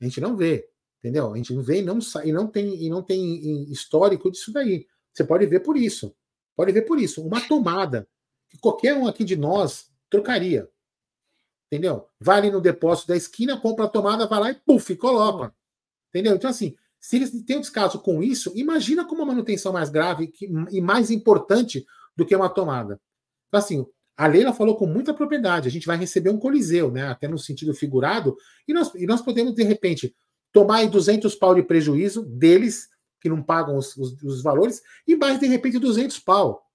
A 0.00 0.04
gente 0.04 0.22
não 0.22 0.34
vê. 0.34 0.69
Entendeu? 1.00 1.32
A 1.32 1.36
gente 1.36 1.54
não 1.54 1.62
vê 1.62 1.80
e 1.80 1.82
não, 1.82 1.98
e 2.24 2.32
não 2.32 2.46
tem, 2.46 2.84
e 2.84 2.90
não 2.90 3.02
tem 3.02 3.70
histórico 3.72 4.30
disso 4.30 4.52
daí. 4.52 4.86
Você 5.12 5.24
pode 5.24 5.46
ver 5.46 5.60
por 5.60 5.76
isso. 5.76 6.14
Pode 6.54 6.72
ver 6.72 6.82
por 6.82 7.00
isso. 7.00 7.26
Uma 7.26 7.40
tomada 7.40 8.06
que 8.48 8.58
qualquer 8.58 8.94
um 8.94 9.06
aqui 9.06 9.24
de 9.24 9.34
nós 9.34 9.90
trocaria. 10.10 10.68
Entendeu? 11.66 12.06
Vai 12.20 12.38
ali 12.38 12.50
no 12.50 12.60
depósito 12.60 13.08
da 13.08 13.16
esquina, 13.16 13.58
compra 13.58 13.86
a 13.86 13.88
tomada, 13.88 14.26
vai 14.26 14.40
lá 14.40 14.50
e 14.50 14.54
puf, 14.54 14.94
coloca. 14.96 15.54
Entendeu? 16.10 16.34
Então, 16.34 16.50
assim, 16.50 16.76
se 17.00 17.16
eles 17.16 17.30
têm 17.44 17.56
um 17.56 17.60
descaso 17.60 18.00
com 18.00 18.22
isso, 18.22 18.52
imagina 18.54 19.06
com 19.06 19.14
uma 19.14 19.24
manutenção 19.24 19.72
mais 19.72 19.88
grave 19.88 20.26
que, 20.26 20.46
e 20.70 20.80
mais 20.80 21.10
importante 21.10 21.86
do 22.14 22.26
que 22.26 22.36
uma 22.36 22.50
tomada. 22.50 23.00
Então, 23.48 23.58
assim, 23.58 23.86
a 24.16 24.26
Leila 24.26 24.52
falou 24.52 24.76
com 24.76 24.84
muita 24.84 25.14
propriedade. 25.14 25.66
A 25.66 25.70
gente 25.70 25.86
vai 25.86 25.96
receber 25.96 26.28
um 26.28 26.38
coliseu, 26.38 26.90
né? 26.90 27.08
Até 27.08 27.26
no 27.26 27.38
sentido 27.38 27.72
figurado, 27.72 28.36
e 28.68 28.74
nós, 28.74 28.92
e 28.94 29.06
nós 29.06 29.22
podemos, 29.22 29.54
de 29.54 29.62
repente, 29.62 30.14
tomar 30.52 30.76
aí 30.76 30.88
200 30.88 31.34
pau 31.34 31.54
de 31.54 31.62
prejuízo 31.62 32.24
deles, 32.24 32.88
que 33.20 33.28
não 33.28 33.42
pagam 33.42 33.76
os, 33.76 33.96
os, 33.96 34.22
os 34.22 34.42
valores, 34.42 34.82
e 35.06 35.16
mais, 35.16 35.38
de 35.38 35.46
repente, 35.46 35.78
200 35.78 36.18
pau. 36.20 36.66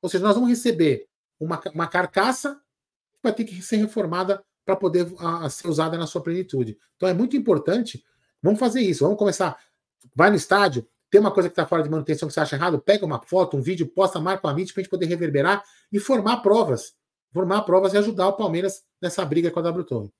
Ou 0.00 0.08
seja, 0.08 0.24
nós 0.24 0.34
vamos 0.34 0.50
receber 0.50 1.06
uma, 1.40 1.60
uma 1.74 1.86
carcaça 1.86 2.60
vai 3.22 3.32
ter 3.32 3.44
que 3.44 3.60
ser 3.62 3.76
reformada 3.76 4.42
para 4.64 4.76
poder 4.76 5.06
a, 5.18 5.46
a 5.46 5.50
ser 5.50 5.68
usada 5.68 5.96
na 5.96 6.06
sua 6.06 6.22
plenitude. 6.22 6.78
Então 6.96 7.08
é 7.08 7.14
muito 7.14 7.36
importante. 7.36 8.04
Vamos 8.42 8.58
fazer 8.58 8.80
isso. 8.80 9.04
Vamos 9.04 9.18
começar. 9.18 9.58
Vai 10.14 10.30
no 10.30 10.36
estádio, 10.36 10.86
tem 11.10 11.20
uma 11.20 11.30
coisa 11.30 11.48
que 11.48 11.52
está 11.52 11.66
fora 11.66 11.82
de 11.82 11.90
manutenção 11.90 12.28
que 12.28 12.34
você 12.34 12.40
acha 12.40 12.56
errado, 12.56 12.78
pega 12.78 13.04
uma 13.04 13.20
foto, 13.20 13.56
um 13.56 13.62
vídeo, 13.62 13.86
posta, 13.86 14.20
marca 14.20 14.46
o 14.46 14.50
Amit 14.50 14.72
para 14.72 14.80
a 14.80 14.82
gente 14.82 14.90
poder 14.90 15.06
reverberar 15.06 15.62
e 15.90 15.98
formar 15.98 16.38
provas. 16.38 16.94
Formar 17.32 17.62
provas 17.62 17.94
e 17.94 17.98
ajudar 17.98 18.28
o 18.28 18.36
Palmeiras 18.36 18.82
nessa 19.00 19.24
briga 19.24 19.50
com 19.50 19.58
a 19.58 19.62
W 19.62 19.84
Torre. 19.84 20.12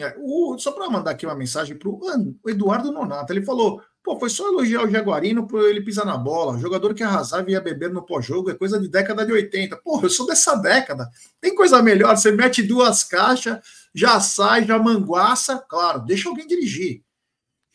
É, 0.00 0.16
o, 0.18 0.56
só 0.58 0.72
para 0.72 0.88
mandar 0.88 1.10
aqui 1.10 1.26
uma 1.26 1.34
mensagem 1.34 1.76
para 1.76 1.88
o 1.88 2.00
Eduardo 2.48 2.90
Nonato, 2.90 3.32
ele 3.32 3.44
falou: 3.44 3.82
pô, 4.02 4.18
foi 4.18 4.30
só 4.30 4.48
elogiar 4.48 4.82
o 4.82 4.90
Jaguarino 4.90 5.46
por 5.46 5.62
ele 5.68 5.82
pisar 5.82 6.04
na 6.04 6.16
bola. 6.16 6.54
O 6.54 6.58
jogador 6.58 6.94
que 6.94 7.02
arrasava 7.02 7.48
e 7.48 7.52
ia 7.52 7.60
beber 7.60 7.90
no 7.90 8.04
pós-jogo 8.04 8.50
é 8.50 8.54
coisa 8.54 8.80
de 8.80 8.88
década 8.88 9.24
de 9.24 9.32
80. 9.32 9.76
Pô, 9.78 10.00
eu 10.02 10.10
sou 10.10 10.26
dessa 10.26 10.54
década. 10.56 11.08
Tem 11.40 11.54
coisa 11.54 11.82
melhor? 11.82 12.16
Você 12.16 12.32
mete 12.32 12.62
duas 12.62 13.04
caixas, 13.04 13.58
já 13.94 14.18
sai, 14.20 14.64
já 14.64 14.78
manguaça. 14.78 15.58
Claro, 15.68 16.00
deixa 16.00 16.28
alguém 16.28 16.46
dirigir. 16.46 17.02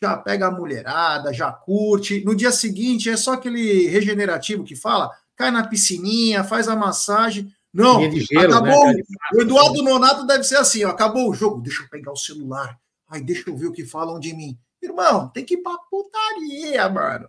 já 0.02 0.16
pega 0.16 0.46
a 0.48 0.50
mulherada, 0.50 1.32
já 1.32 1.52
curte. 1.52 2.24
No 2.24 2.34
dia 2.34 2.52
seguinte 2.52 3.10
é 3.10 3.16
só 3.16 3.32
aquele 3.34 3.88
regenerativo 3.88 4.64
que 4.64 4.76
fala, 4.76 5.10
cai 5.36 5.50
na 5.50 5.66
piscininha, 5.66 6.44
faz 6.44 6.68
a 6.68 6.76
massagem. 6.76 7.52
Não, 7.78 8.10
gelo, 8.10 8.56
acabou. 8.56 8.86
Né? 8.88 9.02
O 9.34 9.42
Eduardo 9.42 9.82
Nonato 9.84 10.26
deve 10.26 10.42
ser 10.42 10.56
assim: 10.56 10.84
ó, 10.84 10.90
acabou 10.90 11.30
o 11.30 11.34
jogo, 11.34 11.60
deixa 11.60 11.84
eu 11.84 11.88
pegar 11.88 12.10
o 12.10 12.16
celular. 12.16 12.76
Ai, 13.08 13.20
deixa 13.20 13.48
eu 13.48 13.56
ver 13.56 13.68
o 13.68 13.72
que 13.72 13.86
falam 13.86 14.18
de 14.18 14.34
mim. 14.34 14.58
Irmão, 14.82 15.28
tem 15.28 15.44
que 15.44 15.54
ir 15.54 15.58
pra 15.58 15.76
putaria, 15.90 16.88
mano. 16.88 17.28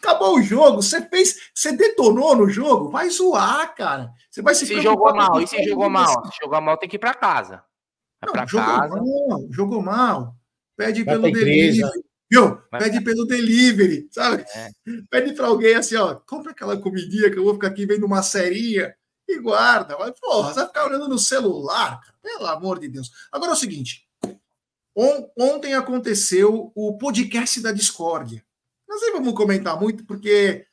Acabou 0.00 0.36
o 0.36 0.42
jogo, 0.42 0.82
você 0.82 1.00
fez, 1.00 1.50
você 1.54 1.72
detonou 1.72 2.36
no 2.36 2.48
jogo, 2.48 2.90
vai 2.90 3.08
zoar, 3.08 3.72
cara. 3.74 4.10
Você 4.28 4.42
vai 4.42 4.54
se 4.54 4.66
Se 4.66 4.80
jogou 4.80 5.14
mal, 5.14 5.40
e 5.40 5.46
se 5.46 5.62
jogou 5.62 5.88
mal? 5.88 6.26
Se 6.26 6.38
jogou 6.42 6.60
mal, 6.60 6.76
tem 6.76 6.88
que 6.88 6.96
ir 6.96 7.00
pra 7.00 7.14
casa. 7.14 7.62
Vai 8.20 8.32
pra 8.32 8.46
jogou 8.46 8.66
casa. 8.66 8.96
Mal, 8.96 9.46
jogou 9.50 9.82
mal. 9.82 10.34
Pede 10.76 11.04
vai 11.04 11.14
pelo 11.14 11.32
delivery. 11.32 11.82
Viu? 12.30 12.56
Pede 12.78 13.00
pelo 13.00 13.26
delivery, 13.26 14.08
sabe? 14.10 14.44
É. 14.54 14.70
Pede 15.08 15.34
pra 15.34 15.46
alguém 15.46 15.76
assim, 15.76 15.94
ó, 15.94 16.16
compra 16.16 16.50
aquela 16.50 16.76
comidinha 16.76 17.30
que 17.30 17.38
eu 17.38 17.44
vou 17.44 17.54
ficar 17.54 17.68
aqui 17.68 17.86
vendo 17.86 18.06
uma 18.06 18.22
serinha 18.22 18.92
e 19.28 19.38
guarda. 19.38 19.96
Mas, 19.98 20.18
porra, 20.18 20.48
você 20.52 20.60
vai 20.60 20.66
ficar 20.66 20.86
olhando 20.86 21.08
no 21.08 21.18
celular, 21.18 22.00
cara. 22.00 22.14
Pelo 22.22 22.46
amor 22.46 22.78
de 22.78 22.88
Deus. 22.88 23.10
Agora 23.30 23.52
é 23.52 23.54
o 23.54 23.58
seguinte: 23.58 24.06
ontem 25.36 25.74
aconteceu 25.74 26.72
o 26.74 26.96
podcast 26.98 27.60
da 27.60 27.72
discórdia. 27.72 28.44
Nós 28.88 29.00
nem 29.00 29.12
vamos 29.12 29.34
comentar 29.34 29.78
muito, 29.78 30.04
porque 30.04 30.66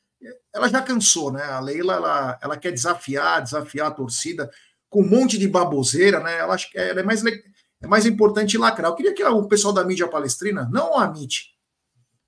ela 0.52 0.68
já 0.68 0.80
cansou, 0.82 1.32
né? 1.32 1.42
A 1.42 1.60
Leila 1.60 1.94
ela, 1.94 2.38
ela 2.40 2.56
quer 2.56 2.72
desafiar, 2.72 3.42
desafiar 3.42 3.88
a 3.88 3.94
torcida 3.94 4.50
com 4.88 5.02
um 5.02 5.08
monte 5.08 5.38
de 5.38 5.48
baboseira, 5.48 6.20
né? 6.20 6.38
Ela 6.38 6.56
ela 6.74 7.00
é 7.00 7.02
mais, 7.02 7.24
é 7.24 7.86
mais 7.86 8.06
importante 8.06 8.58
lacrar. 8.58 8.90
Eu 8.90 8.94
queria 8.94 9.14
que 9.14 9.24
o 9.24 9.48
pessoal 9.48 9.72
da 9.72 9.84
mídia 9.84 10.06
palestrina, 10.06 10.68
não 10.70 10.98
a 10.98 11.06
MIT, 11.06 11.52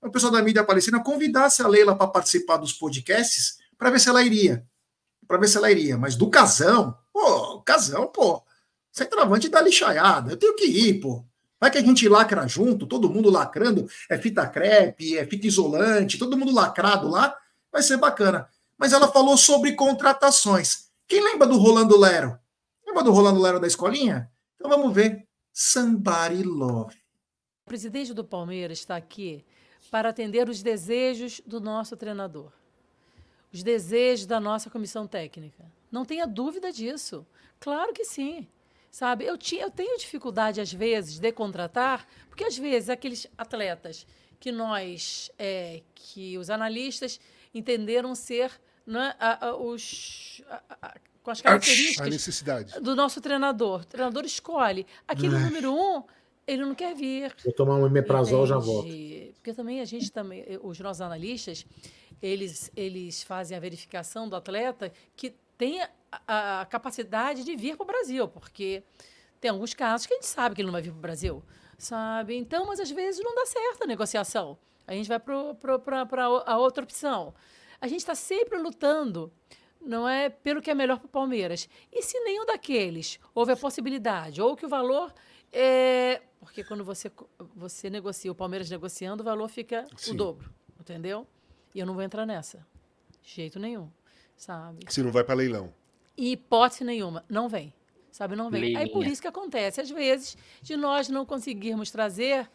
o 0.01 0.11
pessoal 0.11 0.31
da 0.31 0.41
mídia 0.41 0.63
palestrina 0.63 1.03
convidasse 1.03 1.61
a 1.61 1.67
Leila 1.67 1.95
para 1.95 2.07
participar 2.07 2.57
dos 2.57 2.73
podcasts 2.73 3.57
para 3.77 3.89
ver 3.89 3.99
se 3.99 4.09
ela 4.09 4.23
iria 4.23 4.65
para 5.27 5.37
ver 5.37 5.47
se 5.47 5.57
ela 5.57 5.71
iria. 5.71 5.97
Mas 5.97 6.15
do 6.15 6.29
casão, 6.29 6.97
pô, 7.11 7.61
casão, 7.61 8.07
pô, 8.07 8.43
centroavante 8.91 9.49
da 9.49 9.61
lixaiada, 9.61 10.31
eu 10.31 10.37
tenho 10.37 10.55
que 10.55 10.65
ir, 10.65 10.99
pô. 10.99 11.23
Vai 11.59 11.71
que 11.71 11.77
a 11.77 11.81
gente 11.81 12.07
lacra 12.07 12.47
junto, 12.47 12.85
todo 12.85 13.09
mundo 13.09 13.29
lacrando, 13.29 13.89
é 14.09 14.17
fita 14.17 14.45
crepe, 14.47 15.17
é 15.17 15.25
fita 15.25 15.47
isolante, 15.47 16.17
todo 16.17 16.37
mundo 16.37 16.53
lacrado 16.53 17.09
lá, 17.09 17.35
vai 17.71 17.81
ser 17.81 17.97
bacana. 17.97 18.47
Mas 18.77 18.93
ela 18.93 19.07
falou 19.07 19.37
sobre 19.37 19.73
contratações. 19.73 20.89
Quem 21.07 21.23
lembra 21.23 21.47
do 21.47 21.57
Rolando 21.57 21.97
Lero? 21.97 22.37
Lembra 22.85 23.03
do 23.03 23.11
Rolando 23.11 23.39
Lero 23.39 23.59
da 23.59 23.67
escolinha? 23.67 24.29
Então 24.55 24.69
vamos 24.69 24.93
ver. 24.93 25.25
Somebody 25.53 26.43
Love. 26.43 26.95
O 27.63 27.69
presidente 27.69 28.13
do 28.13 28.23
Palmeiras 28.23 28.79
está 28.79 28.97
aqui 28.97 29.45
para 29.89 30.09
atender 30.09 30.49
os 30.49 30.61
desejos 30.61 31.41
do 31.45 31.61
nosso 31.61 31.95
treinador 31.95 32.51
os 33.55 33.63
desejos 33.63 34.25
da 34.25 34.37
nossa 34.37 34.69
comissão 34.69 35.07
técnica. 35.07 35.63
Não 35.89 36.03
tenha 36.03 36.27
dúvida 36.27 36.73
disso. 36.73 37.25
Claro 37.57 37.93
que 37.93 38.03
sim. 38.03 38.47
Sabe, 38.91 39.25
eu, 39.25 39.37
tinha, 39.37 39.63
eu 39.63 39.71
tenho 39.71 39.97
dificuldade, 39.97 40.61
às 40.61 40.71
vezes, 40.71 41.19
de 41.19 41.31
contratar, 41.31 42.07
porque, 42.29 42.43
às 42.43 42.57
vezes, 42.57 42.89
aqueles 42.89 43.27
atletas 43.37 44.05
que 44.39 44.51
nós, 44.51 45.29
é, 45.39 45.81
que 45.93 46.37
os 46.37 46.49
analistas 46.49 47.19
entenderam 47.53 48.13
ser 48.13 48.51
né, 48.85 49.15
a, 49.19 49.47
a, 49.47 49.55
os, 49.55 50.41
a, 50.49 50.95
com 51.23 51.31
as 51.31 51.41
características 51.41 52.41
do 52.81 52.95
nosso 52.95 53.19
treinador. 53.21 53.81
O 53.81 53.85
treinador 53.85 54.23
escolhe. 54.25 54.85
Aquele 55.07 55.37
número 55.37 55.73
um, 55.73 56.03
ele 56.47 56.63
não 56.63 56.75
quer 56.75 56.93
vir. 56.93 57.35
Vou 57.43 57.53
tomar 57.53 57.75
um 57.75 57.87
emeprazol 57.87 58.45
já 58.45 58.57
volto. 58.57 58.89
Porque 59.35 59.53
também 59.53 59.81
a 59.81 59.85
gente 59.85 60.11
também, 60.11 60.45
os 60.61 60.79
nossos 60.79 61.01
analistas, 61.01 61.65
eles, 62.25 62.71
eles 62.75 63.21
fazem 63.21 63.55
a 63.55 63.59
verificação 63.59 64.27
do 64.27 64.35
atleta 64.35 64.91
que 65.15 65.35
tenha 65.57 65.89
a, 66.27 66.61
a 66.61 66.65
capacidade 66.65 67.43
de 67.43 67.55
vir 67.55 67.77
para 67.77 67.83
o 67.83 67.87
Brasil, 67.87 68.27
porque 68.27 68.83
tem 69.39 69.51
alguns 69.51 69.73
casos 69.75 70.07
que 70.07 70.13
a 70.13 70.17
gente 70.17 70.25
sabe 70.25 70.55
que 70.55 70.61
ele 70.61 70.67
não 70.67 70.73
vai 70.73 70.81
vir 70.81 70.89
para 70.89 70.97
o 70.97 71.01
Brasil, 71.01 71.43
sabe? 71.77 72.35
Então, 72.35 72.65
mas 72.65 72.79
às 72.79 72.89
vezes 72.89 73.23
não 73.23 73.35
dá 73.35 73.45
certo 73.45 73.83
a 73.83 73.87
negociação. 73.87 74.57
A 74.87 74.93
gente 74.93 75.07
vai 75.07 75.19
para 75.19 76.43
a 76.45 76.57
outra 76.57 76.83
opção. 76.83 77.33
A 77.79 77.87
gente 77.87 77.99
está 77.99 78.15
sempre 78.15 78.57
lutando, 78.57 79.31
não 79.79 80.09
é 80.09 80.29
pelo 80.29 80.61
que 80.61 80.71
é 80.71 80.75
melhor 80.75 80.97
para 80.97 81.05
o 81.05 81.09
Palmeiras. 81.09 81.69
E 81.91 82.01
se 82.01 82.19
nenhum 82.21 82.45
daqueles 82.45 83.19
houve 83.35 83.51
a 83.51 83.57
possibilidade, 83.57 84.41
ou 84.41 84.55
que 84.55 84.65
o 84.65 84.69
valor 84.69 85.13
é. 85.53 86.21
Porque 86.39 86.63
quando 86.63 86.83
você, 86.83 87.11
você 87.55 87.89
negocia, 87.89 88.31
o 88.31 88.35
Palmeiras 88.35 88.69
negociando, 88.69 89.21
o 89.21 89.25
valor 89.25 89.47
fica 89.47 89.85
Sim. 89.95 90.11
o 90.11 90.13
dobro, 90.15 90.51
entendeu? 90.79 91.27
E 91.75 91.79
eu 91.79 91.85
não 91.85 91.93
vou 91.93 92.01
entrar 92.01 92.25
nessa. 92.25 92.65
De 93.21 93.29
jeito 93.29 93.59
nenhum, 93.59 93.89
sabe? 94.37 94.85
Se 94.87 95.03
não 95.03 95.11
vai 95.11 95.25
para 95.25 95.35
leilão. 95.35 95.73
Hipótese 96.17 96.85
nenhuma. 96.85 97.25
Não 97.27 97.49
vem. 97.49 97.73
Sabe, 98.11 98.33
não 98.33 98.49
vem. 98.49 98.61
Leilinha. 98.61 98.79
Aí 98.79 98.89
por 98.89 99.05
isso 99.05 99.21
que 99.21 99.27
acontece, 99.27 99.81
às 99.81 99.89
vezes, 99.89 100.37
de 100.61 100.77
nós 100.77 101.09
não 101.09 101.25
conseguirmos 101.25 101.91
trazer 101.91 102.49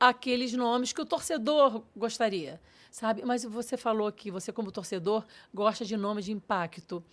aqueles 0.00 0.54
nomes 0.54 0.94
que 0.94 1.00
o 1.00 1.04
torcedor 1.04 1.82
gostaria, 1.94 2.58
sabe? 2.90 3.22
Mas 3.22 3.44
você 3.44 3.76
falou 3.76 4.10
que 4.10 4.30
você, 4.30 4.50
como 4.50 4.72
torcedor, 4.72 5.26
gosta 5.52 5.84
de 5.84 5.94
nomes 5.94 6.24
de 6.24 6.32
impacto 6.32 7.04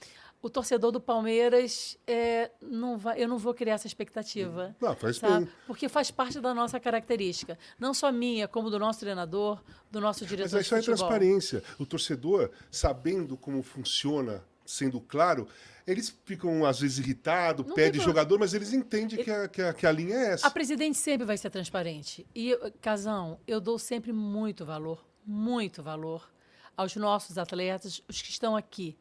o 0.41 0.49
torcedor 0.49 0.91
do 0.91 0.99
Palmeiras 0.99 1.97
é, 2.07 2.49
não 2.61 2.97
vai, 2.97 3.21
eu 3.21 3.27
não 3.27 3.37
vou 3.37 3.53
criar 3.53 3.75
essa 3.75 3.85
expectativa. 3.85 4.75
Não, 4.81 4.95
faz 4.95 5.17
sabe? 5.17 5.45
bem. 5.45 5.53
Porque 5.67 5.87
faz 5.87 6.09
parte 6.09 6.39
da 6.39 6.53
nossa 6.53 6.79
característica. 6.79 7.57
Não 7.77 7.93
só 7.93 8.11
minha, 8.11 8.47
como 8.47 8.69
do 8.69 8.79
nosso 8.79 8.99
treinador, 9.01 9.61
do 9.91 10.01
nosso 10.01 10.25
diretor 10.25 10.55
Mas 10.55 10.65
isso 10.65 10.75
é 10.75 10.81
transparência. 10.81 11.63
O 11.77 11.85
torcedor, 11.85 12.49
sabendo 12.71 13.37
como 13.37 13.61
funciona, 13.61 14.43
sendo 14.65 14.99
claro, 14.99 15.47
eles 15.85 16.15
ficam 16.25 16.65
às 16.65 16.79
vezes 16.79 16.97
irritados, 16.97 17.71
pedem 17.73 18.01
jogador, 18.01 18.39
mas 18.39 18.55
eles 18.55 18.73
entendem 18.73 19.19
Ele... 19.19 19.23
que, 19.23 19.31
a, 19.31 19.47
que, 19.47 19.61
a, 19.61 19.73
que 19.73 19.85
a 19.85 19.91
linha 19.91 20.15
é 20.15 20.33
essa. 20.33 20.47
A 20.47 20.51
presidente 20.51 20.97
sempre 20.97 21.25
vai 21.25 21.37
ser 21.37 21.51
transparente. 21.51 22.25
E, 22.33 22.57
Casão, 22.81 23.39
eu 23.45 23.61
dou 23.61 23.77
sempre 23.77 24.11
muito 24.11 24.65
valor, 24.65 25.05
muito 25.23 25.83
valor 25.83 26.31
aos 26.75 26.95
nossos 26.95 27.37
atletas, 27.37 28.01
os 28.07 28.21
que 28.21 28.29
estão 28.31 28.55
aqui 28.55 28.97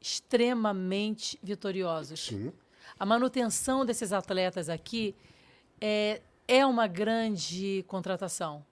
extremamente 0.00 1.38
vitoriosos. 1.42 2.26
Sim. 2.26 2.52
A 2.98 3.04
manutenção 3.04 3.84
desses 3.84 4.12
atletas 4.12 4.68
aqui 4.68 5.14
é, 5.80 6.20
é 6.48 6.64
uma 6.64 6.86
grande 6.86 7.84
contratação, 7.86 8.64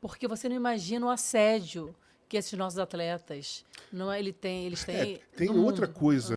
porque 0.00 0.28
você 0.28 0.48
não 0.48 0.56
imagina 0.56 1.06
o 1.06 1.10
assédio 1.10 1.94
que 2.28 2.36
esses 2.36 2.52
nossos 2.58 2.78
atletas 2.78 3.64
não 3.92 4.12
é, 4.12 4.18
ele 4.18 4.32
tem, 4.32 4.66
eles 4.66 4.84
têm. 4.84 5.14
É, 5.14 5.18
tem 5.36 5.48
outra 5.50 5.86
mundo. 5.86 5.96
coisa. 5.96 6.34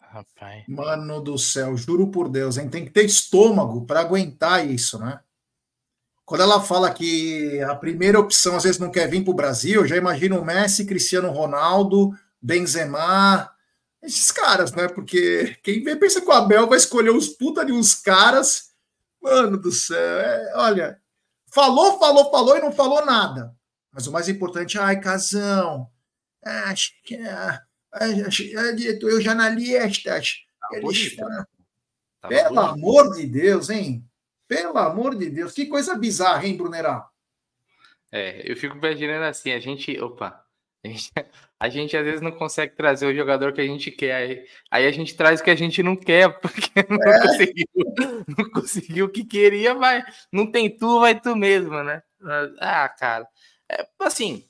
Rapaz. 0.00 0.64
Mano 0.66 1.20
do 1.20 1.36
céu, 1.36 1.76
juro 1.76 2.10
por 2.10 2.28
Deus, 2.30 2.56
hein? 2.56 2.70
Tem 2.70 2.84
que 2.84 2.90
ter 2.90 3.04
estômago 3.04 3.84
para 3.84 4.00
aguentar 4.00 4.66
isso, 4.66 4.98
né? 4.98 5.20
Quando 6.28 6.42
ela 6.42 6.60
fala 6.60 6.92
que 6.92 7.58
a 7.62 7.74
primeira 7.74 8.20
opção 8.20 8.54
às 8.54 8.64
vezes 8.64 8.78
não 8.78 8.90
quer 8.90 9.08
vir 9.08 9.24
para 9.24 9.30
o 9.30 9.34
Brasil, 9.34 9.80
eu 9.80 9.88
já 9.88 9.96
imagino 9.96 10.38
o 10.38 10.44
Messi, 10.44 10.84
Cristiano 10.84 11.30
Ronaldo, 11.30 12.12
Benzema, 12.38 13.50
esses 14.02 14.30
caras, 14.30 14.72
né? 14.72 14.88
Porque 14.88 15.56
quem 15.62 15.82
vê 15.82 15.96
pensa 15.96 16.20
que 16.20 16.28
o 16.28 16.32
Abel 16.32 16.68
vai 16.68 16.76
escolher 16.76 17.12
os 17.12 17.28
puta 17.28 17.64
de 17.64 17.72
uns 17.72 17.94
caras. 17.94 18.74
Mano 19.22 19.56
do 19.56 19.72
céu, 19.72 19.96
é, 19.96 20.52
olha, 20.56 21.00
falou, 21.50 21.98
falou, 21.98 22.30
falou 22.30 22.58
e 22.58 22.60
não 22.60 22.72
falou 22.72 23.06
nada. 23.06 23.56
Mas 23.90 24.06
o 24.06 24.12
mais 24.12 24.28
importante, 24.28 24.78
ai, 24.78 25.00
casão, 25.00 25.88
acho 26.44 26.92
que 27.04 27.14
é, 27.14 27.58
eu 29.00 29.18
jornalistas, 29.22 30.44
eles, 30.72 31.16
pelo 32.28 32.60
amor 32.60 33.14
de 33.14 33.26
Deus, 33.26 33.70
hein? 33.70 34.04
Pelo 34.48 34.78
amor 34.78 35.14
de 35.14 35.28
Deus, 35.28 35.52
que 35.52 35.66
coisa 35.66 35.94
bizarra, 35.94 36.46
hein, 36.46 36.56
Brunerá? 36.56 37.06
É, 38.10 38.50
eu 38.50 38.56
fico 38.56 38.76
imaginando 38.76 39.26
assim, 39.26 39.52
a 39.52 39.60
gente, 39.60 40.00
opa, 40.00 40.42
a 40.82 40.88
gente, 40.88 41.12
a 41.60 41.68
gente, 41.68 41.96
às 41.96 42.04
vezes 42.04 42.20
não 42.22 42.32
consegue 42.32 42.74
trazer 42.74 43.06
o 43.06 43.14
jogador 43.14 43.52
que 43.52 43.60
a 43.60 43.66
gente 43.66 43.90
quer, 43.90 44.14
aí, 44.14 44.46
aí 44.70 44.86
a 44.86 44.90
gente 44.90 45.14
traz 45.14 45.40
o 45.40 45.44
que 45.44 45.50
a 45.50 45.54
gente 45.54 45.82
não 45.82 45.94
quer, 45.94 46.28
porque 46.40 46.70
não, 46.88 46.96
é. 47.02 47.20
conseguiu, 47.20 47.66
não 48.26 48.50
conseguiu 48.50 49.06
o 49.06 49.10
que 49.10 49.24
queria, 49.24 49.74
mas 49.74 50.02
não 50.32 50.50
tem 50.50 50.74
tu, 50.74 51.00
vai 51.00 51.20
tu 51.20 51.36
mesmo, 51.36 51.82
né? 51.82 52.02
Ah, 52.58 52.88
cara, 52.88 53.28
é, 53.70 53.86
assim, 54.00 54.48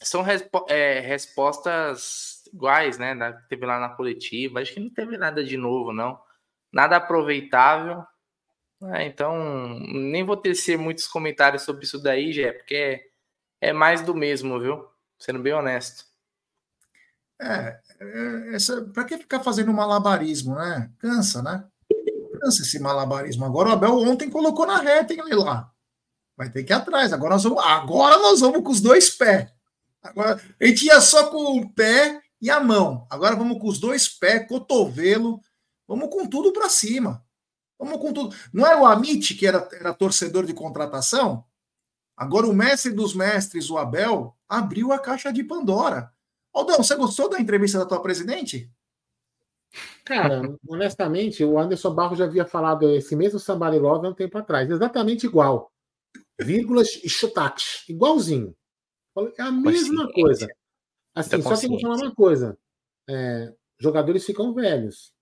são 0.00 0.20
respo 0.20 0.66
é, 0.68 1.00
respostas 1.00 2.42
iguais, 2.52 2.98
né? 2.98 3.14
teve 3.48 3.64
lá 3.64 3.80
na 3.80 3.88
coletiva, 3.88 4.60
acho 4.60 4.74
que 4.74 4.80
não 4.80 4.90
teve 4.90 5.16
nada 5.16 5.42
de 5.42 5.56
novo, 5.56 5.92
não. 5.92 6.20
Nada 6.72 6.96
aproveitável, 6.96 8.04
é, 8.82 9.06
então, 9.06 9.78
nem 9.78 10.24
vou 10.24 10.36
tecer 10.36 10.76
muitos 10.76 11.06
comentários 11.06 11.62
sobre 11.62 11.84
isso 11.84 11.98
daí, 11.98 12.32
Jé, 12.32 12.52
porque 12.52 12.74
é, 12.74 13.68
é 13.68 13.72
mais 13.72 14.02
do 14.02 14.14
mesmo, 14.14 14.60
viu? 14.60 14.84
Sendo 15.18 15.38
bem 15.38 15.52
honesto. 15.52 16.04
É, 17.40 17.80
é 18.00 18.80
pra 18.92 19.04
que 19.04 19.18
ficar 19.18 19.40
fazendo 19.40 19.72
malabarismo, 19.72 20.54
né? 20.54 20.90
Cansa, 20.98 21.42
né? 21.42 21.64
Cansa 22.40 22.62
esse 22.62 22.78
malabarismo. 22.78 23.44
Agora 23.44 23.70
o 23.70 23.72
Abel 23.72 23.98
ontem 23.98 24.30
colocou 24.30 24.66
na 24.66 24.78
reta, 24.78 25.12
hein, 25.12 25.22
lá. 25.32 25.70
Vai 26.36 26.50
ter 26.50 26.64
que 26.64 26.72
ir 26.72 26.76
atrás. 26.76 27.12
Agora 27.12 27.34
nós 27.34 27.44
vamos, 27.44 27.64
agora 27.64 28.18
nós 28.18 28.40
vamos 28.40 28.62
com 28.62 28.70
os 28.70 28.80
dois 28.80 29.10
pés. 29.10 29.48
Agora, 30.02 30.40
a 30.60 30.66
gente 30.66 30.84
ia 30.84 31.00
só 31.00 31.30
com 31.30 31.58
o 31.58 31.72
pé 31.72 32.20
e 32.40 32.50
a 32.50 32.60
mão. 32.60 33.06
Agora 33.08 33.34
vamos 33.36 33.58
com 33.58 33.68
os 33.68 33.78
dois 33.78 34.08
pés, 34.08 34.46
cotovelo. 34.46 35.40
Vamos 35.88 36.10
com 36.10 36.28
tudo 36.28 36.52
para 36.52 36.68
cima. 36.68 37.24
Vamos 37.78 37.98
com 37.98 38.12
tudo. 38.12 38.34
Não 38.52 38.66
era 38.66 38.80
o 38.80 38.86
Amit 38.86 39.34
que 39.34 39.46
era, 39.46 39.68
era 39.72 39.92
torcedor 39.92 40.46
de 40.46 40.54
contratação? 40.54 41.44
Agora 42.16 42.46
o 42.46 42.54
mestre 42.54 42.92
dos 42.92 43.14
mestres, 43.14 43.68
o 43.70 43.76
Abel, 43.76 44.36
abriu 44.48 44.92
a 44.92 44.98
caixa 44.98 45.32
de 45.32 45.42
Pandora. 45.42 46.12
Aldão, 46.52 46.76
você 46.76 46.94
gostou 46.94 47.28
da 47.28 47.40
entrevista 47.40 47.78
da 47.78 47.86
tua 47.86 48.00
presidente? 48.00 48.70
Cara, 50.04 50.42
honestamente, 50.68 51.44
o 51.44 51.58
Anderson 51.58 51.92
Barro 51.92 52.14
já 52.14 52.26
havia 52.26 52.44
falado 52.44 52.88
esse 52.90 53.16
mesmo 53.16 53.40
Somebody 53.40 53.78
Love 53.78 54.06
há 54.06 54.10
um 54.10 54.14
tempo 54.14 54.38
atrás. 54.38 54.70
Exatamente 54.70 55.26
igual. 55.26 55.72
Vírgulas 56.40 57.00
e 57.02 57.08
chutaques. 57.08 57.84
Igualzinho. 57.88 58.54
É 59.36 59.42
a 59.42 59.50
mesma 59.50 60.10
coisa. 60.12 60.46
Assim, 61.14 61.42
só 61.42 61.56
que 61.56 61.66
eu 61.66 61.70
vou 61.70 61.80
falar 61.80 61.96
uma 61.96 62.14
coisa. 62.14 62.58
É, 63.08 63.52
jogadores 63.78 64.24
ficam 64.24 64.54
velhos. 64.54 65.12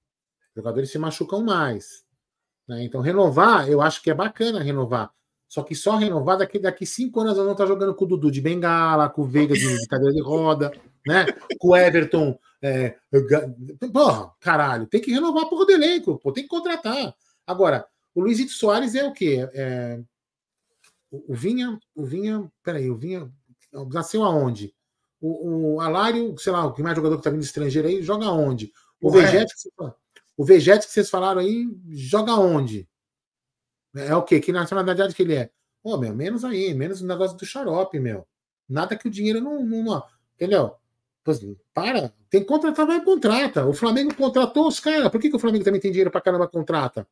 Jogadores 0.54 0.90
se 0.90 0.98
machucam 0.98 1.42
mais. 1.42 2.04
Né? 2.68 2.84
Então, 2.84 3.00
renovar, 3.00 3.68
eu 3.68 3.80
acho 3.80 4.02
que 4.02 4.10
é 4.10 4.14
bacana 4.14 4.62
renovar. 4.62 5.10
Só 5.48 5.62
que 5.62 5.74
só 5.74 5.96
renovar 5.96 6.38
daqui, 6.38 6.58
daqui 6.58 6.86
cinco 6.86 7.20
anos 7.20 7.36
eu 7.36 7.44
não 7.44 7.52
estar 7.52 7.64
tá 7.64 7.68
jogando 7.68 7.94
com 7.94 8.04
o 8.04 8.08
Dudu 8.08 8.30
de 8.30 8.40
bengala, 8.40 9.10
com 9.10 9.22
o 9.22 9.26
Veiga 9.26 9.54
de, 9.54 9.78
de 9.78 9.86
cadeira 9.86 10.14
de 10.14 10.22
roda, 10.22 10.72
né? 11.06 11.26
Com 11.58 11.68
o 11.68 11.76
Everton. 11.76 12.38
É, 12.62 12.96
porra, 13.92 14.32
caralho, 14.40 14.86
tem 14.86 15.00
que 15.00 15.12
renovar 15.12 15.46
por 15.48 15.66
do 15.66 15.72
elenco, 15.72 16.18
pô, 16.18 16.32
tem 16.32 16.44
que 16.44 16.48
contratar. 16.48 17.14
Agora, 17.46 17.86
o 18.14 18.20
Luizito 18.22 18.52
Soares 18.52 18.94
é 18.94 19.04
o 19.04 19.12
quê? 19.12 19.46
É, 19.52 20.00
o 21.10 21.34
Vinha, 21.34 21.78
o 21.94 22.04
Vinha, 22.04 22.50
peraí, 22.62 22.90
o 22.90 22.96
Vinha 22.96 23.30
nasceu 23.92 24.22
aonde? 24.22 24.72
O, 25.20 25.74
o 25.74 25.80
Alário, 25.80 26.34
sei 26.38 26.52
lá, 26.52 26.64
o 26.64 26.72
que 26.72 26.82
mais 26.82 26.96
jogador 26.96 27.16
que 27.16 27.20
está 27.20 27.30
vindo 27.30 27.42
estrangeiro 27.42 27.88
aí, 27.88 28.02
joga 28.02 28.30
onde? 28.30 28.72
O 29.00 29.10
Vegete, 29.10 29.52
o 30.36 30.44
Vegete 30.44 30.86
que 30.86 30.92
vocês 30.92 31.10
falaram 31.10 31.40
aí, 31.40 31.68
joga 31.90 32.34
onde? 32.34 32.88
É 33.94 34.14
o 34.16 34.22
quê? 34.22 34.40
Que 34.40 34.52
nacionalidade 34.52 35.14
que 35.14 35.22
ele 35.22 35.34
é? 35.34 35.50
Pô, 35.82 35.98
meu, 35.98 36.14
menos 36.14 36.44
aí, 36.44 36.72
menos 36.74 37.00
o 37.02 37.06
negócio 37.06 37.36
do 37.36 37.44
xarope, 37.44 37.98
meu. 38.00 38.26
Nada 38.68 38.96
que 38.96 39.08
o 39.08 39.10
dinheiro 39.10 39.40
não. 39.40 39.64
não, 39.64 39.82
não 39.82 40.02
entendeu? 40.34 40.76
Para, 41.72 42.12
tem 42.28 42.40
que 42.40 42.46
contratar, 42.46 42.86
vai 42.86 43.04
contrata. 43.04 43.66
O 43.66 43.72
Flamengo 43.72 44.14
contratou 44.14 44.66
os 44.66 44.80
caras. 44.80 45.08
Por 45.08 45.20
que, 45.20 45.30
que 45.30 45.36
o 45.36 45.38
Flamengo 45.38 45.64
também 45.64 45.80
tem 45.80 45.92
dinheiro 45.92 46.10
para 46.10 46.20
caramba 46.20 46.48
contrata? 46.48 47.06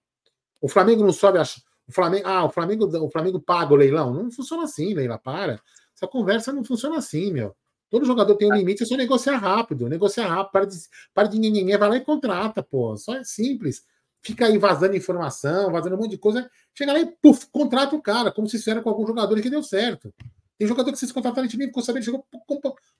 O 0.61 0.69
Flamengo 0.69 1.05
não 1.05 1.13
sobe 1.13 1.39
a. 1.39 1.43
O 1.87 1.93
Flamengo, 1.93 2.27
ah, 2.27 2.45
o 2.45 2.51
Flamengo, 2.51 2.87
o 3.05 3.11
Flamengo 3.11 3.41
paga 3.41 3.73
o 3.73 3.77
leilão. 3.77 4.13
Não 4.13 4.31
funciona 4.31 4.65
assim, 4.65 4.95
Leila, 4.95 5.19
para. 5.19 5.61
Essa 5.95 6.09
conversa 6.09 6.53
não 6.53 6.65
funciona 6.65 6.99
assim, 6.99 7.33
meu. 7.33 7.55
Todo 7.91 8.07
jogador 8.07 8.37
tem 8.37 8.51
um 8.51 8.55
limite, 8.55 8.85
é 8.85 8.87
só 8.87 8.97
negociar 8.97 9.37
rápido. 9.37 9.89
Negociar 9.89 10.29
rápido, 10.29 10.53
para 10.53 10.65
de, 10.65 10.77
para 11.13 11.29
de 11.29 11.39
ninguém, 11.39 11.77
vai 11.77 11.89
lá 11.89 11.97
e 11.97 12.01
contrata, 12.01 12.63
pô. 12.63 12.97
Só 12.97 13.17
é 13.17 13.25
simples. 13.25 13.85
Fica 14.23 14.47
aí 14.47 14.59
vazando 14.59 14.97
informação, 14.97 15.73
vazando 15.73 15.97
um 15.97 15.99
monte 15.99 16.11
de 16.11 16.19
coisa. 16.19 16.49
Chega 16.73 16.93
lá 16.93 17.01
e 17.01 17.07
puf, 17.07 17.47
contrata 17.51 17.97
o 17.97 18.03
cara, 18.03 18.31
como 18.31 18.49
se 18.49 18.59
fizeram 18.59 18.83
com 18.83 18.91
algum 18.91 19.07
jogador 19.07 19.41
que 19.41 19.51
deu 19.51 19.63
certo. 19.63 20.15
Tem 20.57 20.69
jogador 20.69 20.93
que 20.93 20.99
vocês 20.99 21.11
contrataram 21.11 21.49
de 21.49 21.57
mim, 21.57 21.67
ficou 21.67 21.83
sabendo, 21.83 22.05
chegou. 22.05 22.25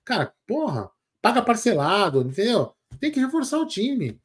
Cara, 0.03 0.33
porra, 0.45 0.89
paga 1.21 1.41
parcelado, 1.41 2.21
entendeu? 2.21 2.73
Tem 2.99 3.11
que 3.11 3.19
reforçar 3.19 3.59
o 3.59 3.67
time. 3.67 4.19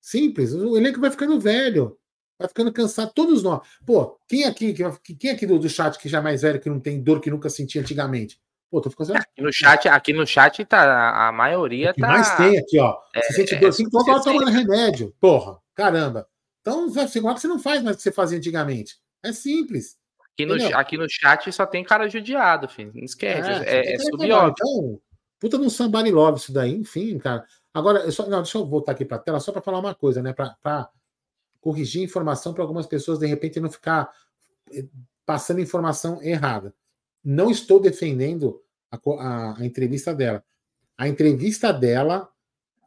Simples. 0.00 0.52
O 0.52 0.76
elenco 0.76 1.00
vai 1.00 1.10
ficando 1.10 1.38
velho. 1.38 1.96
Vai 2.38 2.48
ficando 2.48 2.72
cansado, 2.72 3.12
todos 3.14 3.42
nós. 3.42 3.60
Pô, 3.84 4.18
quem 4.26 4.44
aqui, 4.44 4.74
quem 5.18 5.30
aqui 5.30 5.46
do, 5.46 5.58
do 5.58 5.68
chat 5.68 5.98
que 5.98 6.08
já 6.08 6.18
é 6.18 6.22
mais 6.22 6.40
velho, 6.40 6.58
que 6.58 6.70
não 6.70 6.80
tem 6.80 7.02
dor 7.02 7.20
que 7.20 7.30
nunca 7.30 7.50
sentia 7.50 7.82
antigamente? 7.82 8.40
Pô, 8.70 8.80
tô 8.80 8.88
ficando. 8.88 9.16
Aqui 9.16 9.42
no 9.42 9.52
chat, 9.52 9.88
aqui 9.88 10.12
no 10.12 10.26
chat 10.26 10.64
tá, 10.64 11.28
a 11.28 11.32
maioria 11.32 11.92
tá. 11.92 12.06
mais 12.06 12.36
tem 12.36 12.56
aqui, 12.56 12.78
ó. 12.78 12.96
É, 13.14 13.20
você 13.22 13.32
sente 13.32 13.56
dor, 13.56 13.72
cinco 13.72 14.00
é, 14.00 14.22
tomando 14.22 14.50
remédio. 14.50 15.12
Porra, 15.20 15.58
caramba. 15.74 16.28
Então, 16.60 16.86
igual 17.14 17.34
que 17.34 17.40
você 17.40 17.48
não 17.48 17.58
faz 17.58 17.82
mais 17.82 17.96
o 17.96 17.98
que 17.98 18.02
você 18.04 18.12
fazia 18.12 18.38
antigamente. 18.38 18.96
É 19.22 19.32
simples. 19.32 19.98
Aqui 20.32 20.46
no, 20.46 20.76
aqui 20.76 20.96
no 20.96 21.06
chat 21.08 21.50
só 21.52 21.66
tem 21.66 21.82
cara 21.82 22.08
judiado, 22.08 22.68
filho. 22.68 22.92
Não 22.94 23.04
esquece. 23.04 23.50
É, 23.50 23.92
é, 23.92 23.94
é 23.94 23.98
subóbvio. 23.98 24.54
Então, 24.56 25.00
puta 25.40 25.58
no 25.58 25.68
somebody 25.68 26.12
love 26.12 26.38
isso 26.38 26.52
daí, 26.52 26.74
enfim, 26.74 27.18
cara. 27.18 27.44
Agora, 27.74 28.00
eu 28.00 28.12
só, 28.12 28.26
não, 28.28 28.42
deixa 28.42 28.58
eu 28.58 28.66
voltar 28.66 28.92
aqui 28.92 29.04
para 29.04 29.16
a 29.16 29.20
tela 29.20 29.40
só 29.40 29.50
para 29.50 29.62
falar 29.62 29.80
uma 29.80 29.94
coisa, 29.94 30.22
né? 30.22 30.32
Para 30.32 30.90
corrigir 31.60 32.02
informação 32.02 32.54
para 32.54 32.62
algumas 32.62 32.86
pessoas 32.86 33.18
de 33.18 33.26
repente 33.26 33.58
não 33.58 33.70
ficar 33.70 34.10
eh, 34.72 34.86
passando 35.26 35.60
informação 35.60 36.22
errada. 36.22 36.72
Não 37.22 37.50
estou 37.50 37.80
defendendo 37.80 38.62
a, 38.90 38.96
a, 38.96 39.60
a 39.60 39.66
entrevista 39.66 40.14
dela. 40.14 40.44
A 40.96 41.08
entrevista 41.08 41.72
dela, 41.72 42.28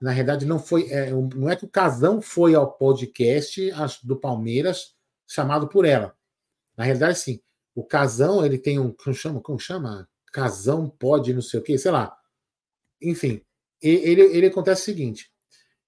na 0.02 0.12
realidade, 0.12 0.46
não 0.46 0.60
foi. 0.60 0.90
É, 0.90 1.12
não 1.12 1.50
é 1.50 1.56
que 1.56 1.66
o 1.66 1.70
Casão 1.70 2.22
foi 2.22 2.56
ao 2.56 2.72
podcast 2.72 3.72
do 4.04 4.16
Palmeiras 4.16 4.96
chamado 5.28 5.68
por 5.68 5.86
ela. 5.86 6.16
Na 6.78 6.84
realidade, 6.84 7.20
sim. 7.20 7.42
O 7.76 7.84
Casão, 7.84 8.46
ele 8.46 8.58
tem 8.58 8.80
um. 8.80 8.92
Como 8.92 9.16
chama? 9.16 9.42
Como 9.42 9.60
chama? 9.60 10.08
Casão 10.32 10.90
pode, 10.90 11.34
não 11.34 11.42
sei 11.42 11.60
o 11.60 11.64
quê, 11.64 11.78
sei 11.78 11.92
lá. 11.92 12.16
Enfim, 13.02 13.42
ele, 13.82 14.22
ele 14.22 14.48
acontece 14.48 14.82
o 14.82 14.86
seguinte: 14.86 15.32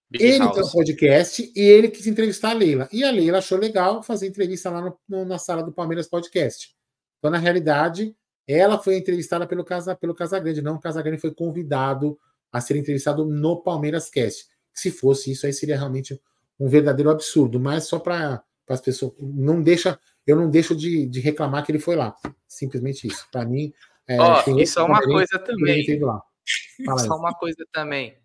Big 0.09 0.23
ele 0.23 0.39
House. 0.39 0.55
tem 0.55 0.63
um 0.63 0.69
podcast 0.71 1.53
e 1.55 1.61
ele 1.61 1.89
quis 1.89 2.05
entrevistar 2.07 2.51
a 2.51 2.53
Leila. 2.53 2.87
E 2.91 3.03
a 3.03 3.11
Leila 3.11 3.39
achou 3.39 3.57
legal 3.57 4.03
fazer 4.03 4.27
entrevista 4.27 4.69
lá 4.69 4.81
no, 4.81 4.99
no, 5.07 5.25
na 5.25 5.39
sala 5.39 5.63
do 5.63 5.71
Palmeiras 5.71 6.07
Podcast. 6.07 6.75
Então, 7.17 7.31
na 7.31 7.37
realidade, 7.37 8.15
ela 8.47 8.77
foi 8.77 8.97
entrevistada 8.97 9.47
pelo, 9.47 9.63
Casa, 9.63 9.95
pelo 9.95 10.13
Casagrande, 10.13 10.61
não 10.61 10.75
o 10.75 10.79
Casagrande 10.79 11.21
foi 11.21 11.33
convidado 11.33 12.17
a 12.51 12.61
ser 12.61 12.75
entrevistado 12.77 13.25
no 13.25 13.61
Palmeiras 13.61 14.09
Cast. 14.09 14.47
Se 14.73 14.91
fosse 14.91 15.31
isso, 15.31 15.45
aí 15.45 15.53
seria 15.53 15.77
realmente 15.77 16.19
um 16.59 16.67
verdadeiro 16.67 17.09
absurdo, 17.09 17.59
mas 17.59 17.85
só 17.85 17.99
para 17.99 18.43
as 18.69 18.81
pessoas. 18.81 19.13
Não 19.19 19.61
deixa, 19.61 19.99
eu 20.25 20.35
não 20.35 20.49
deixo 20.49 20.75
de, 20.75 21.07
de, 21.07 21.19
reclamar 21.19 21.65
que 21.65 21.71
ele 21.71 21.79
foi 21.79 21.95
lá. 21.95 22.15
Simplesmente 22.47 23.07
isso. 23.07 23.27
Para 23.31 23.45
mim. 23.45 23.73
É, 24.07 24.17
oh, 24.21 24.59
isso 24.59 24.79
é 24.79 24.83
uma 24.83 25.01
coisa 25.01 25.39
também. 25.39 25.81
Isso 25.81 27.11
é 27.11 27.15
uma 27.15 27.33
coisa 27.33 27.65
também 27.71 28.15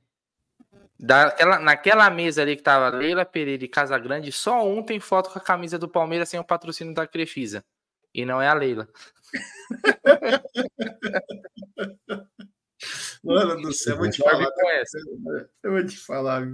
Daquela, 1.03 1.59
naquela 1.59 2.11
mesa 2.11 2.43
ali 2.43 2.57
que 2.57 2.63
tava 2.63 2.95
Leila 2.95 3.25
Pereira 3.25 3.65
e 3.65 3.69
Casagrande, 3.69 4.31
só 4.31 4.69
um 4.69 4.83
tem 4.83 5.01
foto 5.01 5.31
com 5.31 5.39
a 5.39 5.43
camisa 5.43 5.79
do 5.79 5.89
Palmeiras 5.89 6.29
sem 6.29 6.39
o 6.39 6.45
patrocínio 6.45 6.93
da 6.93 7.07
Crefisa. 7.07 7.65
E 8.13 8.27
não 8.27 8.43
é 8.43 8.49
a 8.49 8.53
Leila. 8.53 8.87
Mano 13.23 13.61
do 13.61 13.73
céu, 13.73 13.95
eu 13.95 13.99
vou 13.99 14.11
te 14.11 14.19
falar. 14.19 14.49
Eu 15.63 15.73
vou 15.73 15.87
te 15.87 15.99
falar, 15.99 16.49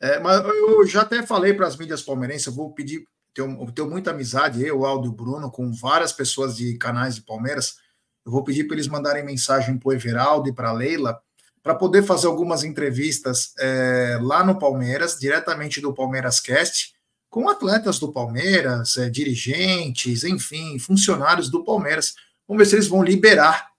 É, 0.00 0.20
mas 0.20 0.44
eu 0.44 0.86
já 0.86 1.02
até 1.02 1.26
falei 1.26 1.54
para 1.54 1.66
as 1.66 1.76
mídias 1.76 2.02
palmeirenses, 2.02 2.46
eu 2.46 2.52
vou 2.52 2.72
pedir, 2.74 3.06
tenho, 3.32 3.62
eu 3.62 3.72
tenho 3.72 3.90
muita 3.90 4.10
amizade, 4.10 4.62
eu, 4.62 4.84
Aldo 4.84 5.06
e 5.06 5.10
o 5.10 5.14
Bruno, 5.14 5.50
com 5.50 5.72
várias 5.72 6.12
pessoas 6.12 6.56
de 6.56 6.76
canais 6.76 7.14
de 7.14 7.22
Palmeiras. 7.22 7.76
Eu 8.24 8.32
vou 8.32 8.44
pedir 8.44 8.64
para 8.64 8.76
eles 8.76 8.88
mandarem 8.88 9.24
mensagem 9.24 9.78
para 9.78 9.88
o 9.88 9.92
Everaldo 9.92 10.48
e 10.48 10.52
para 10.52 10.68
a 10.68 10.72
Leila 10.72 11.22
para 11.66 11.74
poder 11.74 12.04
fazer 12.04 12.28
algumas 12.28 12.62
entrevistas 12.62 13.52
é, 13.58 14.20
lá 14.22 14.44
no 14.44 14.56
Palmeiras, 14.56 15.18
diretamente 15.18 15.80
do 15.80 15.92
Palmeiras 15.92 16.38
Cast, 16.38 16.94
com 17.36 17.50
atletas 17.50 17.98
do 17.98 18.10
Palmeiras, 18.10 18.96
é, 18.96 19.10
dirigentes, 19.10 20.24
enfim, 20.24 20.78
funcionários 20.78 21.50
do 21.50 21.62
Palmeiras. 21.62 22.14
Vamos 22.48 22.62
ver 22.62 22.66
se 22.66 22.76
eles 22.76 22.88
vão 22.88 23.02
liberar, 23.02 23.72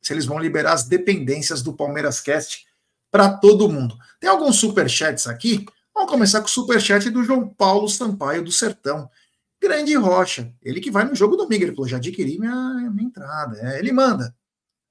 se 0.00 0.12
eles 0.12 0.24
vão 0.24 0.38
liberar 0.38 0.74
as 0.74 0.84
dependências 0.84 1.60
do 1.60 1.72
Palmeiras 1.72 2.20
Cast 2.20 2.64
para 3.10 3.36
todo 3.36 3.68
mundo. 3.68 3.98
Tem 4.20 4.30
alguns 4.30 4.60
superchats 4.60 5.26
aqui. 5.26 5.66
Vamos 5.92 6.08
começar 6.08 6.38
com 6.38 6.46
o 6.46 6.48
superchat 6.48 7.10
do 7.10 7.24
João 7.24 7.48
Paulo 7.48 7.88
Sampaio 7.88 8.44
do 8.44 8.52
Sertão. 8.52 9.10
Grande 9.60 9.96
Rocha, 9.96 10.54
ele 10.62 10.80
que 10.80 10.92
vai 10.92 11.02
no 11.02 11.16
jogo 11.16 11.34
domingo. 11.34 11.64
Ele 11.64 11.74
falou: 11.74 11.88
já 11.88 11.96
adquiri 11.96 12.38
minha, 12.38 12.92
minha 12.92 13.08
entrada. 13.08 13.58
É, 13.60 13.80
ele 13.80 13.90
manda 13.90 14.32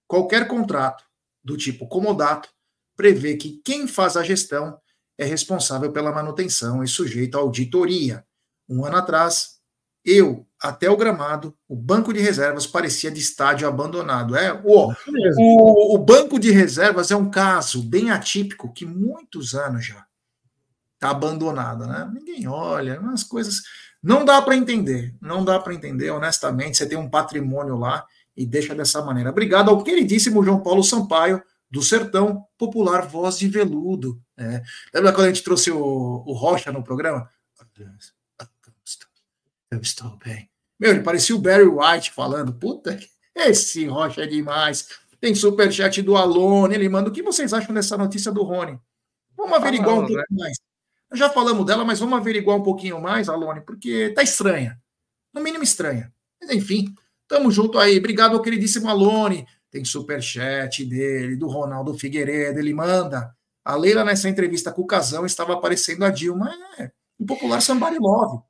qualquer 0.05 0.45
contrato 0.45 1.05
do 1.41 1.55
tipo 1.55 1.87
comodato, 1.87 2.49
prevê 2.97 3.37
que 3.37 3.61
quem 3.63 3.87
faz 3.87 4.17
a 4.17 4.23
gestão 4.23 4.77
é 5.17 5.25
responsável 5.25 5.91
pela 5.91 6.11
manutenção 6.11 6.83
e 6.83 6.87
sujeito 6.87 7.37
à 7.37 7.41
auditoria. 7.41 8.25
Um 8.67 8.85
ano 8.85 8.97
atrás, 8.97 9.59
eu, 10.05 10.45
até 10.61 10.89
o 10.89 10.97
gramado, 10.97 11.55
o 11.67 11.75
banco 11.75 12.13
de 12.13 12.19
reservas 12.19 12.67
parecia 12.67 13.11
de 13.11 13.19
estádio 13.19 13.67
abandonado. 13.67 14.35
É, 14.35 14.53
o, 14.63 14.91
o, 15.37 15.95
o 15.95 15.97
banco 15.97 16.39
de 16.39 16.51
reservas 16.51 17.11
é 17.11 17.15
um 17.15 17.29
caso 17.29 17.81
bem 17.83 18.11
atípico 18.11 18.73
que 18.73 18.85
muitos 18.85 19.53
anos 19.53 19.85
já 19.85 20.05
está 20.95 21.09
abandonado, 21.09 21.85
né? 21.85 22.09
Ninguém 22.13 22.47
olha, 22.47 22.99
umas 22.99 23.23
coisas. 23.23 23.61
Não 24.01 24.25
dá 24.25 24.41
para 24.41 24.55
entender, 24.55 25.13
não 25.21 25.43
dá 25.45 25.59
para 25.59 25.73
entender, 25.73 26.09
honestamente. 26.11 26.77
Você 26.77 26.85
tem 26.85 26.97
um 26.97 27.09
patrimônio 27.09 27.77
lá 27.77 28.05
e 28.35 28.45
deixa 28.45 28.73
dessa 28.73 29.01
maneira. 29.01 29.29
Obrigado 29.29 29.69
ao 29.69 29.83
queridíssimo 29.83 30.43
João 30.43 30.61
Paulo 30.61 30.83
Sampaio, 30.83 31.41
do 31.73 31.81
Sertão, 31.81 32.45
popular 32.55 33.07
voz 33.07 33.39
de 33.39 33.47
veludo. 33.47 34.21
É. 34.37 34.61
Lembra 34.93 35.11
quando 35.11 35.25
a 35.25 35.29
gente 35.29 35.41
trouxe 35.41 35.71
o, 35.71 36.23
o 36.23 36.33
Rocha 36.33 36.71
no 36.71 36.83
programa? 36.83 37.27
Eu 39.71 39.81
estou 39.81 40.15
bem. 40.23 40.51
Meu, 40.79 40.91
ele 40.91 41.01
parecia 41.01 41.35
o 41.35 41.39
Barry 41.39 41.65
White 41.65 42.11
falando. 42.11 42.53
Puta, 42.53 42.99
esse 43.35 43.87
Rocha 43.87 44.21
é 44.21 44.27
demais. 44.27 44.87
Tem 45.19 45.33
superchat 45.33 45.99
do 46.03 46.15
Alone. 46.15 46.75
Ele 46.75 46.87
manda. 46.87 47.09
O 47.09 47.11
que 47.11 47.23
vocês 47.23 47.51
acham 47.51 47.73
dessa 47.73 47.97
notícia 47.97 48.31
do 48.31 48.43
Rony? 48.43 48.79
Vamos 49.35 49.57
averiguar 49.57 49.95
um 49.95 50.05
pouco 50.05 50.13
né? 50.13 50.23
mais. 50.29 50.55
Já 51.11 51.27
falamos 51.27 51.65
dela, 51.65 51.83
mas 51.83 51.99
vamos 51.99 52.19
averiguar 52.19 52.55
um 52.55 52.63
pouquinho 52.63 53.01
mais, 53.01 53.27
Alone, 53.27 53.61
porque 53.61 54.09
tá 54.09 54.21
estranha. 54.21 54.79
No 55.33 55.41
mínimo 55.41 55.63
estranha. 55.63 56.13
Mas 56.39 56.51
enfim, 56.51 56.93
tamo 57.27 57.49
junto 57.49 57.79
aí. 57.79 57.97
Obrigado 57.97 58.35
ao 58.35 58.43
queridíssimo 58.43 58.87
Alone. 58.87 59.47
Tem 59.73 59.83
superchat 59.83 60.85
dele, 60.85 61.35
do 61.35 61.47
Ronaldo 61.47 61.97
Figueiredo. 61.97 62.59
Ele 62.59 62.75
manda. 62.75 63.35
A 63.65 63.75
Leila, 63.75 64.03
nessa 64.03 64.29
entrevista 64.29 64.71
com 64.71 64.83
o 64.83 64.87
Casão, 64.87 65.25
estava 65.25 65.53
aparecendo 65.53 66.05
a 66.05 66.11
Dilma. 66.11 66.53
É, 66.77 66.91
o 67.17 67.25
popular 67.25 67.59
Somebody 67.59 67.97
Love. 67.97 68.43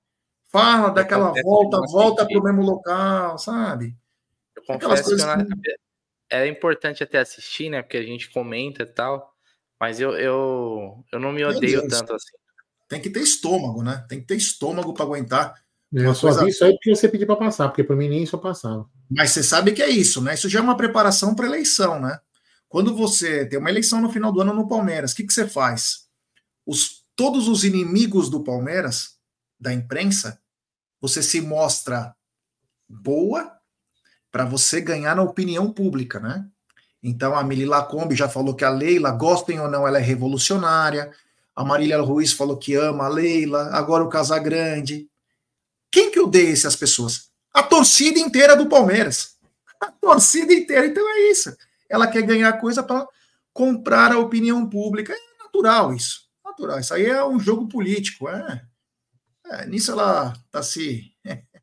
Fala 0.52 0.90
daquela 0.90 1.32
volta, 1.42 1.80
volta 1.90 2.28
para 2.28 2.38
o 2.38 2.44
mesmo 2.44 2.62
local, 2.62 3.38
sabe? 3.38 3.96
Eu 4.54 4.64
confesso 4.64 5.16
que, 5.16 5.16
que 5.16 5.76
é 6.30 6.46
importante 6.46 7.02
até 7.02 7.20
assistir, 7.20 7.70
né? 7.70 7.82
Porque 7.82 7.96
a 7.96 8.04
gente 8.04 8.30
comenta 8.30 8.84
e 8.84 8.86
tal. 8.86 9.34
Mas 9.80 10.02
eu, 10.02 10.12
eu, 10.18 11.06
eu 11.10 11.20
não 11.22 11.32
me 11.32 11.46
odeio 11.46 11.88
tanto 11.88 12.14
assim. 12.14 12.36
Tem 12.90 13.00
que 13.00 13.10
ter 13.10 13.22
estômago, 13.22 13.82
né? 13.82 14.06
Tem 14.10 14.20
que 14.20 14.28
ter 14.28 14.36
estômago 14.36 14.94
para 14.94 15.06
aguentar. 15.06 15.56
Eu 15.90 16.14
só 16.14 16.28
coisa... 16.28 16.44
vi 16.44 16.50
isso 16.50 16.66
aí 16.66 16.74
porque 16.74 16.94
você 16.94 17.08
pediu 17.08 17.28
para 17.28 17.38
passar, 17.38 17.70
porque 17.70 17.84
para 17.84 17.96
mim 17.96 18.10
nem 18.10 18.24
isso 18.24 18.36
eu 18.36 18.42
passava. 18.42 18.86
Mas 19.16 19.32
você 19.32 19.44
sabe 19.44 19.74
que 19.74 19.82
é 19.82 19.90
isso, 19.90 20.22
né? 20.22 20.34
Isso 20.34 20.50
já 20.50 20.60
é 20.60 20.62
uma 20.62 20.78
preparação 20.78 21.36
para 21.36 21.46
eleição, 21.46 22.00
né? 22.00 22.20
Quando 22.68 22.96
você 22.96 23.46
tem 23.46 23.60
uma 23.60 23.70
eleição 23.70 24.02
no 24.02 24.12
final 24.12 24.32
do 24.32 24.42
ano 24.42 24.54
no 24.54 24.68
Palmeiras, 24.68 25.12
o 25.12 25.16
que, 25.16 25.24
que 25.24 25.34
você 25.34 25.48
faz? 25.48 26.08
Os, 26.66 27.06
todos 27.16 27.48
os 27.48 27.64
inimigos 27.64 28.30
do 28.30 28.44
Palmeiras, 28.44 29.18
da 29.60 29.72
imprensa, 29.72 30.40
você 31.00 31.22
se 31.22 31.40
mostra 31.40 32.16
boa 32.90 33.52
para 34.32 34.46
você 34.46 34.82
ganhar 34.82 35.16
na 35.16 35.22
opinião 35.22 35.72
pública, 35.72 36.20
né? 36.20 36.48
Então 37.04 37.36
a 37.36 37.44
Mili 37.44 37.66
Lacombe 37.66 38.16
já 38.16 38.28
falou 38.28 38.56
que 38.56 38.66
a 38.66 38.70
Leila, 38.70 39.12
gostem 39.12 39.60
ou 39.60 39.70
não, 39.70 39.88
ela 39.88 40.00
é 40.00 40.02
revolucionária. 40.02 41.12
A 41.56 41.64
Marília 41.64 42.02
Ruiz 42.02 42.34
falou 42.34 42.58
que 42.58 42.74
ama 42.74 43.06
a 43.06 43.10
Leila. 43.10 43.70
Agora 43.76 44.04
o 44.04 44.10
Casagrande. 44.10 45.08
Quem 45.92 46.10
que 46.10 46.20
odeia 46.20 46.52
essas 46.52 46.76
pessoas? 46.76 47.33
A 47.54 47.62
torcida 47.62 48.20
inteira 48.20 48.56
do 48.56 48.68
Palmeiras. 48.68 49.38
A 49.80 49.92
torcida 49.92 50.54
inteira. 50.54 50.88
Então 50.88 51.08
é 51.08 51.30
isso. 51.30 51.56
Ela 51.90 52.08
quer 52.08 52.24
ganhar 52.24 52.54
coisa 52.54 52.82
para 52.82 53.08
comprar 53.54 54.12
a 54.12 54.20
opinião 54.20 54.68
pública. 54.68 55.14
É 55.14 55.44
natural 55.44 55.94
isso. 55.94 56.22
Natural. 56.44 56.80
Isso 56.80 56.94
aí 56.94 57.06
é 57.06 57.24
um 57.24 57.40
jogo 57.40 57.68
político. 57.68 58.28
É. 58.28 58.66
é 59.46 59.66
nisso 59.68 59.92
ela 59.92 60.34
está 60.48 60.64
se 60.64 61.12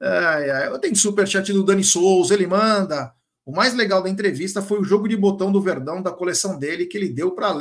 Ai, 0.00 0.50
ai. 0.50 0.68
Eu 0.68 0.78
tenho 0.78 0.96
superchat 0.96 1.52
do 1.52 1.62
Dani 1.64 1.84
Souza, 1.84 2.34
ele 2.34 2.46
manda. 2.46 3.14
O 3.46 3.52
mais 3.52 3.74
legal 3.74 4.02
da 4.02 4.08
entrevista 4.08 4.62
foi 4.62 4.80
o 4.80 4.84
jogo 4.84 5.08
de 5.08 5.16
botão 5.16 5.52
do 5.52 5.60
Verdão 5.60 6.02
da 6.02 6.10
coleção 6.10 6.58
dele 6.58 6.86
que 6.86 6.96
ele 6.96 7.08
deu 7.08 7.32
para 7.32 7.52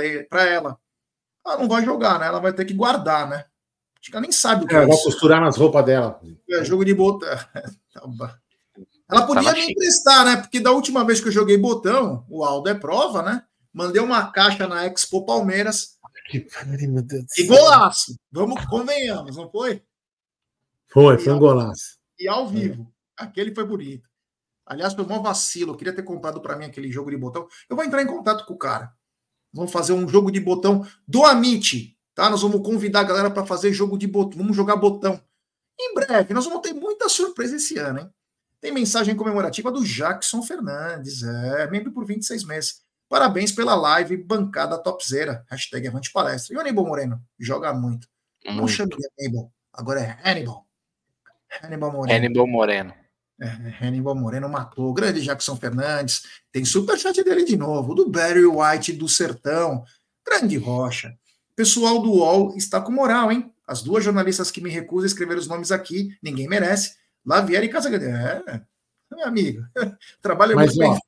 ela. 0.45 0.78
Ela 1.45 1.57
não 1.57 1.68
vai 1.68 1.84
jogar, 1.84 2.20
né? 2.20 2.28
Ela 2.28 2.40
vai 2.40 2.53
ter 2.53 2.65
que 2.65 2.74
guardar, 2.74 3.30
né? 3.30 3.45
Acho 4.04 4.12
que 4.12 4.18
ela 4.18 4.22
nem 4.22 4.34
sabe 4.34 4.66
o 4.66 4.68
que 4.68 4.76
é, 4.76 4.84
é 4.84 4.86
vai 4.86 4.98
costurar 4.98 5.40
nas 5.40 5.56
roupas 5.56 5.86
dela. 5.86 6.20
É, 6.52 6.66
jogo 6.66 6.84
de 6.84 6.94
botão. 6.94 7.30
Ela 9.10 9.28
podia 9.28 9.52
me 9.54 9.72
emprestar, 9.72 10.26
né? 10.26 10.38
Porque 10.38 10.60
da 10.60 10.72
última 10.72 11.06
vez 11.06 11.22
que 11.22 11.28
eu 11.28 11.32
joguei 11.32 11.58
botão, 11.58 12.26
o 12.28 12.44
Aldo 12.44 12.70
é 12.70 12.74
prova, 12.74 13.22
né? 13.22 13.44
Mandei 13.72 14.02
uma 14.02 14.32
caixa 14.32 14.68
na 14.68 14.86
Expo 14.88 15.26
Palmeiras. 15.26 16.00
E 17.38 17.44
golaço. 17.46 18.16
Vamos, 18.32 18.66
convenhamos, 18.66 19.38
não 19.38 19.50
foi? 19.50 19.84
Foi, 20.88 21.18
foi 21.18 21.34
um 21.34 21.40
golaço 21.40 22.04
e 22.24 22.28
ao 22.28 22.46
é. 22.48 22.50
vivo. 22.50 22.92
Aquele 23.18 23.54
foi 23.54 23.66
bonito. 23.66 24.10
Aliás, 24.66 24.94
foi 24.94 25.04
um 25.04 25.22
vacilo. 25.22 25.74
Eu 25.74 25.78
queria 25.78 25.94
ter 25.94 26.04
comprado 26.04 26.42
para 26.42 26.56
mim 26.56 26.66
aquele 26.66 26.92
jogo 26.92 27.12
de 27.12 27.18
botão. 27.18 27.48
Eu 27.70 27.76
vou 27.76 27.86
entrar 27.86 28.02
em 28.02 28.08
contato 28.08 28.46
com 28.46 28.54
o 28.54 28.58
cara. 28.58 28.94
Vamos 29.54 29.72
fazer 29.72 29.94
um 29.94 30.08
jogo 30.08 30.32
de 30.32 30.40
botão 30.40 30.88
do 31.08 31.24
Amit, 31.26 31.93
tá? 32.15 32.30
Nós 32.30 32.41
vamos 32.41 32.61
convidar 32.65 33.02
a 33.02 33.03
galera 33.03 33.31
para 33.31 33.45
fazer 33.45 33.73
jogo 33.73 33.98
de 33.98 34.07
botão. 34.07 34.40
Vamos 34.40 34.56
jogar 34.56 34.76
botão. 34.76 35.22
Em 35.80 35.94
breve, 35.94 36.34
nós 36.34 36.45
vamos 36.45 36.61
ter 36.61 36.73
muita 36.73 37.10
surpresa 37.10 37.56
esse 37.56 37.77
ano, 37.77 37.99
hein? 37.99 38.10
Tem 38.61 38.72
mensagem 38.72 39.15
comemorativa 39.15 39.69
do 39.72 39.84
Jackson 39.84 40.41
Fernandes, 40.41 41.22
é, 41.22 41.69
membro 41.69 41.91
por 41.91 42.06
26 42.06 42.45
meses. 42.45 42.81
Parabéns 43.10 43.52
pela 43.52 43.76
live, 43.76 44.15
bancada 44.18 44.77
topzera. 44.77 45.45
Hashtag 45.49 45.88
Avante 45.88 46.11
Palestra. 46.11 46.53
E 46.53 46.57
o 46.57 46.61
Aníbal 46.61 46.85
Moreno? 46.85 47.22
Joga 47.38 47.73
muito. 47.73 48.07
muito. 48.45 48.57
Não 48.57 48.68
chame 48.68 48.95
de 48.95 49.06
Aníbal, 49.19 49.52
agora 49.73 49.99
é 49.99 50.18
Hannibal. 50.23 50.65
Hannibal 51.61 51.91
Moreno. 51.91 52.18
Hannibal 52.18 52.48
Moreno. 52.48 52.94
É, 53.41 53.85
Hannibal 53.85 54.15
Moreno 54.15 54.48
matou. 54.48 54.90
O 54.90 54.94
grande 54.94 55.22
Jackson 55.22 55.56
Fernandes. 55.56 56.23
Tem 56.52 56.64
superchat 56.64 57.22
dele 57.23 57.44
de 57.44 57.57
novo. 57.57 57.94
Do 57.94 58.10
Barry 58.10 58.45
White 58.45 58.94
do 58.94 59.10
Sertão. 59.10 59.84
Grande 60.26 60.57
Rocha. 60.57 61.14
Pessoal 61.56 62.02
do 62.02 62.12
UOL 62.12 62.56
está 62.56 62.82
com 62.82 62.92
moral, 62.92 63.32
hein? 63.32 63.54
As 63.68 63.82
duas 63.82 64.04
jornalistas 64.04 64.52
que 64.52 64.62
me 64.62 64.70
recusam 64.70 65.04
a 65.04 65.08
escrever 65.08 65.38
os 65.38 65.48
nomes 65.48 65.72
aqui, 65.72 66.18
ninguém 66.22 66.48
merece. 66.48 66.96
Laviera 67.26 67.64
e 67.64 67.70
Casagrande. 67.70 68.06
É, 68.06 68.62
meu 69.12 69.26
amigo. 69.26 69.64
Trabalho 70.22 70.56
Mas, 70.56 70.76
muito 70.76 70.90
ó, 70.90 70.94
bem. 70.94 71.02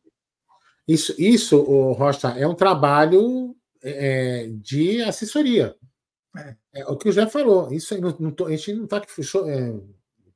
Isso, 0.87 1.15
isso 1.17 1.57
o 1.57 1.93
Rocha, 1.93 2.29
é 2.29 2.47
um 2.47 2.53
trabalho 2.53 3.55
é, 3.83 4.49
de 4.53 5.01
assessoria. 5.01 5.75
É. 6.37 6.55
é. 6.73 6.85
o 6.85 6.95
que 6.97 7.09
o 7.09 7.11
Jé 7.11 7.27
falou. 7.27 7.71
Isso 7.73 7.99
não, 7.99 8.15
não, 8.19 8.45
a 8.45 8.49
gente 8.51 8.73
não 8.73 8.85
está 8.85 8.97
é, 8.97 9.73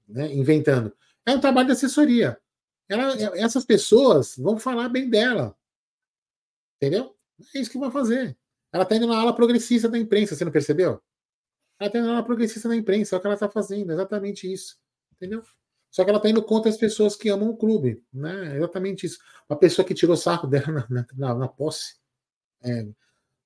né, 0.07 0.33
inventando. 0.33 0.93
É 1.25 1.31
um 1.31 1.39
trabalho 1.39 1.67
de 1.67 1.73
assessoria. 1.73 2.39
Ela, 2.87 3.13
essas 3.37 3.63
pessoas 3.63 4.35
vão 4.37 4.57
falar 4.57 4.89
bem 4.89 5.09
dela. 5.09 5.55
Entendeu? 6.77 7.15
É 7.53 7.59
isso 7.59 7.69
que 7.69 7.77
vai 7.77 7.91
fazer. 7.91 8.35
Ela 8.71 8.83
está 8.83 8.95
indo 8.95 9.07
na 9.07 9.19
ala 9.19 9.33
progressista 9.33 9.89
da 9.89 9.97
imprensa, 9.97 10.35
você 10.35 10.45
não 10.45 10.51
percebeu? 10.51 11.01
Ela 11.79 11.87
está 11.87 11.99
indo 11.99 12.07
na 12.07 12.13
ala 12.13 12.23
progressista 12.23 12.69
da 12.69 12.75
imprensa, 12.75 13.15
é 13.15 13.17
o 13.17 13.21
que 13.21 13.27
ela 13.27 13.33
está 13.33 13.49
fazendo, 13.49 13.91
exatamente 13.91 14.51
isso. 14.51 14.77
Entendeu? 15.13 15.43
Só 15.89 16.03
que 16.03 16.09
ela 16.09 16.17
está 16.17 16.29
indo 16.29 16.43
contra 16.43 16.69
as 16.69 16.77
pessoas 16.77 17.15
que 17.15 17.29
amam 17.29 17.49
o 17.49 17.57
clube. 17.57 18.03
Né? 18.13 18.57
Exatamente 18.57 19.05
isso. 19.05 19.19
Uma 19.49 19.57
pessoa 19.57 19.85
que 19.85 19.93
tirou 19.93 20.15
sarro 20.15 20.47
dela 20.49 20.85
na, 20.89 21.05
na, 21.15 21.35
na 21.35 21.47
posse. 21.47 21.95
É, 22.61 22.87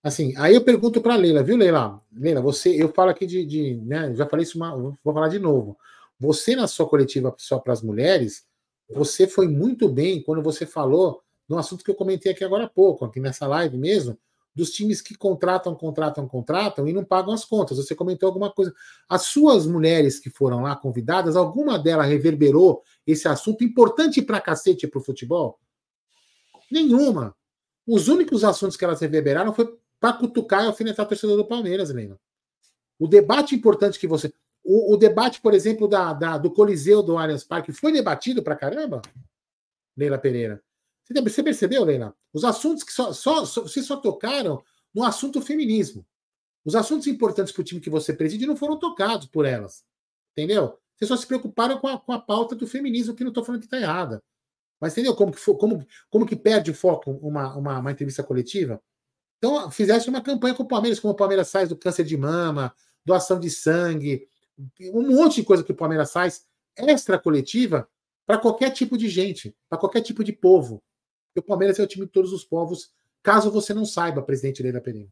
assim, 0.02 0.34
aí 0.38 0.56
eu 0.56 0.64
pergunto 0.64 1.02
para 1.02 1.16
Leila, 1.16 1.44
viu, 1.44 1.56
Leila? 1.56 2.02
Leila, 2.12 2.42
você, 2.42 2.70
eu 2.70 2.90
falo 2.90 3.12
aqui 3.12 3.26
de, 3.26 3.46
de 3.46 3.76
né, 3.78 4.14
já 4.16 4.28
falei 4.28 4.44
isso, 4.44 4.58
uma, 4.58 4.76
vou 4.76 5.14
falar 5.14 5.30
de 5.30 5.40
novo. 5.40 5.78
Você, 6.20 6.56
na 6.56 6.68
sua 6.68 6.88
coletiva 6.88 7.34
só 7.38 7.60
para 7.60 7.74
as 7.74 7.82
mulheres, 7.82 8.46
você 8.90 9.28
foi 9.28 9.48
muito 9.48 9.88
bem 9.88 10.22
quando 10.22 10.42
você 10.42 10.66
falou 10.66 11.22
no 11.48 11.58
assunto 11.58 11.84
que 11.84 11.92
eu 11.92 11.96
comentei 11.96 12.32
aqui 12.32 12.44
agora 12.44 12.66
há 12.66 12.70
pouco, 12.70 13.06
aqui 13.06 13.20
nessa 13.20 13.46
live 13.48 13.78
mesmo, 13.78 14.18
dos 14.56 14.72
times 14.72 15.02
que 15.02 15.16
contratam, 15.16 15.74
contratam, 15.76 16.28
contratam 16.28 16.88
e 16.88 16.94
não 16.94 17.04
pagam 17.04 17.34
as 17.34 17.44
contas. 17.44 17.78
Você 17.78 17.96
comentou 17.96 18.28
alguma 18.28 18.52
coisa. 18.52 18.74
As 19.10 19.24
suas 19.24 19.66
mulheres 19.66 20.20
que 20.20 20.30
foram 20.30 20.62
lá 20.62 20.76
convidadas, 20.76 21.36
alguma 21.36 21.80
delas 21.80 22.08
reverberou 22.08 22.84
esse 23.06 23.28
assunto 23.28 23.64
importante 23.64 24.22
para 24.22 24.40
cacete 24.40 24.88
para 24.88 25.00
o 25.00 25.04
futebol? 25.04 25.60
Nenhuma. 26.72 27.36
Os 27.86 28.08
únicos 28.08 28.44
assuntos 28.44 28.78
que 28.78 28.86
elas 28.86 29.02
reverberaram 29.02 29.54
foi 29.54 29.78
para 30.00 30.14
cutucar 30.14 30.64
e 30.64 30.68
alfinetar 30.68 31.06
a 31.06 31.10
torcedor 31.10 31.38
do 31.38 31.46
Palmeiras, 31.46 31.90
Helena. 31.90 32.20
O 33.00 33.08
debate 33.08 33.56
importante 33.56 34.00
que 34.00 34.08
você. 34.08 34.34
O, 34.64 34.94
o 34.94 34.98
debate, 34.98 35.42
por 35.42 35.54
exemplo, 35.54 35.88
da, 35.88 36.14
da, 36.14 36.38
do 36.38 36.52
Coliseu 36.52 37.04
do 37.04 37.18
Allianz 37.18 37.44
Parque 37.44 37.74
foi 37.74 37.92
debatido 37.92 38.42
para 38.42 38.56
caramba, 38.56 39.02
Leila 39.98 40.18
Pereira. 40.18 40.62
Você 41.22 41.44
percebeu, 41.44 41.84
Leila? 41.84 42.16
Os 42.34 42.44
assuntos 42.44 42.84
que 42.84 42.92
só, 42.92 43.14
só, 43.14 43.46
só, 43.46 43.62
vocês 43.62 43.86
só 43.86 43.98
tocaram 43.98 44.64
no 44.94 45.04
assunto 45.04 45.42
feminismo. 45.42 46.06
Os 46.66 46.76
assuntos 46.76 47.08
importantes 47.08 47.52
para 47.52 47.62
o 47.62 47.64
time 47.64 47.82
que 47.82 47.90
você 47.90 48.14
preside 48.14 48.46
não 48.46 48.56
foram 48.56 48.78
tocados 48.78 49.28
por 49.28 49.46
elas. 49.46 49.84
Entendeu? 50.32 50.78
Vocês 50.96 51.10
só 51.10 51.18
se 51.18 51.28
preocuparam 51.28 51.78
com 51.78 51.88
a, 51.88 52.00
com 52.00 52.14
a 52.14 52.20
pauta 52.20 52.56
do 52.56 52.66
feminismo, 52.66 53.14
que 53.14 53.24
não 53.24 53.32
estou 53.32 53.44
falando 53.44 53.62
que 53.62 53.68
está 53.68 53.78
errada. 53.78 54.24
Mas 54.80 54.94
entendeu 54.94 55.16
como 55.16 55.32
que, 55.32 55.42
como, 55.56 55.86
como 56.10 56.26
que 56.26 56.36
perde 56.36 56.72
o 56.72 56.74
foco 56.74 57.12
uma, 57.12 57.56
uma, 57.56 57.80
uma 57.80 57.92
entrevista 57.92 58.24
coletiva? 58.24 58.82
Então, 59.38 59.70
fizesse 59.70 60.10
uma 60.10 60.22
campanha 60.22 60.56
com 60.56 60.64
o 60.64 60.68
Palmeiras, 60.68 61.00
como 61.00 61.14
o 61.14 61.18
Palmeiras 61.18 61.50
sai 61.50 61.68
do 61.68 61.76
câncer 61.76 62.06
de 62.06 62.16
mama, 62.16 62.74
doação 63.06 63.40
de 63.40 63.50
sangue, 63.50 64.28
um 64.94 65.16
monte 65.16 65.36
de 65.36 65.44
coisa 65.44 65.64
que 65.64 65.72
o 65.72 65.76
Palmeiras 65.76 66.12
faz 66.12 66.46
extra 66.78 67.20
coletiva 67.20 67.88
para 68.26 68.38
qualquer 68.38 68.72
tipo 68.72 68.98
de 68.98 69.10
gente, 69.10 69.56
para 69.70 69.78
qualquer 69.78 70.02
tipo 70.02 70.24
de 70.24 70.32
povo. 70.32 70.82
O 71.40 71.44
Palmeiras 71.44 71.80
é 71.80 71.84
o 71.84 71.88
time 71.88 72.06
de 72.06 72.12
todos 72.12 72.32
os 72.32 72.44
povos, 72.44 72.92
caso 73.22 73.52
você 73.52 73.74
não 73.74 73.86
saiba, 73.86 74.22
presidente 74.22 74.62
Leila 74.62 74.82
Pereira. 74.82 75.10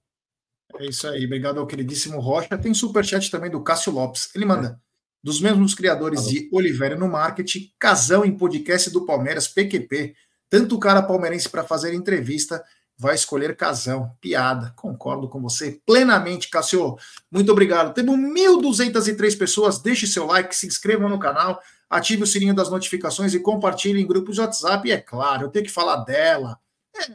É 0.80 0.86
isso 0.86 1.08
aí, 1.08 1.26
obrigado 1.26 1.60
ao 1.60 1.68
queridíssimo 1.68 2.20
Rocha. 2.20 2.58
Tem 2.58 2.74
superchat 2.74 3.30
também 3.30 3.52
do 3.52 3.62
Cássio 3.62 3.92
Lopes. 3.92 4.30
Ele 4.36 4.46
manda. 4.46 4.80
É. 4.88 4.92
Dos 5.24 5.40
mesmos 5.40 5.76
criadores 5.76 6.26
de 6.26 6.50
Oliveira 6.52 6.96
no 6.96 7.08
Marketing, 7.08 7.72
Casão 7.78 8.26
em 8.26 8.36
podcast 8.36 8.90
do 8.90 9.06
Palmeiras, 9.06 9.48
PQP. 9.48 10.16
Tanto 10.50 10.76
o 10.76 10.80
cara 10.80 11.04
palmeirense 11.04 11.48
para 11.48 11.64
fazer 11.64 11.94
entrevista 11.94 12.64
vai 12.98 13.16
escolher 13.16 13.56
casão. 13.56 14.16
Piada. 14.20 14.74
Concordo 14.76 15.28
com 15.28 15.42
você 15.42 15.80
plenamente, 15.86 16.50
Cássio. 16.50 16.98
Muito 17.32 17.52
obrigado. 17.52 17.94
Temos 17.94 18.16
1.203 18.16 19.38
pessoas. 19.38 19.80
Deixe 19.80 20.08
seu 20.08 20.26
like, 20.26 20.56
se 20.56 20.68
inscreva 20.68 21.08
no 21.08 21.20
canal, 21.20 21.62
ative 21.92 22.24
o 22.24 22.28
sininho 22.28 22.56
das 22.56 22.70
notificações 22.70 23.34
e 23.34 23.40
compartilhe 23.40 24.02
em 24.02 24.08
grupos 24.08 24.36
de 24.36 24.42
WhatsApp. 24.42 24.88
E 24.88 24.94
é 24.94 24.98
claro, 24.98 25.44
eu 25.44 25.50
tenho 25.50 25.66
que 25.66 25.72
falar 25.72 25.98
dela. 25.98 26.58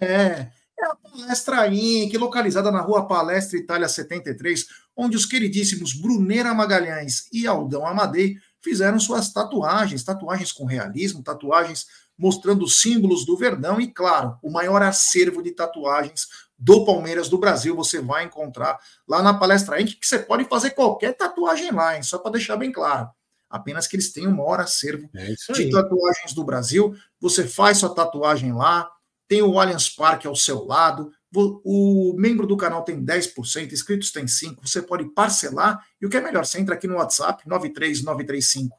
É, 0.01 0.51
é 0.79 0.87
a 0.87 0.95
Palestra 0.95 1.67
Inc., 1.69 2.15
localizada 2.19 2.71
na 2.71 2.83
rua 2.83 3.07
Palestra 3.07 3.59
Itália 3.59 3.89
73, 3.89 4.67
onde 4.95 5.17
os 5.17 5.25
queridíssimos 5.25 5.95
Brunera 5.95 6.53
Magalhães 6.53 7.27
e 7.33 7.47
Aldão 7.47 7.87
Amadei 7.87 8.37
fizeram 8.61 9.01
suas 9.01 9.33
tatuagens, 9.33 10.05
tatuagens 10.05 10.53
com 10.53 10.67
realismo, 10.67 11.23
tatuagens 11.23 11.87
mostrando 12.19 12.69
símbolos 12.69 13.25
do 13.25 13.37
Verdão 13.37 13.81
e, 13.81 13.87
claro, 13.87 14.39
o 14.43 14.51
maior 14.51 14.83
acervo 14.83 15.43
de 15.43 15.53
tatuagens 15.53 16.27
do 16.59 16.85
Palmeiras 16.85 17.29
do 17.29 17.39
Brasil 17.39 17.77
você 17.77 18.01
vai 18.01 18.25
encontrar 18.25 18.79
lá 19.07 19.23
na 19.23 19.35
Palestra 19.35 19.81
Inc., 19.81 19.95
que 19.95 20.07
você 20.07 20.19
pode 20.19 20.45
fazer 20.45 20.71
qualquer 20.71 21.15
tatuagem 21.15 21.71
lá, 21.71 21.97
hein? 21.97 22.03
só 22.03 22.19
para 22.19 22.33
deixar 22.33 22.57
bem 22.57 22.73
claro. 22.73 23.11
Apenas 23.57 23.87
que 23.87 23.97
eles 23.97 24.13
têm 24.13 24.27
o 24.27 24.37
maior 24.37 24.61
acervo 24.61 25.09
é 25.15 25.35
de 25.53 25.71
tatuagens 25.71 26.33
do 26.33 26.45
Brasil. 26.45 26.95
Você 27.21 27.47
faz 27.47 27.79
sua 27.79 27.95
tatuagem 27.95 28.53
lá, 28.53 28.89
tem 29.27 29.43
o 29.43 29.59
Allianz 29.59 29.89
Parque 29.89 30.27
ao 30.27 30.37
seu 30.37 30.65
lado, 30.65 31.11
o 31.35 32.15
membro 32.17 32.47
do 32.47 32.57
canal 32.57 32.83
tem 32.83 33.05
10%, 33.05 33.73
inscritos 33.73 34.11
tem 34.11 34.25
5%, 34.25 34.59
você 34.63 34.81
pode 34.81 35.05
parcelar, 35.13 35.85
e 36.01 36.07
o 36.07 36.09
que 36.09 36.17
é 36.17 36.21
melhor, 36.21 36.47
você 36.47 36.59
entra 36.59 36.75
aqui 36.75 36.87
no 36.87 36.95
WhatsApp, 36.95 37.43
93935 37.47 38.77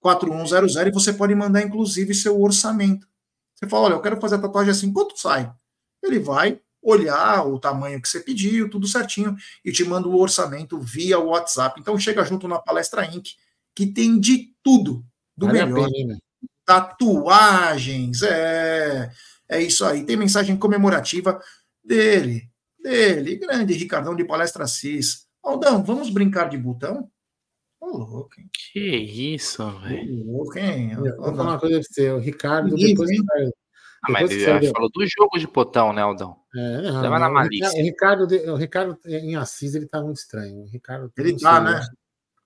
4100, 0.00 0.88
e 0.88 0.90
você 0.90 1.12
pode 1.12 1.34
mandar, 1.34 1.62
inclusive, 1.62 2.14
seu 2.14 2.40
orçamento. 2.40 3.06
Você 3.54 3.68
fala, 3.68 3.84
olha, 3.84 3.94
eu 3.94 4.00
quero 4.00 4.20
fazer 4.20 4.36
a 4.36 4.38
tatuagem 4.38 4.70
assim, 4.70 4.92
quanto 4.92 5.18
sai? 5.20 5.52
Ele 6.02 6.18
vai 6.18 6.58
olhar 6.82 7.46
o 7.46 7.58
tamanho 7.58 8.00
que 8.00 8.08
você 8.08 8.20
pediu, 8.20 8.70
tudo 8.70 8.86
certinho, 8.86 9.36
e 9.62 9.70
te 9.70 9.84
manda 9.84 10.08
o 10.08 10.18
orçamento 10.18 10.80
via 10.80 11.18
WhatsApp. 11.18 11.78
Então 11.78 11.98
chega 11.98 12.24
junto 12.24 12.48
na 12.48 12.58
Palestra 12.58 13.04
Inc., 13.04 13.36
que 13.80 13.86
tem 13.86 14.20
de 14.20 14.52
tudo, 14.62 15.02
do 15.34 15.46
vale 15.46 15.64
melhor. 15.64 15.88
Tatuagens, 16.66 18.20
é 18.22 19.10
é 19.48 19.62
isso 19.62 19.86
aí. 19.86 20.04
Tem 20.04 20.18
mensagem 20.18 20.54
comemorativa 20.54 21.40
dele, 21.82 22.48
dele, 22.78 23.36
grande 23.36 23.72
Ricardão 23.72 24.14
de 24.14 24.24
Palestra 24.24 24.66
Cis. 24.66 25.26
Aldão, 25.42 25.82
vamos 25.82 26.10
brincar 26.10 26.50
de 26.50 26.58
botão? 26.58 27.10
Ô, 27.80 27.96
louco, 27.96 28.38
hein? 28.38 28.50
Que 28.52 28.96
isso, 29.34 29.66
velho. 29.80 30.26
louco, 30.26 30.58
hein? 30.58 30.94
Vou 30.94 31.34
falar 31.34 31.42
uma 31.42 31.58
coisa 31.58 31.80
pra 31.80 31.88
você. 31.90 32.10
O 32.10 32.18
Ricardo, 32.18 32.76
depois 32.76 33.10
que 33.10 33.22
vai, 33.24 33.46
ah, 34.02 34.12
mas 34.12 34.30
ele 34.30 34.72
falou 34.72 34.90
do 34.90 35.06
jogo 35.06 35.38
de 35.38 35.48
potão, 35.48 35.92
né, 35.92 36.02
Aldão? 36.02 36.36
É, 36.54 36.82
não, 36.82 37.02
Leva 37.02 37.18
na 37.18 37.30
malícia. 37.30 37.80
O 37.80 37.82
Ricardo, 37.82 38.52
o 38.52 38.56
Ricardo 38.56 38.98
em 39.06 39.36
Assis, 39.36 39.74
ele 39.74 39.86
tá 39.86 40.02
muito 40.02 40.18
estranho. 40.18 40.62
O 40.62 40.66
Ricardo, 40.66 41.10
ele 41.16 41.38
tá, 41.38 41.60
né? 41.60 41.80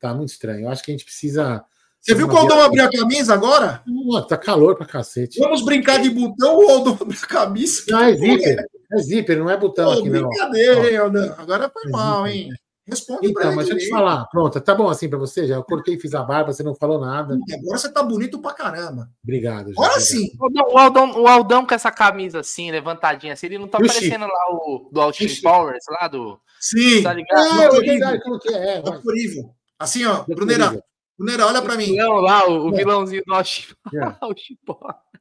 Tá 0.04 0.12
muito 0.12 0.28
estranho. 0.28 0.66
Eu 0.66 0.68
acho 0.68 0.82
que 0.82 0.90
a 0.90 0.94
gente 0.94 1.04
precisa 1.06 1.64
você 1.98 2.14
viu 2.14 2.28
que 2.28 2.34
o 2.34 2.36
Aldão 2.36 2.60
abriu 2.60 2.84
a 2.84 2.90
camisa 2.90 3.32
agora? 3.32 3.82
tá 4.28 4.36
calor 4.36 4.76
pra 4.76 4.84
cacete. 4.84 5.38
Vamos 5.40 5.64
brincar 5.64 6.02
de 6.02 6.10
botão 6.10 6.56
ou 6.56 6.66
o 6.66 6.70
Aldão 6.70 6.98
abriu 7.00 7.18
a 7.22 7.26
camisa? 7.26 7.82
Não, 7.88 8.02
é 8.02 8.14
zíper. 8.14 8.66
É 8.92 8.98
zíper, 8.98 9.38
não 9.38 9.48
é 9.48 9.56
botão 9.56 9.90
Pô, 9.90 10.00
aqui, 10.00 10.10
não. 10.10 10.28
Brincadeira, 10.28 10.90
hein, 10.90 10.96
Aldão? 10.98 11.34
Agora 11.38 11.70
foi 11.70 11.82
é 11.86 11.88
mal, 11.88 12.26
hein? 12.26 12.50
Responde 12.86 13.28
então, 13.28 13.56
mas 13.56 13.68
deixa 13.68 13.72
eu 13.72 13.78
te 13.78 13.88
falar. 13.88 14.26
Pronto, 14.26 14.60
tá 14.60 14.74
bom 14.74 14.90
assim 14.90 15.08
pra 15.08 15.18
você? 15.18 15.46
Já 15.46 15.54
eu 15.54 15.64
cortei, 15.64 15.98
fiz 15.98 16.14
a 16.14 16.22
barba, 16.22 16.52
você 16.52 16.62
não 16.62 16.74
falou 16.74 17.00
nada. 17.00 17.38
Agora 17.54 17.78
você 17.78 17.90
tá 17.90 18.02
bonito 18.02 18.38
pra 18.38 18.52
caramba. 18.52 19.08
Obrigado. 19.22 19.72
Já, 19.72 19.82
Agora 19.82 19.98
sim. 19.98 20.28
O 20.38 20.78
Aldão, 20.78 21.22
o 21.22 21.26
Aldão 21.26 21.66
com 21.66 21.74
essa 21.74 21.90
camisa 21.90 22.40
assim, 22.40 22.70
levantadinha 22.70 23.32
assim, 23.32 23.46
ele 23.46 23.56
não 23.56 23.66
tá 23.66 23.78
parecendo 23.78 24.26
lá 24.26 24.44
o 24.50 24.90
do 24.92 25.00
Austin 25.00 25.40
Powers, 25.40 25.86
lá 25.88 26.06
do. 26.06 26.38
Sim. 26.60 27.02
Tá 27.02 27.14
ligado? 27.14 27.62
É, 27.62 27.78
é 27.78 27.80
verdade, 27.80 28.22
como 28.22 28.38
que 28.38 28.52
é? 28.52 28.76
é 28.76 28.82
assim, 29.84 30.04
ó, 30.04 30.24
Bruneira, 30.24 30.82
Brunera, 31.16 31.46
olha 31.46 31.62
para 31.62 31.76
mim. 31.76 31.94
Não, 31.96 32.14
lá, 32.14 32.48
o, 32.48 32.70
o 32.70 32.74
é. 32.74 32.78
vilãozinho 32.78 33.22
do 33.24 33.34
yeah. 33.92 34.18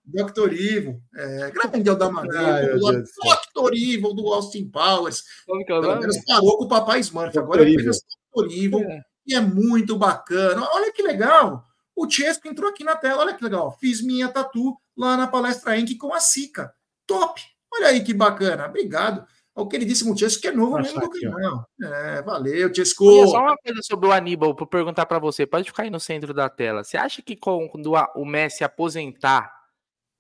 Dr. 0.06 0.52
Evil, 0.52 1.02
é, 1.16 1.52
grande 1.52 1.90
Aldamadeiro, 1.90 2.78
Dr. 2.78 3.74
Evil 3.74 4.14
do 4.14 4.34
Austin 4.34 4.70
Powers. 4.70 5.24
É 5.48 5.64
Pelo 5.64 6.00
menos 6.00 6.18
parou 6.26 6.58
com 6.58 6.66
o 6.66 6.68
Papai 6.68 7.00
Smurf. 7.00 7.38
Agora 7.38 7.64
é 7.64 7.74
apenas 7.74 8.00
Dr. 8.36 8.52
Evil. 8.52 8.80
É. 8.80 9.02
E 9.26 9.36
é 9.36 9.40
muito 9.40 9.96
bacana. 9.96 10.68
Olha 10.74 10.92
que 10.92 11.02
legal. 11.02 11.64
O 11.96 12.10
Chesco 12.10 12.48
entrou 12.48 12.70
aqui 12.70 12.84
na 12.84 12.98
tela. 12.98 13.22
Olha 13.22 13.34
que 13.34 13.44
legal. 13.44 13.78
Fiz 13.80 14.02
minha 14.02 14.28
tatu 14.28 14.76
lá 14.98 15.16
na 15.16 15.28
palestra 15.28 15.80
Enk 15.80 15.96
com 15.96 16.14
a 16.14 16.20
Sica. 16.20 16.74
Top. 17.08 17.42
Olha 17.74 17.88
aí 17.88 18.04
que 18.04 18.14
bacana. 18.14 18.66
Obrigado 18.66 19.26
ao 19.56 19.68
queridíssimo 19.68 20.18
Chesco, 20.18 20.42
que 20.42 20.48
é 20.48 20.52
novo 20.52 20.78
mesmo 20.78 21.00
do 21.00 21.10
canal. 21.10 21.70
É, 21.82 22.22
valeu, 22.22 22.74
Chesco. 22.74 23.06
só 23.28 23.40
uma 23.40 23.58
coisa 23.58 23.82
sobre 23.84 24.08
o 24.08 24.12
Aníbal, 24.12 24.56
para 24.56 24.66
perguntar 24.66 25.06
para 25.06 25.20
você. 25.20 25.46
Pode 25.46 25.70
ficar 25.70 25.84
aí 25.84 25.90
no 25.90 26.00
centro 26.00 26.34
da 26.34 26.50
tela. 26.50 26.84
Você 26.84 26.98
acha 26.98 27.22
que 27.22 27.36
quando 27.36 27.94
o 28.16 28.26
Messi 28.26 28.64
aposentar, 28.64 29.54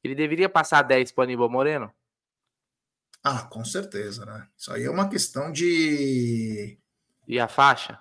ele 0.03 0.15
deveria 0.15 0.49
passar 0.49 0.83
10 0.83 1.11
para 1.11 1.21
o 1.21 1.23
Aníbal 1.23 1.49
Moreno? 1.49 1.91
Ah, 3.23 3.43
com 3.43 3.63
certeza, 3.63 4.25
né? 4.25 4.47
Isso 4.57 4.71
aí 4.71 4.83
é 4.83 4.91
uma 4.91 5.09
questão 5.09 5.51
de. 5.51 6.77
E 7.25 7.39
a 7.39 7.47
faixa? 7.47 7.99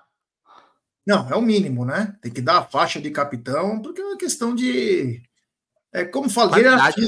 Não, 1.06 1.28
é 1.30 1.36
o 1.36 1.40
mínimo, 1.40 1.84
né? 1.84 2.16
Tem 2.20 2.32
que 2.32 2.40
dar 2.40 2.58
a 2.58 2.64
faixa 2.64 3.00
de 3.00 3.10
capitão, 3.10 3.80
porque 3.80 4.00
é 4.00 4.04
uma 4.04 4.18
questão 4.18 4.54
de. 4.54 5.22
É 5.92 6.04
como 6.04 6.28
fala, 6.28 6.58
hierarquia. 6.58 7.06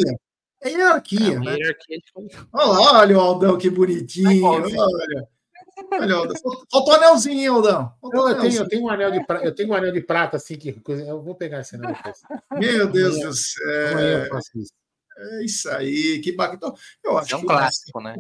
É 0.65 0.70
hierarquia, 0.70 1.35
é 1.35 1.39
né? 1.39 1.57
Hierarquia 1.57 1.99
olha 2.53 2.66
lá, 2.66 3.01
olha 3.01 3.19
o 3.19 3.20
Aldão, 3.20 3.59
que 3.59 3.69
bonitinho. 3.69 4.45
olha. 4.45 5.28
Olha, 5.93 6.15
Aldão. 6.15 6.35
Faltou 6.70 6.95
anelzinho, 6.95 7.41
hein, 7.41 7.49
Aldão? 7.49 7.95
Faltou 8.01 8.28
eu, 8.28 8.41
tenho, 8.41 8.55
eu, 8.55 8.69
tenho 8.69 8.82
um 8.85 8.89
anel 8.89 9.11
de 9.11 9.27
prata, 9.27 9.45
eu 9.45 9.55
tenho 9.55 9.69
um 9.70 9.74
anel 9.74 9.93
de 9.93 10.01
prata, 10.01 10.36
assim, 10.36 10.57
que 10.57 10.81
eu 10.86 11.23
vou 11.23 11.35
pegar 11.35 11.61
esse 11.61 11.77
anel 11.77 11.93
depois. 11.93 12.23
Meu 12.53 12.91
Deus 12.91 13.20
do 13.20 13.32
céu. 13.35 14.39
Isso. 14.57 14.73
É 15.16 15.45
isso 15.45 15.70
aí, 15.70 16.20
que 16.20 16.32
bacana. 16.32 16.57
Então, 16.57 16.77
eu 17.05 17.19
acho 17.19 17.35
é 17.35 17.39
um 17.39 17.45
clássico, 17.45 18.01
né? 18.01 18.16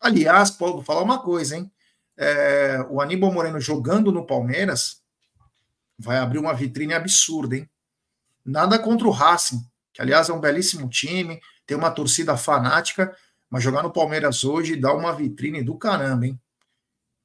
Aliás, 0.00 0.50
Paulo, 0.50 0.76
vou 0.76 0.84
falar 0.84 1.02
uma 1.02 1.22
coisa, 1.22 1.56
hein? 1.56 1.70
É, 2.16 2.78
o 2.90 3.00
Aníbal 3.00 3.32
Moreno 3.32 3.60
jogando 3.60 4.12
no 4.12 4.26
Palmeiras 4.26 5.02
vai 5.98 6.18
abrir 6.18 6.38
uma 6.38 6.54
vitrine 6.54 6.94
absurda, 6.94 7.56
hein? 7.56 7.68
Nada 8.44 8.78
contra 8.78 9.08
o 9.08 9.10
Racing, 9.10 9.60
que 9.92 10.02
aliás 10.02 10.28
é 10.28 10.32
um 10.32 10.40
belíssimo 10.40 10.88
time, 10.88 11.40
tem 11.66 11.76
uma 11.76 11.90
torcida 11.90 12.36
fanática, 12.36 13.16
mas 13.50 13.62
jogar 13.62 13.82
no 13.82 13.92
Palmeiras 13.92 14.44
hoje 14.44 14.76
dá 14.76 14.92
uma 14.92 15.12
vitrine 15.14 15.62
do 15.62 15.76
caramba, 15.76 16.26
hein? 16.26 16.40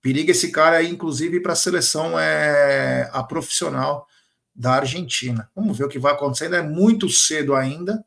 Periga 0.01 0.31
esse 0.31 0.51
cara 0.51 0.77
aí, 0.77 0.89
inclusive, 0.89 1.41
para 1.41 1.53
a 1.53 1.57
seleção 1.57 2.17
é, 2.17 3.09
a 3.11 3.21
profissional 3.21 4.07
da 4.55 4.75
Argentina. 4.75 5.49
Vamos 5.55 5.77
ver 5.77 5.85
o 5.85 5.89
que 5.89 5.99
vai 5.99 6.13
acontecendo. 6.13 6.55
É 6.55 6.61
muito 6.61 7.09
cedo 7.09 7.53
ainda, 7.53 8.03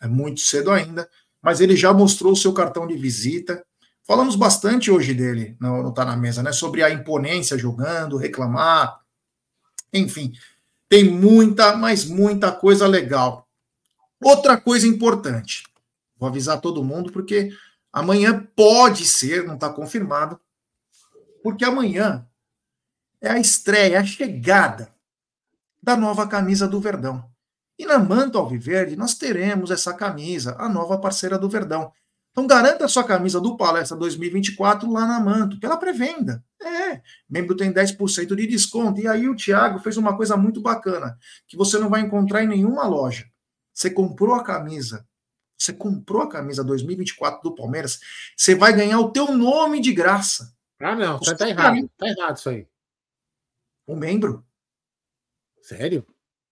é 0.00 0.06
muito 0.06 0.40
cedo 0.40 0.70
ainda, 0.70 1.08
mas 1.40 1.60
ele 1.60 1.76
já 1.76 1.92
mostrou 1.92 2.32
o 2.32 2.36
seu 2.36 2.52
cartão 2.52 2.86
de 2.86 2.96
visita. 2.96 3.64
Falamos 4.04 4.36
bastante 4.36 4.90
hoje 4.90 5.14
dele, 5.14 5.56
não, 5.60 5.82
não 5.82 5.92
tá 5.92 6.04
na 6.04 6.16
mesa, 6.16 6.42
né? 6.42 6.52
Sobre 6.52 6.82
a 6.82 6.90
imponência 6.90 7.56
jogando, 7.56 8.16
reclamar, 8.16 9.00
enfim, 9.92 10.32
tem 10.88 11.04
muita, 11.04 11.76
mas 11.76 12.04
muita 12.04 12.52
coisa 12.52 12.86
legal. 12.86 13.41
Outra 14.22 14.56
coisa 14.56 14.86
importante, 14.86 15.64
vou 16.16 16.28
avisar 16.28 16.60
todo 16.60 16.84
mundo, 16.84 17.10
porque 17.12 17.50
amanhã 17.92 18.48
pode 18.54 19.04
ser, 19.04 19.44
não 19.44 19.54
está 19.54 19.68
confirmado, 19.68 20.40
porque 21.42 21.64
amanhã 21.64 22.26
é 23.20 23.30
a 23.30 23.38
estreia, 23.38 24.00
a 24.00 24.04
chegada 24.04 24.92
da 25.82 25.96
nova 25.96 26.26
camisa 26.26 26.68
do 26.68 26.80
Verdão. 26.80 27.24
E 27.78 27.84
na 27.84 27.98
Manto 27.98 28.38
Alviverde 28.38 28.94
nós 28.94 29.14
teremos 29.14 29.70
essa 29.70 29.92
camisa, 29.92 30.54
a 30.58 30.68
nova 30.68 30.98
parceira 30.98 31.38
do 31.38 31.48
Verdão. 31.48 31.92
Então 32.30 32.46
garanta 32.46 32.84
a 32.84 32.88
sua 32.88 33.04
camisa 33.04 33.40
do 33.40 33.56
Palestra 33.56 33.96
2024 33.96 34.90
lá 34.90 35.06
na 35.06 35.20
Manto, 35.20 35.58
pela 35.58 35.76
pré-venda. 35.76 36.42
É, 36.62 37.02
membro 37.28 37.56
tem 37.56 37.72
10% 37.72 38.34
de 38.34 38.46
desconto. 38.46 39.00
E 39.00 39.08
aí 39.08 39.28
o 39.28 39.36
Thiago 39.36 39.80
fez 39.80 39.96
uma 39.96 40.16
coisa 40.16 40.36
muito 40.36 40.60
bacana, 40.60 41.18
que 41.46 41.56
você 41.56 41.78
não 41.78 41.90
vai 41.90 42.00
encontrar 42.00 42.42
em 42.42 42.46
nenhuma 42.48 42.86
loja. 42.86 43.26
Você 43.72 43.90
comprou 43.90 44.34
a 44.34 44.44
camisa, 44.44 45.06
você 45.58 45.72
comprou 45.72 46.22
a 46.22 46.28
camisa 46.28 46.64
2024 46.64 47.42
do 47.42 47.54
Palmeiras, 47.54 48.00
você 48.36 48.54
vai 48.54 48.72
ganhar 48.72 48.98
o 48.98 49.10
teu 49.10 49.32
nome 49.32 49.80
de 49.80 49.92
graça. 49.92 50.54
Ah, 50.80 50.96
não, 50.96 51.20
tá, 51.20 51.34
tá 51.36 51.48
errado. 51.48 51.90
Tá 51.96 52.08
errado 52.08 52.36
isso 52.36 52.48
aí. 52.48 52.66
O 53.86 53.94
membro. 53.94 54.44
Sério? 55.62 56.06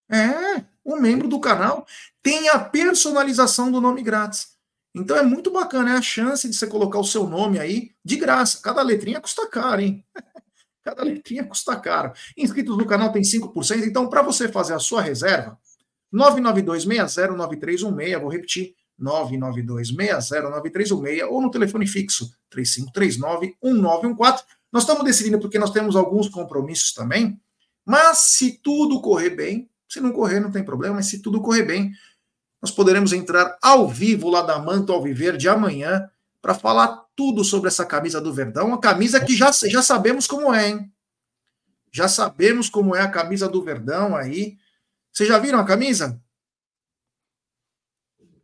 É, 0.08 0.64
o 0.84 0.96
membro 0.96 1.28
do 1.28 1.40
canal 1.40 1.86
tem 2.22 2.48
a 2.48 2.58
personalização 2.58 3.70
do 3.70 3.80
nome 3.80 4.02
grátis. 4.02 4.56
Então 4.94 5.16
é 5.16 5.22
muito 5.22 5.50
bacana, 5.50 5.90
é 5.90 5.96
a 5.96 6.02
chance 6.02 6.48
de 6.48 6.54
você 6.54 6.66
colocar 6.66 6.98
o 6.98 7.04
seu 7.04 7.26
nome 7.26 7.58
aí 7.58 7.92
de 8.04 8.16
graça. 8.16 8.60
Cada 8.60 8.82
letrinha 8.82 9.20
custa 9.20 9.46
caro, 9.48 9.80
hein? 9.80 10.04
Cada 10.82 11.04
letrinha 11.04 11.44
custa 11.44 11.78
caro. 11.78 12.12
Inscritos 12.36 12.76
no 12.76 12.86
canal 12.86 13.12
tem 13.12 13.22
5%, 13.22 13.86
então 13.86 14.08
para 14.08 14.22
você 14.22 14.48
fazer 14.48 14.74
a 14.74 14.78
sua 14.78 15.02
reserva, 15.02 15.58
992609316, 16.12 18.20
vou 18.20 18.30
repetir, 18.30 18.74
992609316 19.00 21.26
ou 21.28 21.40
no 21.40 21.50
telefone 21.50 21.86
fixo 21.86 22.30
3539-1914. 22.54 24.42
Nós 24.72 24.82
estamos 24.82 25.04
decidindo 25.04 25.38
porque 25.38 25.58
nós 25.58 25.70
temos 25.70 25.96
alguns 25.96 26.28
compromissos 26.28 26.92
também, 26.92 27.40
mas 27.84 28.36
se 28.36 28.60
tudo 28.62 29.00
correr 29.00 29.30
bem, 29.30 29.68
Se 29.88 30.00
não 30.00 30.12
correr, 30.12 30.38
não 30.38 30.52
tem 30.52 30.62
problema, 30.62 30.96
mas 30.96 31.06
se 31.06 31.20
tudo 31.20 31.40
correr 31.40 31.64
bem, 31.64 31.90
nós 32.62 32.70
poderemos 32.70 33.12
entrar 33.12 33.58
ao 33.60 33.88
vivo 33.88 34.28
lá 34.28 34.40
da 34.40 34.56
Manto 34.56 34.92
Alviverde 34.92 35.48
amanhã 35.48 36.08
para 36.40 36.54
falar 36.54 37.06
tudo 37.16 37.42
sobre 37.42 37.66
essa 37.66 37.84
camisa 37.84 38.20
do 38.20 38.32
Verdão, 38.32 38.68
uma 38.68 38.78
camisa 38.78 39.18
que 39.18 39.34
já, 39.34 39.50
já 39.50 39.82
sabemos 39.82 40.28
como 40.28 40.54
é, 40.54 40.68
hein? 40.68 40.92
Já 41.92 42.06
sabemos 42.06 42.68
como 42.68 42.94
é 42.94 43.02
a 43.02 43.10
camisa 43.10 43.48
do 43.48 43.62
Verdão 43.62 44.14
aí. 44.14 44.56
Vocês 45.12 45.28
já 45.28 45.38
viram 45.38 45.58
a 45.58 45.66
camisa? 45.66 46.20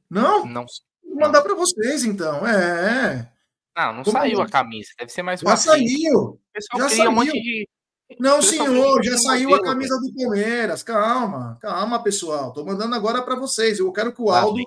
Não? 0.09 0.44
Não. 0.47 0.66
Vou 1.05 1.16
mandar 1.20 1.43
para 1.43 1.55
vocês, 1.55 2.05
então. 2.05 2.47
É. 2.47 3.32
Não, 3.76 3.93
não 3.94 4.05
Como 4.05 4.18
saiu 4.18 4.38
não? 4.38 4.44
a 4.44 4.48
camisa. 4.48 4.90
Deve 4.98 5.12
ser 5.12 5.22
mais 5.22 5.40
Já 5.40 5.51
fácil. 5.51 5.72
saiu. 5.72 6.40
Já 6.78 6.88
cria 6.88 7.10
um 7.10 7.12
monte 7.12 7.30
saiu. 7.30 7.43
de. 7.43 7.68
Não, 8.20 8.40
senhor, 8.40 9.02
já 9.02 9.18
saiu 9.18 9.55
a 9.55 9.62
camisa 9.62 9.98
do 9.98 10.14
Palmeiras. 10.14 10.82
Calma, 10.82 11.59
calma, 11.60 12.02
pessoal. 12.02 12.52
Tô 12.52 12.64
mandando 12.64 12.94
agora 12.94 13.20
para 13.22 13.34
vocês. 13.34 13.78
Eu 13.80 13.93
quero 13.93 14.12
que 14.12 14.22
o 14.22 14.26
Tá, 14.26 14.40
Aldo, 14.40 14.62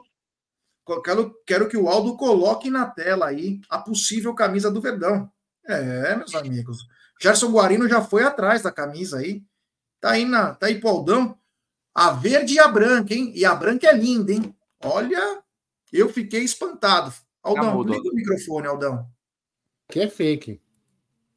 quero, 1.03 1.33
quero 1.47 1.69
que 1.69 1.77
o 1.77 1.87
Aldo 1.87 2.17
coloque 2.17 2.69
na 2.69 2.85
tela 2.85 3.27
aí 3.27 3.61
a 3.69 3.79
possível 3.79 4.35
camisa 4.35 4.69
do 4.69 4.81
Verdão. 4.81 5.31
É, 5.65 6.15
meus 6.17 6.35
amigos. 6.35 6.85
Gerson 7.21 7.49
Guarino 7.51 7.87
já 7.87 8.01
foi 8.01 8.23
atrás 8.23 8.61
da 8.61 8.71
camisa 8.71 9.19
aí. 9.19 9.41
Tá 10.01 10.11
aí 10.11 10.25
na, 10.25 10.53
tá 10.53 10.67
aí 10.67 10.79
pro 10.79 10.89
Aldão. 10.89 11.38
A 11.99 12.11
verde 12.11 12.53
e 12.53 12.59
a 12.59 12.67
branca, 12.67 13.13
hein? 13.13 13.33
E 13.35 13.43
a 13.43 13.53
branca 13.53 13.87
é 13.87 13.93
linda, 13.93 14.31
hein? 14.31 14.55
Olha, 14.81 15.43
eu 15.91 16.07
fiquei 16.07 16.41
espantado. 16.43 17.13
Aldão, 17.43 17.81
liga 17.83 18.09
o 18.09 18.15
microfone, 18.15 18.67
Aldão. 18.67 19.05
Que 19.89 20.01
é 20.01 20.09
fake. 20.09 20.61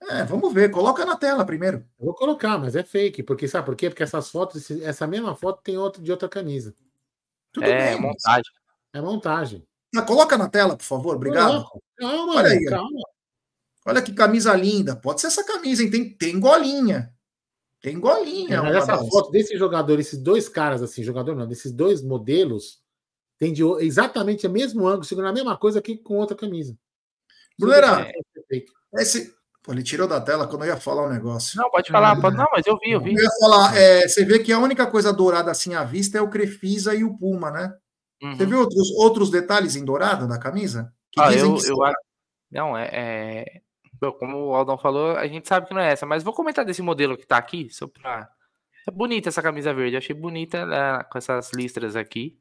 É, 0.03 0.25
vamos 0.25 0.53
ver. 0.55 0.71
Coloca 0.71 1.05
na 1.05 1.17
tela 1.17 1.45
primeiro. 1.45 1.79
Eu 1.99 2.07
vou 2.07 2.15
colocar, 2.15 2.59
mas 2.59 2.77
é 2.77 2.85
fake. 2.85 3.23
Porque 3.25 3.49
sabe 3.49 3.67
por 3.67 3.75
quê? 3.75 3.89
Porque 3.91 4.03
essas 4.05 4.31
fotos, 4.31 4.71
essa 4.71 5.05
mesma 5.07 5.35
foto 5.35 5.61
tem 5.63 5.77
outra 5.77 6.01
de 6.01 6.11
outra 6.13 6.29
camisa. 6.29 6.75
Tudo 7.53 7.65
É, 7.67 7.93
bem. 7.93 8.01
montagem. 8.01 8.53
É 8.93 9.01
montagem. 9.01 9.67
Ah, 9.97 10.03
coloca 10.03 10.39
na 10.39 10.49
tela, 10.49 10.77
por 10.77 10.85
favor. 10.85 11.17
Obrigado. 11.17 11.65
Calma, 11.97 12.35
Olha 12.37 12.51
aí, 12.51 12.65
calma. 12.67 13.01
Olha 13.85 14.01
que 14.03 14.13
camisa 14.13 14.55
linda. 14.55 14.95
Pode 14.95 15.21
ser 15.21 15.27
essa 15.27 15.45
camisa, 15.45 15.83
hein? 15.83 15.91
Tem, 15.91 16.09
tem 16.09 16.39
golinha. 16.39 17.13
Tem 17.83 17.99
golinha. 17.99 18.63
Mas 18.63 18.77
essa 18.77 18.97
foto 18.99 19.31
desse 19.33 19.59
jogador, 19.59 19.99
esses 19.99 20.19
dois 20.19 20.49
caras 20.49 20.83
assim, 20.83 21.03
jogador 21.03 21.35
não, 21.35 21.47
desses 21.47 21.73
dois 21.73 22.01
modelos, 22.01 22.81
tem 23.39 23.53
de 23.53 23.65
exatamente 23.81 24.47
o 24.47 24.51
mesmo 24.51 24.87
ângulo, 24.87 25.05
segurando 25.05 25.31
a 25.31 25.35
mesma 25.35 25.57
coisa 25.57 25.81
aqui 25.81 25.97
com 25.99 26.17
outra 26.17 26.37
camisa. 26.37 26.79
Brunera, 27.59 28.09
É 28.95 29.03
esse... 29.03 29.35
Pô, 29.65 29.73
ele 29.73 29.83
tirou 29.83 30.09
da 30.09 30.21
tela 30.21 30.47
quando 30.49 30.63
eu 30.63 30.69
ia 30.69 30.77
falar 30.77 31.07
um 31.07 31.13
negócio. 31.13 31.57
Não, 31.61 31.71
pode 31.71 31.89
falar. 31.91 32.21
Pode... 32.21 32.37
Não, 32.37 32.47
mas 32.53 32.67
eu 32.67 32.77
vi, 32.79 32.91
eu 32.91 33.01
vi. 33.01 33.15
Eu 33.15 33.23
ia 33.23 33.31
falar, 33.41 33.77
é, 33.77 34.09
você 34.09 34.25
vê 34.25 34.41
que 34.41 34.53
a 34.53 34.59
única 34.59 34.87
coisa 34.89 35.13
dourada 35.13 35.53
assim 35.53 35.75
à 35.75 35.85
vista 35.85 36.19
é 36.19 36.21
o 36.21 36.29
Crefisa 36.29 36.95
e 36.95 37.05
o 37.05 37.17
Puma, 37.17 37.51
né? 37.51 37.73
Uhum. 38.21 38.37
Você 38.37 38.47
viu 38.47 38.59
outros, 38.59 38.91
outros 38.97 39.31
detalhes 39.31 39.77
em 39.77 39.85
dourado 39.85 40.27
da 40.27 40.37
camisa? 40.37 40.93
Que 41.13 41.21
Ah, 41.21 41.29
dizem 41.31 41.49
eu, 41.49 41.57
que 41.57 41.69
eu. 41.69 41.77
Não, 42.51 42.77
é. 42.77 42.91
é- 42.93 43.61
Bom, 44.03 44.13
Como 44.13 44.37
o 44.49 44.55
Aldão 44.57 44.77
falou, 44.77 45.17
a 45.17 45.29
gente 45.29 45.47
sabe 45.47 45.69
que 45.69 45.75
não 45.75 45.81
é 45.81 45.93
essa, 45.93 46.05
mas 46.05 46.25
vou 46.25 46.33
comentar 46.33 46.65
desse 46.65 46.83
modelo 46.83 47.17
que 47.17 47.25
tá 47.25 47.37
aqui, 47.37 47.69
só 47.71 47.87
pra. 47.87 48.29
É 48.89 48.91
bonita 48.91 49.29
essa 49.29 49.41
camisa 49.41 49.73
verde, 49.73 49.97
achei 49.97 50.13
bonita 50.15 50.67
né, 50.67 51.05
com 51.05 51.17
essas 51.17 51.53
listras 51.53 51.95
aqui. 51.95 52.37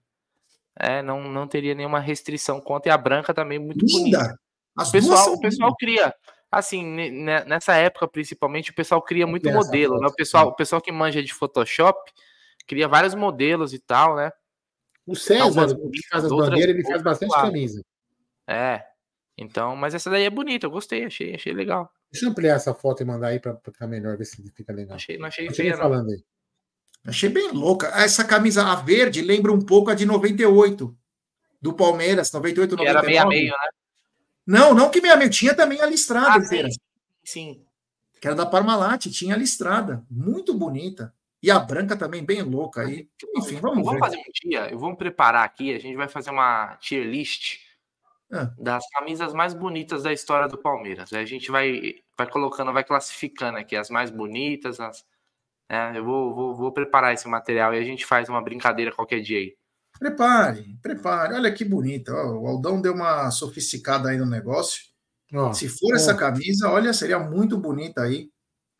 É, 0.76 1.04
não, 1.04 1.22
não 1.22 1.48
teria 1.48 1.76
nenhuma 1.76 2.00
restrição 2.00 2.60
quanto, 2.60 2.88
e 2.88 2.90
a 2.90 2.98
branca 2.98 3.32
também 3.32 3.60
muito 3.60 3.86
bonita. 3.86 4.18
Linda! 4.18 4.40
As 4.76 4.90
O 4.90 4.92
pessoal, 4.92 5.34
o 5.34 5.40
pessoal 5.40 5.76
cria, 5.76 6.16
assim, 6.50 6.84
ne- 6.84 7.12
ne- 7.12 7.44
nessa 7.44 7.76
época 7.76 8.08
principalmente, 8.08 8.72
o 8.72 8.74
pessoal 8.74 9.00
cria 9.02 9.28
muito 9.28 9.48
modelo, 9.52 10.00
né? 10.00 10.08
O 10.08 10.16
pessoal, 10.16 10.48
o 10.48 10.56
pessoal 10.56 10.82
que 10.82 10.92
manja 10.92 11.22
de 11.22 11.32
Photoshop 11.32 12.00
cria 12.66 12.88
vários 12.88 13.14
modelos 13.14 13.72
e 13.72 13.80
tal, 13.80 14.16
né? 14.16 14.32
O 15.06 15.16
César, 15.16 15.44
Algumas 15.44 15.74
que 15.74 16.08
faz 16.10 16.24
as 16.26 16.32
bandeiras, 16.32 16.74
ele 16.74 16.84
faz 16.88 17.04
bastante 17.04 17.30
suave. 17.32 17.48
camisa. 17.48 17.84
É. 18.48 18.84
Então, 19.44 19.76
mas 19.76 19.96
essa 19.96 20.10
daí 20.10 20.24
é 20.24 20.30
bonita, 20.30 20.68
eu 20.68 20.72
gostei, 20.72 21.04
achei, 21.04 21.34
achei 21.34 21.52
legal. 21.52 21.92
Deixa 22.12 22.26
eu 22.26 22.30
ampliar 22.32 22.56
essa 22.56 22.74
foto 22.76 23.02
e 23.02 23.06
mandar 23.06 23.30
aí 23.30 23.40
para 23.40 23.56
ficar 23.58 23.88
melhor, 23.88 24.16
ver 24.16 24.26
se 24.26 24.42
fica 24.52 24.72
legal. 24.72 24.96
Achei, 24.96 25.18
não 25.18 25.26
achei 25.28 25.50
feia, 25.52 25.72
não. 25.72 25.80
falando 25.80 26.12
aí. 26.12 26.24
Achei 27.08 27.28
bem 27.30 27.52
louca. 27.52 27.88
Essa 27.88 28.24
camisa 28.24 28.64
a 28.64 28.76
verde 28.76 29.22
lembra 29.24 29.52
um 29.52 29.60
pouco 29.62 29.90
a 29.90 29.96
de 29.96 30.06
98, 30.06 30.96
do 31.60 31.74
Palmeiras, 31.74 32.32
98, 32.32 32.76
Que 32.76 32.86
era 32.86 33.02
99. 33.02 33.30
meio 33.30 33.52
né? 33.52 33.70
Não, 34.46 34.74
não 34.76 34.90
que 34.92 35.02
meia 35.02 35.16
meio, 35.16 35.30
tinha 35.30 35.56
também 35.56 35.82
a 35.82 35.86
listrada 35.88 36.34
Ah, 36.36 36.38
inteira, 36.38 36.70
sim. 36.70 36.78
Sim. 37.24 37.66
que 38.20 38.28
era 38.28 38.36
da 38.36 38.46
Parmalat, 38.46 39.08
tinha 39.10 39.34
a 39.34 39.38
listrada, 39.38 40.04
muito 40.10 40.54
bonita. 40.54 41.14
E 41.42 41.50
a 41.50 41.58
branca 41.58 41.98
também 41.98 42.24
bem 42.24 42.44
louca 42.44 42.82
aí. 42.82 43.08
Enfim, 43.36 43.56
vamos 43.56 43.78
Vamos 43.84 43.94
ver. 43.94 44.00
fazer 44.00 44.18
um 44.18 44.32
dia, 44.48 44.70
eu 44.70 44.78
vou 44.78 44.92
me 44.92 44.98
preparar 44.98 45.44
aqui, 45.44 45.74
a 45.74 45.80
gente 45.80 45.96
vai 45.96 46.08
fazer 46.08 46.30
uma 46.30 46.76
tier 46.78 47.04
list 47.08 47.58
Ah. 48.34 48.54
das 48.58 48.84
camisas 48.90 49.34
mais 49.34 49.54
bonitas 49.54 50.04
da 50.04 50.14
história 50.14 50.48
do 50.48 50.58
Palmeiras. 50.58 51.12
A 51.14 51.26
gente 51.26 51.52
vai, 51.52 51.96
vai 52.18 52.30
colocando, 52.30 52.72
vai 52.72 52.84
classificando 52.84 53.58
aqui 53.58 53.76
as 53.76 53.90
mais 53.90 54.10
bonitas, 54.10 54.80
as, 54.80 55.04
né? 55.70 55.94
Eu 55.96 56.06
vou, 56.06 56.34
vou, 56.34 56.56
vou 56.56 56.72
preparar 56.72 57.14
esse 57.14 57.28
material 57.28 57.74
e 57.74 57.78
a 57.80 57.84
gente 57.84 58.06
faz 58.06 58.30
uma 58.30 58.42
brincadeira 58.42 58.92
qualquer 58.94 59.20
dia 59.20 59.38
aí. 59.40 59.56
Prepare, 60.00 60.78
prepare. 60.82 61.34
Olha 61.36 61.52
que 61.54 61.64
bonita. 61.66 62.12
o 62.14 62.48
Aldão 62.48 62.82
deu 62.82 62.94
uma 62.94 63.30
sofisticada 63.32 64.10
aí 64.10 64.18
no 64.18 64.26
negócio. 64.26 64.82
Ó, 65.34 65.54
Se 65.54 65.68
for 65.70 65.94
ó, 65.94 65.96
essa 65.96 66.16
camisa, 66.16 66.70
olha, 66.70 66.92
seria 66.94 67.20
muito 67.20 67.58
bonita 67.58 68.02
aí. 68.02 68.30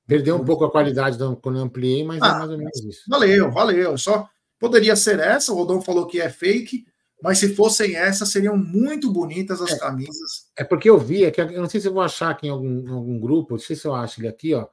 Perdeu 0.08 0.36
um 0.36 0.44
pouco 0.44 0.66
a 0.66 0.72
qualidade 0.72 1.18
do- 1.18 1.38
quando 1.38 1.58
eu 1.60 1.64
ampliei, 1.64 2.04
mas 2.04 2.22
é 2.22 2.26
Ah, 2.26 2.40
mais 2.40 2.50
ou 2.50 2.58
menos 2.58 2.84
isso. 2.84 3.04
Valeu, 3.08 3.52
valeu. 3.52 3.98
Só 3.98 4.28
poderia 4.60 4.96
ser 4.96 5.20
essa. 5.20 5.54
O 5.54 5.60
Aldão 5.60 5.82
falou 5.82 6.08
que 6.08 6.20
é 6.20 6.30
fake, 6.30 6.86
mas 7.22 7.38
se 7.40 7.56
fossem 7.56 7.96
essa, 7.96 8.26
seriam 8.26 8.58
muito 8.58 9.12
bonitas 9.12 9.62
as 9.62 9.72
É. 9.72 9.78
camisas. 9.80 10.48
É 10.58 10.64
porque 10.64 10.90
eu 10.90 10.98
vi, 10.98 11.24
é 11.26 11.32
que 11.32 11.40
eu 11.42 11.62
não 11.62 11.70
sei 11.70 11.80
se 11.82 11.88
eu 11.88 11.94
vou 11.94 12.02
achar 12.02 12.30
aqui 12.32 12.48
em 12.48 12.50
algum, 12.50 12.80
em 12.80 12.90
algum 12.92 13.20
grupo, 13.20 13.54
não 13.54 13.60
sei 13.60 13.76
se 13.76 13.86
eu 13.88 13.94
acho 13.96 14.20
ele 14.20 14.28
aqui, 14.28 14.54
ó. 14.54 14.68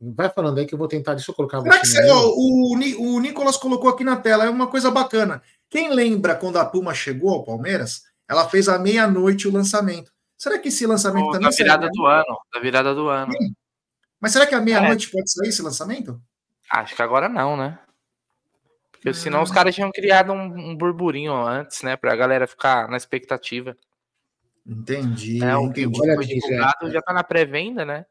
Vai 0.00 0.28
falando 0.30 0.58
aí 0.58 0.66
que 0.66 0.74
eu 0.74 0.78
vou 0.78 0.86
tentar, 0.88 1.14
deixa 1.14 1.30
eu 1.30 1.34
colocar 1.34 1.60
Será 1.60 1.80
que 1.80 1.86
você 1.86 2.10
ó, 2.10 2.28
o, 2.28 2.74
o 3.16 3.20
Nicolas 3.20 3.56
colocou 3.56 3.90
aqui 3.90 4.04
na 4.04 4.16
tela? 4.16 4.44
É 4.44 4.50
uma 4.50 4.66
coisa 4.68 4.90
bacana. 4.90 5.42
Quem 5.68 5.92
lembra 5.92 6.34
quando 6.36 6.56
a 6.56 6.64
Puma 6.64 6.94
chegou 6.94 7.30
ao 7.30 7.44
Palmeiras? 7.44 8.02
Ela 8.28 8.48
fez 8.48 8.68
à 8.68 8.78
meia-noite 8.78 9.48
o 9.48 9.52
lançamento. 9.52 10.12
Será 10.36 10.58
que 10.58 10.68
esse 10.68 10.86
lançamento 10.86 11.32
também 11.32 11.48
da 11.50 11.56
virada 11.56 11.82
será? 11.82 11.92
do 11.92 12.06
ano, 12.06 12.38
da 12.54 12.60
virada 12.60 12.94
do 12.94 13.08
ano. 13.08 13.32
Mas 14.20 14.32
será 14.32 14.46
que 14.46 14.54
à 14.54 14.58
É. 14.58 14.60
meia-noite 14.60 15.10
pode 15.10 15.30
sair 15.32 15.48
esse 15.48 15.62
lançamento? 15.62 16.20
Acho 16.70 16.94
que 16.94 17.02
agora 17.02 17.28
não, 17.28 17.56
né? 17.56 17.78
Porque 19.08 19.22
senão 19.22 19.42
os 19.42 19.50
caras 19.50 19.74
tinham 19.74 19.90
criado 19.90 20.32
um, 20.32 20.70
um 20.70 20.76
burburinho 20.76 21.32
antes, 21.34 21.82
né? 21.82 21.96
Pra 21.96 22.14
galera 22.14 22.46
ficar 22.46 22.88
na 22.88 22.96
expectativa. 22.96 23.76
Entendi. 24.66 25.42
É, 25.42 25.56
o 25.56 25.72
que 25.72 25.82
entendi. 25.82 26.00
Olha 26.00 26.14
foi 26.14 26.24
aqui, 26.24 26.34
divulgado 26.34 26.90
já 26.90 27.00
tá 27.00 27.12
na 27.12 27.24
pré-venda, 27.24 27.84
né? 27.84 28.04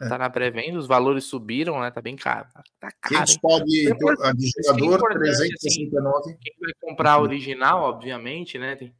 É. 0.00 0.08
Tá 0.08 0.18
na 0.18 0.30
pré-venda, 0.30 0.78
os 0.78 0.86
valores 0.86 1.24
subiram, 1.24 1.80
né? 1.80 1.90
Tá 1.90 2.00
bem 2.00 2.14
caro. 2.14 2.46
Tá 2.78 2.90
caro. 3.00 3.14
hein? 3.14 3.24
500 3.24 3.38
pau 3.38 3.64
de, 3.64 3.88
É 3.88 3.94
de 4.34 4.48
é 4.48 4.62
jogador, 4.72 5.18
369. 5.18 6.38
Quem 6.40 6.54
vai 6.60 6.72
comprar 6.80 7.12
a 7.12 7.20
original, 7.20 7.82
obviamente, 7.82 8.58
né? 8.58 8.76
tem- 8.76 8.94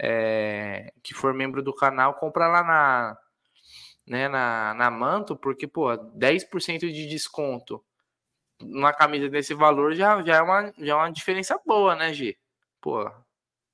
é, 0.00 0.92
que 1.02 1.12
for 1.12 1.34
membro 1.34 1.60
do 1.60 1.74
canal, 1.74 2.14
compra 2.14 2.46
lá 2.46 2.62
na, 2.62 3.18
né, 4.06 4.28
na, 4.28 4.72
na 4.74 4.90
Manto, 4.92 5.36
porque, 5.36 5.66
pô, 5.66 5.88
10% 5.96 6.92
de 6.92 7.06
desconto 7.08 7.84
numa 8.60 8.92
camisa 8.92 9.28
desse 9.28 9.54
valor 9.54 9.94
já, 9.94 10.22
já, 10.22 10.36
é 10.36 10.42
uma, 10.42 10.72
já 10.78 10.92
é 10.92 10.94
uma 10.96 11.10
diferença 11.10 11.58
boa, 11.66 11.94
né, 11.94 12.12
G? 12.12 12.36
Pô, 12.80 13.10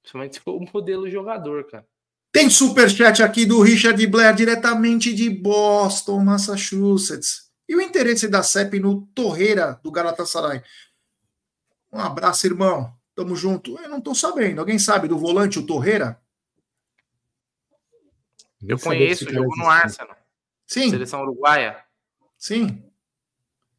principalmente 0.02 0.34
se 0.36 0.40
for 0.40 0.54
o 0.54 0.66
modelo 0.72 1.08
jogador, 1.08 1.64
cara. 1.64 1.86
Tem 2.32 2.50
superchat 2.50 3.22
aqui 3.22 3.46
do 3.46 3.62
Richard 3.62 4.04
Blair, 4.08 4.34
diretamente 4.34 5.14
de 5.14 5.30
Boston, 5.30 6.20
Massachusetts. 6.24 7.50
E 7.68 7.76
o 7.76 7.80
interesse 7.80 8.26
da 8.28 8.42
CEP 8.42 8.80
no 8.80 9.06
Torreira 9.14 9.78
do 9.82 9.90
Galatasaray? 9.90 10.62
Um 11.92 12.00
abraço, 12.00 12.46
irmão. 12.46 12.92
Tamo 13.14 13.36
junto. 13.36 13.78
Eu 13.78 13.88
não 13.88 14.00
tô 14.00 14.14
sabendo. 14.14 14.58
Alguém 14.58 14.78
sabe 14.80 15.06
do 15.06 15.16
volante, 15.16 15.60
o 15.60 15.66
Torreira? 15.66 16.20
Eu 18.66 18.78
conheço, 18.78 19.30
jogou 19.30 19.56
no. 19.56 19.68
Arsenal, 19.68 20.16
Sim, 20.66 20.90
seleção 20.90 21.22
uruguaia. 21.22 21.84
sim. 22.36 22.82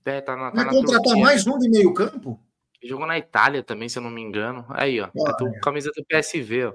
É, 0.06 0.22
tá 0.22 0.36
na, 0.36 0.52
tá 0.52 0.56
Vai 0.58 0.66
na 0.66 0.72
contratar 0.72 1.02
Turquia. 1.02 1.24
mais 1.24 1.48
um 1.48 1.58
de 1.58 1.70
meio 1.70 1.94
campo? 1.94 2.40
Jogou 2.84 3.08
na 3.08 3.18
Itália 3.18 3.64
também, 3.64 3.90
se 3.90 3.98
eu 3.98 4.04
não 4.04 4.12
me 4.12 4.22
engano. 4.22 4.64
Aí, 4.70 5.02
ó. 5.02 5.10
Olha. 5.18 5.32
É 5.32 5.38
do, 5.38 5.60
camisa 5.62 5.92
do 5.96 6.06
PSV, 6.06 6.66
ó. 6.66 6.74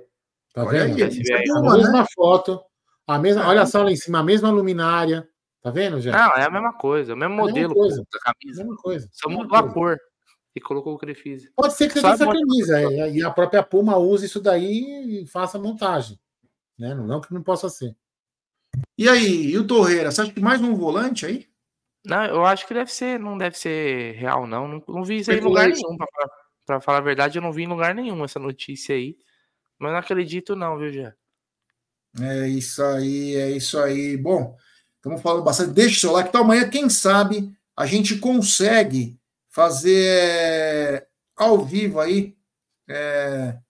Tá 0.52 0.64
Olha 0.64 0.86
vendo? 0.86 1.04
aí, 1.04 1.08
isso 1.20 1.32
é 1.32 1.36
velho. 1.38 1.56
A 1.56 1.60
boa, 1.60 1.76
né? 1.76 1.82
mesma 1.84 2.06
foto, 2.12 2.60
a 3.06 3.18
mesma, 3.18 3.42
Ah. 3.44 3.48
olha 3.48 3.66
só 3.66 3.82
lá 3.84 3.92
em 3.92 3.96
cima, 3.96 4.18
a 4.18 4.22
mesma 4.24 4.50
luminária. 4.50 5.28
Tá 5.62 5.70
vendo, 5.70 6.00
já? 6.00 6.10
Não, 6.10 6.32
é 6.42 6.44
a 6.46 6.50
mesma 6.50 6.72
coisa, 6.72 7.14
o 7.14 7.16
mesmo 7.16 7.34
mesma 7.36 7.48
modelo 7.48 7.74
coisa. 7.74 8.02
pô, 8.02 8.18
da 8.18 8.32
camisa. 8.32 8.64
mesma 8.64 8.76
coisa. 8.78 9.08
Só 9.12 9.28
mesma 9.28 9.42
mudou 9.44 9.58
a 9.58 9.62
coisa. 9.62 9.74
cor 9.74 9.98
e 10.56 10.60
colocou 10.60 10.94
o 10.94 10.98
Crefise. 10.98 11.52
Pode 11.54 11.74
ser 11.74 11.86
que 11.88 12.00
tenha 12.00 12.12
essa 12.14 12.24
a 12.24 12.32
camisa 12.32 12.80
é, 12.80 13.12
e 13.12 13.22
a 13.22 13.30
própria 13.30 13.62
Puma 13.62 13.96
use 13.96 14.26
isso 14.26 14.40
daí 14.40 15.22
e 15.22 15.26
faça 15.28 15.58
a 15.58 15.60
montagem. 15.60 16.18
Né? 16.78 16.94
Não, 16.94 17.06
não 17.06 17.20
que 17.20 17.32
não 17.32 17.42
possa 17.42 17.68
ser. 17.68 17.94
E 18.98 19.08
aí, 19.08 19.50
e 19.50 19.58
o 19.58 19.66
Torreira? 19.66 20.10
Você 20.10 20.22
acha 20.22 20.32
que 20.32 20.40
mais 20.40 20.60
um 20.62 20.74
volante 20.74 21.26
aí? 21.26 21.46
Não, 22.04 22.24
eu 22.24 22.44
acho 22.46 22.66
que 22.66 22.72
deve 22.72 22.90
ser, 22.92 23.18
não 23.18 23.36
deve 23.36 23.58
ser 23.58 24.14
real, 24.14 24.46
não. 24.46 24.66
Não, 24.66 24.82
não 24.88 25.04
vi 25.04 25.18
isso 25.18 25.30
aí 25.30 25.38
em 25.38 25.42
lugar 25.42 25.68
nenhum. 25.68 25.96
Pra, 25.96 26.06
pra, 26.66 26.80
falar 26.80 26.98
a 26.98 27.02
verdade, 27.02 27.38
eu 27.38 27.42
não 27.42 27.52
vi 27.52 27.64
em 27.64 27.68
lugar 27.68 27.94
nenhum 27.94 28.24
essa 28.24 28.38
notícia 28.38 28.94
aí. 28.94 29.16
Mas 29.78 29.92
não 29.92 29.98
acredito, 29.98 30.56
não, 30.56 30.78
viu, 30.78 30.92
Jé? 30.92 31.14
É 32.18 32.48
isso 32.48 32.82
aí, 32.82 33.36
é 33.36 33.50
isso 33.50 33.78
aí. 33.78 34.16
Bom, 34.16 34.56
estamos 34.96 35.20
falando 35.20 35.44
bastante. 35.44 35.72
Deixa 35.72 35.96
o 35.96 36.00
seu 36.00 36.12
like, 36.12 36.28
então 36.30 36.42
amanhã, 36.42 36.68
quem 36.68 36.88
sabe, 36.88 37.52
a 37.76 37.86
gente 37.86 38.18
consegue 38.18 39.18
fazer 39.48 41.06
ao 41.36 41.64
vivo 41.64 42.00
aí. 42.00 42.36
É... 42.88 43.58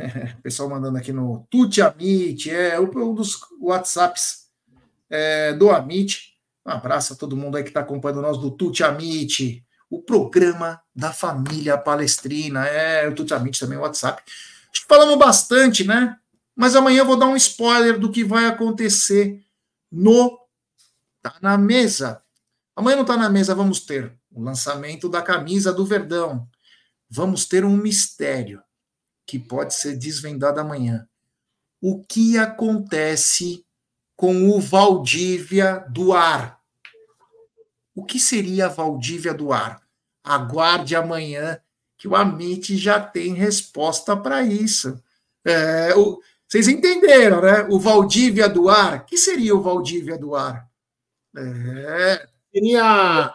É, 0.00 0.32
pessoal 0.44 0.68
mandando 0.68 0.96
aqui 0.96 1.12
no 1.12 1.44
Tuti 1.50 1.82
Amit, 1.82 2.48
é 2.48 2.78
um 2.78 3.12
dos 3.12 3.36
WhatsApps 3.60 4.48
é, 5.10 5.52
do 5.54 5.70
Amit. 5.70 6.37
Um 6.68 6.72
abraço 6.72 7.14
a 7.14 7.16
todo 7.16 7.34
mundo 7.34 7.56
aí 7.56 7.62
que 7.62 7.70
está 7.70 7.80
acompanhando 7.80 8.20
nós 8.20 8.36
do 8.36 8.50
Tuti 8.50 8.84
Amit, 8.84 9.64
o 9.88 10.02
programa 10.02 10.78
da 10.94 11.14
família 11.14 11.78
palestrina. 11.78 12.66
É, 12.66 13.08
o 13.08 13.14
Tuti 13.14 13.32
Amit 13.32 13.58
também, 13.58 13.78
o 13.78 13.80
WhatsApp. 13.80 14.22
Falamos 14.86 15.16
bastante, 15.16 15.84
né? 15.84 16.18
Mas 16.54 16.76
amanhã 16.76 16.98
eu 16.98 17.06
vou 17.06 17.16
dar 17.16 17.24
um 17.24 17.36
spoiler 17.36 17.98
do 17.98 18.12
que 18.12 18.22
vai 18.22 18.44
acontecer 18.44 19.42
no 19.90 20.38
Tá 21.22 21.36
na 21.40 21.56
Mesa. 21.56 22.22
Amanhã 22.76 22.98
não 22.98 23.04
Tá 23.06 23.16
na 23.16 23.30
Mesa, 23.30 23.54
vamos 23.54 23.80
ter 23.80 24.12
o 24.30 24.42
lançamento 24.42 25.08
da 25.08 25.22
camisa 25.22 25.72
do 25.72 25.86
Verdão. 25.86 26.46
Vamos 27.08 27.46
ter 27.46 27.64
um 27.64 27.78
mistério 27.78 28.62
que 29.26 29.38
pode 29.38 29.72
ser 29.72 29.96
desvendado 29.96 30.60
amanhã. 30.60 31.08
O 31.80 32.04
que 32.04 32.36
acontece 32.36 33.64
com 34.14 34.50
o 34.50 34.60
Valdívia 34.60 35.86
do 35.88 36.12
Ar? 36.12 36.57
O 37.98 38.04
que 38.04 38.20
seria 38.20 38.66
a 38.66 38.68
Valdívia 38.68 39.34
do 39.34 39.52
Ar? 39.52 39.82
Aguarde 40.22 40.94
amanhã 40.94 41.60
que 41.96 42.06
o 42.06 42.14
Amit 42.14 42.76
já 42.76 43.00
tem 43.00 43.34
resposta 43.34 44.16
para 44.16 44.40
isso. 44.40 45.02
É, 45.44 45.96
o, 45.96 46.20
vocês 46.46 46.68
entenderam, 46.68 47.42
né? 47.42 47.66
O 47.68 47.80
Valdívia 47.80 48.48
do 48.48 48.68
Ar. 48.68 48.98
O 48.98 49.04
que 49.04 49.18
seria 49.18 49.52
o 49.52 49.60
Valdívia 49.60 50.16
do 50.16 50.36
Ar? 50.36 50.70
É... 51.36 52.28
Seria 52.54 53.34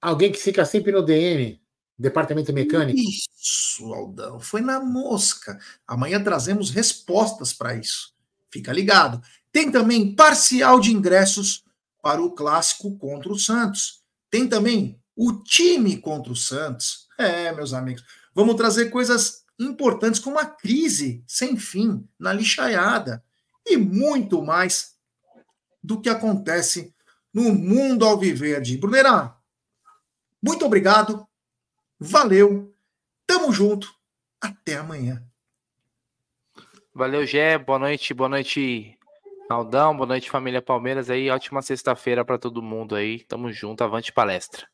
alguém 0.00 0.30
que 0.30 0.38
fica 0.38 0.64
sempre 0.64 0.92
no 0.92 1.02
DM. 1.02 1.60
Departamento 1.98 2.52
mecânico? 2.52 3.00
Isso, 3.00 3.92
Aldão, 3.92 4.38
foi 4.38 4.60
na 4.60 4.78
mosca. 4.78 5.58
Amanhã 5.84 6.22
trazemos 6.22 6.70
respostas 6.70 7.52
para 7.52 7.74
isso. 7.74 8.14
Fica 8.52 8.72
ligado. 8.72 9.20
Tem 9.50 9.68
também 9.68 10.14
parcial 10.14 10.78
de 10.78 10.92
ingressos 10.92 11.65
para 12.06 12.22
o 12.22 12.30
clássico 12.30 12.96
contra 12.98 13.32
o 13.32 13.36
Santos. 13.36 14.00
Tem 14.30 14.48
também 14.48 14.96
o 15.16 15.32
time 15.42 15.96
contra 15.96 16.32
o 16.32 16.36
Santos. 16.36 17.08
É, 17.18 17.50
meus 17.50 17.72
amigos, 17.72 18.04
vamos 18.32 18.54
trazer 18.54 18.90
coisas 18.90 19.44
importantes 19.58 20.20
como 20.20 20.38
a 20.38 20.46
crise 20.46 21.24
sem 21.26 21.56
fim 21.56 22.08
na 22.16 22.32
lixaiada 22.32 23.24
e 23.66 23.76
muito 23.76 24.40
mais 24.40 24.94
do 25.82 26.00
que 26.00 26.08
acontece 26.08 26.94
no 27.34 27.52
mundo 27.52 28.04
alviverde. 28.04 28.76
Brunerá, 28.76 29.36
muito 30.40 30.64
obrigado 30.64 31.26
Valeu, 31.98 32.72
tamo 33.26 33.50
junto, 33.50 33.92
até 34.40 34.76
amanhã. 34.76 35.26
Valeu, 36.94 37.26
Gé, 37.26 37.58
boa 37.58 37.80
noite, 37.80 38.14
boa 38.14 38.28
noite, 38.28 38.95
Aldão, 39.48 39.96
boa 39.96 40.08
noite, 40.08 40.28
família 40.28 40.60
Palmeiras 40.60 41.08
aí, 41.08 41.30
ótima 41.30 41.62
sexta-feira 41.62 42.24
para 42.24 42.36
todo 42.36 42.60
mundo 42.60 42.96
aí, 42.96 43.20
tamo 43.28 43.52
junto, 43.52 43.84
avante 43.84 44.12
palestra. 44.12 44.66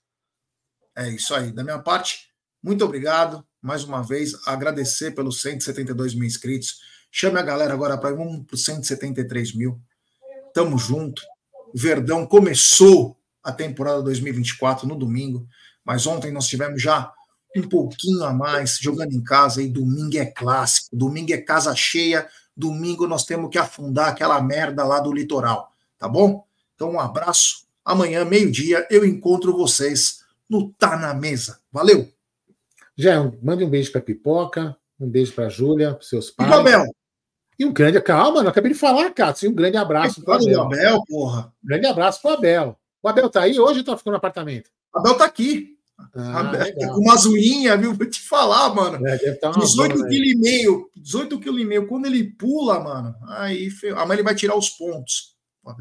É 0.97 1.11
isso 1.11 1.35
aí, 1.35 1.53
da 1.53 1.63
minha 1.63 1.79
parte, 1.79 2.31
muito 2.63 2.83
obrigado, 2.83 3.47
mais 3.61 3.85
uma 3.85 4.03
vez, 4.03 4.33
agradecer 4.47 5.11
pelos 5.11 5.43
172 5.43 6.15
mil 6.15 6.25
inscritos, 6.25 6.81
chame 7.11 7.39
a 7.39 7.43
galera 7.43 7.75
agora 7.75 7.99
para 7.99 8.15
um 8.15 8.43
para 8.43 8.57
173 8.57 9.55
mil, 9.55 9.79
tamo 10.55 10.79
junto, 10.79 11.21
o 11.75 11.79
Verdão 11.79 12.27
começou 12.27 13.19
a 13.45 13.53
temporada 13.53 14.03
2024 14.03 14.89
no 14.89 14.97
domingo, 14.97 15.47
mas 15.85 16.07
ontem 16.07 16.33
nós 16.33 16.47
tivemos 16.47 16.81
já 16.81 17.13
um 17.55 17.69
pouquinho 17.69 18.25
a 18.25 18.33
mais 18.33 18.79
jogando 18.81 19.13
em 19.13 19.23
casa 19.23 19.63
e 19.63 19.69
domingo 19.69 20.17
é 20.17 20.25
clássico, 20.25 20.97
domingo 20.97 21.31
é 21.35 21.39
casa 21.39 21.75
cheia, 21.77 22.27
domingo 22.57 23.07
nós 23.07 23.25
temos 23.25 23.51
que 23.51 23.59
afundar 23.59 24.09
aquela 24.09 24.41
merda 24.41 24.85
lá 24.85 25.01
do 25.01 25.13
litoral, 25.13 25.73
tá 25.99 26.09
bom? 26.09 26.45
Então 26.75 26.93
um 26.93 27.01
abraço, 27.01 27.67
amanhã 27.85 28.25
meio-dia 28.25 28.87
eu 28.91 29.05
encontro 29.05 29.57
vocês 29.57 30.23
no 30.49 30.71
Tá 30.73 30.97
na 30.97 31.15
Mesa. 31.15 31.61
Valeu. 31.73 32.09
Já 32.97 33.31
mande 33.43 33.65
um 33.65 33.71
beijo 33.71 33.91
para 33.91 34.01
Pipoca, 34.01 34.77
um 35.01 35.09
beijo 35.09 35.33
para 35.33 35.49
Júlia, 35.49 35.99
seus 36.01 36.31
pais. 36.31 36.51
E 36.51 36.53
Abel. 36.53 36.85
E 37.59 37.65
um 37.65 37.73
grande, 37.73 38.01
calma, 38.01 38.43
não 38.43 38.51
acabei 38.51 38.73
de 38.73 38.79
falar, 38.79 39.11
Cássio, 39.11 39.51
um 39.51 39.55
grande 39.55 39.77
abraço 39.77 40.23
para 40.23 40.37
Abel. 40.37 40.63
Abel, 40.63 41.03
porra. 41.07 41.53
Um 41.63 41.69
grande 41.69 41.87
abraço 41.87 42.21
para 42.21 42.35
Abel. 42.35 42.79
O 43.03 43.09
Abel 43.09 43.31
tá 43.31 43.43
aí 43.43 43.59
hoje 43.59 43.81
ou 43.81 43.85
tá 43.85 43.97
ficando 43.97 44.13
no 44.13 44.19
apartamento? 44.19 44.71
Abel 44.95 45.17
tá 45.17 45.25
aqui. 45.25 45.79
Ah, 46.15 46.53
com 46.89 47.01
umas 47.01 47.27
unhas, 47.27 47.81
viu? 47.81 47.95
Vou 47.95 48.07
te 48.09 48.21
falar, 48.21 48.75
mano. 48.75 49.07
É, 49.07 49.17
18 49.17 50.05
kg 50.05 50.13
e 50.13 50.35
meio. 50.35 50.91
18 50.97 51.39
kg 51.39 51.59
e 51.59 51.65
meio. 51.65 51.87
Quando 51.87 52.07
ele 52.07 52.25
pula, 52.25 52.81
mano, 52.81 53.15
aí 53.29 53.69
amanhã 53.97 54.15
ele 54.15 54.23
vai 54.23 54.35
tirar 54.35 54.57
os 54.57 54.71
pontos. 54.71 55.37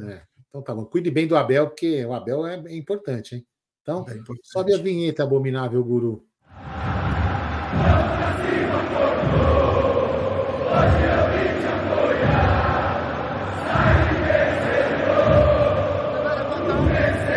É, 0.08 0.22
então 0.50 0.62
tá 0.62 0.74
bom. 0.76 0.86
Cuide 0.86 1.10
bem 1.10 1.28
do 1.28 1.36
Abel, 1.36 1.68
porque 1.68 2.06
o 2.06 2.14
Abel 2.14 2.46
é 2.46 2.76
importante, 2.76 3.36
hein? 3.36 3.46
Então, 3.82 4.06
é 4.08 4.14
importante. 4.14 4.48
sobe 4.52 4.74
a 4.74 4.78
vinheta, 4.78 5.24
abominável 5.24 5.84
guru. 5.84 6.24
Vamos 10.72 11.11